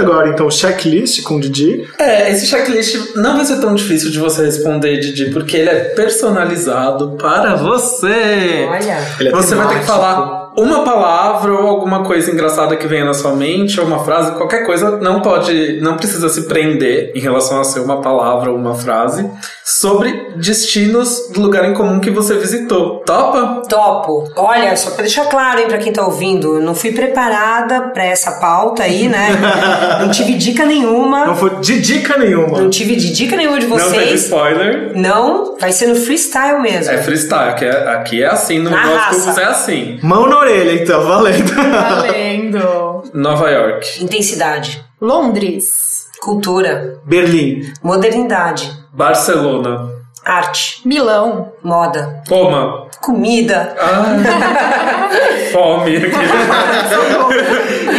Agora 0.00 0.28
então 0.28 0.46
o 0.46 0.50
checklist 0.50 1.22
com 1.22 1.36
o 1.36 1.40
Didi. 1.40 1.88
É, 1.98 2.30
esse 2.30 2.46
checklist 2.46 3.16
não 3.16 3.36
vai 3.36 3.44
ser 3.44 3.60
tão 3.60 3.74
difícil 3.74 4.10
de 4.10 4.18
você 4.18 4.44
responder, 4.44 4.98
Didi, 4.98 5.30
porque 5.30 5.56
ele 5.56 5.70
é 5.70 5.80
personalizado 5.94 7.12
para 7.12 7.54
você. 7.56 8.66
Olha. 8.68 8.98
Ele 9.18 9.28
é 9.28 9.32
você 9.32 9.54
vai 9.54 9.68
ter 9.68 9.80
que 9.80 9.86
temático. 9.86 9.86
falar 9.86 10.45
uma 10.56 10.82
palavra 10.84 11.52
ou 11.52 11.66
alguma 11.68 12.02
coisa 12.02 12.30
engraçada 12.30 12.76
que 12.76 12.86
venha 12.86 13.04
na 13.04 13.12
sua 13.12 13.32
mente, 13.34 13.78
ou 13.78 13.86
uma 13.86 14.02
frase, 14.04 14.32
qualquer 14.32 14.64
coisa, 14.64 14.98
não 14.98 15.20
pode, 15.20 15.80
não 15.80 15.96
precisa 15.96 16.28
se 16.28 16.42
prender 16.42 17.12
em 17.14 17.20
relação 17.20 17.60
a 17.60 17.64
ser 17.64 17.80
uma 17.80 18.00
palavra 18.00 18.50
ou 18.50 18.56
uma 18.56 18.74
frase, 18.74 19.28
sobre 19.62 20.30
destinos 20.36 21.28
do 21.32 21.40
lugar 21.40 21.68
em 21.68 21.74
comum 21.74 22.00
que 22.00 22.10
você 22.10 22.34
visitou. 22.34 23.00
Topa? 23.00 23.62
Topo. 23.68 24.30
Olha, 24.36 24.74
só 24.76 24.90
pra 24.90 25.02
deixar 25.02 25.26
claro, 25.26 25.60
hein, 25.60 25.66
pra 25.68 25.78
quem 25.78 25.92
tá 25.92 26.04
ouvindo, 26.04 26.56
eu 26.56 26.62
não 26.62 26.74
fui 26.74 26.92
preparada 26.92 27.90
pra 27.90 28.04
essa 28.04 28.32
pauta 28.32 28.82
aí, 28.82 29.08
né? 29.08 29.36
não 30.00 30.10
tive 30.10 30.34
dica 30.34 30.64
nenhuma. 30.64 31.26
Não 31.26 31.36
foi 31.36 31.56
de 31.56 31.80
dica 31.80 32.16
nenhuma. 32.16 32.60
Não 32.60 32.70
tive 32.70 32.96
de 32.96 33.12
dica 33.12 33.36
nenhuma 33.36 33.58
de 33.58 33.66
Não 33.66 33.76
teve 33.76 33.90
vocês. 33.90 34.24
spoiler. 34.24 34.92
Não, 34.94 35.56
vai 35.58 35.72
ser 35.72 35.88
no 35.88 35.96
freestyle 35.96 36.60
mesmo. 36.62 36.92
É 36.92 36.98
freestyle, 36.98 37.50
aqui 37.50 37.64
é, 37.64 37.88
aqui 37.88 38.22
é 38.22 38.26
assim, 38.26 38.58
no 38.58 38.70
Na 38.70 39.10
é 39.38 39.44
assim. 39.44 39.98
Mão 40.02 40.26
na 40.26 40.45
orelha, 40.46 40.82
então, 40.82 41.02
valendo. 41.04 41.52
Valendo. 41.54 43.02
Nova 43.14 43.50
York. 43.50 44.02
Intensidade, 44.02 44.84
Londres. 45.00 46.06
cultura, 46.20 46.98
Berlim. 47.04 47.72
modernidade, 47.82 48.72
Barcelona. 48.92 49.90
arte, 50.24 50.80
Milão. 50.84 51.52
moda, 51.62 52.22
Roma. 52.28 52.88
comida, 53.00 53.76
Ah, 53.78 55.08
fome. 55.52 55.96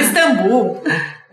Istambul. 0.01 0.81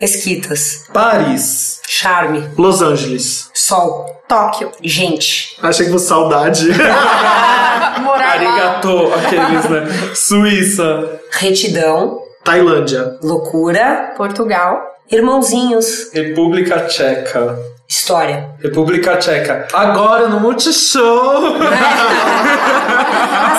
esquitas, 0.01 0.89
Paris. 0.93 1.81
charme, 1.87 2.49
Los 2.59 2.83
Angeles. 2.83 3.51
Sol, 3.67 4.07
Tóquio. 4.29 4.71
gente, 4.83 5.57
Achei 5.63 5.87
que 5.87 5.93
fosse 5.93 6.07
saudade. 6.09 6.69
Morar. 8.03 8.33
Arigato, 8.33 9.13
aqueles, 9.15 9.65
né? 9.71 9.87
Suíça. 10.15 11.21
retidão, 11.31 12.21
Tailândia. 12.45 13.19
loucura, 13.23 14.13
Portugal. 14.17 14.83
irmãozinhos, 15.11 16.11
República 16.13 16.81
Tcheca. 16.87 17.59
História. 17.89 18.51
República 18.63 19.17
Tcheca. 19.17 19.69
Agora 19.73 20.29
no 20.29 20.41
Multishow. 20.41 21.57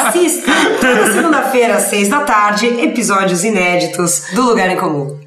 Assista 0.07 0.51
toda 0.79 1.11
segunda-feira, 1.13 1.75
às 1.75 1.83
seis 1.83 2.09
da 2.09 2.21
tarde, 2.21 2.67
episódios 2.67 3.43
inéditos 3.43 4.27
do 4.33 4.41
Lugar 4.41 4.69
em 4.69 4.77
Comum. 4.77 5.17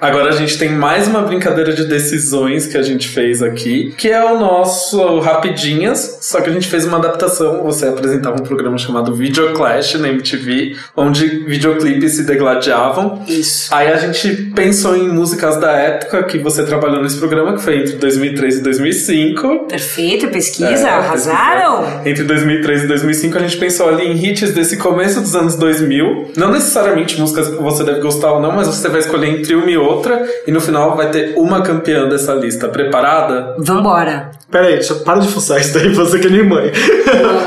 Agora 0.00 0.28
a 0.28 0.32
gente 0.32 0.58
tem 0.58 0.70
mais 0.70 1.08
uma 1.08 1.22
brincadeira 1.22 1.72
de 1.72 1.84
decisões 1.84 2.66
que 2.66 2.76
a 2.76 2.82
gente 2.82 3.08
fez 3.08 3.42
aqui, 3.42 3.94
que 3.96 4.10
é 4.10 4.22
o 4.22 4.38
nosso 4.38 5.20
Rapidinhas, 5.20 6.18
só 6.20 6.40
que 6.40 6.50
a 6.50 6.52
gente 6.52 6.68
fez 6.68 6.84
uma 6.84 6.98
adaptação. 6.98 7.62
Você 7.64 7.86
apresentava 7.86 8.36
um 8.40 8.44
programa 8.44 8.76
chamado 8.76 9.14
Video 9.14 9.54
Clash 9.54 9.94
na 9.94 10.08
MTV, 10.08 10.76
onde 10.94 11.26
videoclipes 11.44 12.16
se 12.16 12.24
degladiavam. 12.24 13.22
Isso. 13.26 13.74
Aí 13.74 13.88
a 13.88 13.96
gente 13.96 14.50
pensou 14.54 14.94
em 14.96 15.08
músicas 15.08 15.58
da 15.58 15.72
época 15.72 16.22
que 16.24 16.38
você 16.38 16.64
trabalhou 16.64 17.02
nesse 17.02 17.16
programa, 17.18 17.54
que 17.54 17.62
foi 17.62 17.78
entre 17.78 17.94
2003 17.94 18.55
e 18.56 18.62
2005. 18.62 19.66
Perfeito, 19.68 20.28
pesquisa, 20.28 20.86
É, 20.88 20.90
arrasaram? 20.90 21.82
pesquisa. 21.82 22.02
Entre 22.08 22.24
2003 22.24 22.84
e 22.84 22.86
2005 22.86 23.38
a 23.38 23.40
gente 23.40 23.56
pensou 23.56 23.88
ali 23.88 24.06
em 24.06 24.12
hits 24.24 24.52
desse 24.52 24.76
começo 24.76 25.20
dos 25.20 25.34
anos 25.36 25.56
2000. 25.56 26.32
Não 26.36 26.50
necessariamente 26.50 27.18
músicas 27.20 27.48
que 27.48 27.62
você 27.62 27.84
deve 27.84 28.00
gostar 28.00 28.32
ou 28.32 28.40
não, 28.40 28.52
mas 28.52 28.66
você 28.68 28.88
vai 28.88 29.00
escolher 29.00 29.28
entre 29.28 29.54
uma 29.54 29.70
e 29.70 29.76
outra. 29.76 30.24
E 30.46 30.50
no 30.52 30.60
final 30.60 30.96
vai 30.96 31.10
ter 31.10 31.34
uma 31.36 31.62
campeã 31.62 32.08
dessa 32.08 32.32
lista. 32.34 32.68
Preparada? 32.68 33.54
Vambora. 33.58 34.30
Pera 34.50 34.66
aí, 34.68 34.74
deixa, 34.74 34.94
para 34.94 35.18
de 35.18 35.28
fuçar 35.28 35.60
isso 35.60 35.74
daí, 35.74 35.88
você 35.94 36.18
que 36.18 36.26
é 36.28 36.30
minha 36.30 36.44
mãe. 36.44 36.70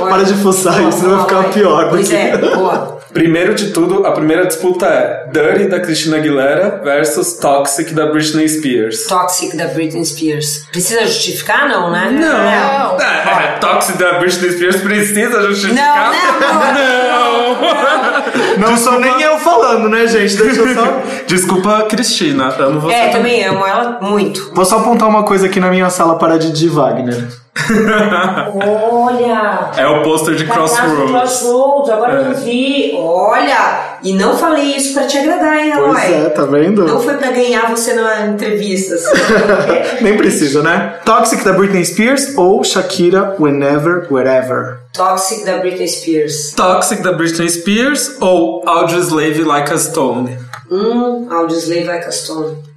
para 0.10 0.24
de 0.24 0.34
fuçar 0.36 0.82
isso, 0.88 1.00
senão 1.00 1.18
vai 1.18 1.28
ficar 1.28 1.44
pior. 1.54 1.90
Pois 1.90 2.10
que- 2.10 2.16
é, 2.16 2.38
boa. 2.38 2.99
Primeiro 3.14 3.56
de 3.56 3.72
tudo, 3.72 4.06
a 4.06 4.12
primeira 4.12 4.46
disputa 4.46 4.86
é 4.86 5.28
Dirty 5.32 5.68
da 5.68 5.80
Christina 5.80 6.18
Aguilera 6.18 6.80
versus 6.84 7.34
Toxic 7.34 7.94
da 7.94 8.08
Britney 8.08 8.48
Spears. 8.48 9.06
Toxic 9.08 9.56
da 9.58 9.68
Britney 9.68 10.06
Spears. 10.06 10.66
Precisa 10.72 11.06
justificar, 11.06 11.68
não, 11.68 11.92
né? 11.92 12.12
Não. 12.12 13.00
É, 13.00 13.46
é, 13.46 13.58
Toxic 13.60 13.98
da 13.98 14.20
Britney 14.20 14.52
Spears 14.52 14.76
precisa 14.82 15.42
justificar? 15.48 16.12
Não, 16.12 16.74
Não. 16.74 18.70
Não 18.70 18.78
sou 18.78 19.00
nem 19.00 19.22
eu 19.22 19.40
falando, 19.40 19.90
né, 19.90 20.06
gente? 20.08 20.36
Deixa 20.36 20.62
eu 20.62 20.76
só. 20.76 21.02
Desculpa, 21.26 21.84
Cristina. 21.90 22.54
Amo 22.60 22.82
você. 22.82 22.94
É, 22.94 23.10
também 23.10 23.44
amo 23.46 23.66
ela 23.66 24.00
muito. 24.02 24.52
Vou 24.54 24.66
só 24.66 24.80
apontar 24.80 25.08
uma 25.08 25.24
coisa 25.24 25.48
aqui 25.48 25.60
na 25.60 25.70
minha 25.70 25.90
sala 25.90 26.18
para 26.18 26.38
Didi 26.38 26.68
Wagner. 26.68 27.28
Olha! 28.56 29.72
É 29.78 29.88
o 29.88 30.04
pôster 30.04 30.36
de 30.36 30.46
Crossroads. 30.46 31.10
Crossroads, 31.12 31.90
agora 31.90 32.14
eu 32.22 32.36
vi. 32.36 32.94
Olha! 32.96 33.98
E 34.02 34.14
não 34.14 34.38
falei 34.38 34.76
isso 34.76 34.94
pra 34.94 35.06
te 35.08 35.18
agradar, 35.18 35.58
hein, 35.60 35.72
Aloy? 35.74 35.92
Pois 35.92 36.12
é, 36.12 36.30
tá 36.30 36.46
vendo? 36.46 36.86
Não 36.86 37.02
foi 37.02 37.16
pra 37.16 37.32
ganhar 37.32 37.70
você 37.70 37.94
na 37.94 38.28
entrevista. 38.28 38.96
assim. 38.96 39.08
Nem 40.02 40.18
precisa, 40.18 40.64
né? 40.64 40.96
Toxic 41.04 41.44
da 41.44 41.54
Britney 41.54 41.84
Spears 41.86 42.38
ou 42.38 42.64
Shakira 42.64 43.36
Whenever, 43.40 44.08
Wherever. 44.12 44.78
Toxic 44.94 45.46
da 45.46 45.58
Britney 45.58 45.88
Spears. 45.88 46.54
Toxic 46.56 47.02
da 47.02 47.12
Britney 47.12 47.50
Spears 47.50 48.18
ou 48.22 48.64
Audioslave 48.68 49.44
Like 49.44 49.72
a 49.74 49.78
Stone? 49.78 50.38
Hum, 50.72 51.28
Audioslave 51.30 51.84
Like 51.84 52.06
a 52.08 52.12
Stone. 52.12 52.69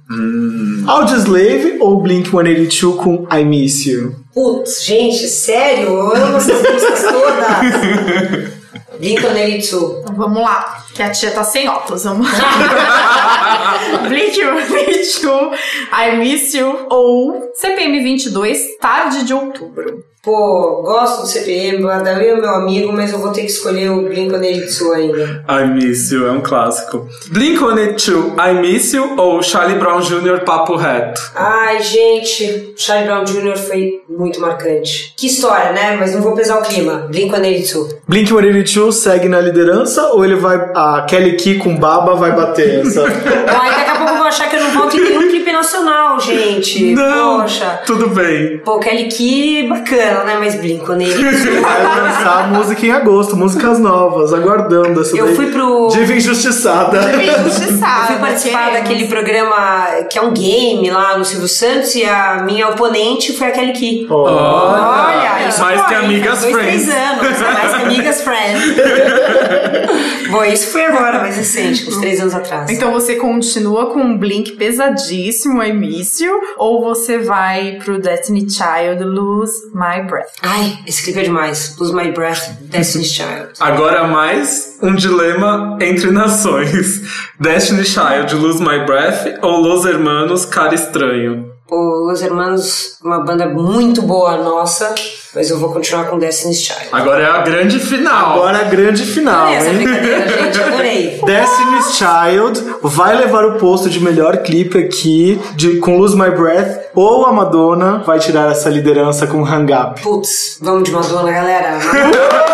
Audioslave 0.87 1.77
ou 1.79 2.01
Blink-182 2.01 2.95
com 2.97 3.27
I 3.31 3.43
Miss 3.45 3.85
You? 3.85 4.15
Putz, 4.33 4.83
gente, 4.85 5.27
sério? 5.27 5.87
Eu 5.87 6.15
amo 6.15 6.37
essas 6.37 6.61
músicas 6.61 7.01
todas. 7.01 8.53
Blink-182. 8.99 10.01
Então, 10.01 10.15
vamos 10.15 10.41
lá, 10.41 10.85
que 10.93 11.01
a 11.01 11.09
tia 11.09 11.31
tá 11.31 11.43
sem 11.43 11.67
óculos. 11.67 12.03
Vamos 12.03 12.27
lá. 12.31 13.79
Blink-182, 14.07 15.57
I 15.91 16.17
Miss 16.17 16.53
You 16.53 16.87
ou 16.89 17.51
CPM 17.55 18.03
22, 18.03 18.77
tarde 18.79 19.23
de 19.23 19.33
outubro. 19.33 20.03
Pô, 20.23 20.81
gosto 20.81 21.23
do 21.23 21.27
CPM, 21.27 21.83
o 21.83 21.89
Adair 21.89 22.37
é 22.37 22.39
meu 22.39 22.49
amigo, 22.49 22.93
mas 22.93 23.11
eu 23.11 23.19
vou 23.19 23.33
ter 23.33 23.41
que 23.41 23.51
escolher 23.51 23.89
o 23.89 24.03
Blink-182 24.03 24.93
ainda. 24.95 25.45
I 25.49 25.67
Miss 25.67 26.13
You 26.13 26.27
é 26.27 26.31
um 26.31 26.39
clássico. 26.39 27.05
Blink-182, 27.29 28.33
I 28.39 28.53
Miss 28.61 28.93
You 28.93 29.15
ou 29.17 29.43
Charlie 29.43 29.77
Brown 29.77 29.99
Jr. 29.99 30.45
Papo 30.45 30.77
Reto? 30.77 31.21
Ai, 31.35 31.83
gente, 31.83 32.73
Charlie 32.77 33.05
Brown 33.05 33.25
Jr. 33.25 33.57
foi 33.57 34.01
muito 34.07 34.39
marcante. 34.39 35.13
Que 35.17 35.27
história, 35.27 35.73
né? 35.73 35.97
Mas 35.99 36.13
não 36.15 36.21
vou 36.21 36.33
pesar 36.33 36.57
o 36.59 36.61
clima. 36.61 37.05
Blink-182. 37.11 37.97
Blink-182 38.09 38.91
segue 38.93 39.27
na 39.27 39.41
liderança 39.41 40.07
ou 40.13 40.23
ele 40.23 40.35
vai. 40.35 40.55
A 40.73 41.05
Kelly 41.05 41.35
Key 41.35 41.57
com 41.57 41.75
baba 41.75 42.15
vai 42.15 42.31
bater 42.31 42.79
essa? 42.79 43.03
Ai, 43.45 43.71
daqui 43.75 43.91
a 43.91 43.95
pouco 43.97 44.13
eu 44.13 44.17
vou 44.19 44.27
achar 44.27 44.49
que 44.49 44.55
eu 44.55 44.63
não 44.63 44.71
volto 44.71 44.95
em 44.95 45.01
nenhum 45.03 45.22
nacional, 45.63 46.19
gente. 46.19 46.93
Não, 46.93 47.41
Poxa. 47.41 47.81
tudo 47.85 48.09
bem. 48.09 48.59
Pô, 48.59 48.79
Kelly 48.79 49.07
Key, 49.07 49.67
bacana, 49.67 50.23
né? 50.25 50.35
Mas 50.39 50.55
Blink-182... 50.55 51.61
Vai 51.63 51.83
lançar 52.01 52.51
música 52.51 52.85
em 52.85 52.91
agosto, 52.91 53.35
músicas 53.37 53.79
novas, 53.79 54.33
aguardando 54.33 55.01
essa 55.01 55.15
Eu 55.17 55.27
daí. 55.27 55.35
fui 55.35 55.47
pro- 55.51 55.87
Diva 55.91 56.13
injustiçada. 56.13 56.97
Eu 57.11 57.39
Injustiçada. 57.47 58.07
fui 58.07 58.15
participar 58.17 58.65
queremos. 58.69 58.89
daquele 58.89 59.07
programa 59.07 59.87
que 60.09 60.17
é 60.17 60.21
um 60.21 60.33
game 60.33 60.89
lá 60.89 61.17
no 61.17 61.23
Silvio 61.25 61.47
Santos 61.47 61.95
e 61.95 62.03
a 62.03 62.43
minha 62.45 62.67
oponente 62.69 63.33
foi 63.33 63.47
a 63.47 63.51
Kelly 63.51 63.73
Key. 63.73 64.07
Olha, 64.09 65.47
isso 65.47 65.61
mais 65.61 65.85
que 65.87 65.93
amigas 65.93 66.39
Dois, 66.41 66.53
friends. 66.53 66.83
três 66.85 66.89
anos, 66.89 67.39
mais 67.41 67.75
que 67.75 67.81
amigas 67.83 68.21
friends. 68.21 68.63
Bom, 70.29 70.43
isso 70.45 70.67
foi 70.71 70.85
agora, 70.85 71.19
mais 71.19 71.37
recente, 71.37 71.87
uns 71.87 71.97
três 71.97 72.19
anos 72.19 72.33
atrás. 72.33 72.69
Então 72.69 72.91
você 72.91 73.15
continua 73.15 73.87
com 73.87 73.99
um 74.01 74.17
Blink 74.17 74.53
pesadíssimo, 74.53 75.52
I 75.61 75.73
Miss 75.73 76.19
You, 76.19 76.39
ou 76.57 76.81
você 76.81 77.17
vai 77.19 77.79
pro 77.83 77.99
Destiny 77.99 78.49
Child, 78.49 79.03
Lose 79.03 79.53
My 79.73 80.01
Breath? 80.07 80.33
Ai, 80.41 80.79
esse 80.87 81.03
clipe 81.03 81.19
é 81.19 81.23
demais. 81.23 81.75
Lose 81.77 81.93
My 81.93 82.11
Breath, 82.11 82.49
Destiny's 82.61 83.11
Child. 83.11 83.53
Agora 83.59 84.07
mais 84.07 84.79
um 84.81 84.95
dilema 84.95 85.77
entre 85.81 86.11
nações. 86.11 87.01
Destiny 87.39 87.85
Child, 87.85 88.35
Lose 88.35 88.61
My 88.61 88.85
Breath 88.85 89.39
ou 89.41 89.59
Los 89.59 89.85
Hermanos, 89.85 90.45
Cara 90.45 90.73
Estranho? 90.73 91.52
Pô, 91.73 92.05
Los 92.05 92.21
Hermanos, 92.21 92.97
uma 93.03 93.21
banda 93.25 93.47
muito 93.47 94.03
boa 94.03 94.37
nossa, 94.37 94.93
mas 95.33 95.49
eu 95.49 95.57
vou 95.57 95.73
continuar 95.73 96.03
com 96.05 96.19
Destiny's 96.19 96.61
Child. 96.61 96.89
Agora 96.91 97.23
é 97.23 97.25
a 97.31 97.39
grande 97.39 97.79
final. 97.79 98.33
Agora 98.35 98.59
a 98.59 98.63
grande 98.65 99.03
final, 99.03 99.47
essa 99.47 99.69
hein? 99.71 99.77
brincadeira, 99.77 100.27
gente, 100.27 100.61
adorei. 100.61 101.19
Destiny's 101.25 101.95
Child 101.97 102.75
vai 102.83 103.15
levar 103.17 103.43
o 103.45 103.57
posto 103.57 103.89
de 103.89 103.99
melhor 103.99 104.37
clipe 104.43 104.77
aqui 104.77 105.41
de, 105.55 105.77
com 105.79 105.97
Lose 105.97 106.15
My 106.15 106.29
Breath 106.29 106.91
ou 106.93 107.25
a 107.25 107.33
Madonna 107.33 108.03
vai 108.05 108.19
tirar 108.19 108.51
essa 108.51 108.69
liderança 108.69 109.25
com 109.25 109.43
Hang 109.43 109.73
Up. 109.73 109.99
Putz, 110.03 110.59
vamos 110.61 110.83
de 110.83 110.91
Madonna, 110.91 111.31
galera. 111.31 111.79
Amor. 111.81 112.53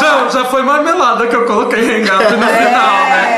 Já, 0.00 0.28
já 0.28 0.44
foi 0.46 0.62
marmelada 0.62 1.26
que 1.28 1.36
eu 1.36 1.44
coloquei 1.46 1.78
Hang-Up 2.00 2.32
no 2.36 2.44
É. 2.44 2.66
final, 2.66 2.94
né? 3.06 3.33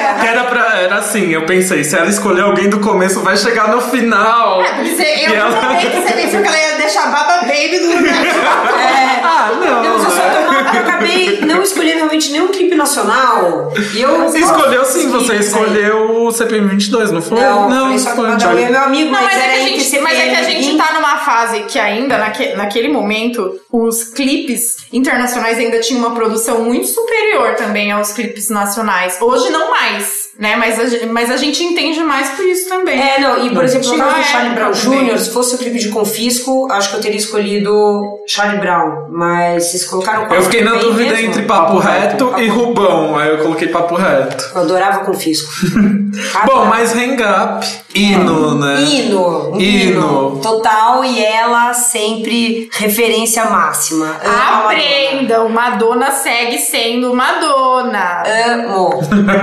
Era 0.86 0.98
assim, 0.98 1.32
eu 1.32 1.44
pensei, 1.44 1.82
se 1.82 1.96
ela 1.96 2.08
escolher 2.08 2.42
alguém 2.42 2.70
do 2.70 2.78
começo, 2.78 3.18
vai 3.20 3.36
chegar 3.36 3.68
no 3.74 3.80
final. 3.80 4.62
Você, 4.84 5.02
E 5.02 5.24
ela- 5.24 5.74
que 5.76 5.88
você 5.88 6.12
pensou 6.12 6.40
que 6.40 6.46
ela 6.46 6.56
ia 6.60 6.76
deixar 6.76 7.04
a 7.04 7.06
Baba 7.08 7.40
Baby 7.40 7.80
do 7.80 7.86
lugar. 7.96 8.14
Ah, 9.28 9.50
não. 9.52 9.82
Deus, 9.82 10.04
eu, 10.04 10.10
só 10.10 10.16
né? 10.16 10.46
tô, 10.46 10.52
eu 10.76 10.80
acabei 10.82 11.40
não 11.40 11.60
escolhendo 11.62 11.96
realmente 11.98 12.30
nenhum 12.30 12.48
clipe 12.48 12.74
nacional. 12.76 13.72
E 13.94 14.00
eu 14.00 14.22
Você 14.22 14.38
escolheu 14.38 14.84
sim, 14.84 15.08
você 15.10 15.34
escolheu 15.34 16.24
o 16.24 16.30
CPM 16.30 16.68
22, 16.68 17.10
não 17.10 17.20
foi? 17.20 17.40
Não, 17.40 17.68
não 17.68 17.88
foi 17.88 17.98
só 17.98 18.12
que 18.12 18.20
o 18.20 18.22
foi. 18.24 18.30
Adair 18.32 18.68
é 18.68 18.70
meu 18.70 18.80
amigo, 18.82 19.10
Não, 19.10 19.20
mas, 19.20 19.24
mas 19.34 19.36
é, 19.36 19.40
que 19.48 19.52
a 19.52 19.58
entre 19.62 19.80
gente, 19.80 20.00
mas 20.00 20.18
é 20.18 20.22
que 20.22 20.30
a 20.36 20.44
CPM 20.44 20.62
gente 20.62 20.78
tá 20.78 20.92
numa 20.94 21.16
fase 21.18 21.60
que 21.64 21.78
ainda, 21.78 22.16
naque, 22.18 22.54
naquele 22.54 22.88
momento, 22.88 23.58
os 23.72 24.04
clipes 24.04 24.76
internacionais 24.92 25.58
ainda 25.58 25.80
tinham 25.80 26.00
uma 26.06 26.14
produção 26.14 26.60
muito 26.62 26.86
superior 26.86 27.54
também 27.56 27.90
aos 27.90 28.12
clipes 28.12 28.48
nacionais. 28.48 29.18
Hoje 29.20 29.50
não 29.50 29.70
mais, 29.70 30.25
né? 30.38 30.56
Mas 30.56 30.78
a, 30.78 31.06
mas 31.06 31.30
a 31.30 31.36
gente 31.36 31.62
entende 31.62 32.00
mais 32.00 32.30
por 32.30 32.44
isso 32.44 32.68
também. 32.68 33.00
É, 33.00 33.20
não, 33.20 33.46
e 33.46 33.50
por 33.50 33.64
exemplo, 33.64 33.88
no 33.90 33.98
caso 33.98 34.16
do 34.16 34.24
Charlie 34.24 34.54
Brown. 34.54 34.70
Jr., 34.72 35.18
se 35.18 35.30
fosse 35.30 35.54
o 35.54 35.58
clipe 35.58 35.78
de 35.78 35.88
Confisco, 35.88 36.68
acho 36.70 36.90
que 36.90 36.96
eu 36.96 37.00
teria 37.00 37.16
escolhido 37.18 38.18
Charlie 38.26 38.60
Brown. 38.60 39.08
Mas 39.10 39.64
vocês 39.64 39.84
colocaram 39.84 40.32
Eu 40.32 40.42
fiquei 40.42 40.62
na 40.62 40.74
dúvida 40.74 41.12
mesmo? 41.14 41.28
entre 41.28 41.42
Papo 41.42 41.78
Reto 41.78 42.34
e 42.38 42.48
Rubão, 42.48 43.16
aí 43.16 43.30
eu 43.30 43.38
coloquei 43.38 43.68
Papo 43.68 43.94
Reto. 43.94 44.50
Eu 44.54 44.60
adorava 44.62 45.04
Confisco. 45.04 45.50
Bom, 46.46 46.64
mas 46.66 46.94
Hang 46.94 47.22
Up, 47.22 47.66
hino, 47.94 48.54
né? 48.58 48.82
Hino, 48.82 49.54
um 49.54 49.60
Hino. 49.60 50.40
Total 50.42 51.04
e 51.04 51.22
ela 51.22 51.74
sempre 51.74 52.68
referência 52.72 53.44
máxima. 53.46 54.06
Amo 54.24 54.36
Madonna. 54.36 54.64
Aprendam, 54.64 55.48
Madonna 55.48 56.10
segue 56.10 56.58
sendo 56.58 57.14
Madonna. 57.14 58.22
Amo. 58.48 59.00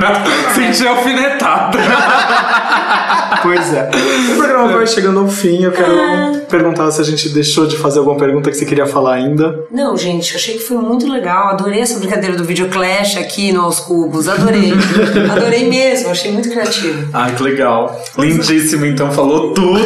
Senti 0.56 0.82
de 0.84 0.88
alfinetada. 0.88 1.80
Pois 3.41 3.73
é. 3.73 3.89
O 4.31 4.38
programa 4.38 4.72
vai 4.72 4.88
chegando 4.88 5.19
ao 5.19 5.27
fim. 5.27 5.64
Eu 5.64 5.72
quero 5.73 6.39
perguntar 6.49 6.89
se 6.91 7.01
a 7.01 7.03
gente 7.03 7.27
deixou 7.27 7.68
de 7.68 7.76
fazer 7.76 7.99
alguma 7.99 8.15
pergunta 8.15 8.49
que 8.49 8.55
você 8.55 8.64
queria 8.64 8.85
falar 8.85 9.15
ainda. 9.15 9.65
Não, 9.69 9.97
gente, 9.97 10.34
achei 10.34 10.53
que 10.53 10.64
foi 10.64 10.77
muito 10.77 11.11
legal. 11.11 11.49
Adorei 11.49 11.81
essa 11.81 11.99
brincadeira 11.99 12.38
do 12.38 12.45
vídeo 12.45 12.69
Clash 12.69 13.18
aqui 13.18 13.51
nos 13.51 13.81
cubos. 13.81 14.30
Adorei. 14.30 14.72
Adorei 15.30 15.68
mesmo, 15.68 16.10
achei 16.10 16.31
muito 16.31 16.49
criativo. 16.49 17.10
Ai, 17.11 17.35
que 17.35 17.43
legal. 17.43 18.01
Lindíssimo, 18.18 18.85
então, 18.85 19.11
falou 19.11 19.53
tudo. 19.53 19.84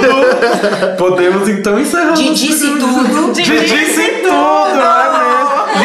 Podemos 1.00 1.50
então 1.50 1.80
encerrar. 1.80 2.14
De 2.14 2.36
disse 2.36 2.70
tudo. 2.78 3.34
De 3.34 3.42
disse 3.42 4.08
tudo, 4.22 4.78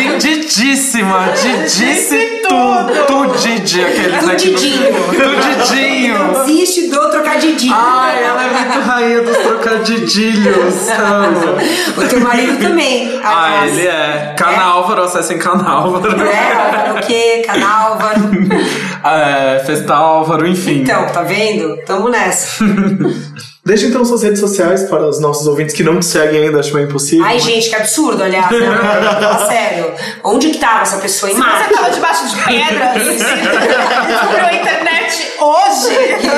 mesmo. 0.03 0.21
Lindíssima, 0.57 1.31
de 1.35 1.63
disse 1.65 2.43
tudo. 2.47 3.07
Tudide, 3.07 3.81
aqueles 3.85 4.29
aqui 4.29 4.51
no- 4.51 4.59
Tudidinho. 4.59 4.93
Tudidinho. 5.09 6.43
Existe 6.43 6.89
do 6.91 7.11
trocadidinho. 7.11 7.75
Ai, 7.75 8.23
ela 8.23 8.45
é 8.45 8.51
muito 8.51 8.81
rainha 8.87 9.23
dos 9.23 9.37
trocadilhos. 9.39 10.89
Amo. 10.91 11.57
O 11.97 12.09
teu 12.09 12.21
marido 12.21 12.59
também. 12.61 13.19
Ah, 13.25 13.67
ele 13.67 13.87
é. 13.87 14.35
Canálvaro, 14.37 15.05
acessem 15.05 15.39
Canálvaro. 15.39 16.21
É, 16.23 16.93
o 16.93 17.07
quê? 17.07 17.43
Canálvaro. 17.47 18.21
É, 19.05 19.59
Festa 19.67 19.97
Álvaro, 19.97 20.47
enfim. 20.47 20.83
Então, 20.83 21.05
tá 21.07 21.23
vendo? 21.23 21.77
Tamo 21.85 22.09
nessa. 22.09 22.65
Deixa 23.65 23.87
então 23.87 24.05
suas 24.05 24.23
redes 24.25 24.41
sociais 24.41 24.83
para 24.85 25.07
os 25.09 25.21
nossos 25.21 25.47
ouvintes 25.47 25.73
que 25.75 25.85
não 25.85 26.01
te 26.01 26.07
seguem 26.07 26.45
ainda, 26.47 26.59
acho 26.59 26.75
meio 26.75 26.89
impossível. 26.89 27.25
Ai, 27.25 27.39
gente, 27.39 27.69
que 27.69 27.77
absurdo, 27.77 28.23
aliás. 28.23 28.51
Né? 28.53 29.47
Sério. 29.47 29.93
Onde 30.25 30.51
que 30.51 30.59
tava 30.59 30.83
essa 30.83 30.97
pessoa 30.99 31.31
em 31.31 31.35
Você 31.35 31.41
Marte? 31.41 31.73
tava 31.75 31.91
debaixo 31.91 32.29
de 32.29 32.43
pedras. 32.45 33.03
Descobriu 33.07 34.47
a 34.47 34.55
internet 34.55 35.33
hoje. 35.41 35.73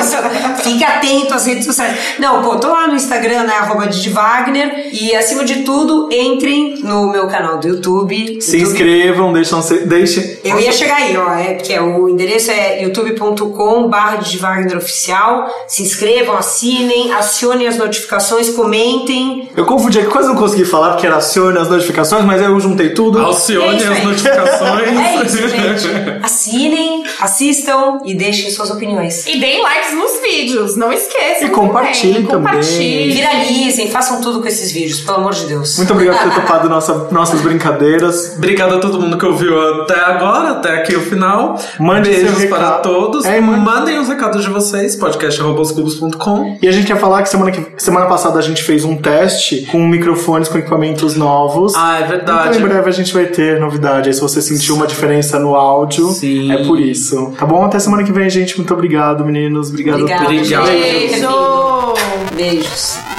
Isso. 0.01 0.63
Fique 0.63 0.85
atento 0.85 1.35
às 1.35 1.47
redes 1.47 1.65
sociais. 1.65 1.97
Não, 2.19 2.43
pô, 2.43 2.57
tô 2.57 2.69
lá 2.69 2.87
no 2.89 2.95
Instagram, 2.95 3.45
né? 3.45 3.55
Arroba 3.55 3.87
Didi 3.87 4.11
Wagner. 4.11 4.89
E 4.93 5.15
acima 5.15 5.45
de 5.45 5.63
tudo, 5.63 6.09
entrem 6.13 6.79
no 6.83 7.11
meu 7.11 7.27
canal 7.27 7.59
do 7.59 7.69
YouTube. 7.69 8.41
Se 8.43 8.59
YouTube- 8.59 8.73
inscrevam, 8.73 9.33
deixam, 9.33 9.61
deixem. 9.87 10.39
Eu 10.45 10.61
ia 10.61 10.73
chegar 10.73 10.97
aí, 10.97 11.17
ó, 11.17 11.33
é, 11.35 11.55
porque 11.55 11.79
o 11.79 12.09
endereço 12.09 12.51
é 12.51 12.83
youtube.com 12.83 13.89
barra 13.89 14.21
Wagner 14.41 14.77
Oficial. 14.77 15.47
Se 15.69 15.83
inscrevam, 15.83 16.37
assinem, 16.37 17.13
acionem 17.19 17.67
as 17.67 17.77
notificações, 17.77 18.51
comentem. 18.51 19.51
Eu 19.57 19.65
confundi 19.65 19.99
aqui, 19.99 20.09
quase 20.09 20.29
não 20.29 20.37
consegui 20.37 20.65
falar 20.65 20.91
porque 20.91 21.07
era 21.07 21.17
acione 21.17 21.59
as 21.59 21.69
notificações, 21.69 22.25
mas 22.25 22.41
aí 22.41 22.47
eu 22.49 22.61
juntei 22.61 22.91
tudo. 22.91 23.19
Alcione 23.19 23.75
É 23.75 23.77
isso 23.77 23.93
as 23.93 24.05
notificações. 24.05 24.89
É 24.89 25.25
isso, 25.25 25.49
gente. 25.49 26.19
Assinem, 26.23 27.05
assistam 27.25 27.99
e 28.05 28.15
deixem 28.15 28.51
suas 28.51 28.71
opiniões. 28.71 29.27
E 29.27 29.39
deem 29.39 29.63
likes 29.63 29.95
nos 29.95 30.21
vídeos, 30.23 30.77
não 30.77 30.93
esqueçam. 30.93 31.49
E 31.49 31.51
compartilhem 31.51 32.25
também. 32.25 32.29
também. 32.29 32.53
Compartilhem. 32.55 33.11
Viralizem, 33.11 33.91
façam 33.91 34.21
tudo 34.21 34.41
com 34.41 34.49
esses 34.49 34.71
vídeos, 34.73 35.01
pelo 35.01 35.19
amor 35.19 35.33
de 35.35 35.47
Deus. 35.47 35.77
Muito 35.77 35.93
obrigado 35.93 36.19
por 36.23 36.29
ter 36.35 36.35
topado 36.43 36.69
nossa, 36.69 37.09
nossas 37.11 37.41
brincadeiras. 37.41 38.35
Obrigado 38.37 38.75
a 38.75 38.79
todo 38.79 39.01
mundo 39.01 39.17
que 39.19 39.25
ouviu 39.27 39.59
até 39.83 39.99
agora, 40.01 40.51
até 40.51 40.71
aqui 40.77 40.95
o 40.97 41.01
final. 41.01 41.59
Mande 41.79 42.13
seu 42.13 42.23
Beijos 42.25 42.39
recado. 42.39 42.59
para 42.61 42.71
todos. 42.79 43.25
É, 43.25 43.41
mande- 43.41 43.65
Mandem 43.65 43.99
os 43.99 44.09
recados 44.09 44.43
de 44.45 44.51
vocês, 44.51 44.95
podcast.com. 44.97 46.59
E 46.63 46.69
a 46.69 46.73
gente 46.73 46.87
quer 46.87 46.99
falar 46.99 47.23
que 47.23 47.29
semana, 47.29 47.51
que 47.51 47.83
semana 47.83 48.07
passada 48.07 48.39
a 48.39 48.43
gente 48.43 48.63
fez 48.63 48.85
um 48.85 48.97
teste 48.97 49.67
com 49.71 49.79
microfones 49.87 50.49
com 50.49 50.59
equipamentos 50.59 51.15
novos. 51.17 51.73
Ah, 51.75 51.97
é 52.01 52.05
Então 52.05 52.09
verdade. 52.11 52.59
em 52.59 52.63
breve 52.63 52.89
a 52.89 52.93
gente 52.93 53.13
vai 53.13 53.27
ter 53.27 53.59
novidade. 53.61 54.09
Aí 54.09 54.15
se 54.15 54.21
você 54.21 54.41
sentiu 54.43 54.75
uma 54.75 54.87
diferença 54.87 55.39
no 55.39 55.55
áudio, 55.55 56.09
Sim. 56.11 56.53
é 56.53 56.65
por 56.65 56.79
isso. 56.79 57.14
Tá 57.39 57.47
bom? 57.47 57.65
Até 57.65 57.79
semana 57.79 58.03
que 58.05 58.13
vem, 58.13 58.29
gente. 58.31 58.57
Muito 58.57 58.73
obrigado, 58.73 59.25
meninos. 59.25 59.71
Obrigado 59.71 60.01
Obrigada, 60.01 60.25
a 60.25 60.27
todos. 60.27 60.41
Obrigado. 60.53 60.67
gente. 60.67 61.11
Beijo. 61.11 62.35
Beijos. 62.37 63.14